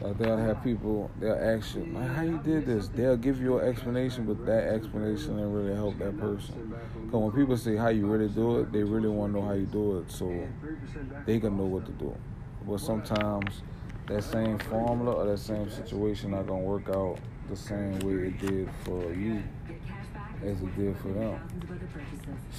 Like 0.00 0.16
they'll 0.16 0.38
have 0.38 0.64
people, 0.64 1.10
they'll 1.20 1.34
ask 1.34 1.74
you, 1.74 1.94
how 1.94 2.22
you 2.22 2.40
did 2.42 2.64
this? 2.64 2.88
They'll 2.88 3.18
give 3.18 3.42
you 3.42 3.58
an 3.58 3.68
explanation, 3.68 4.24
but 4.24 4.46
that 4.46 4.68
explanation 4.68 5.36
didn't 5.36 5.52
really 5.52 5.74
help 5.74 5.98
that 5.98 6.18
person. 6.18 6.74
Because 7.04 7.20
when 7.20 7.32
people 7.32 7.58
say 7.58 7.76
how 7.76 7.88
you 7.88 8.06
really 8.06 8.30
do 8.30 8.60
it, 8.60 8.72
they 8.72 8.82
really 8.82 9.10
want 9.10 9.34
to 9.34 9.40
know 9.40 9.46
how 9.46 9.52
you 9.52 9.66
do 9.66 9.98
it 9.98 10.10
so 10.10 10.32
they 11.26 11.38
can 11.38 11.58
know 11.58 11.66
what 11.66 11.84
to 11.84 11.92
do. 11.92 12.16
But 12.66 12.80
sometimes 12.80 13.60
that 14.06 14.24
same 14.24 14.58
formula 14.60 15.12
or 15.12 15.26
that 15.26 15.40
same 15.40 15.68
situation 15.68 16.30
not 16.30 16.46
going 16.46 16.62
to 16.62 16.66
work 16.66 16.88
out 16.88 17.18
the 17.50 17.56
same 17.56 17.98
way 17.98 18.28
it 18.28 18.38
did 18.38 18.70
for 18.86 19.12
you 19.12 19.42
as 20.44 20.60
it 20.60 20.76
did 20.76 20.96
for 20.98 21.08
them. 21.08 21.40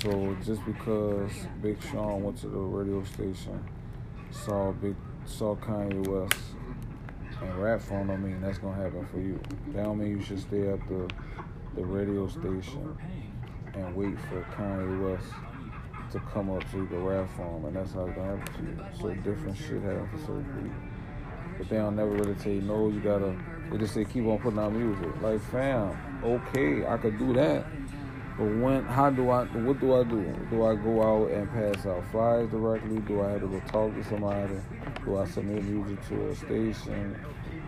So 0.02 0.36
just 0.44 0.66
because 0.66 1.32
Big 1.62 1.82
Sean 1.82 2.24
went 2.24 2.38
to 2.40 2.48
the 2.48 2.58
radio 2.58 3.04
station, 3.04 3.64
saw 4.32 4.72
Big 4.72 4.96
saw 5.26 5.56
Kanye 5.56 6.08
West 6.08 6.42
and 7.42 7.56
rap 7.58 7.82
phone 7.82 8.08
don't 8.08 8.24
mean 8.24 8.42
that's 8.42 8.58
gonna 8.58 8.82
happen 8.82 9.06
for 9.08 9.20
you. 9.20 9.40
That 9.74 9.84
don't 9.84 10.00
mean 10.00 10.18
you 10.18 10.22
should 10.22 10.40
stay 10.40 10.70
at 10.70 10.80
the 10.88 11.10
the 11.76 11.86
radio 11.86 12.28
station 12.28 12.98
and 13.74 13.96
wait 13.96 14.20
for 14.22 14.42
Kanye 14.56 15.14
West 15.14 15.28
to 16.12 16.20
come 16.20 16.50
up 16.50 16.64
you 16.74 16.86
can 16.88 17.04
rap 17.04 17.30
for 17.36 17.68
and 17.68 17.76
that's 17.76 17.94
how 17.94 18.06
it's 18.06 18.16
gonna 18.16 18.38
happen 18.38 18.54
to 18.54 18.62
you. 18.62 19.00
So 19.00 19.14
different 19.16 19.58
shit 19.58 19.82
happen 19.84 20.10
for 20.12 20.18
certain 20.20 20.46
people. 20.46 20.87
But 21.58 21.70
they 21.70 21.78
don't 21.78 21.96
never 21.96 22.12
really 22.12 22.36
tell 22.36 22.52
you 22.52 22.62
no, 22.62 22.90
you 22.90 23.00
gotta 23.00 23.36
they 23.72 23.78
just 23.78 23.94
say 23.94 24.06
keep 24.06 24.26
on 24.26 24.40
putting 24.40 24.60
out 24.60 24.74
music. 24.74 25.22
Like 25.22 25.42
fam, 25.52 25.98
okay, 26.24 26.86
I 26.86 26.98
could 26.98 27.18
do 27.18 27.34
that. 27.34 27.66
But 28.38 28.46
when 28.46 28.86
how 28.86 29.10
do 29.10 29.30
I 29.30 29.46
what 29.46 29.80
do 29.80 29.96
I 29.96 30.04
do? 30.04 30.24
Do 30.50 30.66
I 30.66 30.76
go 30.76 31.02
out 31.02 31.32
and 31.32 31.50
pass 31.52 31.86
out 31.86 32.04
flyers 32.12 32.50
directly? 32.50 33.00
Do 33.00 33.22
I 33.22 33.32
have 33.32 33.42
to 33.42 33.48
go 33.48 33.60
talk 33.62 33.94
to 33.96 34.04
somebody? 34.04 34.56
Do 35.06 35.18
I 35.18 35.26
submit 35.26 35.64
music 35.64 36.08
to 36.10 36.30
a 36.30 36.36
station? 36.36 37.16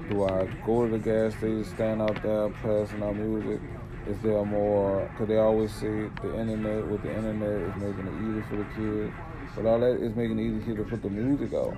do 0.09 0.23
I 0.23 0.45
go 0.65 0.85
to 0.85 0.91
the 0.91 0.97
gas 0.97 1.33
station, 1.37 1.63
stand 1.65 2.01
out 2.01 2.21
there 2.23 2.49
passing 2.49 3.03
out 3.03 3.15
music? 3.15 3.61
Is 4.07 4.17
there 4.23 4.43
more? 4.43 5.07
Because 5.11 5.27
they 5.27 5.37
always 5.37 5.71
say 5.73 6.09
the 6.21 6.39
internet, 6.39 6.87
with 6.87 7.03
the 7.03 7.15
internet, 7.15 7.69
is 7.69 7.75
making 7.75 8.07
it 8.07 8.15
easy 8.25 8.41
for 8.49 8.55
the 8.57 8.65
kids. 8.75 9.13
But 9.55 9.65
all 9.67 9.79
that 9.79 10.01
is 10.01 10.15
making 10.15 10.39
it 10.39 10.61
easy 10.61 10.75
to 10.75 10.83
put 10.83 11.03
the 11.03 11.09
music 11.09 11.53
out. 11.53 11.75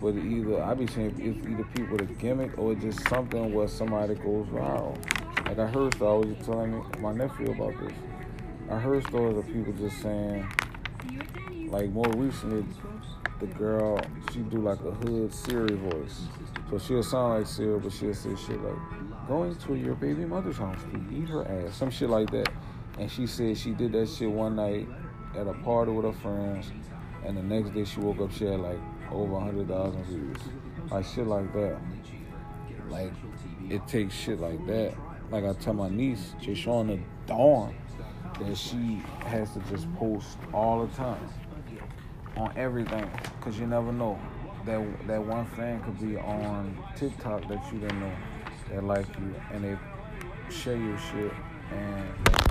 But 0.00 0.14
either 0.14 0.62
I 0.62 0.74
be 0.74 0.86
saying 0.86 1.14
it's 1.18 1.46
either 1.46 1.64
people 1.74 1.96
with 1.96 2.10
a 2.10 2.14
gimmick 2.14 2.58
or 2.58 2.74
just 2.74 3.08
something 3.08 3.52
where 3.52 3.68
somebody 3.68 4.14
goes 4.14 4.46
viral. 4.48 4.96
Like 5.46 5.58
I 5.58 5.66
heard 5.66 5.94
stories 5.94 6.36
telling 6.44 6.72
me 6.72 6.82
my 7.00 7.12
nephew 7.12 7.52
about 7.52 7.80
this. 7.80 7.92
I 8.70 8.78
heard 8.78 9.06
stories 9.06 9.38
of 9.38 9.46
people 9.46 9.72
just 9.72 10.02
saying, 10.02 10.46
like 11.68 11.88
more 11.90 12.10
recently, 12.16 12.64
the 13.40 13.46
girl 13.46 14.00
she 14.32 14.40
do 14.40 14.58
like 14.58 14.80
a 14.80 14.90
hood 14.90 15.32
Siri 15.32 15.76
voice, 15.76 16.22
so 16.70 16.78
she'll 16.78 17.02
sound 17.02 17.38
like 17.38 17.46
Siri, 17.46 17.78
but 17.78 17.92
she'll 17.92 18.14
say 18.14 18.34
shit 18.34 18.60
like, 18.62 19.28
"Going 19.28 19.54
to 19.54 19.74
your 19.74 19.94
baby 19.94 20.24
mother's 20.24 20.56
house 20.56 20.80
to 20.92 21.14
eat 21.14 21.28
her 21.28 21.46
ass," 21.46 21.76
some 21.76 21.90
shit 21.90 22.10
like 22.10 22.30
that. 22.30 22.48
And 22.98 23.10
she 23.10 23.26
said 23.26 23.58
she 23.58 23.72
did 23.72 23.92
that 23.92 24.08
shit 24.08 24.30
one 24.30 24.56
night 24.56 24.88
at 25.36 25.46
a 25.46 25.52
party 25.52 25.92
with 25.92 26.06
her 26.06 26.12
friends, 26.12 26.72
and 27.24 27.36
the 27.36 27.42
next 27.42 27.70
day 27.70 27.84
she 27.84 28.00
woke 28.00 28.20
up 28.20 28.32
she 28.32 28.44
had 28.46 28.60
like 28.60 28.78
over 29.10 29.40
hundred 29.40 29.68
thousand 29.68 30.04
views, 30.04 30.36
like 30.90 31.04
shit 31.04 31.26
like 31.26 31.52
that. 31.52 31.78
Like 32.88 33.12
it 33.68 33.86
takes 33.86 34.14
shit 34.14 34.40
like 34.40 34.64
that. 34.66 34.94
Like 35.30 35.44
I 35.44 35.52
tell 35.54 35.74
my 35.74 35.88
niece, 35.88 36.34
just 36.40 36.60
showing 36.60 36.88
the 36.88 37.00
dawn 37.26 37.74
that 38.40 38.56
she 38.56 39.02
has 39.20 39.52
to 39.52 39.60
just 39.70 39.92
post 39.96 40.38
all 40.52 40.86
the 40.86 40.94
time 40.94 41.28
on 42.36 42.52
everything, 42.56 43.10
cause 43.40 43.58
you 43.58 43.66
never 43.66 43.92
know 43.92 44.18
that 44.66 45.06
that 45.06 45.24
one 45.24 45.46
fan 45.46 45.82
could 45.82 45.98
be 46.00 46.16
on 46.16 46.76
TikTok 46.96 47.48
that 47.48 47.72
you 47.72 47.80
didn't 47.80 48.00
know 48.00 48.12
that 48.70 48.84
like 48.84 49.06
you, 49.18 49.34
and 49.52 49.64
they 49.64 49.76
share 50.50 50.76
your 50.76 50.98
shit 50.98 51.32
and. 51.72 52.46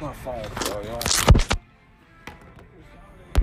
My 0.00 0.12
phone 0.12 0.44
fell, 0.44 0.84
y'all. 0.84 1.57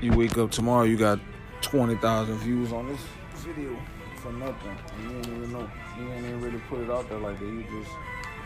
You 0.02 0.12
wake 0.12 0.38
up 0.38 0.52
tomorrow, 0.52 0.84
you 0.84 0.98
got 0.98 1.20
20,000 1.62 2.38
views 2.38 2.72
on 2.72 2.88
this 2.88 3.00
video 3.38 3.76
for 4.18 4.32
nothing. 4.34 4.78
You 5.02 5.16
ain't 5.16 5.28
even 5.28 5.52
know. 5.52 5.70
You 5.98 6.12
ain't 6.12 6.26
even 6.26 6.42
really 6.42 6.60
put 6.70 6.82
it 6.82 6.90
out 6.92 7.10
there 7.10 7.18
like 7.18 7.40
that. 7.40 7.46
You 7.46 7.64
just 7.64 7.92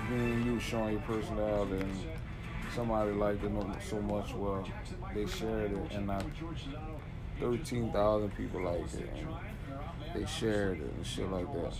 being 0.09 0.45
you, 0.45 0.59
showing 0.59 0.93
your 0.93 1.01
personality, 1.01 1.83
and 1.83 1.93
somebody 2.73 3.11
liked 3.11 3.43
it 3.43 3.51
so 3.83 4.01
much, 4.01 4.33
well, 4.33 4.65
they 5.13 5.25
shared 5.25 5.71
it, 5.71 5.91
and 5.91 6.07
not 6.07 6.23
13,000 7.39 8.37
people 8.37 8.63
liked 8.63 8.93
it, 8.95 9.09
and 9.17 9.27
they 10.13 10.25
shared 10.29 10.79
it 10.79 10.91
and 10.95 11.05
shit 11.05 11.29
like 11.31 11.51
that. 11.53 11.73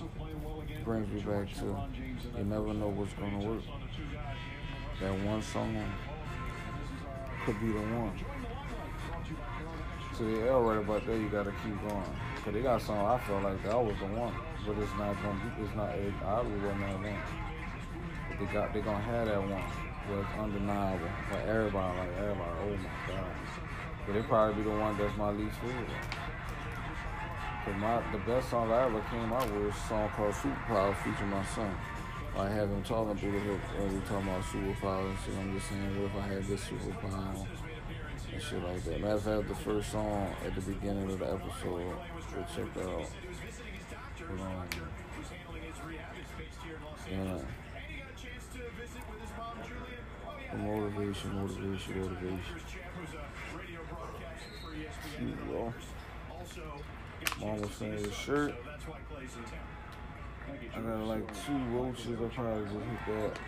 Brings 0.83 1.07
me 1.13 1.21
back 1.21 1.53
to 1.59 1.77
you 2.37 2.43
never 2.43 2.73
know 2.73 2.89
what's 2.89 3.13
gonna 3.13 3.39
work. 3.39 3.61
That 4.99 5.13
one 5.25 5.41
song 5.41 5.77
could 7.45 7.59
be 7.61 7.67
the 7.67 7.79
one. 7.79 8.19
So 10.19 10.27
yeah, 10.27 10.51
right 10.51 10.83
about 10.83 11.07
there, 11.07 11.15
you 11.15 11.29
gotta 11.29 11.53
keep 11.63 11.79
going. 11.87 12.03
Cause 12.43 12.53
they 12.53 12.59
got 12.59 12.81
some 12.81 12.97
I 12.99 13.17
felt 13.19 13.41
like 13.41 13.63
that 13.63 13.79
was 13.79 13.95
the 13.99 14.05
one, 14.19 14.35
but 14.67 14.75
it's 14.75 14.91
not 14.99 15.15
gonna 15.23 15.39
be. 15.39 15.63
It's 15.63 15.73
not. 15.79 15.95
It 15.95 16.11
obviously 16.25 16.59
wasn't 16.59 16.81
that 16.83 16.99
one. 16.99 17.23
But 18.27 18.39
they 18.39 18.45
got. 18.51 18.73
They 18.73 18.81
gonna 18.81 18.99
have 18.99 19.27
that 19.27 19.39
one. 19.39 19.63
It's 20.11 20.27
undeniable. 20.37 21.07
Like 21.31 21.47
everybody, 21.47 21.99
like 21.99 22.17
everybody. 22.19 22.51
Oh 22.51 22.75
my 22.83 23.15
god. 23.15 23.31
But 24.05 24.15
it 24.17 24.27
probably 24.27 24.55
be 24.61 24.69
the 24.69 24.75
one 24.75 24.97
that's 24.97 25.15
my 25.15 25.31
least 25.31 25.55
favorite. 25.63 25.87
Cause 27.63 27.79
my 27.79 28.03
the 28.11 28.19
best 28.27 28.49
song 28.49 28.73
I 28.73 28.91
ever 28.91 28.99
came 29.07 29.31
out 29.31 29.47
with 29.55 29.71
was 29.71 29.73
a 29.73 29.87
song 29.87 30.09
called 30.19 30.35
Superpower 30.35 30.99
featuring 30.99 31.31
my 31.31 31.45
son. 31.55 31.71
I 32.35 32.49
have 32.49 32.67
him 32.67 32.83
talking 32.83 33.15
through 33.15 33.39
the 33.39 33.39
hook 33.39 33.61
when 33.79 33.95
we 33.95 33.99
talking 34.03 34.27
about 34.27 34.43
superpowers, 34.43 35.15
and. 35.31 35.39
I'm 35.39 35.55
just 35.55 35.69
saying, 35.69 35.95
what 35.95 36.11
if 36.11 36.15
I 36.19 36.27
had 36.27 36.43
this 36.43 36.67
superpower 36.67 37.47
and 38.33 38.41
shit 38.41 38.63
like 38.63 38.83
that. 38.83 39.01
Matter 39.01 39.13
of 39.13 39.23
fact, 39.23 39.47
the 39.47 39.55
first 39.55 39.91
song 39.91 40.35
at 40.45 40.55
the 40.55 40.61
beginning 40.61 41.11
of 41.11 41.19
the 41.19 41.25
episode, 41.25 41.95
we'll 42.35 42.45
check 42.55 42.73
that 42.73 42.87
out. 42.87 43.09
Hold 44.27 44.41
on. 44.41 44.67
Yeah. 47.09 47.41
Motivation, 50.57 51.35
motivation, 51.35 52.01
motivation. 52.01 52.55
Here 55.17 55.27
you 55.27 55.35
go. 55.51 55.73
Mom 57.39 57.71
saying 57.71 57.93
his 57.93 58.13
shirt. 58.13 58.53
I 60.75 60.81
got 60.81 60.99
like 61.05 61.45
two 61.45 61.57
roaches. 61.71 62.19
I 62.19 62.27
probably 62.33 62.63
just 62.63 62.73
hit 62.73 63.01
that. 63.07 63.39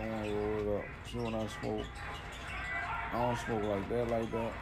I 0.00 0.06
want 0.08 0.24
to 0.24 0.34
roll 0.34 0.58
it 0.60 0.78
up. 0.78 0.84
See 1.10 1.18
when 1.18 1.34
I 1.34 1.46
smoke, 1.46 1.86
I 3.12 3.26
don't 3.26 3.38
smoke 3.38 3.62
like 3.62 3.88
that, 3.88 4.10
like 4.10 4.30
that. 4.32 4.52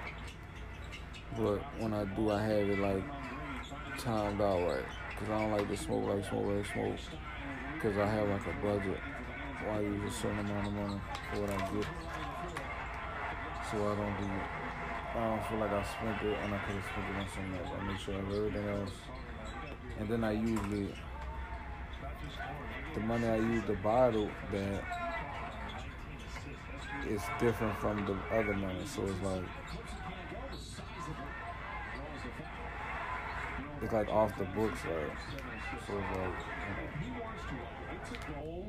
But 1.37 1.59
when 1.81 1.95
I 1.95 2.05
do, 2.05 2.31
I 2.31 2.43
have 2.43 2.69
it 2.69 2.79
like 2.79 3.05
timed 3.99 4.41
out 4.41 4.69
right. 4.69 4.85
Cause 5.19 5.29
I 5.31 5.41
don't 5.41 5.53
like 5.53 5.69
to 5.69 5.77
smoke 5.77 6.09
like 6.09 6.25
smoke 6.25 6.47
like 6.47 6.67
smoke. 6.67 6.97
Cause 7.81 7.97
I 7.97 8.07
have 8.07 8.29
like 8.29 8.47
a 8.47 8.57
budget. 8.63 8.99
Why 9.65 9.77
I 9.77 9.81
use 9.81 10.13
a 10.13 10.17
certain 10.17 10.41
amount 10.41 10.67
of 10.67 10.73
money 10.73 11.01
for 11.33 11.41
what 11.43 11.51
I 11.51 11.57
get. 11.57 11.87
So 13.71 13.77
I 13.77 13.95
don't 13.95 14.17
do 14.19 14.25
it. 14.25 14.49
I 15.15 15.29
don't 15.29 15.47
feel 15.47 15.59
like 15.59 15.73
I 15.73 15.85
spent 15.85 16.23
it 16.23 16.39
and 16.43 16.55
I 16.55 16.59
could 16.59 16.75
have 16.77 16.85
spent 16.91 17.07
it 17.09 17.21
on 17.21 17.29
something 17.35 17.55
else. 17.61 17.71
I 17.79 17.85
make 17.85 17.99
sure 17.99 18.15
I 18.15 18.17
have 18.19 18.33
everything 18.33 18.69
else 18.69 18.93
and 20.01 20.09
then 20.09 20.25
I 20.25 20.33
usually 20.33 20.89
the 22.95 23.01
money 23.01 23.27
I 23.27 23.37
use 23.37 23.65
to 23.67 23.75
bottle 23.75 24.31
that 24.51 25.10
is 27.09 27.23
different 27.39 27.79
from 27.79 28.05
the 28.07 28.15
other 28.35 28.55
money. 28.55 28.85
So 28.87 29.03
it's 29.03 29.23
like 29.23 29.45
it's 33.83 33.93
like 33.93 34.09
off 34.09 34.37
the 34.39 34.45
books, 34.45 34.81
right? 34.85 35.11
So 35.87 35.99
it's 35.99 36.19
like 36.19 36.35
you 37.05 38.35
know. 38.35 38.67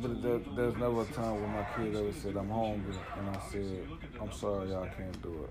But 0.00 0.22
there, 0.22 0.38
there's 0.56 0.76
never 0.76 1.02
a 1.02 1.06
time 1.06 1.40
when 1.40 1.52
my 1.52 1.66
kid 1.76 1.94
ever 1.96 2.12
said 2.12 2.36
I'm 2.36 2.50
hungry 2.50 2.94
and 3.18 3.36
I 3.36 3.40
said 3.50 3.86
I'm 4.20 4.32
sorry 4.32 4.70
y'all 4.70 4.88
can't 4.96 5.22
do 5.22 5.44
it. 5.44 5.50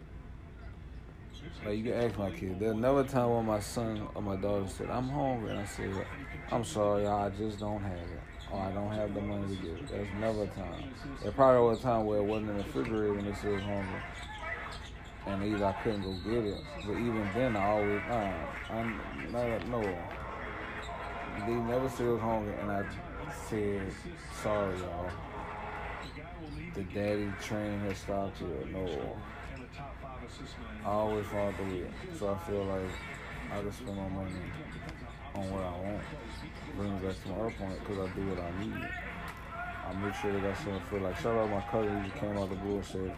Like 1.65 1.77
you 1.77 1.83
can 1.85 1.93
ask 1.93 2.17
my 2.17 2.31
kid. 2.31 2.59
There's 2.59 2.75
never 2.75 3.01
a 3.01 3.03
time 3.03 3.29
when 3.29 3.45
my 3.45 3.59
son 3.59 4.07
or 4.15 4.21
my 4.21 4.35
daughter 4.35 4.67
said, 4.67 4.89
I'm 4.89 5.09
hungry. 5.09 5.51
And 5.51 5.59
I 5.59 5.65
said, 5.65 6.05
I'm 6.51 6.63
sorry, 6.63 7.03
y'all, 7.03 7.25
I 7.25 7.29
just 7.29 7.59
don't 7.59 7.81
have 7.81 7.91
it. 7.91 8.38
Or 8.51 8.59
I 8.59 8.71
don't 8.71 8.91
have 8.91 9.13
the 9.13 9.21
money 9.21 9.55
to 9.55 9.61
get 9.61 9.71
it. 9.73 9.87
There's 9.87 10.07
never 10.19 10.43
a 10.43 10.47
time. 10.47 10.83
There 11.21 11.31
probably 11.31 11.69
was 11.69 11.79
a 11.79 11.83
time 11.83 12.05
where 12.05 12.19
it 12.19 12.23
wasn't 12.23 12.49
in 12.51 12.57
the 12.57 12.63
refrigerator 12.63 13.21
they 13.21 13.33
said 13.33 13.51
was 13.51 13.61
hungry. 13.61 14.01
And 15.27 15.43
either 15.43 15.65
I 15.65 15.73
couldn't 15.83 16.01
go 16.01 16.13
get 16.29 16.45
it. 16.45 16.57
But 16.85 16.93
even 16.93 17.29
then, 17.35 17.55
I 17.55 17.65
always, 17.65 18.01
nah, 18.09 18.33
I'm, 18.71 18.99
not, 19.31 19.67
no. 19.69 19.81
They 21.45 21.53
never 21.53 21.89
said 21.89 22.07
I 22.07 22.09
was 22.09 22.21
hungry. 22.21 22.53
And 22.59 22.71
I 22.71 22.83
said, 23.47 23.81
sorry, 24.41 24.77
y'all. 24.79 25.11
The 26.73 26.83
daddy 26.83 27.31
train 27.43 27.79
has 27.79 27.97
stopped 27.97 28.39
here. 28.39 28.47
No. 28.71 29.15
I 30.85 30.89
always 30.89 31.25
follow 31.27 31.53
the 31.57 31.63
lead. 31.75 31.87
So 32.17 32.29
I 32.33 32.49
feel 32.49 32.63
like 32.63 32.81
I 33.51 33.61
can 33.61 33.71
spend 33.71 33.97
my 33.97 34.07
money 34.09 34.31
on 35.35 35.51
what 35.51 35.63
I 35.63 35.71
want. 35.71 36.01
Bring 36.75 36.93
me 36.93 37.07
back 37.07 37.15
to 37.23 37.33
other 37.33 37.51
point 37.57 37.79
because 37.79 37.99
I 37.99 38.15
do 38.15 38.27
what 38.29 38.39
I 38.39 38.51
need. 38.63 38.89
I 39.87 39.93
make 39.93 40.13
sure 40.15 40.31
that 40.31 40.43
I 40.45 40.53
something 40.53 40.81
for 40.89 40.99
like 40.99 41.17
shout 41.17 41.35
out 41.37 41.49
my 41.49 41.61
cousin 41.71 42.03
who 42.03 42.19
came 42.19 42.37
out 42.37 42.49
the 42.49 42.55
blue 42.55 42.75
and 42.75 42.85
said 42.85 43.15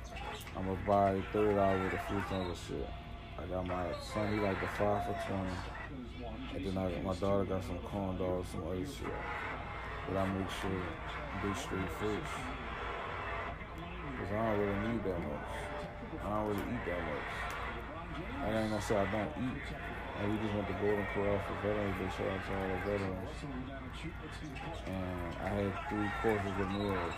I'm 0.56 0.65
gonna 0.65 0.80
buy 0.88 1.22
thirty 1.34 1.56
dollars 1.56 1.82
worth 1.82 1.94
of 1.94 2.28
free 2.28 2.38
and 2.38 2.57
shit. 2.57 2.90
I 3.38 3.45
got 3.45 3.68
my 3.68 3.88
son 4.14 4.34
he 4.34 4.40
like 4.40 4.60
the 4.61 4.68
five 4.68 5.06
for 5.06 5.18
twenty. 5.28 5.52
And 6.56 6.65
then 6.65 6.78
I 6.78 7.02
my 7.02 7.15
daughter 7.15 7.45
got 7.45 7.64
some 7.64 7.80
corn 7.80 8.18
dogs, 8.18 8.49
some 8.52 8.68
other 8.68 8.86
shit. 8.86 9.14
But 10.07 10.18
I 10.18 10.26
make 10.34 10.49
sure 10.49 10.84
they 11.44 11.53
straight 11.60 11.90
first. 11.99 12.34
Cause 14.18 14.32
I 14.32 14.36
don't 14.36 14.60
really 14.60 14.88
need 14.88 15.03
that 15.03 15.19
much. 15.19 15.48
I 16.23 16.30
don't 16.30 16.48
really 16.48 16.61
eat 16.61 16.86
that 16.88 17.02
much. 17.02 17.28
I 18.44 18.61
ain't 18.61 18.69
gonna 18.69 18.82
say 18.82 18.95
I 18.95 19.11
don't 19.11 19.30
eat. 19.44 19.81
And 20.22 20.31
we 20.31 20.38
just 20.38 20.53
went 20.53 20.68
to 20.68 20.73
Golden 20.73 21.07
Corral 21.15 21.41
for 21.48 21.53
Veterans 21.68 21.98
Day. 21.98 22.10
Shout 22.15 22.30
out 22.30 22.45
to 22.45 22.53
all 22.53 22.68
the 22.68 22.77
veterans. 22.91 23.30
And 24.85 25.35
I 25.41 25.48
had 25.49 25.73
three 25.89 26.11
courses 26.22 26.60
of 26.61 26.69
meals. 26.72 27.14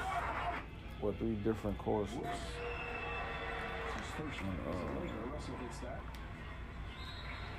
Well, 1.02 1.14
three 1.20 1.36
different 1.44 1.78
courses. 1.80 2.16
And, 2.16 2.26
uh, 4.68 4.72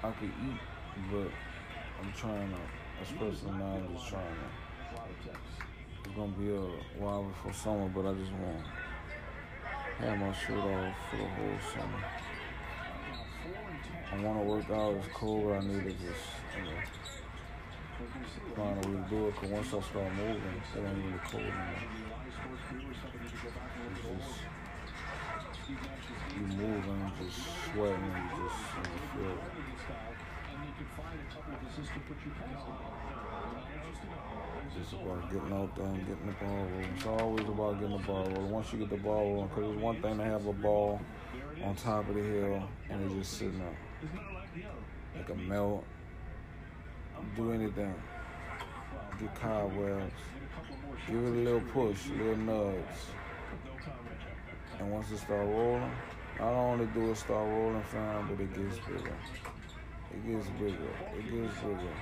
I 0.03 0.11
could 0.12 0.29
eat, 0.29 0.61
but 1.11 1.29
I'm 2.01 2.12
trying 2.16 2.51
to, 2.51 2.57
especially 3.03 3.51
now, 3.59 3.77
I'm 3.77 3.95
just 3.95 4.09
trying 4.09 4.25
to. 4.25 4.31
It's 6.05 6.15
gonna 6.16 6.33
be 6.33 6.55
a 6.55 6.61
while 6.99 7.25
before 7.25 7.53
summer, 7.53 7.89
but 7.89 8.07
I 8.07 8.15
just 8.15 8.33
want 8.33 8.65
to 8.65 8.71
have 10.07 10.19
my 10.19 10.33
shirt 10.33 10.59
off 10.59 10.95
for 11.11 11.16
the 11.16 11.25
whole 11.25 11.59
summer. 11.73 12.05
I 14.13 14.21
want 14.23 14.39
to 14.39 14.45
work 14.45 14.71
out. 14.71 14.95
It's. 14.95 15.09
But 15.19 15.53
I 15.53 15.61
need 15.61 15.85
to 15.85 15.91
just 15.91 16.25
you 16.57 16.65
know, 16.65 16.79
find 18.57 18.79
a 18.79 19.11
do 19.11 19.29
it. 19.29 19.37
Cause 19.37 19.51
once 19.51 19.67
I 19.69 19.81
start 19.81 20.15
moving, 20.15 20.37
it 20.37 20.79
ain't 20.79 20.97
really 20.97 21.19
cold 21.25 21.43
anymore. 21.43 21.83
It's 23.91 24.03
just 24.03 24.41
you 26.35 26.47
moving, 26.57 27.13
just 27.21 27.39
sweating, 27.73 27.95
and 27.95 28.15
you 28.15 28.45
just 28.45 28.61
you 28.75 28.83
know, 28.83 28.97
feel. 29.15 29.31
it. 29.31 29.39
It's 34.67 34.91
just 34.91 35.03
about 35.03 35.31
getting 35.31 35.53
out 35.53 35.77
there 35.77 35.87
and 35.87 36.07
getting 36.07 36.27
the 36.27 36.33
ball 36.33 36.57
rolling. 36.57 36.91
It's 36.97 37.07
always 37.07 37.49
about 37.49 37.81
getting 37.81 37.97
the 37.97 38.03
ball 38.03 38.25
rolling. 38.25 38.51
Once 38.51 38.73
you 38.73 38.79
get 38.81 38.91
the 38.91 38.97
ball 38.97 39.33
rolling, 39.33 39.49
because 39.49 39.73
it's 39.73 39.83
one 39.83 40.03
thing 40.03 40.19
to 40.19 40.25
have 40.25 40.47
a 40.47 40.53
ball 40.53 41.01
on 41.63 41.75
top 41.77 42.09
of 42.09 42.15
the 42.15 42.23
hill 42.23 42.69
and 42.91 43.05
it's 43.05 43.15
just 43.15 43.39
sitting 43.39 43.59
there. 43.59 43.79
It 45.19 45.27
can 45.27 45.49
melt, 45.49 45.85
do 47.37 47.53
anything. 47.53 47.95
Get 49.21 49.35
cobwebs. 49.37 50.13
Give 51.07 51.17
it 51.17 51.29
a 51.29 51.43
little 51.45 51.61
push, 51.61 52.07
little 52.09 52.37
nubs. 52.37 53.07
And 54.79 54.91
once 54.91 55.11
it 55.11 55.19
start 55.19 55.47
rolling, 55.47 55.91
not 56.39 56.53
only 56.53 56.87
do 56.87 57.11
it 57.11 57.17
start 57.17 57.49
rolling 57.49 57.83
fine, 57.85 58.27
but 58.29 58.41
it 58.41 58.55
gets 58.55 58.79
bigger. 58.87 59.17
It 60.13 60.27
gets 60.27 60.49
bigger. 60.59 60.95
It 61.17 61.31
gets 61.31 61.61
bigger. 61.61 61.95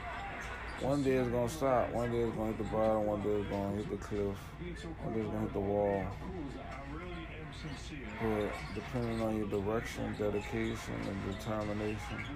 One 0.80 1.02
day 1.02 1.16
it's 1.16 1.30
gonna 1.30 1.48
stop. 1.48 1.92
One 1.92 2.10
day 2.10 2.22
it's 2.22 2.34
gonna 2.34 2.48
hit 2.48 2.58
the 2.58 2.64
bottom. 2.64 3.06
One 3.06 3.22
day 3.22 3.30
it's 3.30 3.48
gonna 3.50 3.76
hit 3.76 3.90
the 3.90 3.96
cliff. 3.96 4.36
One 5.02 5.14
day 5.14 5.20
it's 5.20 5.30
gonna 5.30 5.40
hit 5.40 5.52
the 5.52 5.60
wall. 5.60 6.06
But 8.20 8.52
depending 8.74 9.20
on 9.22 9.36
your 9.36 9.48
direction, 9.48 10.14
dedication, 10.18 10.94
and 11.08 11.38
determination, 11.38 12.26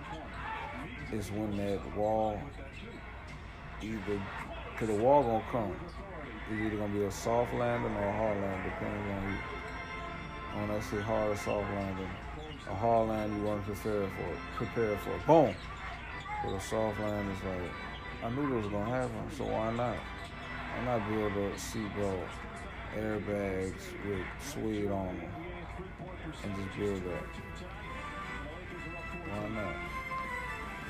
is 1.13 1.31
when 1.31 1.57
that 1.57 1.97
wall 1.97 2.41
either, 3.83 4.21
cause 4.79 4.89
the 4.89 4.95
wall 4.95 5.23
gonna 5.23 5.45
come. 5.51 5.77
It's 6.51 6.61
either 6.61 6.77
gonna 6.77 6.93
be 6.93 7.05
a 7.05 7.11
soft 7.11 7.53
landing 7.55 7.95
or 7.95 8.09
a 8.09 8.13
hard 8.13 8.41
landing, 8.41 8.71
depending 8.71 9.13
on 9.13 9.33
you. 9.33 9.39
When 10.61 10.71
I 10.71 10.81
say 10.81 11.01
hard 11.01 11.33
or 11.33 11.37
soft 11.37 11.71
landing, 11.75 12.09
a 12.69 12.75
hard 12.75 13.09
landing 13.09 13.39
you 13.39 13.45
want 13.47 13.67
to 13.67 13.73
prepare 13.73 14.09
for. 14.09 14.65
Prepare 14.65 14.97
for. 14.99 15.19
Boom. 15.27 15.55
But 16.45 16.55
a 16.55 16.61
soft 16.61 17.01
landing 17.01 17.35
is 17.35 17.43
like, 17.45 17.73
I 18.25 18.31
knew 18.31 18.55
this 18.55 18.65
was 18.65 18.73
gonna 18.73 18.91
happen, 18.91 19.31
so 19.37 19.45
why 19.45 19.73
not? 19.73 19.97
Why 19.97 20.85
not 20.85 21.09
build 21.09 21.33
a 21.33 21.51
seatbelt, 21.55 22.29
airbags 22.97 23.83
with 24.07 24.27
suede 24.41 24.91
on 24.91 25.17
them, 25.17 25.33
and 26.45 26.57
just 26.57 26.79
build 26.79 27.05
that? 27.05 27.25
Why 29.29 29.49
not? 29.49 29.75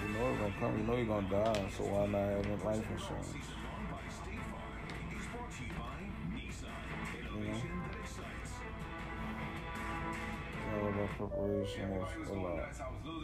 You 0.03 0.09
know 0.13 0.31
it's 0.31 0.41
gonna 0.41 0.55
come. 0.61 0.79
You 0.79 0.85
know 0.85 0.97
you're 0.97 1.07
gonna 1.07 1.29
die, 1.29 1.71
so 1.77 1.85
why 1.85 2.07
not 2.07 2.29
have 2.47 2.65
life 2.65 2.91
insurance? 2.91 3.35
You 7.35 7.45
know? 7.45 7.61
Preparation 11.19 11.93
is 11.93 12.29
a 12.29 12.33
lot. 12.35 12.69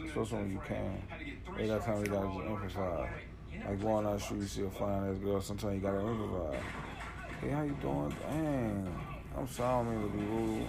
Especially 0.05 0.37
when 0.37 0.51
you 0.51 0.61
can. 0.65 1.67
Got 1.67 1.85
time 1.85 1.99
you 1.99 2.05
gotta 2.05 2.27
just 2.27 2.47
improvise. 2.47 3.09
Like 3.67 3.81
going 3.81 4.05
out 4.07 4.21
the 4.21 4.35
you 4.35 4.47
see 4.47 4.63
a 4.63 4.69
fine 4.69 5.09
ass 5.09 5.17
girl, 5.19 5.41
sometimes 5.41 5.75
you 5.75 5.81
gotta 5.81 5.99
improvise. 5.99 6.59
Hey, 7.41 7.49
how 7.49 7.63
you 7.63 7.77
doing? 7.81 8.15
Dang. 8.29 8.99
I'm 9.37 9.47
sorry, 9.47 9.69
I 9.69 9.83
don't 9.83 10.01
mean 10.01 10.11
to 10.11 10.17
be 10.17 10.23
rude. 10.23 10.67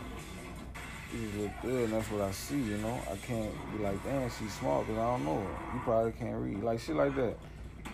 You 1.12 1.26
just 1.26 1.38
look 1.38 1.52
good, 1.62 1.84
and 1.84 1.92
that's 1.92 2.10
what 2.10 2.22
I 2.22 2.30
see, 2.32 2.58
you 2.58 2.78
know? 2.78 3.00
I 3.10 3.16
can't 3.16 3.52
be 3.76 3.84
like, 3.84 4.02
damn, 4.04 4.28
she's 4.30 4.52
smart, 4.54 4.86
because 4.86 4.98
I 4.98 5.04
don't 5.12 5.24
know 5.24 5.40
her. 5.40 5.74
You 5.74 5.80
probably 5.84 6.12
can't 6.12 6.36
read. 6.36 6.62
Like, 6.62 6.80
shit 6.80 6.96
like 6.96 7.14
that. 7.16 7.36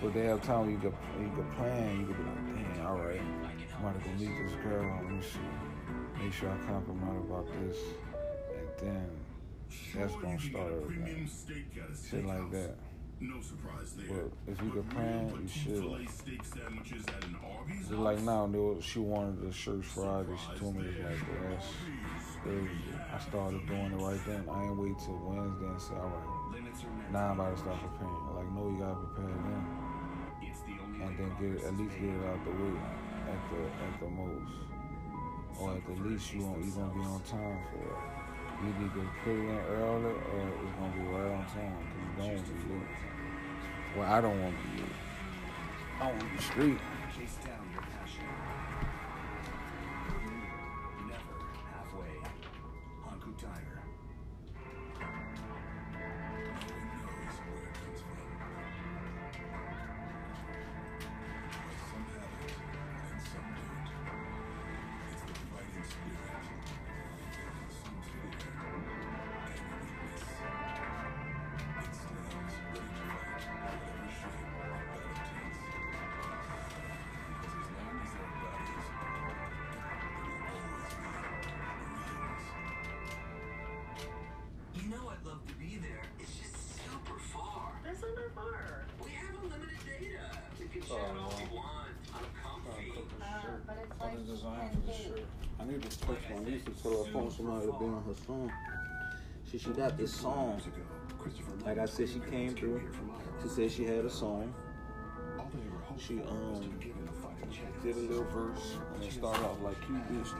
But 0.00 0.14
they 0.14 0.24
have 0.26 0.42
time 0.42 0.70
you 0.70 0.78
can, 0.78 0.94
you 1.20 1.30
can 1.34 1.50
plan, 1.56 2.00
you 2.00 2.06
can 2.06 2.14
be 2.14 2.22
like, 2.22 2.76
damn, 2.76 2.86
all 2.86 2.98
right. 2.98 3.20
I'm 3.20 3.86
about 3.86 4.02
to 4.02 4.08
go 4.08 4.14
meet 4.16 4.30
this 4.42 4.52
girl. 4.62 5.00
Let 5.02 5.12
me 5.12 5.20
see. 5.20 6.22
Make 6.22 6.32
sure 6.32 6.50
I 6.50 6.56
compliment 6.66 7.24
about 7.26 7.46
this. 7.60 7.76
And 8.56 8.88
then 8.88 9.10
that's 9.94 10.14
going 10.16 10.38
to 10.38 10.44
start 10.44 10.72
everything. 10.72 11.28
Shit 12.10 12.24
like 12.24 12.50
that. 12.52 12.76
No 13.20 13.40
surprise 13.42 13.92
there. 13.92 14.06
But 14.08 14.52
if 14.52 14.62
you 14.62 14.70
can 14.70 14.82
plan, 14.84 15.28
you 15.42 15.48
should. 15.48 15.76
Filet 15.84 16.06
steak 16.06 16.40
sandwiches 16.42 17.04
at 17.06 17.22
an 17.24 17.36
Arby's. 17.44 17.88
Just 17.88 18.00
like 18.00 18.18
now, 18.22 18.46
they 18.46 18.58
was- 18.58 18.82
she 18.82 18.98
wanted 18.98 19.42
the 19.42 19.52
church 19.52 19.84
Friday. 19.84 20.34
She 20.36 20.58
told 20.58 20.76
me 20.76 20.84
it's 20.88 21.04
like 21.04 21.20
the 21.28 21.48
last 21.54 21.68
Thursday. 22.44 22.96
I 23.12 23.18
started 23.18 23.66
doing 23.66 23.92
it 23.92 24.02
right 24.02 24.20
then. 24.24 24.48
I 24.48 24.64
ain't 24.64 24.76
wait 24.76 24.98
till 24.98 25.18
Wednesday 25.20 25.66
and 25.68 25.80
say, 25.82 25.94
all 25.96 26.08
right, 26.08 27.12
now 27.12 27.28
I'm 27.32 27.40
about 27.40 27.54
to 27.56 27.60
start 27.60 27.76
preparing. 27.80 28.16
I'm 28.30 28.36
like, 28.36 28.50
no, 28.56 28.70
you 28.72 28.78
gotta 28.80 28.96
prepare 29.04 29.36
then, 29.36 29.66
and 31.04 31.18
then 31.18 31.30
get 31.40 31.60
it, 31.60 31.64
at 31.68 31.76
least 31.76 31.94
get 32.00 32.08
it 32.08 32.24
out 32.24 32.40
the 32.44 32.50
way 32.56 32.72
at 33.28 33.40
the 33.52 33.60
at 33.84 34.00
the 34.00 34.08
most, 34.08 34.52
or 35.60 35.74
at 35.76 35.84
the 35.84 35.92
least 36.08 36.32
you 36.32 36.40
won't 36.40 36.64
you 36.64 36.70
gonna 36.72 36.94
be 36.94 37.00
on 37.00 37.20
time 37.28 37.60
for 37.68 37.84
it. 37.84 38.00
You 38.60 38.68
either 38.68 38.88
can 38.92 39.08
put 39.24 39.32
it 39.32 39.38
in 39.40 39.58
early 39.76 40.04
or 40.04 40.48
it's 40.64 40.74
gonna 40.80 40.92
be 40.96 41.00
right 41.12 41.32
on 41.32 41.44
time 41.52 41.76
because 41.84 42.00
you 42.00 42.16
don't 42.16 42.34
want 42.34 42.46
to 42.46 42.52
be 42.52 42.74
late. 42.74 43.09
Well, 43.96 44.10
I 44.10 44.20
don't 44.20 44.40
want 44.42 44.54
to 44.56 44.68
be 44.68 44.82
late. 44.82 44.92
I 46.00 46.06
want 46.06 46.20
to 46.20 46.56
be 46.56 46.78
it's 90.96 91.50
What 93.98 94.10
like 94.10 94.18
is 94.18 94.28
design 94.28 94.70
for 94.70 94.86
this 94.86 94.96
feet. 94.96 95.06
shirt? 95.06 95.24
I 95.60 95.64
need 95.64 95.82
to 95.82 95.88
text 95.88 96.30
my 96.30 96.44
niece 96.50 96.64
to 96.64 96.70
tell 96.82 97.04
her 97.04 97.10
phone 97.12 97.30
somebody 97.30 97.66
to 97.66 97.72
be 97.72 97.84
on 97.84 98.02
her 98.06 98.14
song. 98.26 98.50
She 99.50 99.58
she 99.58 99.70
got 99.70 99.96
this 99.96 100.12
song. 100.14 100.60
Like 101.64 101.78
I 101.78 101.84
said, 101.86 102.08
she 102.08 102.20
came 102.20 102.54
through. 102.54 102.80
She 103.42 103.48
said 103.48 103.70
she 103.70 103.84
had 103.84 104.04
a 104.04 104.10
song. 104.10 104.52
She 105.98 106.20
um 106.20 106.70
did 107.82 107.96
a 107.96 107.98
little 108.00 108.24
verse 108.24 108.76
and 108.94 109.04
it 109.04 109.12
started 109.12 109.44
off 109.44 109.60
like 109.62 109.76
you 109.88 109.96
bitch. 110.10 110.32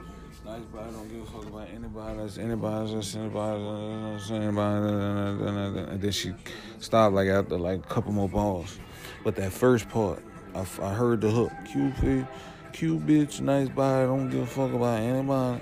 Nice 0.45 0.61
body, 0.63 0.91
don't 0.91 1.07
give 1.07 1.21
a 1.21 1.25
fuck 1.25 1.45
about 1.45 1.67
anybody. 1.69 2.17
That's 2.17 2.37
anybody. 2.37 2.93
That's 2.95 3.15
anybody. 3.15 3.63
That's 4.11 4.31
anybody. 4.31 5.79
And 5.91 6.01
then 6.01 6.11
she 6.11 6.33
stopped 6.79 7.13
like 7.13 7.27
after 7.27 7.57
like 7.59 7.79
a 7.79 7.87
couple 7.87 8.11
more 8.11 8.29
balls. 8.29 8.79
But 9.23 9.35
that 9.35 9.51
first 9.51 9.87
part, 9.89 10.23
I, 10.55 10.65
I 10.81 10.93
heard 10.93 11.21
the 11.21 11.29
hook. 11.29 11.51
Cupid, 11.65 12.27
cute 12.73 13.05
bitch, 13.05 13.41
nice 13.41 13.69
body, 13.69 14.07
don't 14.07 14.29
give 14.29 14.41
a 14.41 14.45
fuck 14.45 14.73
about 14.73 14.99
anybody. 14.99 15.61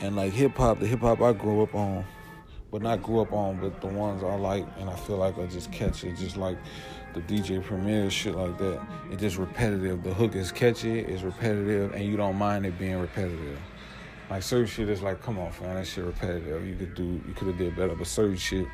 And 0.00 0.16
like 0.16 0.32
hip 0.32 0.56
hop, 0.56 0.80
the 0.80 0.86
hip 0.86 1.00
hop 1.00 1.20
I 1.20 1.32
grew 1.32 1.62
up 1.62 1.74
on, 1.74 2.04
but 2.70 2.82
not 2.82 3.02
grew 3.02 3.20
up 3.20 3.32
on, 3.32 3.58
but 3.60 3.80
the 3.80 3.86
ones 3.86 4.22
I 4.22 4.34
like 4.34 4.66
and 4.78 4.90
I 4.90 4.96
feel 4.96 5.16
like 5.16 5.38
I 5.38 5.46
just 5.46 5.72
catch 5.72 6.04
it, 6.04 6.16
just 6.16 6.36
like 6.36 6.58
the 7.14 7.20
DJ 7.22 7.62
Premier 7.64 8.10
shit 8.10 8.34
like 8.34 8.58
that. 8.58 8.80
It's 9.10 9.22
just 9.22 9.38
repetitive. 9.38 10.02
The 10.02 10.12
hook 10.12 10.34
is 10.34 10.52
catchy, 10.52 11.00
it's 11.00 11.22
repetitive, 11.22 11.94
and 11.94 12.04
you 12.04 12.16
don't 12.16 12.36
mind 12.36 12.66
it 12.66 12.78
being 12.78 12.98
repetitive. 12.98 13.58
Like 14.28 14.42
certain 14.42 14.66
shit 14.66 14.88
is 14.88 15.02
like, 15.02 15.22
come 15.22 15.38
on, 15.38 15.52
fam, 15.52 15.74
that 15.74 15.86
shit 15.86 16.04
repetitive. 16.04 16.66
You 16.66 16.74
could 16.74 16.94
do, 16.94 17.20
you 17.26 17.34
could 17.34 17.48
have 17.48 17.58
did 17.58 17.76
better. 17.76 17.94
But 17.94 18.06
certain 18.06 18.36
shit, 18.36 18.66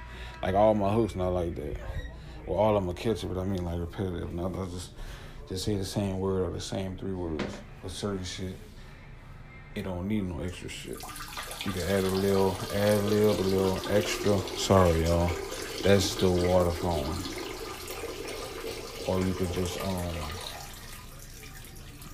like 0.43 0.55
all 0.55 0.74
my 0.74 0.93
hooks, 0.93 1.15
not 1.15 1.29
like 1.29 1.55
that. 1.57 1.77
Well, 2.47 2.59
all 2.59 2.77
of 2.77 2.82
them 2.82 2.90
are 2.90 2.94
catchy, 2.94 3.27
but 3.27 3.39
I 3.39 3.44
mean 3.44 3.64
like 3.64 3.78
repetitive. 3.78 4.32
Not 4.32 4.52
just 4.70 4.90
just 5.48 5.64
say 5.64 5.77
the 5.77 5.85
same 5.85 6.19
word 6.19 6.48
or 6.48 6.51
the 6.51 6.60
same 6.60 6.97
three 6.97 7.14
words. 7.14 7.44
But 7.82 7.90
certain 7.90 8.24
shit, 8.24 8.55
it 9.74 9.82
don't 9.82 10.09
need 10.09 10.24
no 10.24 10.40
extra 10.40 10.69
shit. 10.69 11.01
You 11.64 11.73
can 11.73 11.82
add 11.82 12.05
a 12.05 12.10
little, 12.10 12.56
add 12.74 12.98
a 12.98 13.02
little, 13.02 13.32
a 13.32 13.47
little 13.47 13.93
extra. 13.93 14.39
Sorry, 14.59 15.05
y'all. 15.05 15.31
That's 15.82 16.14
the 16.16 16.31
water 16.31 16.70
flowing. 16.70 17.06
Or 19.06 19.24
you 19.24 19.35
could 19.35 19.52
just 19.52 19.81
um. 19.81 20.14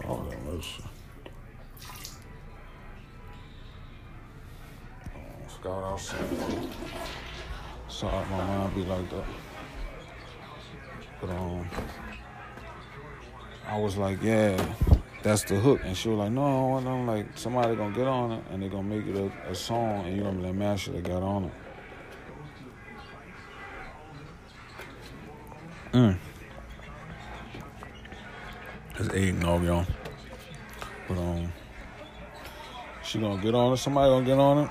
Oh, 0.06 0.24
mercy. 0.46 0.84
Oh, 5.14 5.48
Scout 5.48 5.84
outside. 5.84 6.18
Sorry, 7.88 8.26
my 8.30 8.44
mind 8.44 8.74
be 8.74 8.84
like 8.84 9.10
that. 9.10 9.24
But 11.20 11.30
um, 11.30 11.68
I 13.66 13.78
was 13.78 13.96
like, 13.96 14.22
yeah, 14.22 14.56
that's 15.22 15.42
the 15.44 15.56
hook, 15.56 15.80
and 15.84 15.96
she 15.96 16.08
was 16.08 16.18
like, 16.18 16.30
no, 16.30 16.76
and 16.76 16.88
I'm 16.88 17.06
like, 17.06 17.26
somebody 17.34 17.74
gonna 17.74 17.94
get 17.94 18.06
on 18.06 18.32
it, 18.32 18.44
and 18.50 18.62
they 18.62 18.68
gonna 18.68 18.84
make 18.84 19.06
it 19.06 19.16
a, 19.16 19.50
a 19.50 19.54
song, 19.54 20.06
and 20.06 20.16
you 20.16 20.22
be 20.22 20.46
like, 20.46 20.54
man, 20.54 20.76
should 20.76 20.94
have 20.94 21.04
got 21.04 21.22
on 21.22 21.44
it. 21.44 21.52
Mm. 25.92 26.18
It's 28.98 29.14
eggnog, 29.14 29.64
y'all. 29.64 29.86
But 31.08 31.18
um, 31.18 31.52
she 33.02 33.18
gonna 33.18 33.40
get 33.42 33.54
on 33.54 33.72
it. 33.72 33.78
Somebody 33.78 34.10
gonna 34.10 34.26
get 34.26 34.38
on 34.38 34.64
it, 34.64 34.70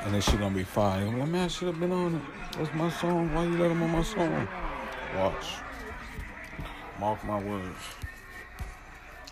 and 0.00 0.14
then 0.14 0.20
she 0.20 0.32
gonna 0.32 0.54
be 0.54 0.64
fine. 0.64 1.08
I'm 1.08 1.18
like, 1.20 1.28
man, 1.28 1.44
I 1.44 1.48
should 1.48 1.68
have 1.68 1.80
been 1.80 1.92
on 1.92 2.16
it. 2.16 2.22
That's 2.58 2.74
my 2.74 2.90
song. 2.90 3.32
Why 3.32 3.44
you 3.44 3.56
let 3.58 3.70
him 3.70 3.82
on 3.82 3.90
my 3.90 4.02
song? 4.02 4.48
Watch. 5.16 5.46
Mark 7.00 7.24
my 7.24 7.42
words. 7.42 7.78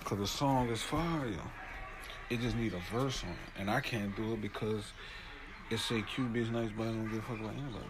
Cause 0.03 0.19
the 0.19 0.27
song 0.27 0.71
is 0.71 0.81
fire. 0.81 1.35
It 2.31 2.41
just 2.41 2.57
need 2.57 2.73
a 2.73 2.81
verse 2.91 3.23
on 3.23 3.29
it, 3.29 3.61
and 3.61 3.71
I 3.71 3.81
can't 3.81 4.17
do 4.17 4.33
it 4.33 4.41
because 4.41 4.85
it 5.71 5.79
say 5.79 6.01
Q 6.01 6.25
bitch 6.25 6.51
nice, 6.51 6.71
but 6.75 6.85
I 6.85 6.87
don't 6.87 7.11
give 7.11 7.19
a 7.19 7.23
fuck 7.23 7.41
about 7.41 7.53
anybody. 7.53 7.85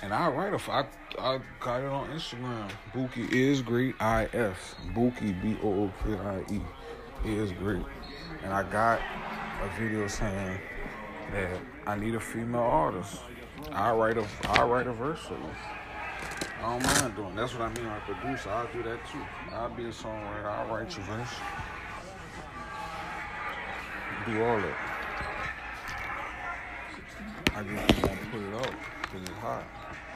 And 0.00 0.14
I 0.14 0.28
write 0.28 0.54
a, 0.54 0.70
I, 0.70 0.86
I 1.18 1.40
got 1.58 1.80
it 1.82 1.86
on 1.86 2.08
Instagram. 2.10 2.70
Bookie 2.94 3.26
is 3.32 3.62
great. 3.62 3.96
I 4.00 4.28
F 4.32 4.76
Bookie 4.94 5.32
B 5.32 5.56
O 5.64 5.84
O 5.84 5.92
K 6.04 6.14
I 6.14 6.44
E 6.52 6.62
is 7.24 7.50
great. 7.50 7.84
And 8.44 8.52
I 8.52 8.62
got 8.62 9.00
a 9.60 9.80
video 9.80 10.06
saying 10.06 10.56
that 11.32 11.60
I 11.84 11.96
need 11.96 12.14
a 12.14 12.20
female 12.20 12.60
artist. 12.60 13.18
I 13.72 13.90
write 13.90 14.18
a 14.18 14.26
I 14.50 14.62
write 14.62 14.86
a 14.86 14.92
verse 14.92 15.18
for 15.18 15.34
you. 15.34 15.50
I 16.62 16.78
don't 16.78 16.82
mind 16.84 17.16
doing. 17.16 17.34
That's 17.34 17.52
what 17.54 17.62
I 17.62 17.68
mean. 17.74 17.86
I 17.86 17.98
produce. 17.98 18.46
I'll 18.46 18.68
do 18.72 18.84
that 18.84 19.00
too. 19.10 19.18
I'll 19.52 19.68
be 19.70 19.84
a 19.86 19.88
songwriter. 19.88 20.44
I'll 20.44 20.72
write 20.72 20.96
your 20.96 21.04
verse. 21.06 21.34
Do 24.26 24.44
all 24.44 24.60
that. 24.60 24.76
I 27.54 27.62
just 27.64 28.02
want 28.06 28.20
to 28.20 28.26
put 28.26 28.40
it 28.40 28.54
out 28.54 28.74
because 29.02 29.22
it's 29.22 29.38
hot. 29.40 29.64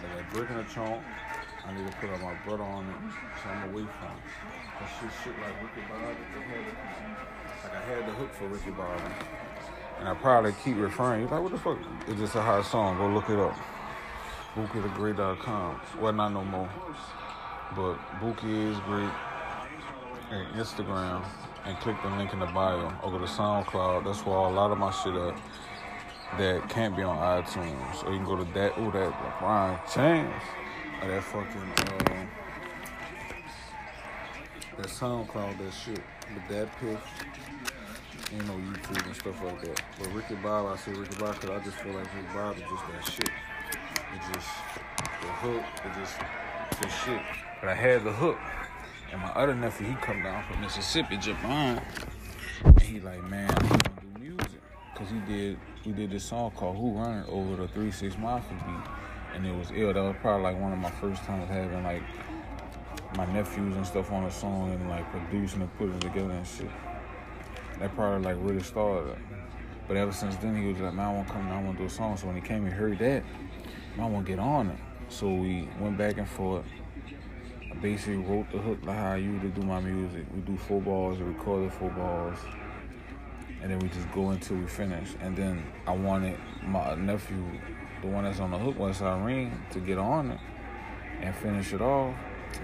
Like 0.02 0.16
that 0.16 0.32
brick 0.32 0.50
in 0.50 0.56
the 0.56 0.62
trunk, 0.64 1.02
I 1.66 1.74
need 1.74 1.90
to 1.90 1.96
put 1.96 2.10
my 2.22 2.34
brother 2.46 2.62
on 2.62 2.88
it, 2.90 2.96
so 3.42 3.50
I'm 3.50 3.70
away 3.70 3.82
from 3.82 4.14
it. 4.14 4.22
That 4.78 4.88
shit, 5.00 5.10
shit 5.24 5.34
like 5.40 5.60
Ricky 5.60 5.82
Bobby. 5.88 6.14
Like 7.64 7.74
I 7.74 7.80
had 7.80 8.06
the 8.06 8.12
hook 8.12 8.32
for 8.34 8.46
Ricky 8.46 8.70
Bobby, 8.70 9.02
and 9.98 10.08
I 10.08 10.14
probably 10.14 10.54
keep 10.62 10.76
referring. 10.76 11.22
You're 11.22 11.30
like, 11.30 11.42
what 11.42 11.50
the 11.52 11.58
fuck? 11.58 11.78
It's 12.06 12.20
just 12.20 12.36
a 12.36 12.40
hot 12.40 12.64
song. 12.64 12.98
Go 12.98 13.08
look 13.08 13.28
it 13.30 13.38
up. 13.38 13.75
BookieTheGreat.com. 14.56 15.80
Well, 16.00 16.12
not 16.12 16.32
no 16.32 16.42
more. 16.44 16.70
But 17.76 17.98
Bookie 18.20 18.68
is 18.68 18.78
great. 18.80 19.10
And 20.30 20.54
Instagram, 20.56 21.24
and 21.66 21.78
click 21.78 21.96
the 22.02 22.08
link 22.16 22.32
in 22.32 22.40
the 22.40 22.46
bio. 22.46 22.90
Or 23.02 23.10
go 23.10 23.18
to 23.18 23.26
SoundCloud. 23.26 24.04
That's 24.04 24.24
where 24.24 24.36
a 24.36 24.50
lot 24.50 24.70
of 24.70 24.78
my 24.78 24.90
shit 24.90 25.14
up 25.14 25.38
that 26.38 26.68
can't 26.68 26.96
be 26.96 27.02
on 27.02 27.16
iTunes. 27.18 28.04
Or 28.04 28.12
you 28.12 28.16
can 28.16 28.24
go 28.24 28.36
to 28.36 28.44
that, 28.54 28.72
oh, 28.78 28.90
that 28.90 29.38
Brian 29.40 29.78
Chance, 29.92 30.44
Or 31.02 31.08
that 31.08 31.22
fucking, 31.22 31.72
uh, 31.78 32.26
that 34.78 34.86
SoundCloud, 34.86 35.58
that 35.58 35.72
shit. 35.72 36.00
But 36.34 36.48
that 36.48 36.80
piff, 36.80 37.00
ain't 38.32 38.46
no 38.46 38.54
YouTube 38.54 39.06
and 39.06 39.14
stuff 39.14 39.42
like 39.44 39.60
that. 39.62 39.82
But 39.98 40.12
Ricky 40.12 40.34
Bob, 40.36 40.66
I 40.66 40.76
say 40.76 40.92
Ricky 40.92 41.16
Bob 41.20 41.34
because 41.34 41.50
I 41.50 41.64
just 41.64 41.76
feel 41.76 41.92
like 41.92 42.12
Ricky 42.14 42.28
Bob 42.34 42.56
is 42.56 42.62
just 42.62 42.86
that 42.88 43.12
shit. 43.12 43.30
It 44.14 44.20
just, 44.32 44.48
the 45.20 45.28
hook, 45.42 45.62
it 45.84 45.94
just, 45.98 46.18
the 46.80 46.88
shit. 46.88 47.22
But 47.60 47.70
I 47.70 47.74
had 47.74 48.04
the 48.04 48.12
hook. 48.12 48.38
And 49.12 49.20
my 49.20 49.28
other 49.28 49.54
nephew, 49.54 49.88
he 49.88 49.94
come 49.96 50.22
down 50.22 50.44
from 50.44 50.60
Mississippi, 50.60 51.16
Javon. 51.16 51.82
And 52.64 52.80
he 52.80 53.00
like, 53.00 53.22
man, 53.24 53.50
I 53.50 53.66
want 53.66 53.84
to 53.84 53.90
do 53.90 54.20
music. 54.20 54.60
Cause 54.94 55.08
he 55.10 55.18
did, 55.32 55.58
he 55.82 55.92
did 55.92 56.10
this 56.10 56.24
song 56.24 56.50
called 56.52 56.76
Who 56.76 56.92
Run 56.92 57.24
over 57.28 57.56
the 57.56 57.68
3 57.68 57.90
6 57.90 58.18
Mafia 58.18 58.56
beat. 58.66 58.90
And 59.34 59.46
it 59.46 59.54
was 59.54 59.70
ill. 59.74 59.92
That 59.92 60.02
was 60.02 60.16
probably 60.20 60.44
like 60.44 60.60
one 60.60 60.72
of 60.72 60.78
my 60.78 60.90
first 60.90 61.22
times 61.24 61.48
having 61.48 61.84
like 61.84 62.02
my 63.16 63.26
nephews 63.32 63.76
and 63.76 63.86
stuff 63.86 64.10
on 64.10 64.24
a 64.24 64.30
song 64.30 64.72
and 64.72 64.88
like 64.88 65.10
producing 65.10 65.62
and 65.62 65.78
putting 65.78 66.00
together 66.00 66.30
and 66.30 66.46
shit. 66.46 66.70
That 67.78 67.94
probably 67.94 68.24
like 68.24 68.36
really 68.40 68.62
started. 68.62 69.16
But 69.86 69.96
ever 69.96 70.12
since 70.12 70.34
then, 70.36 70.60
he 70.60 70.68
was 70.68 70.78
like, 70.78 70.94
man, 70.94 71.06
I 71.06 71.12
want 71.12 71.28
to 71.28 71.32
come, 71.32 71.46
down, 71.46 71.58
I 71.58 71.62
want 71.62 71.76
to 71.76 71.82
do 71.84 71.86
a 71.86 71.90
song. 71.90 72.16
So 72.16 72.26
when 72.26 72.34
he 72.34 72.42
came 72.42 72.64
he 72.64 72.70
heard 72.70 72.98
that, 72.98 73.22
I 73.98 74.06
want 74.06 74.26
to 74.26 74.32
get 74.32 74.38
on 74.38 74.70
it. 74.70 74.78
So 75.08 75.32
we 75.32 75.68
went 75.80 75.96
back 75.96 76.18
and 76.18 76.28
forth. 76.28 76.66
I 77.70 77.74
basically 77.76 78.16
wrote 78.16 78.50
the 78.52 78.58
hook 78.58 78.78
like 78.84 78.96
how 78.96 79.12
I 79.12 79.16
usually 79.16 79.50
do 79.50 79.62
my 79.62 79.80
music. 79.80 80.26
We 80.34 80.40
do 80.40 80.56
four 80.56 80.80
bars, 80.80 81.18
we 81.18 81.24
recorded 81.24 81.72
four 81.72 81.90
bars, 81.90 82.38
and 83.62 83.70
then 83.70 83.78
we 83.78 83.88
just 83.88 84.10
go 84.12 84.30
until 84.30 84.56
we 84.56 84.66
finish. 84.66 85.14
And 85.20 85.36
then 85.36 85.64
I 85.86 85.94
wanted 85.94 86.38
my 86.62 86.94
nephew, 86.94 87.42
the 88.02 88.08
one 88.08 88.24
that's 88.24 88.40
on 88.40 88.50
the 88.50 88.58
hook, 88.58 88.78
once 88.78 89.00
I 89.00 89.18
ring, 89.18 89.58
to 89.70 89.80
get 89.80 89.98
on 89.98 90.32
it 90.32 90.40
and 91.22 91.34
finish 91.36 91.72
it 91.72 91.80
off. 91.80 92.14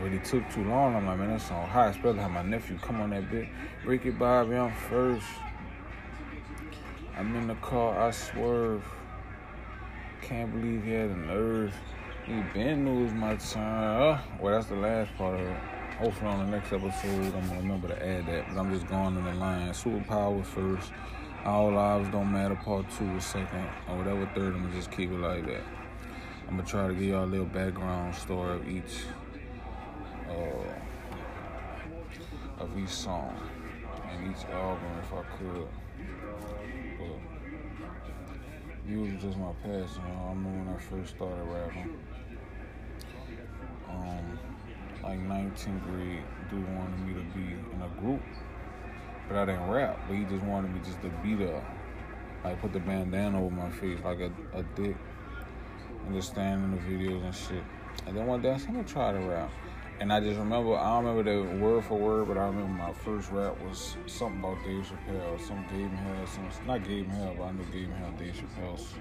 But 0.01 0.13
it 0.13 0.25
took 0.25 0.49
too 0.51 0.65
long. 0.65 0.95
I'm 0.95 1.07
like, 1.07 1.19
man, 1.19 1.31
that 1.31 1.41
song 1.41 1.67
high. 1.67 1.89
Especially 1.89 2.19
have 2.19 2.31
my 2.31 2.43
nephew 2.43 2.79
come 2.79 3.01
on 3.01 3.11
that 3.11 3.31
bit. 3.31 3.49
Ricky 3.85 4.11
Bobby, 4.11 4.57
I'm 4.57 4.73
first. 4.75 5.27
I'm 7.17 7.35
in 7.37 7.47
the 7.49 7.55
car, 7.57 8.01
I 8.01 8.11
swerve. 8.11 8.85
Can't 10.23 10.53
believe 10.53 10.85
he 10.85 10.93
had 10.93 11.11
the 11.11 11.17
nerve. 11.17 11.75
He 12.27 12.41
been 12.55 13.03
was 13.03 13.13
my 13.13 13.35
time. 13.37 14.01
Oh, 14.01 14.21
well, 14.41 14.55
that's 14.55 14.69
the 14.69 14.77
last 14.77 15.15
part 15.17 15.35
of 15.35 15.47
it. 15.47 15.57
Hopefully 15.99 16.31
on 16.31 16.47
the 16.49 16.57
next 16.57 16.73
episode, 16.73 17.35
I'm 17.35 17.49
gonna 17.49 17.61
remember 17.61 17.89
to 17.89 18.07
add 18.07 18.27
that. 18.27 18.47
But 18.49 18.61
I'm 18.61 18.73
just 18.73 18.87
going 18.87 19.17
in 19.17 19.25
the 19.25 19.35
line. 19.35 19.69
Superpowers 19.71 20.47
first. 20.47 20.93
All 21.45 21.73
lives 21.73 22.09
don't 22.11 22.31
matter. 22.31 22.55
Part 22.55 22.87
two 22.97 23.05
is 23.17 23.25
second, 23.25 23.69
or 23.89 23.97
whatever 23.97 24.31
third. 24.33 24.55
I'm 24.55 24.63
gonna 24.63 24.75
just 24.75 24.93
keep 24.93 25.11
it 25.11 25.19
like 25.19 25.45
that. 25.47 25.65
I'm 26.49 26.57
gonna 26.57 26.69
try 26.69 26.87
to 26.87 26.95
give 26.95 27.03
y'all 27.03 27.25
a 27.25 27.27
little 27.27 27.45
background 27.47 28.15
story 28.15 28.55
of 28.55 28.69
each, 28.69 29.05
uh, 30.29 30.73
of 32.63 32.79
each 32.79 32.91
song 32.91 33.37
and 34.09 34.31
each 34.31 34.45
album, 34.47 34.87
if 35.03 35.13
I 35.13 35.23
could. 35.37 35.69
Music 38.85 39.17
is 39.17 39.23
just 39.23 39.39
my 39.39 39.53
passion. 39.63 40.03
You 40.07 40.15
know? 40.15 40.25
I 40.25 40.29
remember 40.31 40.71
when 40.71 40.77
I 40.77 40.79
first 40.79 41.15
started 41.15 41.43
rapping. 41.45 41.99
Um, 43.89 44.39
like 45.03 45.19
19th 45.21 45.85
grade, 45.85 46.23
dude 46.51 46.77
wanted 46.77 47.01
me 47.01 47.15
to 47.15 47.25
be 47.37 47.53
in 47.53 47.83
a 47.83 48.01
group, 48.01 48.23
but 49.29 49.37
I 49.37 49.45
didn't 49.47 49.69
rap. 49.69 50.01
But 50.09 50.17
he 50.17 50.25
just 50.25 50.43
wanted 50.45 50.73
me 50.73 50.81
just 50.85 51.01
to 51.03 51.09
be 51.23 51.35
there, 51.35 51.65
like 52.45 52.61
put 52.61 52.73
the 52.73 52.81
bandana 52.81 53.45
over 53.45 53.55
my 53.55 53.71
face 53.71 53.99
like 54.05 54.21
a, 54.21 54.33
a 54.55 54.63
dick, 54.75 54.97
and 56.07 56.15
just 56.15 56.31
stand 56.31 56.65
in 56.65 56.71
the 56.71 56.79
videos 56.79 57.25
and 57.25 57.35
shit. 57.35 57.65
And 58.07 58.17
then 58.17 58.27
one 58.27 58.41
day 58.41 58.53
I 58.53 58.57
said, 58.57 58.69
I'm 58.69 58.75
gonna 58.77 58.89
try 58.89 59.13
to 59.13 59.19
rap. 59.19 59.51
And 60.03 60.13
I 60.13 60.19
just 60.19 60.37
remember, 60.37 60.75
I 60.75 60.97
don't 60.97 61.05
remember 61.05 61.33
the 61.33 61.59
word 61.59 61.85
for 61.85 61.97
word, 61.97 62.27
but 62.27 62.37
I 62.37 62.47
remember 62.47 62.73
my 62.73 62.93
first 62.93 63.31
rap 63.31 63.57
was 63.61 63.97
something 64.09 64.41
about 64.41 64.59
Dave 64.65 64.85
Chappelle. 64.85 65.41
Some 65.41 65.65
gave 65.71 65.89
him 65.89 65.97
hell, 65.97 66.27
some, 66.27 66.51
not 66.67 66.83
gave 66.83 67.07
him 67.07 67.11
hell, 67.11 67.35
but 67.39 67.45
I 67.45 67.53
knew 67.53 67.63
gave 67.67 67.87
him 67.87 67.93
hell 67.93 68.13
Dave 68.19 68.35
Chappelle's 68.35 68.95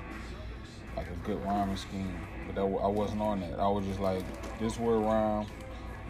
like 0.96 1.08
a 1.10 1.16
good 1.26 1.44
rhyming 1.44 1.76
scheme. 1.76 2.20
But 2.46 2.54
that, 2.54 2.62
I 2.62 2.88
wasn't 2.88 3.24
on 3.24 3.40
that. 3.40 3.60
I 3.60 3.68
was 3.68 3.84
just 3.88 4.00
like, 4.00 4.24
this 4.60 4.78
word 4.78 5.00
rhyme. 5.00 5.48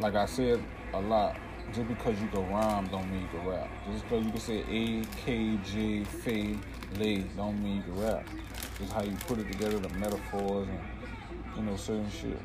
Like 0.01 0.15
I 0.15 0.25
said 0.25 0.61
a 0.93 0.99
lot, 0.99 1.37
just 1.73 1.87
because 1.87 2.21
you 2.21 2.27
can 2.27 2.45
rhyme 2.49 2.87
don't 2.87 3.09
mean 3.09 3.21
you 3.21 3.27
can 3.29 3.47
rap. 3.47 3.69
Just 3.93 4.03
because 4.03 4.25
you 4.25 4.31
can 4.31 4.41
say 4.41 4.59
A, 4.67 5.05
K, 5.23 5.57
J, 5.71 6.03
Faye, 6.03 6.57
Lay, 6.99 7.19
don't 7.37 7.63
mean 7.63 7.77
you 7.77 7.83
can 7.83 7.97
rap. 7.97 8.27
It's 8.81 8.91
how 8.91 9.03
you 9.03 9.15
put 9.25 9.39
it 9.39 9.49
together, 9.49 9.79
the 9.79 9.87
metaphors 9.87 10.67
and, 10.67 10.81
you 11.55 11.61
know, 11.61 11.77
certain 11.77 12.11
shit. 12.11 12.41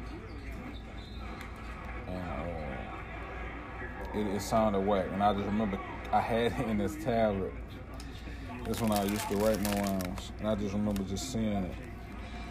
And 2.08 2.16
uh, 2.16 4.18
it, 4.18 4.26
it 4.36 4.42
sounded 4.42 4.80
whack. 4.80 5.06
And 5.12 5.22
I 5.22 5.34
just 5.34 5.46
remember 5.46 5.78
I 6.12 6.20
had 6.20 6.52
it 6.52 6.68
in 6.68 6.78
this 6.78 6.96
tablet. 6.96 7.52
That's 8.64 8.80
when 8.80 8.92
I 8.92 9.04
used 9.04 9.28
to 9.28 9.36
write 9.36 9.60
my 9.62 9.80
rhymes. 9.80 10.32
And 10.38 10.48
I 10.48 10.54
just 10.54 10.72
remember 10.74 11.02
just 11.04 11.32
seeing 11.32 11.52
it. 11.52 11.74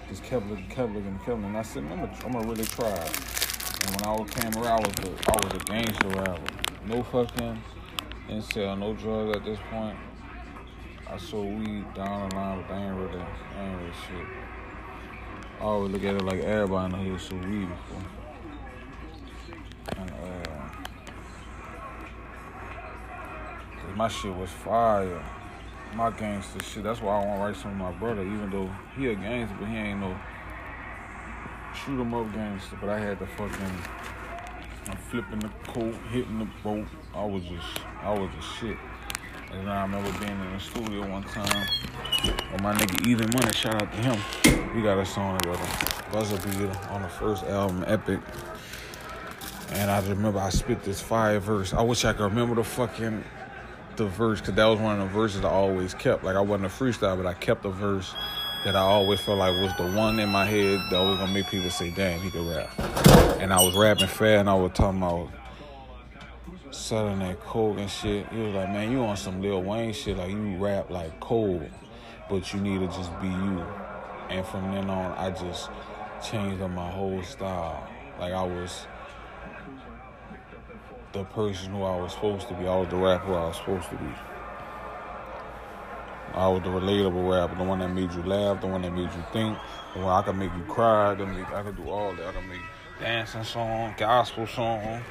Just 0.07 0.23
kept 0.23 0.47
looking, 0.47 0.67
kept 0.67 0.93
looking, 0.93 1.17
kept 1.17 1.29
looking. 1.29 1.45
And 1.45 1.57
I 1.57 1.61
said, 1.61 1.83
I'm 1.83 1.89
gonna, 1.89 2.11
I'm 2.23 2.31
gonna 2.31 2.47
really 2.47 2.65
try. 2.65 2.87
And 2.87 3.95
when 3.95 4.05
I 4.05 4.15
came 4.25 4.53
around, 4.63 4.83
I 4.83 4.87
was 4.87 4.95
a, 5.09 5.31
I 5.31 5.33
was 5.43 5.53
a 5.53 5.59
gangster 5.65 6.07
rapper. 6.09 6.41
No 6.85 7.03
fucking 7.03 7.61
incel, 8.29 8.79
no 8.79 8.93
drugs 8.93 9.37
at 9.37 9.45
this 9.45 9.59
point. 9.69 9.97
I 11.07 11.17
sold 11.17 11.59
weed 11.59 11.93
down 11.93 12.29
the 12.29 12.35
line, 12.35 12.63
but 12.67 12.73
I 12.73 12.85
ain't 12.85 12.95
really, 12.95 13.19
I 13.19 13.63
ain't 13.63 13.79
really 13.79 13.93
shit. 14.07 14.27
I 15.59 15.63
always 15.63 15.91
look 15.91 16.03
at 16.03 16.15
it 16.15 16.23
like 16.23 16.41
everybody 16.41 16.93
in 16.93 17.03
the 17.03 17.09
hood 17.09 17.21
sold 17.21 17.49
weed 17.49 17.67
before. 17.67 18.14
And, 19.97 20.09
uh, 20.11 20.43
'cause 23.77 23.95
my 23.95 24.07
shit 24.07 24.35
was 24.35 24.49
fire. 24.51 25.21
my 25.95 26.11
gangster 26.11 26.61
shit. 26.61 26.83
That's 26.83 27.01
why 27.01 27.13
I 27.15 27.25
want 27.25 27.39
to 27.39 27.45
write 27.45 27.55
some 27.55 27.71
of 27.71 27.77
my 27.77 27.91
brother, 27.93 28.21
even 28.21 28.49
though 28.49 28.69
he 28.97 29.07
a 29.07 29.15
gangster, 29.15 29.55
but 29.57 29.69
he 29.69 29.77
ain't 29.77 30.01
no 30.01 30.13
shoot 31.73 32.01
'em 32.01 32.13
up 32.13 32.33
gangster. 32.33 32.75
But 32.81 32.89
I 32.89 32.99
had 32.99 33.17
the 33.17 33.25
fucking, 33.27 33.77
I'm 34.89 34.97
flipping 34.97 35.39
the 35.39 35.49
coat, 35.71 35.95
hitting 36.11 36.39
the 36.39 36.47
boat. 36.63 36.85
I 37.15 37.23
was 37.23 37.43
just, 37.43 37.79
I 38.03 38.11
was 38.11 38.29
just 38.35 38.57
shit. 38.59 38.77
And 39.53 39.69
I 39.69 39.83
remember 39.83 40.11
being 40.19 40.37
in 40.37 40.51
the 40.53 40.59
studio 40.59 41.07
one 41.09 41.23
time 41.23 41.65
with 42.51 42.61
my 42.61 42.73
nigga 42.73 43.07
Even 43.07 43.29
Money. 43.33 43.53
Shout 43.53 43.81
out 43.81 43.89
to 43.93 43.97
him. 43.97 44.19
We 44.75 44.81
got 44.81 44.97
a 44.97 45.05
song 45.05 45.37
together, 45.39 45.63
Buzzer 46.11 46.35
Beater, 46.45 46.77
on 46.89 47.03
the 47.03 47.07
first 47.07 47.45
album, 47.45 47.85
Epic. 47.87 48.19
And 49.71 49.91
I 49.91 49.99
remember 50.07 50.39
I 50.39 50.49
spit 50.49 50.83
this 50.83 51.01
fire 51.01 51.39
verse. 51.39 51.73
I 51.73 51.81
wish 51.81 52.05
I 52.05 52.13
could 52.13 52.23
remember 52.23 52.55
the 52.55 52.63
fucking 52.63 53.23
the 53.95 54.05
verse 54.05 54.41
because 54.41 54.55
that 54.55 54.65
was 54.65 54.79
one 54.79 54.99
of 54.99 55.07
the 55.07 55.13
verses 55.13 55.43
I 55.43 55.49
always 55.49 55.93
kept. 55.93 56.23
Like 56.23 56.35
I 56.35 56.41
wasn't 56.41 56.65
a 56.65 56.69
freestyle, 56.69 57.17
but 57.17 57.25
I 57.25 57.33
kept 57.33 57.65
a 57.65 57.69
verse 57.69 58.13
that 58.63 58.75
I 58.75 58.79
always 58.79 59.21
felt 59.21 59.37
like 59.37 59.53
was 59.61 59.75
the 59.77 59.95
one 59.95 60.19
in 60.19 60.29
my 60.29 60.45
head 60.45 60.81
that 60.91 60.99
was 60.99 61.19
gonna 61.19 61.31
make 61.31 61.47
people 61.47 61.69
say, 61.69 61.91
"Damn, 61.91 62.19
he 62.19 62.31
could 62.31 62.47
rap." 62.47 62.69
And 63.39 63.53
I 63.53 63.61
was 63.61 63.75
rapping 63.75 64.07
fair, 64.07 64.39
and 64.39 64.49
I 64.49 64.55
was 64.55 64.71
talking 64.73 65.01
about 65.01 65.29
selling 66.71 67.19
that 67.19 67.39
coke 67.41 67.77
and 67.77 67.89
shit. 67.89 68.27
He 68.29 68.39
was 68.39 68.55
like, 68.55 68.69
"Man, 68.69 68.91
you 68.91 69.03
on 69.03 69.17
some 69.17 69.41
Lil 69.41 69.61
Wayne 69.61 69.93
shit? 69.93 70.17
Like 70.17 70.31
you 70.31 70.57
rap 70.57 70.89
like 70.89 71.19
cold, 71.19 71.69
but 72.29 72.53
you 72.53 72.59
need 72.59 72.79
to 72.79 72.87
just 72.87 73.11
be 73.21 73.27
you." 73.27 73.63
And 74.29 74.45
from 74.45 74.71
then 74.73 74.89
on, 74.89 75.11
I 75.17 75.29
just 75.29 75.69
changed 76.23 76.61
up 76.61 76.71
my 76.71 76.89
whole 76.89 77.21
style. 77.23 77.87
Like 78.19 78.33
I 78.33 78.43
was 78.43 78.87
the 81.15 81.23
person 81.23 81.71
who 81.71 81.83
I 81.83 81.95
was 81.95 82.11
supposed 82.11 82.49
to 82.49 82.53
be. 82.55 82.67
I 82.67 82.75
was 82.75 82.89
the 82.89 82.97
rapper 82.97 83.33
I 83.33 83.47
was 83.47 83.55
supposed 83.55 83.89
to 83.89 83.95
be. 83.95 84.11
I 86.33 86.49
was 86.49 86.61
the 86.61 86.69
relatable 86.69 87.31
rapper, 87.31 87.55
the 87.55 87.63
one 87.63 87.79
that 87.79 87.87
made 87.87 88.11
you 88.11 88.21
laugh, 88.23 88.59
the 88.59 88.67
one 88.67 88.81
that 88.81 88.91
made 88.91 89.03
you 89.03 89.23
think, 89.31 89.57
the 89.93 90.01
one 90.01 90.09
I 90.09 90.21
could 90.21 90.35
make 90.35 90.51
you 90.53 90.63
cry, 90.63 91.13
I 91.13 91.15
could, 91.15 91.29
make, 91.29 91.49
I 91.53 91.63
could 91.63 91.77
do 91.77 91.89
all 91.89 92.13
that. 92.13 92.27
I 92.27 92.31
could 92.33 92.49
make 92.49 92.59
dancing 92.99 93.45
song, 93.45 93.95
gospel 93.97 94.45
song, 94.45 95.01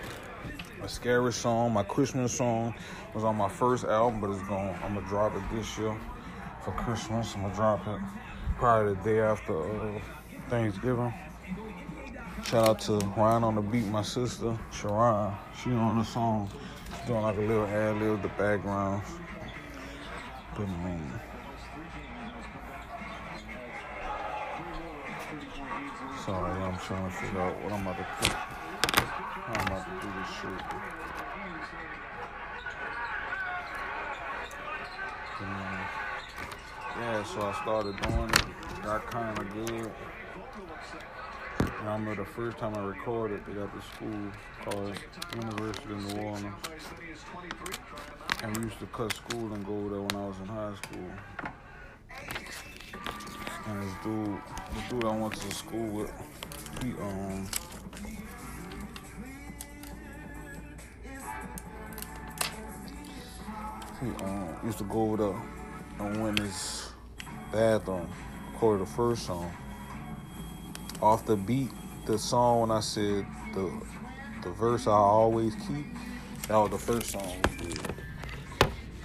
a 0.82 0.88
scary 0.88 1.32
song. 1.32 1.72
My 1.72 1.82
Christmas 1.82 2.36
song 2.36 2.74
was 3.14 3.24
on 3.24 3.36
my 3.36 3.48
first 3.48 3.84
album, 3.84 4.20
but 4.20 4.28
it's 4.28 4.42
going. 4.42 4.76
I'm 4.84 4.94
gonna 4.94 5.08
drop 5.08 5.34
it 5.34 5.42
this 5.54 5.78
year 5.78 5.96
for 6.62 6.72
Christmas. 6.72 7.34
I'm 7.34 7.42
gonna 7.42 7.54
drop 7.54 7.88
it 7.88 8.00
probably 8.58 8.94
the 8.94 9.02
day 9.02 9.20
after 9.20 9.58
uh, 9.58 9.98
Thanksgiving. 10.50 11.14
Shout 12.46 12.68
out 12.68 12.78
to 12.80 12.98
Ryan 13.16 13.42
on 13.42 13.54
the 13.54 13.62
beat, 13.62 13.86
my 13.86 14.02
sister, 14.02 14.56
Sharon. 14.70 15.32
She 15.62 15.72
on 15.72 15.98
the 15.98 16.04
song. 16.04 16.50
She's 16.90 17.08
doing 17.08 17.22
like 17.22 17.38
a 17.38 17.40
little 17.40 17.64
ad 17.64 17.96
lib, 17.96 18.20
the 18.20 18.28
background. 18.28 19.02
But 20.54 20.68
man. 20.68 21.20
Sorry, 26.24 26.62
I'm 26.62 26.78
trying 26.78 27.10
to 27.10 27.16
figure 27.16 27.40
out 27.40 27.62
what 27.62 27.72
I'm 27.72 27.86
about 27.86 27.96
to 27.96 28.06
put. 28.20 28.28
How 28.28 29.54
I'm 29.54 29.66
about 29.66 29.84
to 29.86 30.06
do 30.06 30.12
this 30.18 30.30
shit. 30.36 30.60
Man, 35.40 35.80
yeah, 37.00 37.24
so 37.24 37.40
I 37.40 37.52
started 37.62 37.96
doing 38.02 38.30
it. 38.30 38.82
Got 38.82 39.06
kind 39.06 39.38
of 39.38 39.54
good. 39.54 39.90
And 41.84 41.90
I 41.90 41.96
remember 41.98 42.24
the 42.24 42.30
first 42.30 42.56
time 42.56 42.74
I 42.76 42.82
recorded 42.82 43.42
it 43.46 43.58
at 43.58 43.68
the 43.74 43.82
school 43.82 44.32
called 44.64 44.96
University 45.36 45.92
of 45.92 46.14
New 46.14 46.22
Orleans. 46.22 46.54
And 48.42 48.56
we 48.56 48.64
used 48.64 48.78
to 48.78 48.86
cut 48.86 49.12
school 49.12 49.52
and 49.52 49.66
go 49.66 49.90
there 49.90 50.00
when 50.00 50.16
I 50.16 50.26
was 50.26 50.36
in 50.40 50.46
high 50.46 50.72
school. 50.82 51.10
And 53.66 53.82
this 53.82 53.92
dude, 54.02 54.40
the 54.72 54.94
dude 54.94 55.04
I 55.04 55.14
went 55.14 55.34
to 55.34 55.54
school 55.54 55.86
with, 55.88 56.12
he 56.82 56.92
um 56.92 57.46
he 64.00 64.24
um 64.24 64.56
used 64.64 64.78
to 64.78 64.84
go 64.84 65.02
over 65.02 65.16
there 65.18 65.42
and 65.98 66.24
win 66.24 66.36
his 66.38 66.92
bathroom, 67.52 68.08
recorded 68.54 68.86
the 68.86 68.90
first 68.90 69.26
song 69.26 69.52
off 71.04 71.26
the 71.26 71.36
beat, 71.36 71.70
the 72.06 72.18
song 72.18 72.60
when 72.60 72.70
I 72.70 72.80
said 72.80 73.26
the 73.52 73.70
the 74.42 74.50
verse 74.50 74.86
I 74.86 74.92
always 74.92 75.54
keep, 75.54 75.86
that 76.48 76.56
was 76.56 76.70
the 76.70 76.78
first 76.78 77.10
song 77.10 77.36
we 77.60 77.66
did. 77.66 77.80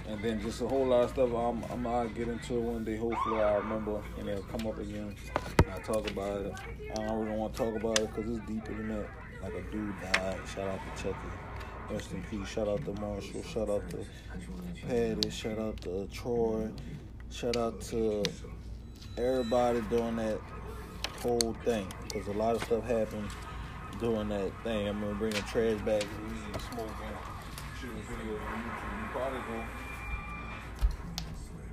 And 0.08 0.22
then 0.22 0.40
just 0.40 0.60
a 0.60 0.68
whole 0.68 0.86
lot 0.86 1.04
of 1.04 1.10
stuff. 1.10 1.30
I'm, 1.32 1.64
I'm 1.70 1.82
gonna 1.82 2.08
get 2.10 2.28
into 2.28 2.54
it 2.54 2.60
one 2.60 2.84
day. 2.84 2.96
Hopefully, 2.96 3.40
I 3.40 3.56
remember 3.56 4.02
and 4.18 4.28
it'll 4.28 4.42
come 4.44 4.66
up 4.66 4.78
again. 4.78 5.14
I 5.72 5.78
talk 5.80 6.10
about 6.10 6.42
it. 6.42 6.54
I 6.92 7.06
don't 7.06 7.24
really 7.24 7.36
want 7.36 7.54
to 7.54 7.64
talk 7.64 7.76
about 7.76 7.98
it 7.98 8.14
because 8.14 8.30
it's 8.36 8.46
deeper 8.46 8.74
than 8.74 8.88
that. 8.88 9.08
Like 9.42 9.54
a 9.54 9.62
dude 9.70 9.94
died. 10.00 10.38
Shout 10.54 10.68
out 10.68 10.80
to 10.96 11.02
Chucky. 11.02 11.18
Rest 11.90 12.12
in 12.12 12.22
peace. 12.24 12.48
Shout 12.48 12.68
out 12.68 12.84
to 12.84 13.00
Marshall. 13.00 13.42
Shout 13.42 13.70
out 13.70 13.88
to 13.90 14.04
Patty. 14.86 15.30
Shout 15.30 15.58
out 15.58 15.80
to 15.82 16.06
Troy. 16.12 16.70
Shout 17.30 17.56
out 17.56 17.80
to 17.82 18.24
everybody 19.16 19.80
doing 19.82 20.16
that 20.16 20.40
whole 21.22 21.56
thing 21.64 21.86
because 22.04 22.28
a 22.28 22.32
lot 22.32 22.54
of 22.56 22.64
stuff 22.64 22.84
happened 22.84 23.28
during 23.98 24.28
that 24.28 24.50
thing. 24.62 24.86
I 24.86 24.88
remember 24.88 25.14
bringing 25.14 25.42
trash 25.42 25.80
bags, 25.82 26.04
weed, 26.04 26.38
and 26.52 26.62
smoking, 26.62 26.94
shooting 27.80 28.02
videos 28.02 28.40
on 28.46 28.62
YouTube. 28.64 28.94
You 29.00 29.08
probably 29.12 29.40
go 29.48 29.64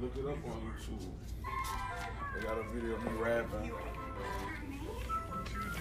look 0.01 0.17
it 0.17 0.25
up 0.25 0.51
on 0.51 0.61
YouTube. 0.61 1.11
They 2.35 2.41
got 2.41 2.57
a 2.57 2.63
video 2.73 2.95
of 2.95 3.03
me 3.03 3.11
rapping. 3.19 3.71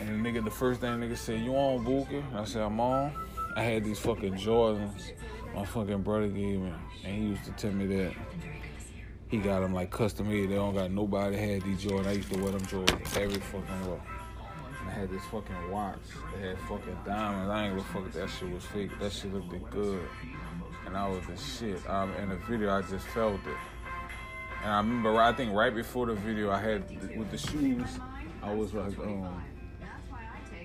And 0.00 0.24
the 0.24 0.30
nigga, 0.30 0.44
the 0.44 0.50
first 0.50 0.80
thing 0.80 0.90
nigga 1.00 1.16
said, 1.16 1.40
you 1.40 1.54
on 1.54 1.84
Booker? 1.84 2.22
I 2.34 2.44
said, 2.44 2.62
I'm 2.62 2.80
on. 2.80 3.12
I 3.56 3.62
had 3.62 3.84
these 3.84 3.98
fucking 3.98 4.34
Jordans 4.34 5.12
my 5.56 5.64
fucking 5.64 6.02
brother 6.02 6.28
gave 6.28 6.60
me. 6.60 6.72
And 7.02 7.14
he 7.16 7.28
used 7.30 7.44
to 7.44 7.50
tell 7.52 7.72
me 7.72 7.86
that 7.86 8.14
he 9.28 9.38
got 9.38 9.60
them 9.60 9.74
like 9.74 9.90
custom 9.90 10.28
made. 10.28 10.50
They 10.50 10.54
don't 10.54 10.74
got 10.74 10.90
nobody 10.90 11.36
had 11.36 11.62
these 11.62 11.82
Jordans. 11.84 12.06
I 12.06 12.12
used 12.12 12.32
to 12.32 12.42
wear 12.42 12.52
them 12.52 12.62
Jordans 12.62 13.16
every 13.16 13.40
fucking 13.40 13.90
way. 13.90 14.00
I 14.86 14.90
had 14.90 15.10
this 15.10 15.24
fucking 15.24 15.70
watch. 15.70 15.98
They 16.34 16.48
had 16.48 16.58
fucking 16.60 16.96
diamonds. 17.04 17.50
I 17.50 17.66
ain't 17.66 17.76
gonna 17.76 17.88
fuck 17.88 18.12
that 18.12 18.30
shit 18.30 18.52
was 18.52 18.64
fake. 18.64 18.90
That 19.00 19.12
shit 19.12 19.34
looked 19.34 19.70
good. 19.70 20.08
And 20.86 20.96
I 20.96 21.08
was 21.08 21.26
the 21.26 21.36
shit. 21.36 21.88
Um, 21.90 22.12
in 22.14 22.28
the 22.28 22.36
video, 22.36 22.72
I 22.72 22.82
just 22.82 23.06
felt 23.08 23.40
it. 23.46 23.56
And 24.62 24.72
I 24.72 24.78
remember, 24.78 25.20
I 25.20 25.32
think 25.32 25.52
right 25.52 25.74
before 25.74 26.06
the 26.06 26.14
video, 26.14 26.50
I 26.50 26.60
had 26.60 26.88
with 27.16 27.30
the 27.30 27.38
shoes, 27.38 27.98
I 28.42 28.54
was 28.54 28.72
like, 28.74 28.96
um, 29.00 29.42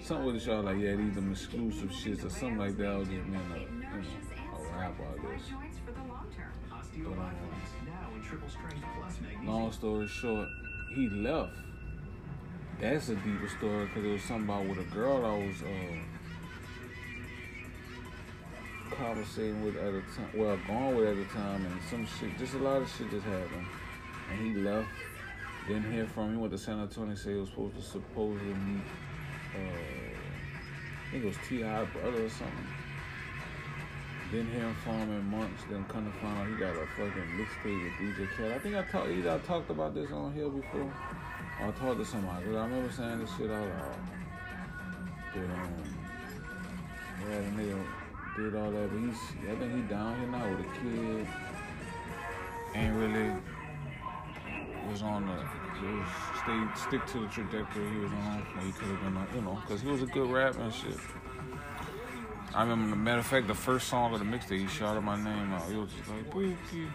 something 0.04 0.26
with 0.26 0.36
the 0.36 0.42
show 0.42 0.60
like, 0.60 0.78
yeah, 0.78 0.96
these 0.96 1.16
them 1.16 1.32
exclusive 1.32 1.90
shits 1.90 2.24
or 2.24 2.30
something 2.30 2.58
like 2.58 2.78
that. 2.78 2.88
I 2.88 2.98
was 2.98 3.08
just 3.08 3.26
being 3.26 3.36
a, 3.36 3.60
you 3.60 3.82
know, 3.82 4.58
a 4.58 4.78
rap 4.78 4.94
artist. 5.00 5.46
But, 5.86 5.98
um, 5.98 7.51
long 9.46 9.72
story 9.72 10.08
short, 10.08 10.48
he 10.96 11.10
left. 11.10 11.56
That's 12.80 13.10
a 13.10 13.16
deeper 13.16 13.50
story 13.58 13.86
because 13.86 14.04
it 14.06 14.12
was 14.12 14.24
something 14.24 14.46
about 14.46 14.66
with 14.66 14.80
a 14.80 14.96
girl 14.96 15.26
I 15.26 15.38
was 15.46 15.62
uh, 15.62 15.98
conversating 18.96 19.64
with 19.64 19.76
at 19.78 19.94
the 19.94 20.02
time, 20.16 20.30
well, 20.36 20.58
going 20.68 20.96
with 20.96 21.08
at 21.10 21.16
the 21.16 21.26
time, 21.34 21.66
and 21.66 21.82
some 21.90 22.06
shit, 22.06 22.38
just 22.38 22.56
a 22.56 22.58
lot 22.58 22.82
of 22.82 22.90
shit 22.90 23.10
just 23.12 23.26
happened. 23.26 23.68
And 24.32 24.40
he 24.48 24.62
left. 24.62 24.90
Didn't 25.68 25.92
hear 25.92 26.08
from 26.08 26.34
him. 26.34 26.40
Went 26.40 26.54
to 26.54 26.58
San 26.58 26.80
Antonio. 26.80 27.14
Said 27.14 27.34
he 27.34 27.40
was 27.40 27.50
supposed 27.50 27.76
to 27.76 27.82
supposedly 27.82 28.54
meet. 28.54 28.84
Uh, 29.54 29.60
I 29.60 31.12
think 31.12 31.24
it 31.24 31.28
was 31.28 31.38
T.I. 31.48 31.86
brother 31.86 32.26
or 32.26 32.30
something. 32.30 32.68
Didn't 34.32 34.52
hear 34.52 34.74
from 34.86 34.94
him 34.94 35.12
in 35.12 35.26
months. 35.30 35.64
Then 35.70 35.84
come 35.90 36.10
to 36.10 36.20
find 36.20 36.38
out 36.38 36.48
he 36.48 36.56
got 36.56 36.74
a 36.78 36.88
fucking 36.96 37.28
mixtape 37.36 37.84
with 37.84 38.16
DJ 38.16 38.30
Khaled. 38.38 38.54
I 38.54 38.60
think 38.60 38.76
I 38.76 38.84
talked 38.84 39.10
either 39.10 39.32
I 39.32 39.40
talked 39.40 39.70
about 39.70 39.94
this 39.94 40.10
on 40.12 40.34
here 40.34 40.48
before. 40.48 40.94
Or 41.60 41.68
I 41.68 41.72
talked 41.72 42.00
to 42.00 42.06
somebody. 42.06 42.46
I 42.46 42.64
remember 42.64 42.90
saying 42.94 43.20
this 43.20 43.30
shit 43.36 43.52
out 43.52 43.68
loud. 43.68 43.96
But 45.34 45.44
um, 45.44 45.84
yeah, 47.30 47.40
the 47.40 47.62
nigga 47.62 47.86
did 48.38 48.56
all 48.56 48.72
that. 48.72 48.90
But 48.90 49.00
he's, 49.00 49.50
I 49.50 49.56
think 49.56 49.76
he 49.76 49.82
down 49.82 50.18
here 50.18 50.30
now 50.30 50.50
with 50.50 50.60
a 50.62 50.70
kid. 50.80 51.28
Ain't 52.74 52.96
really 52.96 53.36
was 54.90 55.02
on 55.02 55.26
the 55.26 55.38
stay 56.42 56.88
stick 56.88 57.06
to 57.08 57.20
the 57.20 57.28
trajectory 57.28 57.90
he 57.90 57.98
was 57.98 58.12
on. 58.12 58.46
He 58.64 58.72
could 58.72 58.88
have 58.88 59.02
been, 59.02 59.18
on, 59.18 59.28
you 59.36 59.42
know, 59.42 59.60
because 59.62 59.82
he 59.82 59.90
was 59.90 60.02
a 60.02 60.06
good 60.06 60.30
rapper 60.32 60.62
and 60.62 60.74
shit. 60.74 60.98
I 62.54 62.64
remember, 62.64 62.96
matter 62.96 63.20
of 63.20 63.28
fact, 63.28 63.48
the 63.48 63.56
first 63.56 63.88
song 63.88 64.14
of 64.14 64.20
the 64.20 64.26
mixtape, 64.26 64.60
he 64.60 64.68
shouted 64.68 65.02
my 65.02 65.16
name 65.16 65.54
out. 65.54 65.70
He 65.70 65.78
was 65.78 65.90
just 65.92 66.10
like, 66.10 66.30
Bookie, 66.30 66.88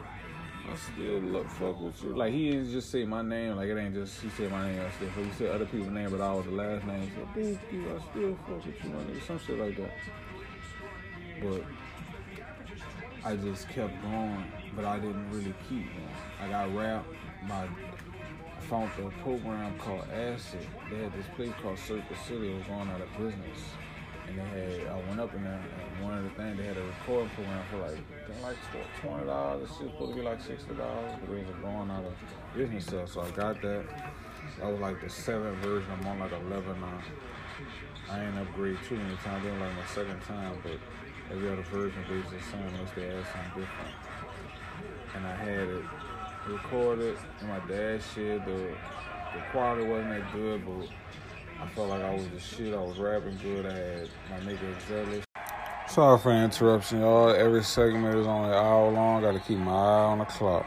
I 0.70 0.76
still 0.76 1.20
love 1.20 1.50
fuck 1.52 1.80
with 1.80 2.02
you. 2.02 2.14
Like, 2.14 2.32
he 2.32 2.50
didn't 2.50 2.72
just 2.72 2.90
say 2.90 3.04
my 3.04 3.22
name, 3.22 3.56
like, 3.56 3.68
it 3.68 3.78
ain't 3.78 3.94
just, 3.94 4.20
he 4.20 4.28
said 4.30 4.50
my 4.50 4.70
name, 4.70 4.80
I 4.80 4.90
still. 4.90 5.24
He 5.24 5.32
said 5.32 5.54
other 5.54 5.64
people's 5.64 5.92
name, 5.92 6.10
but 6.10 6.20
I 6.20 6.32
was 6.34 6.44
the 6.44 6.50
last 6.50 6.84
name. 6.86 7.10
Bookie, 7.34 7.58
I 7.72 8.10
still 8.10 8.36
fuck 8.46 8.66
with 8.66 8.84
you, 8.84 8.90
my 8.90 9.02
nigga. 9.04 9.26
Some 9.26 9.38
shit 9.38 9.58
like 9.58 9.76
that. 9.76 9.92
But 11.42 11.62
I 13.24 13.36
just 13.36 13.68
kept 13.70 14.02
going, 14.02 14.44
but 14.74 14.84
I 14.84 14.98
didn't 14.98 15.30
really 15.30 15.54
keep 15.68 15.86
going. 15.86 16.08
I 16.40 16.48
got 16.48 16.74
rap. 16.74 17.04
My 17.46 17.64
I 17.64 18.60
found 18.68 18.90
a 18.98 19.10
program 19.22 19.78
called 19.78 20.04
Acid. 20.12 20.66
They 20.90 21.02
had 21.02 21.12
this 21.12 21.26
place 21.34 21.52
called 21.62 21.78
Circuit 21.78 22.16
City. 22.26 22.50
It 22.50 22.56
was 22.56 22.66
going 22.66 22.88
out 22.88 23.00
of 23.00 23.08
business. 23.16 23.60
And 24.28 24.38
they 24.38 24.78
had, 24.78 24.88
I 24.88 24.96
went 25.08 25.20
up 25.20 25.32
and 25.34 25.44
one 26.02 26.18
of 26.18 26.24
the 26.24 26.30
things, 26.30 26.58
they 26.58 26.64
had 26.64 26.76
a 26.76 26.82
recording 26.82 27.30
program 27.30 27.62
for 27.70 27.78
like, 27.78 27.98
like 28.42 28.56
twenty 29.00 29.26
dollars. 29.26 29.68
This 29.68 29.78
shit 29.78 29.86
was 29.86 29.92
supposed 29.92 30.12
to 30.12 30.16
be 30.16 30.22
like 30.22 30.40
sixty 30.40 30.74
dollars, 30.74 31.12
but 31.26 31.34
it 31.34 31.46
was 31.46 31.56
going 31.62 31.90
out 31.90 32.04
of 32.04 32.14
business 32.54 32.86
stuff. 32.86 33.12
So 33.12 33.20
I 33.22 33.30
got 33.30 33.62
that. 33.62 33.84
That 34.60 34.70
was 34.70 34.80
like 34.80 35.00
the 35.00 35.10
seventh 35.10 35.58
version. 35.58 35.90
I'm 36.00 36.06
on 36.06 36.18
like 36.18 36.32
eleven 36.32 36.80
now. 36.80 37.00
I 38.10 38.24
ain't 38.24 38.38
upgrade 38.38 38.78
too 38.88 38.96
many 38.96 39.16
times. 39.16 39.44
Doing 39.44 39.60
like 39.60 39.74
my 39.74 39.86
second 39.94 40.20
time, 40.22 40.58
but 40.62 40.78
every 41.30 41.48
other 41.50 41.62
version 41.62 42.02
basically 42.08 42.38
the 42.38 42.44
same. 42.44 42.66
Unless 42.74 42.92
they 42.94 43.06
add 43.06 43.24
something 43.32 43.62
different. 43.62 43.94
And 45.14 45.26
I 45.26 45.36
had 45.36 45.68
it 45.68 45.84
recorded 46.48 47.16
and 47.40 47.48
my 47.48 47.60
dad 47.60 48.00
shit. 48.14 48.44
The 48.44 48.74
the 49.34 49.42
quality 49.50 49.84
wasn't 49.84 50.10
that 50.10 50.32
good, 50.32 50.64
but 50.64 50.88
I 51.60 51.66
felt 51.68 51.88
like 51.88 52.02
I 52.02 52.14
was 52.14 52.28
the 52.28 52.40
shit. 52.40 52.74
I 52.74 52.78
was 52.78 52.98
rapping 52.98 53.38
good. 53.42 53.66
I 53.66 53.72
had 53.72 54.08
my 54.30 54.52
nigga 54.52 54.88
Zealous. 54.88 55.24
Sorry 55.88 56.18
for 56.18 56.32
interruption, 56.32 57.00
y'all. 57.00 57.30
Every 57.30 57.62
segment 57.62 58.18
is 58.18 58.26
only 58.26 58.50
an 58.50 58.54
hour 58.54 58.90
long. 58.90 59.22
Got 59.22 59.32
to 59.32 59.40
keep 59.40 59.58
my 59.58 59.72
eye 59.72 60.04
on 60.04 60.18
the 60.18 60.24
clock. 60.26 60.66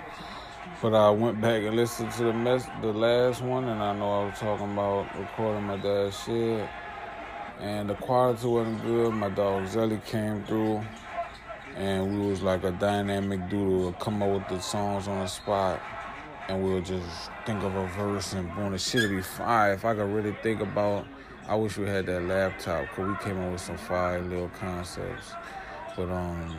But 0.82 0.96
I 0.96 1.10
went 1.10 1.42
back 1.42 1.62
and 1.64 1.76
listened 1.76 2.12
to 2.14 2.24
the 2.24 2.34
mess, 2.34 2.66
the 2.82 2.94
last 2.94 3.42
one, 3.42 3.66
and 3.66 3.84
I 3.84 3.94
know 3.94 4.22
I 4.22 4.26
was 4.26 4.40
talking 4.40 4.72
about 4.72 5.14
recording 5.20 5.64
my 5.64 5.76
dad's 5.78 6.18
shit, 6.24 6.68
and 7.60 7.90
the 7.90 7.96
quality 7.96 8.48
wasn't 8.48 8.82
good. 8.84 9.14
My 9.14 9.30
dog 9.30 9.64
Zelly 9.64 10.04
came 10.06 10.44
through, 10.46 10.82
and 11.76 12.20
we 12.20 12.28
was 12.30 12.42
like 12.42 12.64
a 12.64 12.72
dynamic 12.72 13.50
duo. 13.50 13.92
To 13.92 13.98
come 14.00 14.24
up 14.24 14.30
with 14.30 14.48
the 14.48 14.60
songs 14.60 15.08
on 15.10 15.20
the 15.20 15.28
spot, 15.28 15.82
and 16.50 16.64
we'll 16.64 16.82
just 16.82 17.30
think 17.46 17.64
of 17.64 17.76
a 17.76 17.88
verse 17.90 18.34
and 18.34 18.54
boom, 18.56 18.72
the 18.72 18.78
shit'll 18.78 19.10
be 19.10 19.22
fire. 19.22 19.74
If 19.74 19.86
I 19.86 19.94
could 19.94 20.12
really 20.12 20.36
think 20.44 20.62
about, 20.62 21.06
I 21.48 21.56
wish 21.56 21.78
we 21.78 21.88
had 21.88 22.08
that 22.08 22.24
laptop, 22.24 22.88
cause 22.90 23.08
we 23.08 23.16
came 23.24 23.40
up 23.40 23.52
with 23.52 23.62
some 23.62 23.78
fire 23.78 24.22
little 24.22 24.50
concepts, 24.50 25.32
but 25.96 26.10
um. 26.10 26.58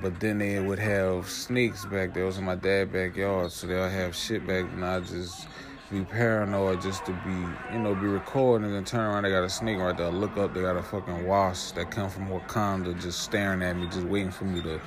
But 0.00 0.20
then 0.20 0.38
they 0.38 0.60
would 0.60 0.78
have 0.78 1.28
snakes 1.28 1.84
back 1.84 2.14
there. 2.14 2.22
It 2.22 2.26
was 2.26 2.38
in 2.38 2.44
my 2.44 2.54
dad's 2.54 2.92
backyard, 2.92 3.50
so 3.50 3.66
they'll 3.66 3.88
have 3.88 4.14
shit 4.14 4.46
back 4.46 4.66
and 4.72 4.84
I 4.84 5.00
just 5.00 5.48
be 5.90 6.04
paranoid 6.04 6.82
just 6.82 7.04
to 7.06 7.12
be, 7.24 7.72
you 7.72 7.80
know, 7.80 7.96
be 7.96 8.06
recording 8.06 8.66
and 8.66 8.76
then 8.76 8.84
turn 8.84 9.00
around, 9.00 9.24
they 9.24 9.30
got 9.30 9.42
a 9.42 9.50
snake 9.50 9.78
right 9.78 9.96
there. 9.96 10.10
Look 10.10 10.36
up, 10.36 10.54
they 10.54 10.60
got 10.60 10.76
a 10.76 10.82
fucking 10.84 11.26
wasp 11.26 11.74
that 11.74 11.90
come 11.90 12.10
from 12.10 12.28
Wakanda 12.28 13.00
just 13.00 13.22
staring 13.22 13.60
at 13.62 13.76
me, 13.76 13.86
just 13.86 14.06
waiting 14.06 14.30
for 14.30 14.44
me 14.44 14.62
to 14.62 14.80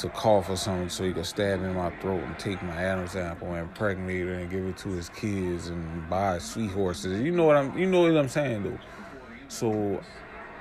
to 0.00 0.08
cough 0.10 0.50
or 0.50 0.56
something 0.56 0.88
so 0.88 1.04
he 1.04 1.12
could 1.12 1.24
stab 1.24 1.62
in 1.62 1.74
my 1.74 1.90
throat 2.00 2.22
and 2.22 2.38
take 2.38 2.62
my 2.62 2.74
Adam's 2.74 3.16
apple 3.16 3.48
and 3.48 3.68
impregnate 3.68 4.26
it 4.26 4.40
and 4.40 4.50
give 4.50 4.64
it 4.66 4.76
to 4.78 4.90
his 4.90 5.08
kids 5.10 5.68
and 5.68 6.08
buy 6.10 6.38
sweet 6.38 6.70
horses. 6.70 7.20
You 7.20 7.32
know 7.32 7.44
what 7.44 7.56
I'm 7.56 7.76
you 7.78 7.86
know 7.86 8.02
what 8.02 8.16
I'm 8.16 8.28
saying 8.28 8.64
though. 8.64 8.78
So 9.48 10.00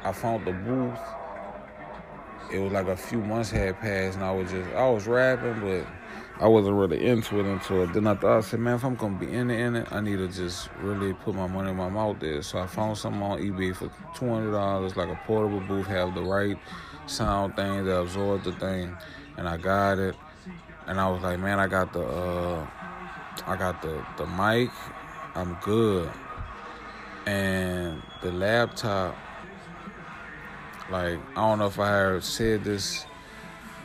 I 0.04 0.12
found 0.12 0.46
the 0.46 0.54
booth 0.54 1.00
it 2.54 2.60
was 2.60 2.72
like 2.72 2.88
a 2.88 2.96
few 2.96 3.20
months 3.20 3.50
had 3.50 3.80
passed 3.80 4.16
and 4.16 4.24
I 4.24 4.32
was 4.32 4.52
just 4.52 4.70
I 4.74 4.90
was 4.90 5.08
rapping 5.08 5.60
but 5.60 5.86
I 6.38 6.48
wasn't 6.48 6.76
really 6.76 7.06
into 7.06 7.40
it 7.40 7.46
until. 7.46 7.88
Then 7.88 8.08
I 8.08 8.16
thought 8.16 8.38
I 8.38 8.42
said, 8.42 8.60
man, 8.60 8.76
if 8.76 8.84
I'm 8.84 8.96
gonna 8.96 9.18
be 9.18 9.32
in 9.32 9.50
it 9.50 9.58
in 9.58 9.76
it, 9.78 9.88
I 9.92 10.02
need 10.02 10.18
to 10.18 10.28
just 10.28 10.70
really 10.82 11.14
put 11.14 11.34
my 11.34 11.48
money 11.48 11.70
in 11.70 11.78
my 11.78 11.88
mouth 11.88 12.20
there. 12.20 12.42
So 12.42 12.60
I 12.60 12.68
found 12.68 12.98
something 12.98 13.22
on 13.22 13.40
eBay 13.40 13.74
for 13.74 13.90
two 14.14 14.28
hundred 14.28 14.52
dollars, 14.52 14.98
like 14.98 15.08
a 15.08 15.20
portable 15.26 15.62
booth, 15.62 15.88
have 15.88 16.14
the 16.14 16.22
right 16.22 16.58
sound 17.08 17.56
thing 17.56 17.86
that 17.86 17.98
absorb 17.98 18.44
the 18.44 18.52
thing, 18.54 18.98
and 19.38 19.48
I 19.48 19.58
got 19.58 20.00
it. 20.00 20.16
And 20.88 21.00
I 21.00 21.10
was 21.10 21.24
like, 21.24 21.40
man, 21.40 21.60
I 21.60 21.68
got 21.68 21.94
the 21.94 22.04
uh 22.06 22.68
I 23.48 23.56
got 23.56 23.82
the 23.82 24.04
the 24.18 24.26
mic, 24.26 24.70
I'm 25.36 25.58
good. 25.62 26.10
And 27.26 28.02
the 28.22 28.32
laptop 28.32 29.16
like 30.92 31.20
I 31.32 31.36
don't 31.36 31.60
know 31.60 31.68
if 31.68 31.80
I 31.80 32.14
had 32.14 32.24
said 32.24 32.64
this 32.64 33.06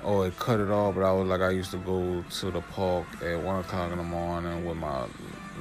or 0.05 0.27
it 0.27 0.39
cut 0.39 0.61
it 0.61 0.71
off, 0.71 0.95
but 0.95 1.05
I 1.05 1.13
was 1.13 1.29
like 1.29 1.41
I 1.41 1.51
used 1.51 1.71
to 1.73 1.79
go 1.79 2.23
to 2.23 2.51
the 2.51 2.61
park 2.61 3.07
at 3.23 3.41
one 3.43 3.61
o'clock 3.61 3.93
in 3.93 3.99
the 3.99 4.05
morning 4.05 4.65
with 4.65 4.77
my 4.77 5.07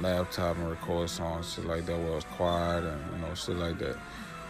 laptop 0.00 0.56
and 0.56 0.70
record 0.70 1.10
songs, 1.10 1.54
shit 1.54 1.66
like 1.66 1.86
that, 1.86 1.98
where 1.98 2.08
it 2.08 2.14
was 2.14 2.24
quiet 2.24 2.84
and 2.84 3.12
you 3.12 3.26
know 3.26 3.34
shit 3.34 3.56
like 3.56 3.78
that. 3.78 3.96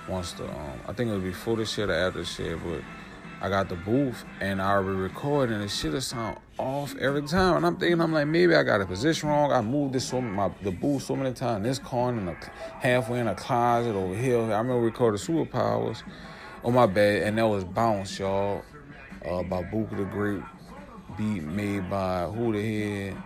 Once 0.09 0.33
the 0.33 0.45
um, 0.45 0.81
I 0.89 0.93
think 0.93 1.11
it 1.11 1.15
was 1.15 1.23
before 1.23 1.57
the 1.57 1.65
shit 1.65 1.89
or 1.89 1.95
after 1.95 2.21
the 2.21 2.25
shit, 2.25 2.59
but 2.65 2.83
I 3.43 3.49
got 3.49 3.71
the 3.71 3.77
booth 3.77 4.25
and 4.41 4.61
I 4.61 4.73
already 4.73 4.99
recording 4.99 5.55
and 5.55 5.65
the 5.65 5.69
shit 5.69 5.93
will 5.93 6.03
sound 6.03 6.39
off 6.59 6.95
every 6.97 7.23
time. 7.23 7.57
And 7.57 7.67
I'm 7.67 7.77
thinking, 7.77 8.01
I'm 8.01 8.13
like, 8.13 8.27
maybe 8.27 8.55
I 8.55 8.63
got 8.63 8.83
a 8.83 8.87
position 8.87 9.31
wrong. 9.31 9.51
I 9.51 9.63
moved 9.63 9.95
this 9.95 10.09
so 10.09 10.21
my 10.21 10.51
the 10.63 10.71
booth 10.71 11.05
so 11.05 11.17
many 11.17 11.33
times. 11.33 11.65
This 11.65 11.79
corner, 11.79 12.23
the, 12.23 12.51
halfway 12.81 13.19
in 13.19 13.29
a 13.29 13.35
closet 13.35 13.95
over 13.95 14.15
here. 14.15 14.39
I 14.39 14.59
remember 14.59 14.81
recording 14.81 15.19
Superpowers 15.19 16.03
on 16.63 16.75
my 16.75 16.85
bed, 16.85 17.23
and 17.23 17.39
that 17.39 17.47
was 17.47 17.65
Bounce, 17.65 18.19
y'all, 18.19 18.63
uh, 19.25 19.43
by 19.43 19.63
Bookie 19.63 19.97
the 19.97 20.05
Great, 20.05 20.43
beat 21.17 21.43
made 21.43 21.89
by 21.89 22.25
Who 22.25 22.53
the 22.53 22.63
Head. 22.63 23.17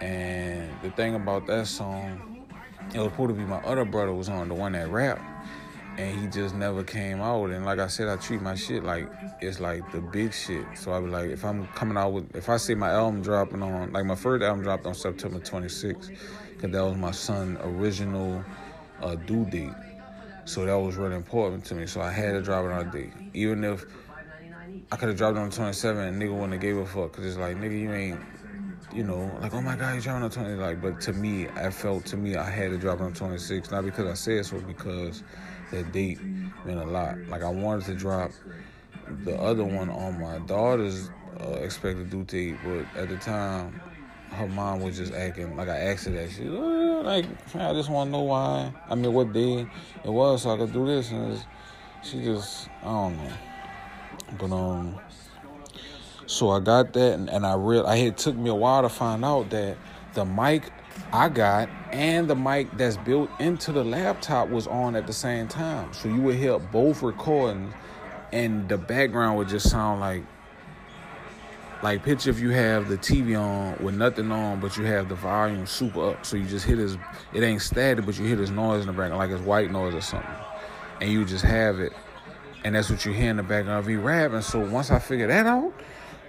And 0.00 0.70
the 0.82 0.90
thing 0.90 1.16
about 1.16 1.48
that 1.48 1.66
song, 1.66 2.46
it 2.94 2.98
was 2.98 3.10
supposed 3.10 3.30
to 3.30 3.34
be 3.34 3.42
my 3.42 3.58
other 3.58 3.84
brother 3.84 4.12
was 4.12 4.28
on 4.28 4.48
the 4.48 4.54
one 4.54 4.72
that 4.72 4.88
rap, 4.88 5.20
and 5.98 6.20
he 6.20 6.28
just 6.28 6.54
never 6.54 6.84
came 6.84 7.20
out. 7.20 7.50
And 7.50 7.66
like 7.66 7.80
I 7.80 7.88
said, 7.88 8.08
I 8.08 8.16
treat 8.16 8.40
my 8.40 8.54
shit 8.54 8.84
like 8.84 9.10
it's 9.40 9.58
like 9.58 9.90
the 9.90 10.00
big 10.00 10.32
shit. 10.32 10.64
So 10.76 10.92
I 10.92 11.00
be 11.00 11.08
like, 11.08 11.30
if 11.30 11.44
I'm 11.44 11.66
coming 11.68 11.96
out 11.96 12.12
with, 12.12 12.34
if 12.36 12.48
I 12.48 12.56
see 12.56 12.74
my 12.74 12.90
album 12.90 13.20
dropping 13.20 13.62
on, 13.62 13.92
like 13.92 14.04
my 14.04 14.14
first 14.14 14.44
album 14.44 14.62
dropped 14.62 14.86
on 14.86 14.94
September 14.94 15.40
26th, 15.40 16.16
because 16.54 16.70
that 16.70 16.84
was 16.84 16.96
my 16.96 17.10
son' 17.10 17.58
original 17.62 18.44
uh, 19.02 19.16
due 19.16 19.44
date. 19.46 19.72
So 20.44 20.64
that 20.64 20.78
was 20.78 20.96
really 20.96 21.16
important 21.16 21.64
to 21.66 21.74
me. 21.74 21.86
So 21.86 22.00
I 22.00 22.12
had 22.12 22.32
to 22.32 22.42
drop 22.42 22.64
it 22.64 22.70
on 22.70 22.86
a 22.86 22.90
date. 22.90 23.12
Even 23.34 23.64
if 23.64 23.84
I 24.92 24.96
could 24.96 25.08
have 25.08 25.18
dropped 25.18 25.36
it 25.36 25.40
on 25.40 25.50
27 25.50 26.00
and 26.00 26.22
nigga 26.22 26.32
wouldn't 26.32 26.52
have 26.52 26.62
gave 26.62 26.76
a 26.76 26.86
fuck. 26.86 27.12
Cause 27.12 27.26
it's 27.26 27.36
like, 27.36 27.56
nigga, 27.56 27.78
you 27.78 27.92
ain't, 27.92 28.20
you 28.94 29.02
know, 29.02 29.36
like, 29.42 29.52
oh 29.52 29.60
my 29.60 29.74
God, 29.74 29.96
you 29.96 30.00
dropping 30.00 30.22
on 30.22 30.30
20. 30.30 30.54
Like, 30.54 30.80
but 30.80 31.00
to 31.02 31.12
me, 31.12 31.48
I 31.48 31.70
felt 31.70 32.06
to 32.06 32.16
me, 32.16 32.36
I 32.36 32.48
had 32.48 32.70
to 32.70 32.78
drop 32.78 33.00
on 33.00 33.12
26. 33.12 33.72
Not 33.72 33.84
because 33.84 34.06
I 34.06 34.14
said 34.14 34.46
so, 34.46 34.60
because 34.60 35.22
that 35.70 35.92
date 35.92 36.20
meant 36.64 36.80
a 36.80 36.84
lot. 36.84 37.18
Like, 37.28 37.42
I 37.42 37.48
wanted 37.48 37.84
to 37.86 37.94
drop 37.94 38.30
the 39.24 39.36
other 39.36 39.64
one 39.64 39.90
on 39.90 40.20
my 40.20 40.38
daughter's 40.40 41.10
uh, 41.40 41.58
expected 41.60 42.10
due 42.10 42.24
date, 42.24 42.56
but 42.64 42.84
at 43.00 43.08
the 43.08 43.16
time, 43.16 43.80
her 44.30 44.46
mom 44.48 44.80
was 44.80 44.96
just 44.96 45.12
acting 45.14 45.56
like 45.56 45.68
I 45.68 45.78
asked 45.78 46.04
her 46.06 46.12
that. 46.12 46.30
She 46.30 46.44
like, 46.44 47.24
I 47.54 47.72
just 47.72 47.88
want 47.88 48.08
to 48.08 48.12
know 48.12 48.22
why. 48.22 48.72
I 48.88 48.94
mean, 48.94 49.12
what 49.12 49.32
day 49.32 49.66
it 50.04 50.10
was 50.10 50.42
so 50.42 50.50
I 50.50 50.58
could 50.58 50.72
do 50.72 50.86
this. 50.86 51.10
And 51.10 51.42
she 52.02 52.22
just, 52.22 52.68
I 52.82 52.86
don't 52.86 53.16
know. 53.16 53.32
But, 54.38 54.52
um, 54.52 55.00
so 56.26 56.50
I 56.50 56.60
got 56.60 56.92
that, 56.92 57.14
and, 57.14 57.30
and 57.30 57.46
I 57.46 57.54
real 57.54 57.86
I 57.86 57.96
it 57.96 58.18
took 58.18 58.36
me 58.36 58.50
a 58.50 58.54
while 58.54 58.82
to 58.82 58.90
find 58.90 59.24
out 59.24 59.48
that 59.48 59.78
the 60.12 60.26
mic 60.26 60.70
I 61.12 61.28
got 61.28 61.68
and 61.92 62.28
the 62.28 62.36
mic 62.36 62.76
that's 62.76 62.98
built 62.98 63.30
into 63.40 63.72
the 63.72 63.84
laptop 63.84 64.48
was 64.48 64.66
on 64.66 64.94
at 64.94 65.06
the 65.06 65.12
same 65.12 65.48
time. 65.48 65.92
So 65.92 66.08
you 66.08 66.20
would 66.20 66.36
hear 66.36 66.58
both 66.58 67.02
recordings, 67.02 67.72
and 68.32 68.68
the 68.68 68.76
background 68.76 69.38
would 69.38 69.48
just 69.48 69.70
sound 69.70 70.00
like 70.00 70.22
like 71.82 72.02
picture 72.02 72.28
if 72.28 72.40
you 72.40 72.50
have 72.50 72.88
the 72.88 72.98
TV 72.98 73.40
on 73.40 73.82
with 73.82 73.94
nothing 73.94 74.32
on, 74.32 74.58
but 74.58 74.76
you 74.76 74.84
have 74.84 75.08
the 75.08 75.14
volume 75.14 75.64
super 75.64 76.10
up, 76.10 76.26
so 76.26 76.36
you 76.36 76.44
just 76.44 76.66
hear 76.66 76.76
this. 76.76 76.96
It 77.32 77.42
ain't 77.42 77.62
static, 77.62 78.04
but 78.04 78.18
you 78.18 78.26
hear 78.26 78.36
this 78.36 78.50
noise 78.50 78.80
in 78.80 78.88
the 78.88 78.92
background, 78.92 79.18
like 79.18 79.30
it's 79.30 79.40
white 79.42 79.70
noise 79.70 79.94
or 79.94 80.00
something, 80.00 80.28
and 81.00 81.10
you 81.10 81.24
just 81.24 81.44
have 81.44 81.78
it, 81.78 81.92
and 82.64 82.74
that's 82.74 82.90
what 82.90 83.04
you 83.04 83.12
hear 83.12 83.30
in 83.30 83.36
the 83.36 83.44
background 83.44 83.78
of 83.78 83.88
you 83.88 84.00
rapping. 84.00 84.42
So 84.42 84.58
once 84.58 84.90
I 84.90 84.98
figured 84.98 85.30
that 85.30 85.46
out, 85.46 85.72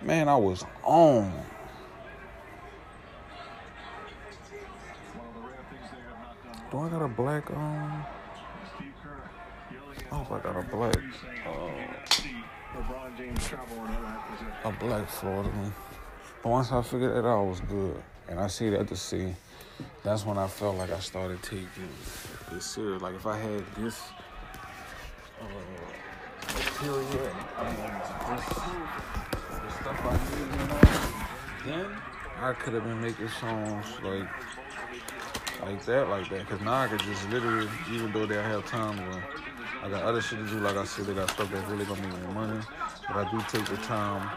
man, 0.03 0.30
I 0.30 0.35
was 0.35 0.64
on. 0.84 1.34
Do 6.72 6.78
I 6.78 6.90
got 6.90 7.02
a 7.02 7.08
black 7.08 7.50
um? 7.50 8.06
I 10.12 10.16
I 10.16 10.40
got 10.40 10.56
a 10.56 10.62
black. 10.72 10.98
Uh, 11.48 11.70
and 13.18 13.38
a 14.64 14.72
black 14.80 15.10
Florida 15.10 15.50
one. 15.50 15.74
But 16.44 16.50
once 16.50 16.72
I 16.72 16.82
figured 16.84 17.16
that 17.16 17.28
out, 17.28 17.44
it 17.44 17.50
was 17.50 17.60
good. 17.62 18.02
And 18.28 18.40
I 18.40 18.48
see 18.48 18.70
that 18.70 18.88
to 18.88 18.96
see. 18.96 19.34
That's 20.04 20.26
when 20.26 20.38
I 20.38 20.48
felt 20.48 20.78
like 20.78 20.91
I 20.91 21.00
started 21.00 21.41
taking 21.41 21.90
it 22.52 22.62
serious. 22.62 23.02
Like 23.02 23.16
if 23.16 23.26
I 23.26 23.38
had 23.38 23.64
this 23.76 24.02
uh, 25.41 25.46
I 26.62 26.84
mean, 26.84 27.91
this, 28.30 28.50
the 29.50 29.72
stuff 29.82 30.00
I 30.06 30.14
need, 30.24 30.50
you 31.66 31.72
know, 31.72 31.84
then 31.84 31.88
I 32.41 32.54
could 32.54 32.74
have 32.74 32.84
been 32.84 33.02
making 33.02 33.30
songs 33.30 33.86
like 34.04 34.28
like 35.61 35.86
that, 35.86 36.10
like 36.10 36.30
that. 36.30 36.48
Cause 36.48 36.61
now 36.61 36.81
I 36.81 36.88
could 36.88 36.99
just 37.02 37.30
literally, 37.30 37.69
even 37.91 38.11
though 38.11 38.26
they 38.26 38.36
have 38.36 38.65
time, 38.65 38.99
I 39.84 39.90
got 39.90 40.03
other 40.03 40.22
shit 40.22 40.40
to 40.40 40.45
do. 40.45 40.60
Like 40.60 40.76
I 40.76 40.86
said, 40.86 41.06
they 41.06 41.14
got 41.14 41.30
stuff 41.30 41.52
that's 41.52 41.69
really 41.69 41.86
gonna 41.86 42.02
make 42.02 42.19
me 42.19 42.34
money. 42.34 42.60
But 43.07 43.27
I 43.27 43.31
do 43.31 43.40
take 43.49 43.65
the 43.68 43.77
time 43.77 44.30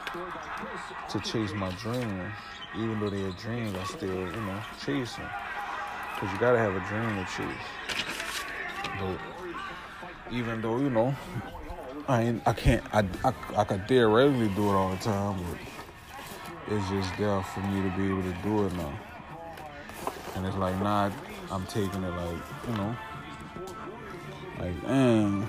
to 1.10 1.20
chase 1.20 1.52
my 1.52 1.70
dreams. 1.72 2.32
Even 2.76 3.00
though 3.00 3.10
they're 3.10 3.30
dreams, 3.32 3.74
I 3.76 3.84
still, 3.84 4.08
you 4.08 4.32
know, 4.32 4.60
chase 4.84 5.16
them. 5.16 5.28
Because 6.14 6.32
you 6.32 6.38
gotta 6.38 6.58
have 6.58 6.74
a 6.74 6.80
dream 6.88 7.16
to 7.16 7.24
chase. 7.36 8.42
But 8.98 9.18
even 10.32 10.62
though, 10.62 10.78
you 10.78 10.90
know, 10.90 11.14
I 12.08 12.22
ain't, 12.22 12.42
I 12.46 12.52
can't, 12.52 12.82
I, 12.92 13.04
I, 13.24 13.32
I 13.56 13.64
could 13.64 13.86
theoretically 13.88 14.48
do 14.48 14.68
it 14.70 14.72
all 14.72 14.90
the 14.90 14.96
time, 14.96 15.38
but 15.44 16.74
it's 16.74 16.88
just 16.88 17.16
there 17.18 17.42
for 17.42 17.60
me 17.60 17.82
to 17.82 17.96
be 17.96 18.06
able 18.08 18.22
to 18.22 18.36
do 18.42 18.66
it 18.66 18.72
now. 18.74 18.92
And 20.34 20.46
it's 20.46 20.56
like, 20.56 20.78
nah, 20.80 21.10
I'm 21.50 21.66
taking 21.66 22.02
it 22.02 22.10
like, 22.10 22.42
you 22.68 22.74
know, 22.76 22.96
like, 24.58 24.82
damn. 24.82 25.48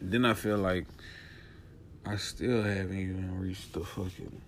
Then 0.00 0.24
I 0.24 0.34
feel 0.34 0.58
like 0.58 0.86
I 2.06 2.16
still 2.16 2.62
haven't 2.62 2.98
even 2.98 3.38
reached 3.38 3.72
the 3.72 3.84
fucking 3.84 4.40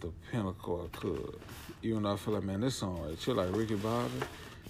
the 0.00 0.12
pinnacle 0.30 0.88
I 0.92 0.96
could. 0.96 1.40
Even 1.82 2.02
though 2.02 2.12
I 2.12 2.16
feel 2.16 2.34
like, 2.34 2.44
man, 2.44 2.60
this 2.60 2.76
song 2.76 3.02
right, 3.02 3.18
shit 3.18 3.34
like 3.36 3.54
Ricky 3.54 3.74
Bobby, 3.74 4.10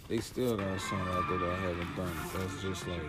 they 0.09 0.19
still 0.19 0.57
got 0.57 0.69
a 0.69 0.81
song 0.81 1.07
out 1.09 1.29
there 1.29 1.39
that 1.39 1.51
I 1.51 1.57
haven't 1.57 1.97
done. 1.97 2.17
That's 2.35 2.63
just 2.63 2.89
like, 2.89 3.01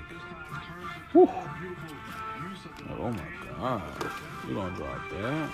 whew. 1.12 1.26
Like, 1.26 3.00
oh 3.00 3.12
my 3.12 3.58
god, 3.58 4.12
you 4.48 4.56
gonna 4.56 4.76
drop 4.76 5.10
that? 5.12 5.50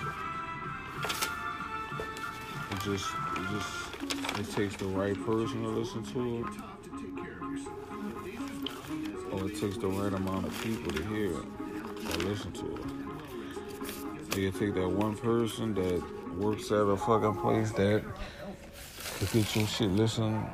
Just, 2.86 3.10
it 3.36 3.46
just, 3.50 4.38
it 4.38 4.48
takes 4.54 4.76
the 4.76 4.86
right 4.86 5.16
person 5.26 5.60
to 5.64 5.68
listen 5.70 6.04
to 6.04 6.38
it, 6.38 6.46
or 9.32 9.46
it 9.50 9.56
takes 9.60 9.76
the 9.78 9.88
right 9.88 10.12
amount 10.12 10.46
of 10.46 10.62
people 10.62 10.92
to 10.92 11.02
hear 11.06 11.32
it 11.32 11.44
or 12.14 12.18
listen 12.28 12.52
to 12.52 12.76
it. 12.76 14.36
You 14.36 14.52
take 14.52 14.74
that 14.74 14.88
one 14.88 15.16
person 15.16 15.74
that 15.74 16.00
works 16.36 16.70
at 16.70 16.76
a 16.76 16.96
fucking 16.96 17.34
place 17.40 17.72
that 17.72 18.04
could 19.18 19.32
get 19.32 19.56
your 19.56 19.66
shit 19.66 19.90
listened 19.90 20.46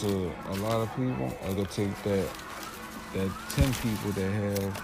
to 0.00 0.32
a 0.48 0.54
lot 0.54 0.80
of 0.80 0.88
people. 0.96 1.30
I 1.44 1.52
could 1.52 1.70
take 1.70 2.02
that 2.04 2.26
that 3.12 3.30
ten 3.50 3.70
people 3.74 4.12
that 4.12 4.30
have 4.30 4.82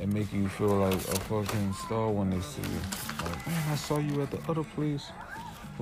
and 0.00 0.12
make 0.12 0.32
you 0.32 0.48
feel 0.48 0.74
like 0.74 0.94
a 0.94 1.20
fucking 1.20 1.72
star 1.74 2.10
when 2.10 2.30
they 2.30 2.40
see 2.40 2.62
you. 2.62 2.80
Like, 3.22 3.46
man, 3.46 3.70
I 3.70 3.76
saw 3.76 3.98
you 3.98 4.22
at 4.22 4.30
the 4.32 4.40
other 4.50 4.64
place 4.64 5.12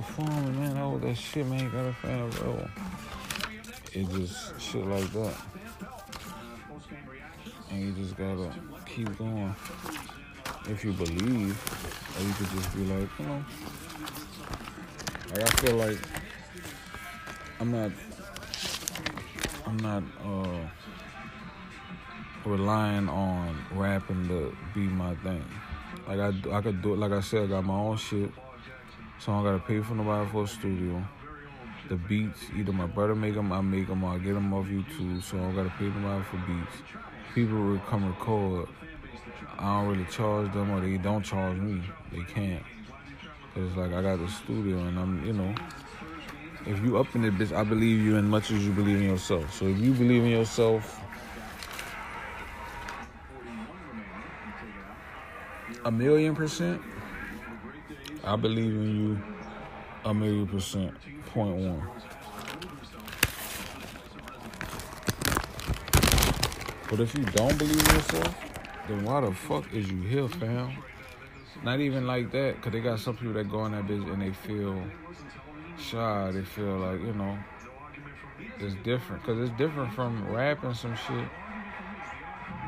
performing, 0.03 0.61
man. 0.61 0.79
Oh, 0.79 0.99
that 0.99 1.17
shit, 1.17 1.47
man, 1.47 1.71
got 1.71 1.87
a 1.87 1.93
fan 1.93 2.21
of 2.21 2.43
oh. 2.47 2.71
It 3.93 4.09
just 4.11 4.61
shit 4.61 4.87
like 4.87 5.11
that. 5.13 5.35
And 7.71 7.81
you 7.81 7.93
just 7.93 8.17
gotta 8.17 8.51
keep 8.87 9.17
going. 9.19 9.55
If 10.69 10.85
you 10.85 10.93
believe, 10.93 11.57
or 12.17 12.23
you 12.23 12.33
could 12.35 12.51
just 12.51 12.77
be 12.77 12.85
like, 12.85 13.09
you 13.19 13.27
know, 13.27 13.45
like 15.31 15.43
I 15.43 15.51
feel 15.57 15.77
like 15.77 15.99
I'm 17.59 17.73
not, 17.73 17.91
I'm 19.67 19.77
not 19.79 20.03
uh, 20.25 20.69
relying 22.45 23.09
on 23.09 23.59
rapping 23.73 24.29
to 24.29 24.57
be 24.75 24.81
my 24.81 25.15
thing. 25.17 25.45
Like 26.07 26.21
I, 26.21 26.57
I 26.57 26.61
could 26.61 26.83
do 26.83 26.95
it. 26.95 26.99
Like 26.99 27.13
I 27.13 27.21
said, 27.21 27.45
I 27.45 27.47
got 27.47 27.65
my 27.65 27.75
own 27.75 27.97
shit, 27.97 28.31
so 29.19 29.33
I 29.33 29.37
don't 29.37 29.45
gotta 29.45 29.59
pay 29.59 29.81
for 29.81 29.95
nobody 29.95 30.31
for 30.31 30.45
a 30.45 30.47
studio. 30.47 31.05
The 31.89 31.97
beats, 31.97 32.41
either 32.57 32.73
my 32.73 32.87
brother 32.87 33.15
make 33.15 33.35
them, 33.35 33.53
I 33.53 33.61
make 33.61 33.89
them, 33.89 34.05
or 34.05 34.15
I 34.15 34.19
get 34.19 34.35
them 34.35 34.53
off 34.53 34.67
YouTube, 34.67 35.23
so 35.23 35.39
I 35.39 35.41
don't 35.41 35.57
gotta 35.57 35.73
pay 35.79 35.87
nobody 35.87 36.25
for 36.25 36.37
beats. 36.47 36.77
People 37.35 37.59
will 37.59 37.79
come 37.81 38.07
record. 38.07 38.69
I 39.59 39.81
don't 39.81 39.89
really 39.89 40.05
charge 40.11 40.53
them, 40.53 40.71
or 40.71 40.81
they 40.81 40.99
don't 40.99 41.23
charge 41.23 41.59
me. 41.59 41.83
They 42.13 42.23
can't. 42.25 42.63
Cause 43.55 43.69
it's 43.69 43.77
like 43.77 43.93
I 43.93 44.03
got 44.03 44.19
the 44.19 44.29
studio, 44.29 44.79
and 44.79 44.99
I'm, 44.99 45.27
you 45.27 45.33
know, 45.33 45.55
if 46.67 46.83
you 46.85 46.99
up 46.99 47.15
in 47.17 47.25
it, 47.25 47.35
bitch, 47.39 47.53
I 47.53 47.65
believe 47.65 48.01
you 48.01 48.17
as 48.17 48.25
much 48.25 48.51
as 48.51 48.65
you 48.65 48.73
believe 48.73 48.99
in 48.99 49.05
yourself. 49.05 49.53
So 49.53 49.67
if 49.67 49.79
you 49.79 49.93
believe 49.95 50.23
in 50.23 50.31
yourself, 50.31 51.01
a 55.85 55.91
million 55.91 56.37
percent, 56.37 56.83
I 58.29 58.37
believe 58.37 58.75
in 58.75 58.95
you 58.95 59.23
a 60.05 60.13
million 60.13 60.47
percent. 60.47 60.95
Point 61.33 61.57
one. 61.57 61.83
But 66.91 67.01
if 67.01 67.17
you 67.17 67.25
don't 67.25 67.57
believe 67.57 67.89
in 67.89 67.95
yourself, 67.95 68.35
then 68.87 69.03
why 69.03 69.23
the 69.23 69.33
fuck 69.33 69.73
is 69.73 69.91
you 69.91 70.03
here, 70.03 70.29
fam? 70.29 70.77
Not 71.65 71.81
even 71.81 72.07
like 72.07 72.31
that, 72.33 72.57
because 72.57 72.73
they 72.73 72.81
got 72.81 73.01
some 73.01 73.17
people 73.17 73.33
that 73.33 73.51
go 73.51 73.65
in 73.65 73.73
that 73.73 73.87
bitch 73.87 74.13
and 74.13 74.21
they 74.21 74.33
feel 74.33 74.85
shy. 75.79 76.31
They 76.31 76.43
feel 76.43 76.77
like, 76.77 77.01
you 77.01 77.15
know, 77.15 77.39
it's 78.59 78.75
different. 78.85 79.23
Because 79.23 79.49
it's 79.49 79.57
different 79.57 79.95
from 79.95 80.31
rapping 80.31 80.75
some 80.75 80.97
shit 80.97 81.29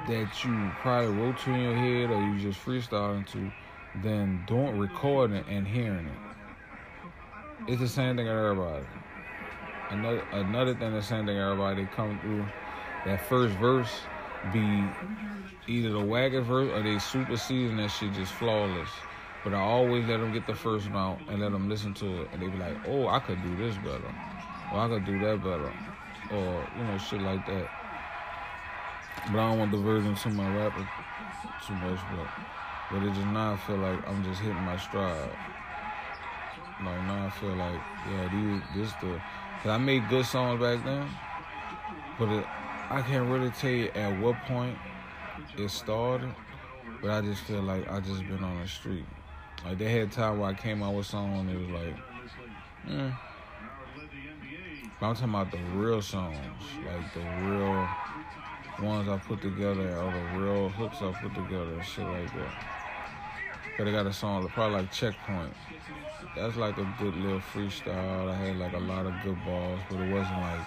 that 0.08 0.42
you 0.42 0.70
probably 0.80 1.14
wrote 1.14 1.38
to 1.40 1.50
in 1.50 1.60
your 1.60 1.76
head 1.76 2.10
or 2.10 2.22
you 2.22 2.40
just 2.40 2.64
freestyling 2.64 3.26
to 3.32 3.52
than 4.02 4.44
doing 4.46 4.78
recording 4.78 5.44
and 5.48 5.66
hearing 5.66 6.06
it. 6.06 6.12
It's 7.68 7.80
the 7.80 7.88
same 7.88 8.16
thing 8.16 8.26
with 8.26 8.34
everybody. 8.34 8.84
Another 9.90 10.24
another 10.32 10.74
thing 10.74 10.92
the 10.92 11.02
same 11.02 11.26
thing 11.26 11.36
everybody 11.36 11.86
come 11.94 12.18
through 12.20 12.46
that 13.04 13.26
first 13.28 13.54
verse 13.56 13.90
be 14.52 14.84
either 15.66 15.90
the 15.90 16.00
wagon 16.00 16.42
verse 16.42 16.70
or 16.72 16.82
they 16.82 16.98
super 16.98 17.36
season 17.36 17.76
that 17.78 17.88
shit 17.88 18.12
just 18.14 18.32
flawless. 18.32 18.88
But 19.42 19.54
I 19.54 19.60
always 19.60 20.06
let 20.06 20.20
them 20.20 20.32
get 20.32 20.46
the 20.46 20.54
first 20.54 20.90
one 20.90 21.18
and 21.28 21.40
let 21.40 21.52
them 21.52 21.68
listen 21.68 21.94
to 21.94 22.22
it, 22.22 22.28
and 22.32 22.42
they 22.42 22.48
be 22.48 22.58
like, 22.58 22.76
"Oh, 22.86 23.08
I 23.08 23.20
could 23.20 23.42
do 23.42 23.56
this 23.56 23.74
better, 23.78 24.14
or 24.72 24.80
I 24.80 24.88
could 24.88 25.06
do 25.06 25.18
that 25.20 25.42
better, 25.42 25.72
or 26.30 26.68
you 26.76 26.84
know, 26.84 26.98
shit 26.98 27.22
like 27.22 27.46
that." 27.46 27.70
But 29.32 29.38
I 29.40 29.48
don't 29.48 29.58
want 29.58 29.70
the 29.70 29.78
version 29.78 30.14
to 30.14 30.28
my 30.30 30.56
rapper 30.56 30.86
too 31.66 31.74
much, 31.74 32.00
but 32.14 32.26
but 32.90 33.02
it 33.02 33.14
just 33.14 33.26
now 33.28 33.52
I 33.54 33.56
feel 33.56 33.76
like 33.76 34.08
I'm 34.08 34.24
just 34.24 34.40
hitting 34.40 34.62
my 34.62 34.76
stride. 34.76 35.30
Like 36.84 37.02
now 37.02 37.26
I 37.26 37.30
feel 37.30 37.54
like 37.54 37.80
yeah, 38.08 38.28
these 38.32 38.62
this 38.74 38.92
the 39.00 39.20
cause 39.62 39.70
I 39.70 39.78
made 39.78 40.08
good 40.08 40.24
songs 40.24 40.60
back 40.60 40.82
then, 40.84 41.08
but 42.18 42.28
it, 42.30 42.46
I 42.90 43.02
can't 43.02 43.28
really 43.28 43.50
tell 43.50 43.70
you 43.70 43.90
at 43.94 44.18
what 44.18 44.36
point 44.46 44.76
it 45.56 45.70
started. 45.70 46.34
But 47.02 47.10
I 47.10 47.20
just 47.20 47.42
feel 47.44 47.62
like 47.62 47.90
I 47.90 48.00
just 48.00 48.26
been 48.26 48.42
on 48.42 48.60
the 48.60 48.68
street. 48.68 49.04
Like 49.64 49.78
they 49.78 49.90
had 49.90 50.10
time 50.10 50.38
where 50.38 50.50
I 50.50 50.54
came 50.54 50.82
out 50.82 50.94
with 50.94 51.06
songs 51.06 51.40
and 51.40 51.50
it 51.50 51.58
was 51.58 51.68
like. 51.68 51.94
Eh. 52.88 53.10
But 54.98 55.06
I'm 55.06 55.14
talking 55.14 55.30
about 55.30 55.50
the 55.50 55.58
real 55.78 56.02
songs, 56.02 56.36
like 56.84 57.14
the 57.14 57.20
real 57.44 57.88
ones 58.82 59.08
I 59.08 59.16
put 59.18 59.40
together 59.40 59.96
or 59.96 60.12
the 60.12 60.38
real 60.38 60.68
hooks 60.70 60.96
I 61.00 61.12
put 61.12 61.34
together 61.34 61.74
and 61.74 61.84
shit 61.84 62.06
like 62.06 62.32
that. 62.34 62.79
But 63.80 63.88
I 63.88 63.92
got 63.92 64.06
a 64.06 64.12
song 64.12 64.46
probably 64.48 64.76
like 64.76 64.92
Checkpoint. 64.92 65.54
That's 66.36 66.54
like 66.58 66.76
a 66.76 66.86
good 66.98 67.16
little 67.16 67.40
freestyle. 67.40 68.28
I 68.28 68.34
had 68.34 68.58
like 68.58 68.74
a 68.74 68.78
lot 68.78 69.06
of 69.06 69.14
good 69.24 69.42
balls, 69.42 69.80
but 69.88 70.00
it 70.00 70.12
wasn't 70.12 70.38
like, 70.38 70.60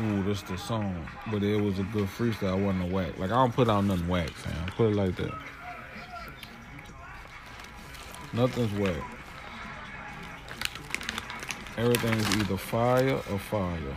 ooh, 0.00 0.22
this 0.24 0.42
the 0.42 0.58
song. 0.58 1.08
But 1.32 1.42
it 1.42 1.58
was 1.58 1.78
a 1.78 1.84
good 1.84 2.06
freestyle. 2.06 2.58
It 2.58 2.62
wasn't 2.62 2.92
a 2.92 2.94
whack. 2.94 3.18
Like 3.18 3.30
I 3.30 3.36
don't 3.36 3.54
put 3.54 3.70
out 3.70 3.86
nothing 3.86 4.06
whack, 4.08 4.28
fam. 4.28 4.66
Put 4.76 4.90
it 4.90 4.94
like 4.94 5.16
that. 5.16 5.32
Nothing's 8.34 8.78
whack. 8.78 9.02
Everything's 11.78 12.36
either 12.36 12.58
fire 12.58 13.22
or 13.30 13.38
fire. 13.38 13.96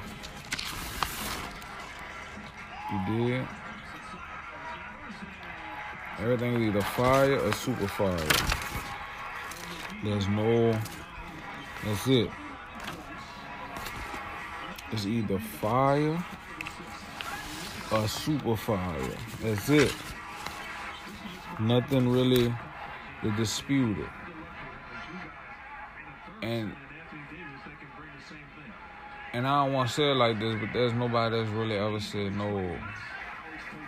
You 2.94 3.28
did? 3.28 3.48
Everything 6.20 6.56
is 6.56 6.62
either 6.70 6.82
fire 6.82 7.40
or 7.40 7.54
super 7.54 7.88
fire. 7.88 8.18
There's 10.04 10.28
no, 10.28 10.72
that's 11.84 12.08
it. 12.08 12.30
It's 14.92 15.06
either 15.06 15.40
fire 15.40 16.24
or 17.92 18.08
super 18.08 18.56
fire. 18.56 19.18
That's 19.42 19.70
it. 19.70 19.94
Nothing 21.60 22.10
really 22.10 22.54
to 23.24 23.32
dispute 23.32 23.98
it. 24.00 24.10
And 26.42 26.76
and 29.34 29.48
I 29.48 29.66
don't 29.66 29.74
want 29.74 29.90
to 29.90 29.96
say 29.96 30.12
it 30.12 30.16
like 30.16 30.40
this, 30.40 30.60
but 30.60 30.70
there's 30.74 30.94
nobody 30.94 31.38
that's 31.38 31.50
really 31.50 31.78
ever 31.78 32.00
said 32.00 32.36
no. 32.36 32.78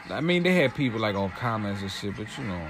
I 0.10 0.22
mean, 0.22 0.44
they 0.44 0.54
had 0.54 0.76
people 0.76 1.00
like 1.00 1.16
on 1.16 1.32
comments 1.32 1.82
and 1.82 1.92
shit, 1.92 2.16
but 2.16 2.28
you 2.38 2.44
know, 2.44 2.68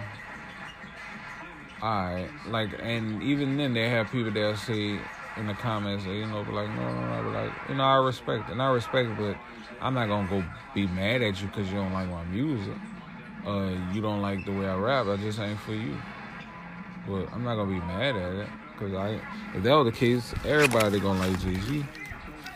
alright. 1.81 2.29
Like, 2.47 2.69
and 2.81 3.21
even 3.21 3.57
then, 3.57 3.73
they 3.73 3.89
have 3.89 4.11
people 4.11 4.31
that 4.31 4.57
say 4.57 4.99
in 5.37 5.47
the 5.47 5.53
comments, 5.53 6.05
you 6.05 6.25
know, 6.27 6.43
be 6.43 6.51
like, 6.51 6.69
no, 6.69 6.93
no, 6.93 7.01
no, 7.07 7.23
but 7.23 7.33
like, 7.33 7.51
you 7.69 7.75
know, 7.75 7.83
I 7.83 7.97
respect 7.97 8.49
and 8.49 8.61
I 8.61 8.69
respect 8.69 9.09
but 9.17 9.35
I'm 9.81 9.93
not 9.93 10.07
gonna 10.07 10.27
go 10.29 10.43
be 10.73 10.87
mad 10.87 11.21
at 11.21 11.41
you 11.41 11.47
because 11.47 11.67
you 11.69 11.75
don't 11.75 11.93
like 11.93 12.09
my 12.09 12.23
music. 12.25 12.75
uh, 13.45 13.71
you 13.93 14.01
don't 14.01 14.21
like 14.21 14.45
the 14.45 14.51
way 14.51 14.65
I 14.67 14.75
rap, 14.75 15.07
I 15.07 15.17
just 15.17 15.39
ain't 15.39 15.59
for 15.59 15.73
you. 15.73 15.97
But 17.07 17.31
I'm 17.33 17.43
not 17.43 17.55
gonna 17.55 17.71
be 17.71 17.79
mad 17.79 18.15
at 18.15 18.33
it, 18.35 18.47
cause 18.79 18.93
I, 18.93 19.19
if 19.53 19.63
that 19.63 19.73
was 19.73 19.85
the 19.85 19.91
case, 19.91 20.33
everybody 20.45 20.99
gonna 20.99 21.19
like 21.19 21.39
Jay 21.39 21.59
Z. 21.59 21.85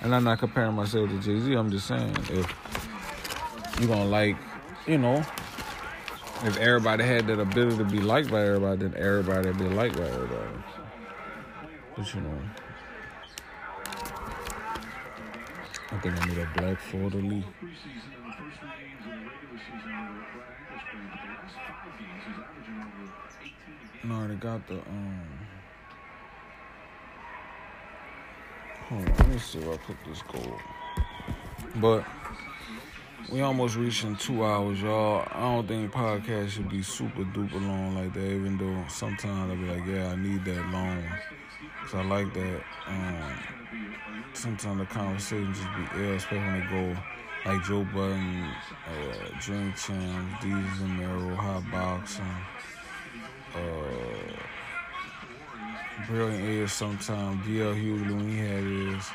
And 0.02 0.16
I'm 0.16 0.24
not 0.24 0.40
comparing 0.40 0.74
myself 0.74 1.10
to 1.10 1.20
Jay 1.20 1.40
Z. 1.40 1.54
I'm 1.54 1.70
just 1.70 1.86
saying 1.88 2.16
if 2.32 3.78
you 3.80 3.88
gonna 3.88 4.06
like, 4.06 4.38
you 4.90 4.98
know, 4.98 5.24
if 6.44 6.58
everybody 6.58 7.04
had 7.04 7.28
that 7.28 7.40
ability 7.40 7.78
to 7.78 7.84
be 7.84 8.00
liked 8.00 8.32
by 8.32 8.42
everybody, 8.44 8.88
then 8.88 8.96
everybody 8.98 9.50
would 9.50 9.60
be 9.60 9.66
liked 9.66 9.96
by 9.96 10.08
everybody. 10.08 10.58
But 11.96 12.16
you 12.16 12.22
know, 12.22 12.42
I 15.92 15.98
think 16.00 16.20
I 16.20 16.26
need 16.26 16.38
a 16.40 16.50
black 16.58 16.80
Florida 16.80 17.18
Lee. 17.18 17.46
No, 24.04 24.16
I 24.16 24.18
already 24.18 24.36
got 24.38 24.68
the 24.68 24.76
um. 24.76 25.22
Hold 28.88 29.02
on, 29.02 29.16
let 29.18 29.28
me 29.28 29.38
see 29.38 29.60
if 29.60 29.68
I 29.68 29.78
put 29.78 29.98
this 30.08 30.24
gold. 30.24 30.60
But 31.76 32.06
we 33.32 33.42
almost 33.42 33.76
reaching 33.76 34.16
two 34.16 34.44
hours, 34.44 34.82
y'all. 34.82 35.28
I 35.32 35.42
don't 35.42 35.68
think 35.68 35.92
podcast 35.92 36.50
should 36.50 36.70
be 36.70 36.82
super 36.82 37.24
duper 37.24 37.62
long 37.66 37.96
like 37.96 38.14
that. 38.14 38.26
Even 38.26 38.58
though 38.58 38.86
sometimes 38.88 39.52
I'll 39.52 39.58
be 39.58 39.66
like, 39.66 39.88
yeah, 39.88 40.12
I 40.12 40.16
need 40.16 40.44
that 40.46 40.72
long, 40.72 41.04
cause 41.82 41.96
I 41.96 42.04
like 42.04 42.34
that. 42.34 42.62
Um, 42.88 43.40
sometimes 44.34 44.80
the 44.80 44.86
conversation 44.86 45.54
just 45.54 45.68
be 45.76 46.04
ill, 46.04 46.16
especially 46.16 46.40
when 46.40 46.60
they 46.60 46.68
go 46.68 47.02
like 47.46 47.64
Joe 47.64 47.86
Budden, 47.94 48.52
uh, 48.88 49.40
Drink 49.40 49.76
Champs, 49.76 50.44
Desus 50.44 50.82
and 50.82 50.98
Mero, 50.98 51.36
Hot 51.36 51.64
Boxing 51.72 52.26
uh, 53.56 53.60
Brilliant 56.08 56.44
Idiots 56.44 56.74
sometimes 56.74 57.46
DL 57.46 57.76
Hughley 57.76 58.16
when 58.16 58.30
he 58.30 58.38
had 58.38 58.64
his 58.64 59.06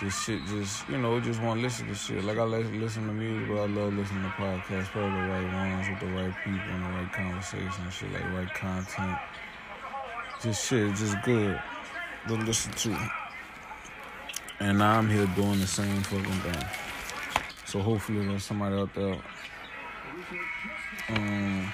just 0.00 0.24
shit 0.24 0.44
just 0.46 0.88
you 0.88 0.98
know 0.98 1.18
just 1.20 1.42
want 1.42 1.58
to 1.58 1.62
listen 1.62 1.88
to 1.88 1.94
shit. 1.94 2.22
Like 2.24 2.38
I 2.38 2.44
listen 2.44 3.06
to 3.06 3.12
music 3.12 3.48
but 3.48 3.62
I 3.62 3.66
love 3.66 3.94
listening 3.94 4.22
to 4.22 4.28
podcasts 4.30 4.86
probably 4.86 5.20
the 5.20 5.28
right 5.28 5.52
ones 5.52 5.88
with 5.88 6.00
the 6.00 6.14
right 6.14 6.34
people 6.44 6.68
and 6.70 6.84
the 6.84 6.88
right 6.88 7.12
conversation 7.12 7.82
and 7.82 7.92
shit 7.92 8.12
like 8.12 8.24
right 8.32 8.54
content. 8.54 9.18
Just 10.40 10.68
shit 10.68 10.94
just 10.94 11.20
good 11.22 11.60
to 12.28 12.34
listen 12.34 12.72
to. 12.72 13.10
And 14.60 14.78
now 14.78 14.98
I'm 14.98 15.08
here 15.08 15.26
doing 15.34 15.60
the 15.60 15.66
same 15.66 16.02
fucking 16.02 16.24
thing. 16.24 16.64
So 17.64 17.80
hopefully 17.80 18.26
there's 18.26 18.44
somebody 18.44 18.76
out 18.76 18.94
there 18.94 19.18
um 21.10 21.72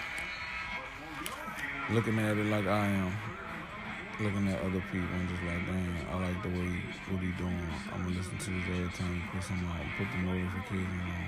looking 1.91 2.19
at 2.19 2.37
it 2.37 2.47
like 2.47 2.67
I 2.67 2.87
am, 2.87 3.13
looking 4.20 4.49
at 4.49 4.61
other 4.61 4.82
people 4.93 5.09
and 5.15 5.28
just 5.28 5.43
like, 5.43 5.66
damn, 5.66 6.07
I 6.11 6.27
like 6.27 6.43
the 6.43 6.49
way 6.49 6.70
what 7.11 7.23
he 7.23 7.32
doing. 7.32 7.69
I'm 7.93 8.05
gonna 8.05 8.16
listen 8.16 8.39
to 8.39 8.51
this 8.51 8.65
every 8.70 8.93
time 8.93 9.15
you 9.16 9.23
put 9.32 9.43
something 9.43 9.66
out, 9.66 9.86
put 9.99 10.07
the 10.12 10.19
notification 10.23 11.01
on. 11.03 11.24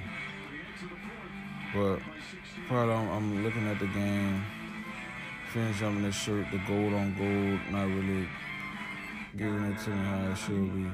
But 1.75 1.99
probably 2.69 2.95
I'm, 2.95 3.09
I'm 3.11 3.45
looking 3.45 3.67
at 3.67 3.79
the 3.79 3.87
game, 3.89 4.45
finish 5.53 5.83
up 5.83 5.93
in 5.93 6.03
the 6.03 6.13
shirt, 6.13 6.47
the 6.53 6.59
gold 6.67 6.95
on 6.95 7.15
gold, 7.19 7.61
not 7.73 7.87
really 7.87 8.29
giving 9.37 9.65
it 9.65 9.79
to 9.81 9.91
me 9.91 9.97
how 9.97 10.31
it 10.31 10.39
should 10.39 10.75
be. 10.75 10.87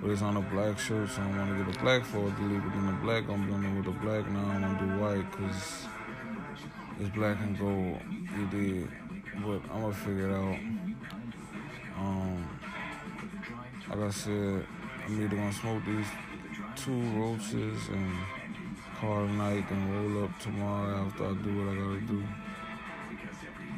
But 0.00 0.10
it's 0.10 0.22
on 0.22 0.36
a 0.36 0.40
black 0.40 0.78
shirt, 0.78 1.10
so 1.10 1.20
I 1.20 1.26
want 1.36 1.58
to 1.58 1.64
get 1.64 1.76
a 1.76 1.78
black 1.80 2.04
for 2.04 2.28
it, 2.28 2.36
delete 2.36 2.62
it 2.62 2.74
in 2.74 2.86
the 2.86 2.92
black. 3.02 3.28
I'm 3.28 3.46
doing 3.46 3.64
it 3.64 3.76
with 3.76 3.86
the 3.86 4.00
black 4.00 4.30
now. 4.30 4.40
I 4.40 4.60
want 4.60 4.78
to 4.78 4.86
do 4.86 5.00
white 5.00 5.30
because 5.30 5.86
it's 7.00 7.10
black 7.14 7.38
and 7.40 7.58
gold. 7.58 8.00
You 8.38 8.46
did, 8.46 8.88
but 9.44 9.60
I'm 9.72 9.82
gonna 9.82 9.94
figure 9.94 10.30
it 10.30 10.34
out. 10.34 10.83
Um, 11.96 12.48
like 13.88 13.98
I 13.98 14.10
said, 14.10 14.66
I'm 15.06 15.22
either 15.22 15.36
gonna 15.36 15.52
smoke 15.52 15.82
these 15.84 16.06
two 16.76 17.00
roaches 17.20 17.88
and 17.88 18.12
call 19.00 19.26
tonight 19.26 19.64
and 19.70 20.14
roll 20.14 20.24
up 20.24 20.38
tomorrow 20.38 21.06
after 21.06 21.24
I 21.26 21.34
do 21.34 21.58
what 21.58 21.72
I 21.72 21.76
gotta 21.76 22.00
do, 22.00 22.22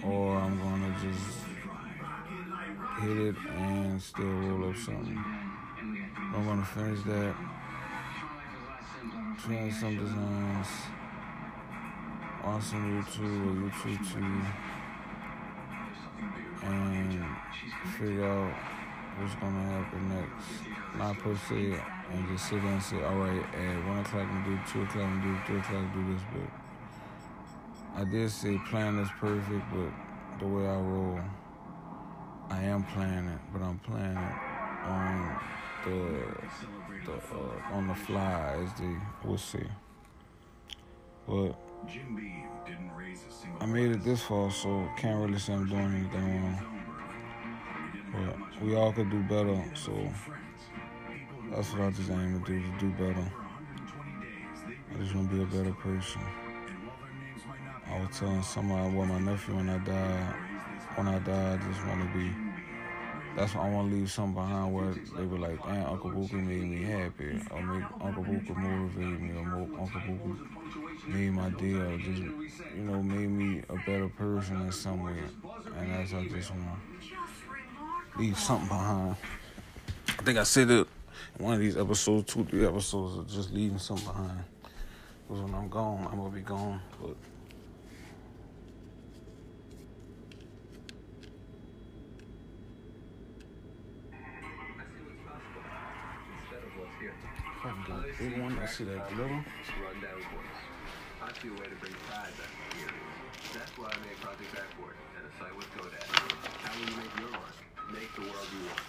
or 0.05 0.37
I'm 0.37 0.59
gonna 0.59 0.97
just 1.03 1.39
hit 3.01 3.19
it 3.19 3.37
and 3.57 4.01
still 4.01 4.25
roll 4.25 4.71
up 4.71 4.77
something. 4.77 5.25
I'm 6.35 6.45
gonna 6.47 6.65
finish 6.65 7.03
that. 7.05 7.35
Try 9.45 9.71
some 9.71 9.97
designs 9.97 10.69
on 12.43 12.63
some 12.63 13.03
YouTube 13.03 13.43
or 13.47 13.71
YouTube 13.71 14.13
too, 14.13 14.43
and 16.67 17.93
figure 17.99 18.25
out 18.25 18.53
what's 19.19 19.35
gonna 19.37 19.63
happen 19.63 20.09
next. 20.09 20.99
Not 20.99 21.19
per 21.19 21.37
se, 21.49 21.81
and 22.13 22.29
just 22.29 22.49
sit 22.49 22.63
there 22.63 22.73
and 22.73 22.83
say, 22.83 23.03
all 23.03 23.17
right, 23.17 23.43
at 23.55 23.87
one 23.87 23.99
o'clock 23.99 24.27
I'm 24.29 24.45
do, 24.45 24.59
two 24.71 24.83
o'clock 24.83 25.05
I'm 25.05 25.23
do, 25.23 25.39
three 25.47 25.59
o'clock 25.59 25.95
do 25.95 26.13
this, 26.13 26.23
but 26.33 28.01
I 28.01 28.05
did 28.05 28.31
say 28.31 28.59
plan 28.69 28.99
is 28.99 29.09
perfect, 29.19 29.65
but 29.73 29.91
the 30.39 30.47
way 30.47 30.67
I 30.67 30.77
roll, 30.77 31.21
I 32.51 32.63
am 32.63 32.85
planning 32.85 33.39
but 33.53 33.63
I'm 33.63 33.79
planning 33.81 34.17
on 34.85 35.41
the, 35.85 36.27
the 37.05 37.13
uh, 37.13 37.75
on 37.75 37.89
the 37.89 37.95
fly, 37.95 38.59
as 38.63 38.73
they 38.79 38.95
will 39.25 39.39
see. 39.39 39.67
But 41.27 41.55
I 43.61 43.67
made 43.67 43.91
it 43.91 44.05
this 44.05 44.23
far, 44.23 44.51
so 44.51 44.89
can't 44.97 45.25
really 45.25 45.39
say 45.39 45.53
I'm 45.53 45.69
doing 45.69 45.83
anything 45.83 46.43
wrong. 46.43 46.77
But 48.13 48.63
we 48.63 48.75
all 48.75 48.93
could 48.93 49.11
do 49.11 49.23
better, 49.23 49.63
so 49.75 49.93
that's 51.51 51.73
what 51.73 51.83
I 51.83 51.91
just 51.91 52.11
aim 52.11 52.41
to 52.41 52.47
do, 52.47 52.61
to 52.61 52.79
do 52.79 52.91
better. 52.93 53.33
I 54.93 54.99
just 54.99 55.15
want 55.15 55.31
to 55.31 55.37
be 55.37 55.43
a 55.43 55.47
better 55.47 55.73
person. 55.75 56.23
I 57.89 58.01
was 58.01 58.19
telling 58.19 58.43
somebody, 58.43 58.95
well, 58.95 59.07
my 59.07 59.19
nephew 59.19 59.57
when 59.57 59.69
I 59.69 59.79
died, 59.79 60.35
when 60.97 61.09
I 61.09 61.19
died, 61.21 61.61
I 61.61 61.73
just 61.73 61.87
want 61.87 62.03
to 62.03 62.19
be, 62.19 62.31
that's 63.37 63.55
why 63.55 63.67
I 63.67 63.71
want 63.71 63.91
to 63.91 63.97
leave 63.97 64.11
something 64.11 64.35
behind 64.35 64.75
where 64.75 64.95
they 65.17 65.25
were 65.25 65.39
like, 65.39 65.63
damn, 65.65 65.87
Uncle 65.87 66.11
Bookie 66.11 66.37
made 66.37 66.63
me 66.63 66.83
happy, 66.85 67.41
or 67.51 67.63
make 67.63 67.85
Uncle 68.01 68.23
Bookie 68.23 68.55
motivate 68.55 69.21
me, 69.21 69.33
or 69.33 69.69
Uncle 69.79 70.01
Bookie 70.07 70.41
made 71.09 71.31
my 71.33 71.51
deal, 71.51 71.99
just, 71.99 72.21
you 72.21 72.83
know, 72.83 73.03
made 73.03 73.29
me 73.29 73.63
a 73.69 73.77
better 73.87 74.09
person 74.09 74.61
in 74.63 74.73
some 74.73 75.03
way. 75.03 75.19
And 75.79 75.93
that's 75.93 76.13
I 76.13 76.27
just 76.27 76.51
want 76.51 76.63
to 76.65 78.19
leave 78.19 78.39
something 78.39 78.69
behind. 78.69 79.17
I 80.09 80.23
think 80.23 80.39
I 80.39 80.43
said 80.43 80.71
it 80.71 80.87
in 81.39 81.45
one 81.45 81.55
of 81.55 81.61
these 81.61 81.77
episodes, 81.77 82.33
two, 82.33 82.45
three 82.45 82.67
episodes 82.67 83.19
of 83.19 83.29
just 83.29 83.53
leaving 83.53 83.79
something 83.79 84.07
behind. 84.07 84.45
Because 85.29 85.43
when 85.43 85.55
I'm 85.55 85.69
gone, 85.69 86.09
I'm 86.11 86.19
going 86.19 86.31
to 86.31 86.37
be 86.37 86.43
gone. 86.43 86.81
But 87.01 87.17
fucking 97.63 98.05
big 98.19 98.41
one, 98.41 98.59
I 98.59 98.67
see 98.67 98.85
that 98.85 99.09
glitter. 99.15 99.45
Rundown 101.27 101.35
voice. 101.35 101.35
I 101.35 101.43
see 101.43 101.49
a 101.49 101.53
way 101.53 101.67
to 101.67 101.77
bring 101.77 101.93
pride 102.07 102.31
back 102.39 102.51
to 102.51 102.63
the 102.71 102.83
area. 102.83 103.03
That's 103.55 103.73
why 103.79 103.91
I 103.91 103.99
made 104.07 104.19
Project 104.23 104.53
Backboard 104.55 104.95
and 105.19 105.27
a 105.27 105.33
site 105.39 105.55
with 105.57 105.67
GoDaddy. 105.75 106.07
How 106.63 106.71
will 106.79 106.87
you 106.87 106.97
make 106.97 107.11
your 107.19 107.31
mark? 107.31 107.57
Make 107.93 108.15
the 108.15 108.23
world 108.23 108.49
you 108.55 108.67
want. 108.67 108.81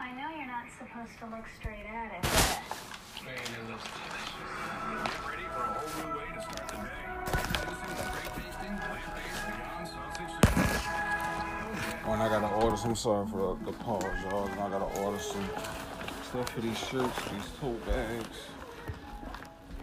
I 0.00 0.12
know 0.12 0.28
you're 0.36 0.50
not 0.50 0.66
supposed 0.76 1.16
to 1.20 1.26
look 1.30 1.46
straight 1.60 1.86
at 1.86 2.12
it, 2.12 2.22
but 2.22 2.60
Get 3.22 3.38
ready 5.22 5.46
for 5.54 5.62
a 5.62 5.78
whole 5.78 5.94
new 6.02 6.18
way 6.18 6.26
to 6.34 6.40
start 6.42 6.66
the 6.68 6.76
day. 6.82 7.06
Introducing 7.22 7.94
the 7.94 8.06
great 8.10 8.32
tasting, 8.34 8.74
plant-based 8.82 9.46
Beyond 9.46 9.86
Sausage 9.86 10.34
Sandwich. 10.42 10.82
When 12.04 12.18
I 12.20 12.28
gotta 12.28 12.50
order 12.56 12.76
some, 12.76 12.96
sorry 12.96 13.26
for 13.28 13.56
the, 13.62 13.70
the 13.70 13.76
pause, 13.78 14.02
y'all. 14.26 14.48
I 14.48 14.68
gotta 14.68 14.90
order 15.00 15.20
some 15.20 15.46
stuff 16.26 16.48
for 16.50 16.60
these 16.60 16.78
shirts, 16.78 17.16
these 17.30 17.48
tote 17.60 17.86
bags, 17.86 18.50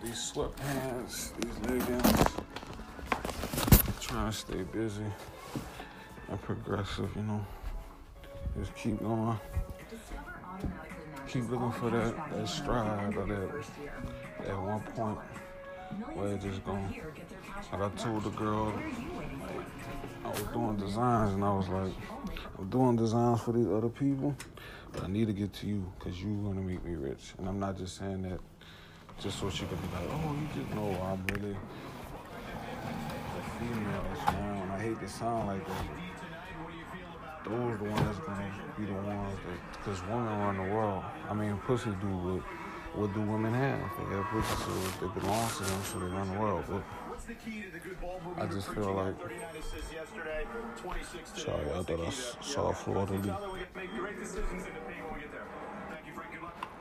these 0.03 0.31
sweatpants, 0.31 1.31
these 1.39 1.59
leggings. 1.67 2.26
Trying 3.99 4.31
to 4.31 4.38
stay 4.38 4.63
busy 4.63 5.03
and 6.30 6.41
progressive, 6.41 7.09
you 7.15 7.23
know. 7.23 7.45
Just 8.57 8.76
keep 8.76 8.99
going. 8.99 9.39
Keep 11.27 11.49
looking 11.49 11.71
for 11.73 11.89
that, 11.91 12.31
that 12.31 12.47
stride 12.47 13.15
or 13.15 13.26
that, 13.26 13.65
that 14.45 14.61
one 14.61 14.81
point 14.81 15.17
where 16.13 16.30
it 16.30 16.41
just 16.41 16.63
going. 16.65 17.01
Like 17.71 17.81
I 17.81 17.89
told 17.95 18.23
the 18.23 18.30
girl, 18.31 18.65
like, 18.65 19.65
I 20.26 20.30
was 20.30 20.41
doing 20.53 20.77
designs 20.77 21.34
and 21.34 21.43
I 21.43 21.53
was 21.53 21.67
like, 21.67 21.93
I'm 22.57 22.69
doing 22.69 22.95
designs 22.95 23.41
for 23.41 23.51
these 23.51 23.67
other 23.67 23.89
people, 23.89 24.35
but 24.91 25.03
I 25.03 25.07
need 25.07 25.27
to 25.27 25.34
get 25.34 25.53
to 25.53 25.67
you 25.67 25.91
because 25.97 26.21
you're 26.21 26.31
gonna 26.43 26.61
make 26.61 26.84
me 26.84 26.95
rich. 26.95 27.34
And 27.38 27.47
I'm 27.47 27.59
not 27.59 27.77
just 27.77 27.97
saying 27.97 28.23
that 28.23 28.39
just 29.22 29.40
so 29.40 29.50
she 29.50 29.66
could 29.66 29.82
be 29.82 29.88
like, 29.96 30.08
oh, 30.12 30.34
you 30.34 30.48
just 30.62 30.74
know 30.76 30.90
I'm 31.04 31.26
really 31.36 31.52
a 31.52 31.56
female. 33.60 34.04
man. 34.32 34.62
And 34.64 34.72
I 34.72 34.80
hate 34.80 35.00
to 35.00 35.08
sound 35.10 35.48
like 35.48 35.68
that. 35.68 35.86
Those 37.46 37.78
the 37.80 37.84
ones 37.84 38.02
that's 38.02 38.20
gonna 38.20 38.52
be 38.78 38.86
the 38.86 38.94
ones 38.94 39.36
that, 39.46 39.74
because 39.74 40.02
women 40.04 40.40
run 40.40 40.58
the 40.58 40.64
world. 40.74 41.04
I 41.30 41.34
mean, 41.34 41.58
pussy 41.66 41.90
do 42.02 42.08
what, 42.08 42.41
what 42.96 43.14
do 43.14 43.22
women 43.22 43.54
have? 43.54 43.80
They 43.98 44.16
have 44.16 44.26
pussy, 44.26 44.56
so 44.64 45.06
it 45.06 45.14
belongs 45.20 45.58
to 45.58 45.64
them, 45.64 45.82
so 45.84 46.00
they 46.00 46.06
run 46.08 46.32
the 46.32 46.40
world. 46.40 46.64
But 46.70 46.84
I 48.38 48.46
just 48.46 48.70
feel 48.74 48.94
like, 48.94 49.16
sorry, 51.36 51.66
I 51.76 51.84
thought 51.84 52.00
I 52.00 52.10
saw 52.10 52.72
Florida 52.72 53.14
Lee. 53.14 53.32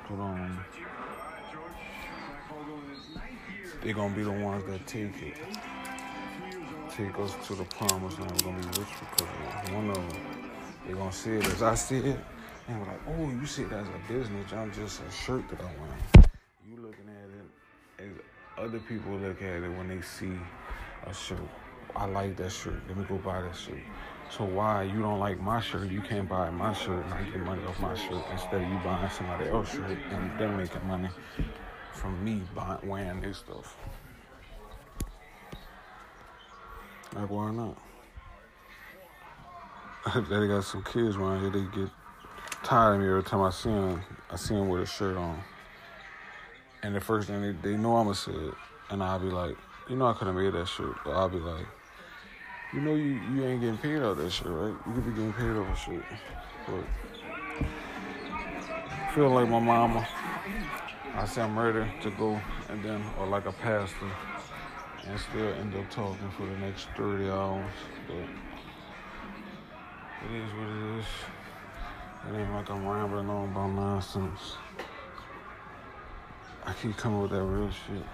But 0.08 0.20
um, 0.22 0.58
they're 3.82 3.94
gonna 3.94 4.14
be 4.14 4.22
the 4.22 4.32
ones 4.32 4.64
that 4.64 4.86
take 4.86 5.22
it, 5.22 5.36
take 6.90 7.18
us 7.18 7.34
to 7.46 7.54
the 7.54 7.64
promised 7.64 8.18
land. 8.18 8.32
We're 8.42 8.52
gonna 8.52 8.60
be 8.60 8.80
rich 8.80 8.88
because. 9.00 9.28
One 9.72 9.90
of 9.90 9.96
them, 9.96 10.50
they're 10.86 10.96
gonna 10.96 11.12
see 11.12 11.32
it 11.32 11.46
as 11.46 11.62
I 11.62 11.74
see 11.74 11.98
it, 11.98 12.18
and 12.68 12.80
we're 12.80 12.86
like, 12.86 13.00
oh, 13.08 13.30
you 13.30 13.46
see 13.46 13.62
it 13.62 13.72
as 13.72 13.86
a 13.86 14.12
business. 14.12 14.52
I'm 14.52 14.72
just 14.72 15.02
a 15.02 15.10
shirt 15.10 15.48
that 15.50 15.60
I'm 15.60 15.80
wearing. 15.80 16.28
You 16.66 16.76
looking 16.76 17.08
at 17.08 18.04
it 18.04 18.10
as 18.10 18.64
other 18.64 18.78
people 18.80 19.12
look 19.12 19.42
at 19.42 19.62
it 19.62 19.68
when 19.76 19.88
they 19.88 20.00
see 20.00 20.32
a 21.06 21.12
shirt. 21.12 21.38
I 21.94 22.06
like 22.06 22.36
that 22.36 22.50
shirt. 22.50 22.80
Let 22.88 22.96
me 22.96 23.04
go 23.04 23.16
buy 23.16 23.42
that 23.42 23.56
shirt. 23.56 23.78
So 24.30 24.44
why 24.44 24.82
you 24.82 25.00
don't 25.00 25.18
like 25.18 25.40
my 25.40 25.60
shirt? 25.60 25.90
You 25.90 26.02
can't 26.02 26.28
buy 26.28 26.50
my 26.50 26.72
shirt 26.74 27.04
and 27.04 27.14
I 27.14 27.22
get 27.24 27.40
money 27.40 27.64
off 27.64 27.80
my 27.80 27.94
shirt 27.94 28.22
instead 28.30 28.62
of 28.62 28.68
you 28.68 28.78
buying 28.84 29.10
somebody 29.10 29.48
else's 29.48 29.74
shirt 29.74 29.98
and 30.10 30.38
them 30.38 30.56
making 30.56 30.86
money 30.86 31.08
from 31.92 32.24
me 32.24 32.42
buying 32.54 32.88
wearing 32.88 33.20
their 33.20 33.34
stuff. 33.34 33.76
Like 37.14 37.30
why 37.30 37.50
not? 37.50 37.76
they 40.28 40.46
got 40.46 40.64
some 40.64 40.82
kids 40.84 41.16
around 41.16 41.40
here. 41.40 41.50
They 41.50 41.80
get 41.80 41.90
tired 42.62 42.94
of 42.94 43.00
me 43.00 43.08
every 43.08 43.22
time 43.22 43.42
I 43.42 43.50
see 43.50 43.70
them. 43.70 44.02
I 44.30 44.36
see 44.36 44.54
them 44.54 44.68
with 44.68 44.82
a 44.82 44.86
shirt 44.86 45.16
on. 45.16 45.40
And 46.82 46.94
the 46.94 47.00
first 47.00 47.28
thing 47.28 47.42
they, 47.42 47.52
they 47.70 47.76
know 47.76 47.96
I'm 47.96 48.04
gonna 48.04 48.14
say 48.14 48.32
it, 48.32 48.54
and 48.90 49.02
I'll 49.02 49.18
be 49.18 49.26
like, 49.26 49.56
you 49.88 49.96
know, 49.96 50.06
I 50.06 50.12
could 50.12 50.26
have 50.26 50.36
made 50.36 50.52
that 50.52 50.68
shirt, 50.68 50.96
but 51.04 51.12
I'll 51.12 51.28
be 51.28 51.38
like, 51.38 51.66
you 52.72 52.80
know, 52.80 52.94
you, 52.94 53.20
you 53.32 53.44
ain't 53.44 53.60
getting 53.60 53.78
paid 53.78 54.02
out 54.02 54.16
that 54.18 54.30
shit, 54.30 54.46
right? 54.46 54.74
You 54.86 54.92
could 54.92 55.06
be 55.06 55.10
getting 55.12 55.32
paid 55.32 55.50
off 55.50 55.72
a 55.72 55.76
shirt. 55.76 56.04
but 56.66 56.84
feel 59.14 59.30
like 59.30 59.48
my 59.48 59.58
mama. 59.58 60.06
I 61.18 61.24
say 61.24 61.42
I'm 61.42 61.58
ready 61.58 61.84
to 62.02 62.10
go, 62.12 62.40
and 62.68 62.80
then 62.84 63.04
or 63.18 63.26
like 63.26 63.46
a 63.46 63.52
pastor, 63.52 64.06
and 65.04 65.18
still 65.18 65.52
end 65.54 65.74
up 65.74 65.90
talking 65.90 66.30
for 66.36 66.46
the 66.46 66.56
next 66.58 66.86
thirty 66.96 67.28
hours, 67.28 67.72
but 68.06 68.16
it 70.24 70.32
is 70.32 70.52
what 70.52 70.68
it 70.68 70.98
is. 71.00 71.04
It 72.28 72.38
ain't 72.38 72.52
like 72.52 72.70
I'm 72.70 72.86
rambling 72.86 73.28
on 73.28 73.50
about 73.50 73.72
nonsense. 73.72 74.58
I 76.64 76.72
keep 76.74 76.96
coming 76.96 77.20
with 77.20 77.32
that 77.32 77.42
real 77.42 77.68
shit. 77.68 78.04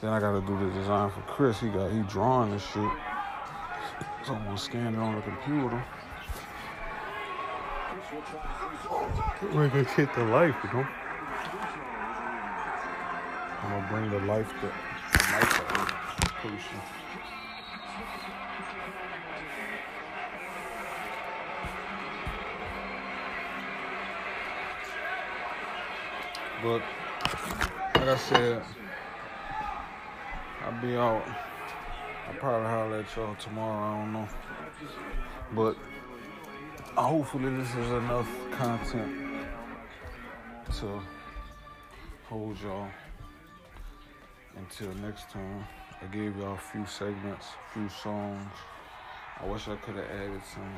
Then 0.00 0.10
I 0.10 0.18
gotta 0.18 0.40
do 0.44 0.58
the 0.58 0.74
design 0.74 1.12
for 1.12 1.20
Chris. 1.20 1.60
He 1.60 1.68
got 1.68 1.92
he 1.92 2.00
drawing 2.08 2.50
this 2.50 2.64
shit. 2.64 2.90
So 4.26 4.34
I'm 4.34 4.44
gonna 4.44 4.58
scan 4.58 4.94
it 4.94 4.98
on 4.98 5.14
the 5.14 5.22
computer. 5.22 5.84
We're 9.54 9.68
gonna 9.68 9.84
get 9.96 10.12
the 10.14 10.24
life, 10.24 10.56
you 10.64 10.72
know. 10.72 10.86
I'm 13.62 13.70
gonna 13.70 13.88
bring 13.90 14.10
the 14.10 14.18
life 14.26 14.48
to 14.48 14.60
the 14.60 14.66
life 15.32 15.56
the 16.20 16.26
person. 16.48 16.80
But 26.62 26.82
like 27.94 28.08
I 28.08 28.16
said, 28.16 28.62
I'll 30.64 30.82
be 30.82 30.96
out. 30.96 31.22
I'll 32.26 32.34
probably 32.34 32.68
holler 32.68 32.98
at 32.98 33.16
y'all 33.16 33.36
tomorrow. 33.36 33.94
I 33.94 34.00
don't 34.00 34.12
know. 34.12 34.28
But 35.52 35.76
hopefully 37.02 37.54
this 37.54 37.70
is 37.76 37.90
enough 37.92 38.28
content 38.50 39.46
to 40.78 41.00
hold 42.28 42.60
y'all 42.60 42.88
until 44.56 44.92
next 44.94 45.30
time. 45.30 45.64
I 46.02 46.06
gave 46.06 46.36
y'all 46.36 46.54
a 46.54 46.58
few 46.58 46.84
segments, 46.86 47.46
a 47.46 47.72
few 47.74 47.88
songs. 47.88 48.52
I 49.40 49.46
wish 49.46 49.68
I 49.68 49.76
could 49.76 49.94
have 49.94 50.10
added 50.10 50.42
some 50.52 50.74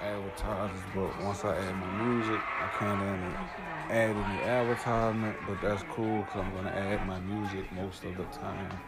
advertisers, 0.00 0.82
but 0.94 1.22
once 1.22 1.44
I 1.44 1.56
add 1.56 1.74
my 1.74 2.04
music, 2.04 2.40
I 2.60 2.68
of 3.02 3.90
add 3.90 4.10
any 4.10 4.42
advertisement, 4.42 5.36
but 5.48 5.60
that's 5.60 5.82
cool 5.90 6.18
because 6.18 6.44
I'm 6.44 6.52
going 6.52 6.64
to 6.64 6.76
add 6.76 7.06
my 7.06 7.18
music 7.20 7.70
most 7.72 8.04
of 8.04 8.16
the 8.16 8.24
time. 8.24 8.78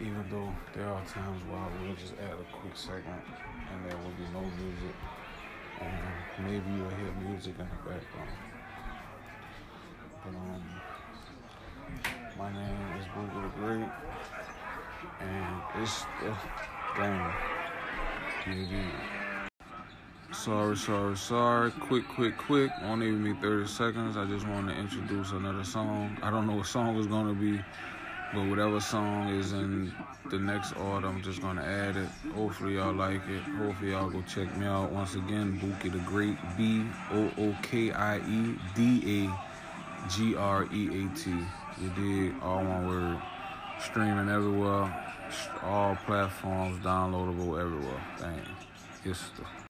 Even 0.00 0.24
though 0.30 0.52
there 0.74 0.88
are 0.88 1.04
times 1.06 1.42
where 1.48 1.58
I 1.58 1.88
will 1.88 1.96
just 1.96 2.12
add 2.22 2.34
a 2.34 2.56
quick 2.56 2.76
segment 2.76 3.22
and 3.72 3.90
there 3.90 3.98
will 3.98 4.10
be 4.10 4.26
no 4.32 4.40
music. 4.40 4.96
Maybe 6.42 6.70
you'll 6.76 6.90
hear 6.90 7.12
music 7.28 7.54
in 7.58 7.66
the 7.66 7.90
background. 7.90 8.30
But 10.24 10.34
um, 10.34 10.64
my 12.38 12.52
name 12.52 12.98
is 12.98 13.06
Bookie 13.14 13.40
the 13.42 13.48
Great, 13.60 13.88
and 15.20 15.62
it's 15.82 16.04
the 16.22 16.36
game. 17.00 17.32
TV. 18.44 18.90
Sorry, 20.32 20.76
sorry, 20.76 21.16
sorry. 21.16 21.70
Quick, 21.72 22.06
quick, 22.08 22.36
quick. 22.36 22.70
Won't 22.82 23.02
even 23.02 23.24
be 23.24 23.40
30 23.40 23.66
seconds. 23.66 24.16
I 24.16 24.24
just 24.26 24.46
want 24.46 24.68
to 24.68 24.74
introduce 24.74 25.32
another 25.32 25.64
song. 25.64 26.16
I 26.22 26.30
don't 26.30 26.46
know 26.46 26.56
what 26.56 26.66
song 26.66 26.96
it's 26.96 27.06
going 27.06 27.26
to 27.26 27.34
be, 27.34 27.60
but 28.34 28.46
whatever 28.48 28.80
song 28.80 29.28
is 29.28 29.52
in 29.52 29.92
the 30.30 30.38
next 30.38 30.72
order, 30.76 31.06
I'm 31.06 31.22
just 31.22 31.40
to 31.40 31.62
add 31.62 31.96
it. 31.96 32.08
Hopefully, 32.34 32.74
y'all 32.74 32.92
like 32.92 33.22
it. 33.28 33.42
Hopefully, 33.58 33.92
y'all 33.92 34.10
go 34.10 34.22
check 34.22 34.54
me 34.56 34.66
out. 34.66 34.90
Once 34.90 35.14
again, 35.14 35.58
Bookie 35.58 35.90
the 35.90 35.98
Great. 35.98 36.36
B 36.56 36.84
O 37.12 37.30
O 37.38 37.56
K 37.62 37.92
I 37.92 38.18
E 38.18 38.54
D 38.74 39.26
A 39.26 40.08
G 40.10 40.34
R 40.34 40.64
E 40.72 40.88
A 40.88 41.16
T. 41.16 41.30
You 41.80 41.88
did 41.96 42.34
all 42.42 42.64
one 42.64 42.88
word. 42.88 43.22
Streaming 43.80 44.28
everywhere, 44.28 45.14
all 45.62 45.96
platforms, 46.06 46.78
downloadable 46.84 47.60
everywhere. 47.60 48.02
Dang. 48.18 48.40
It's 49.04 49.28
the 49.30 49.44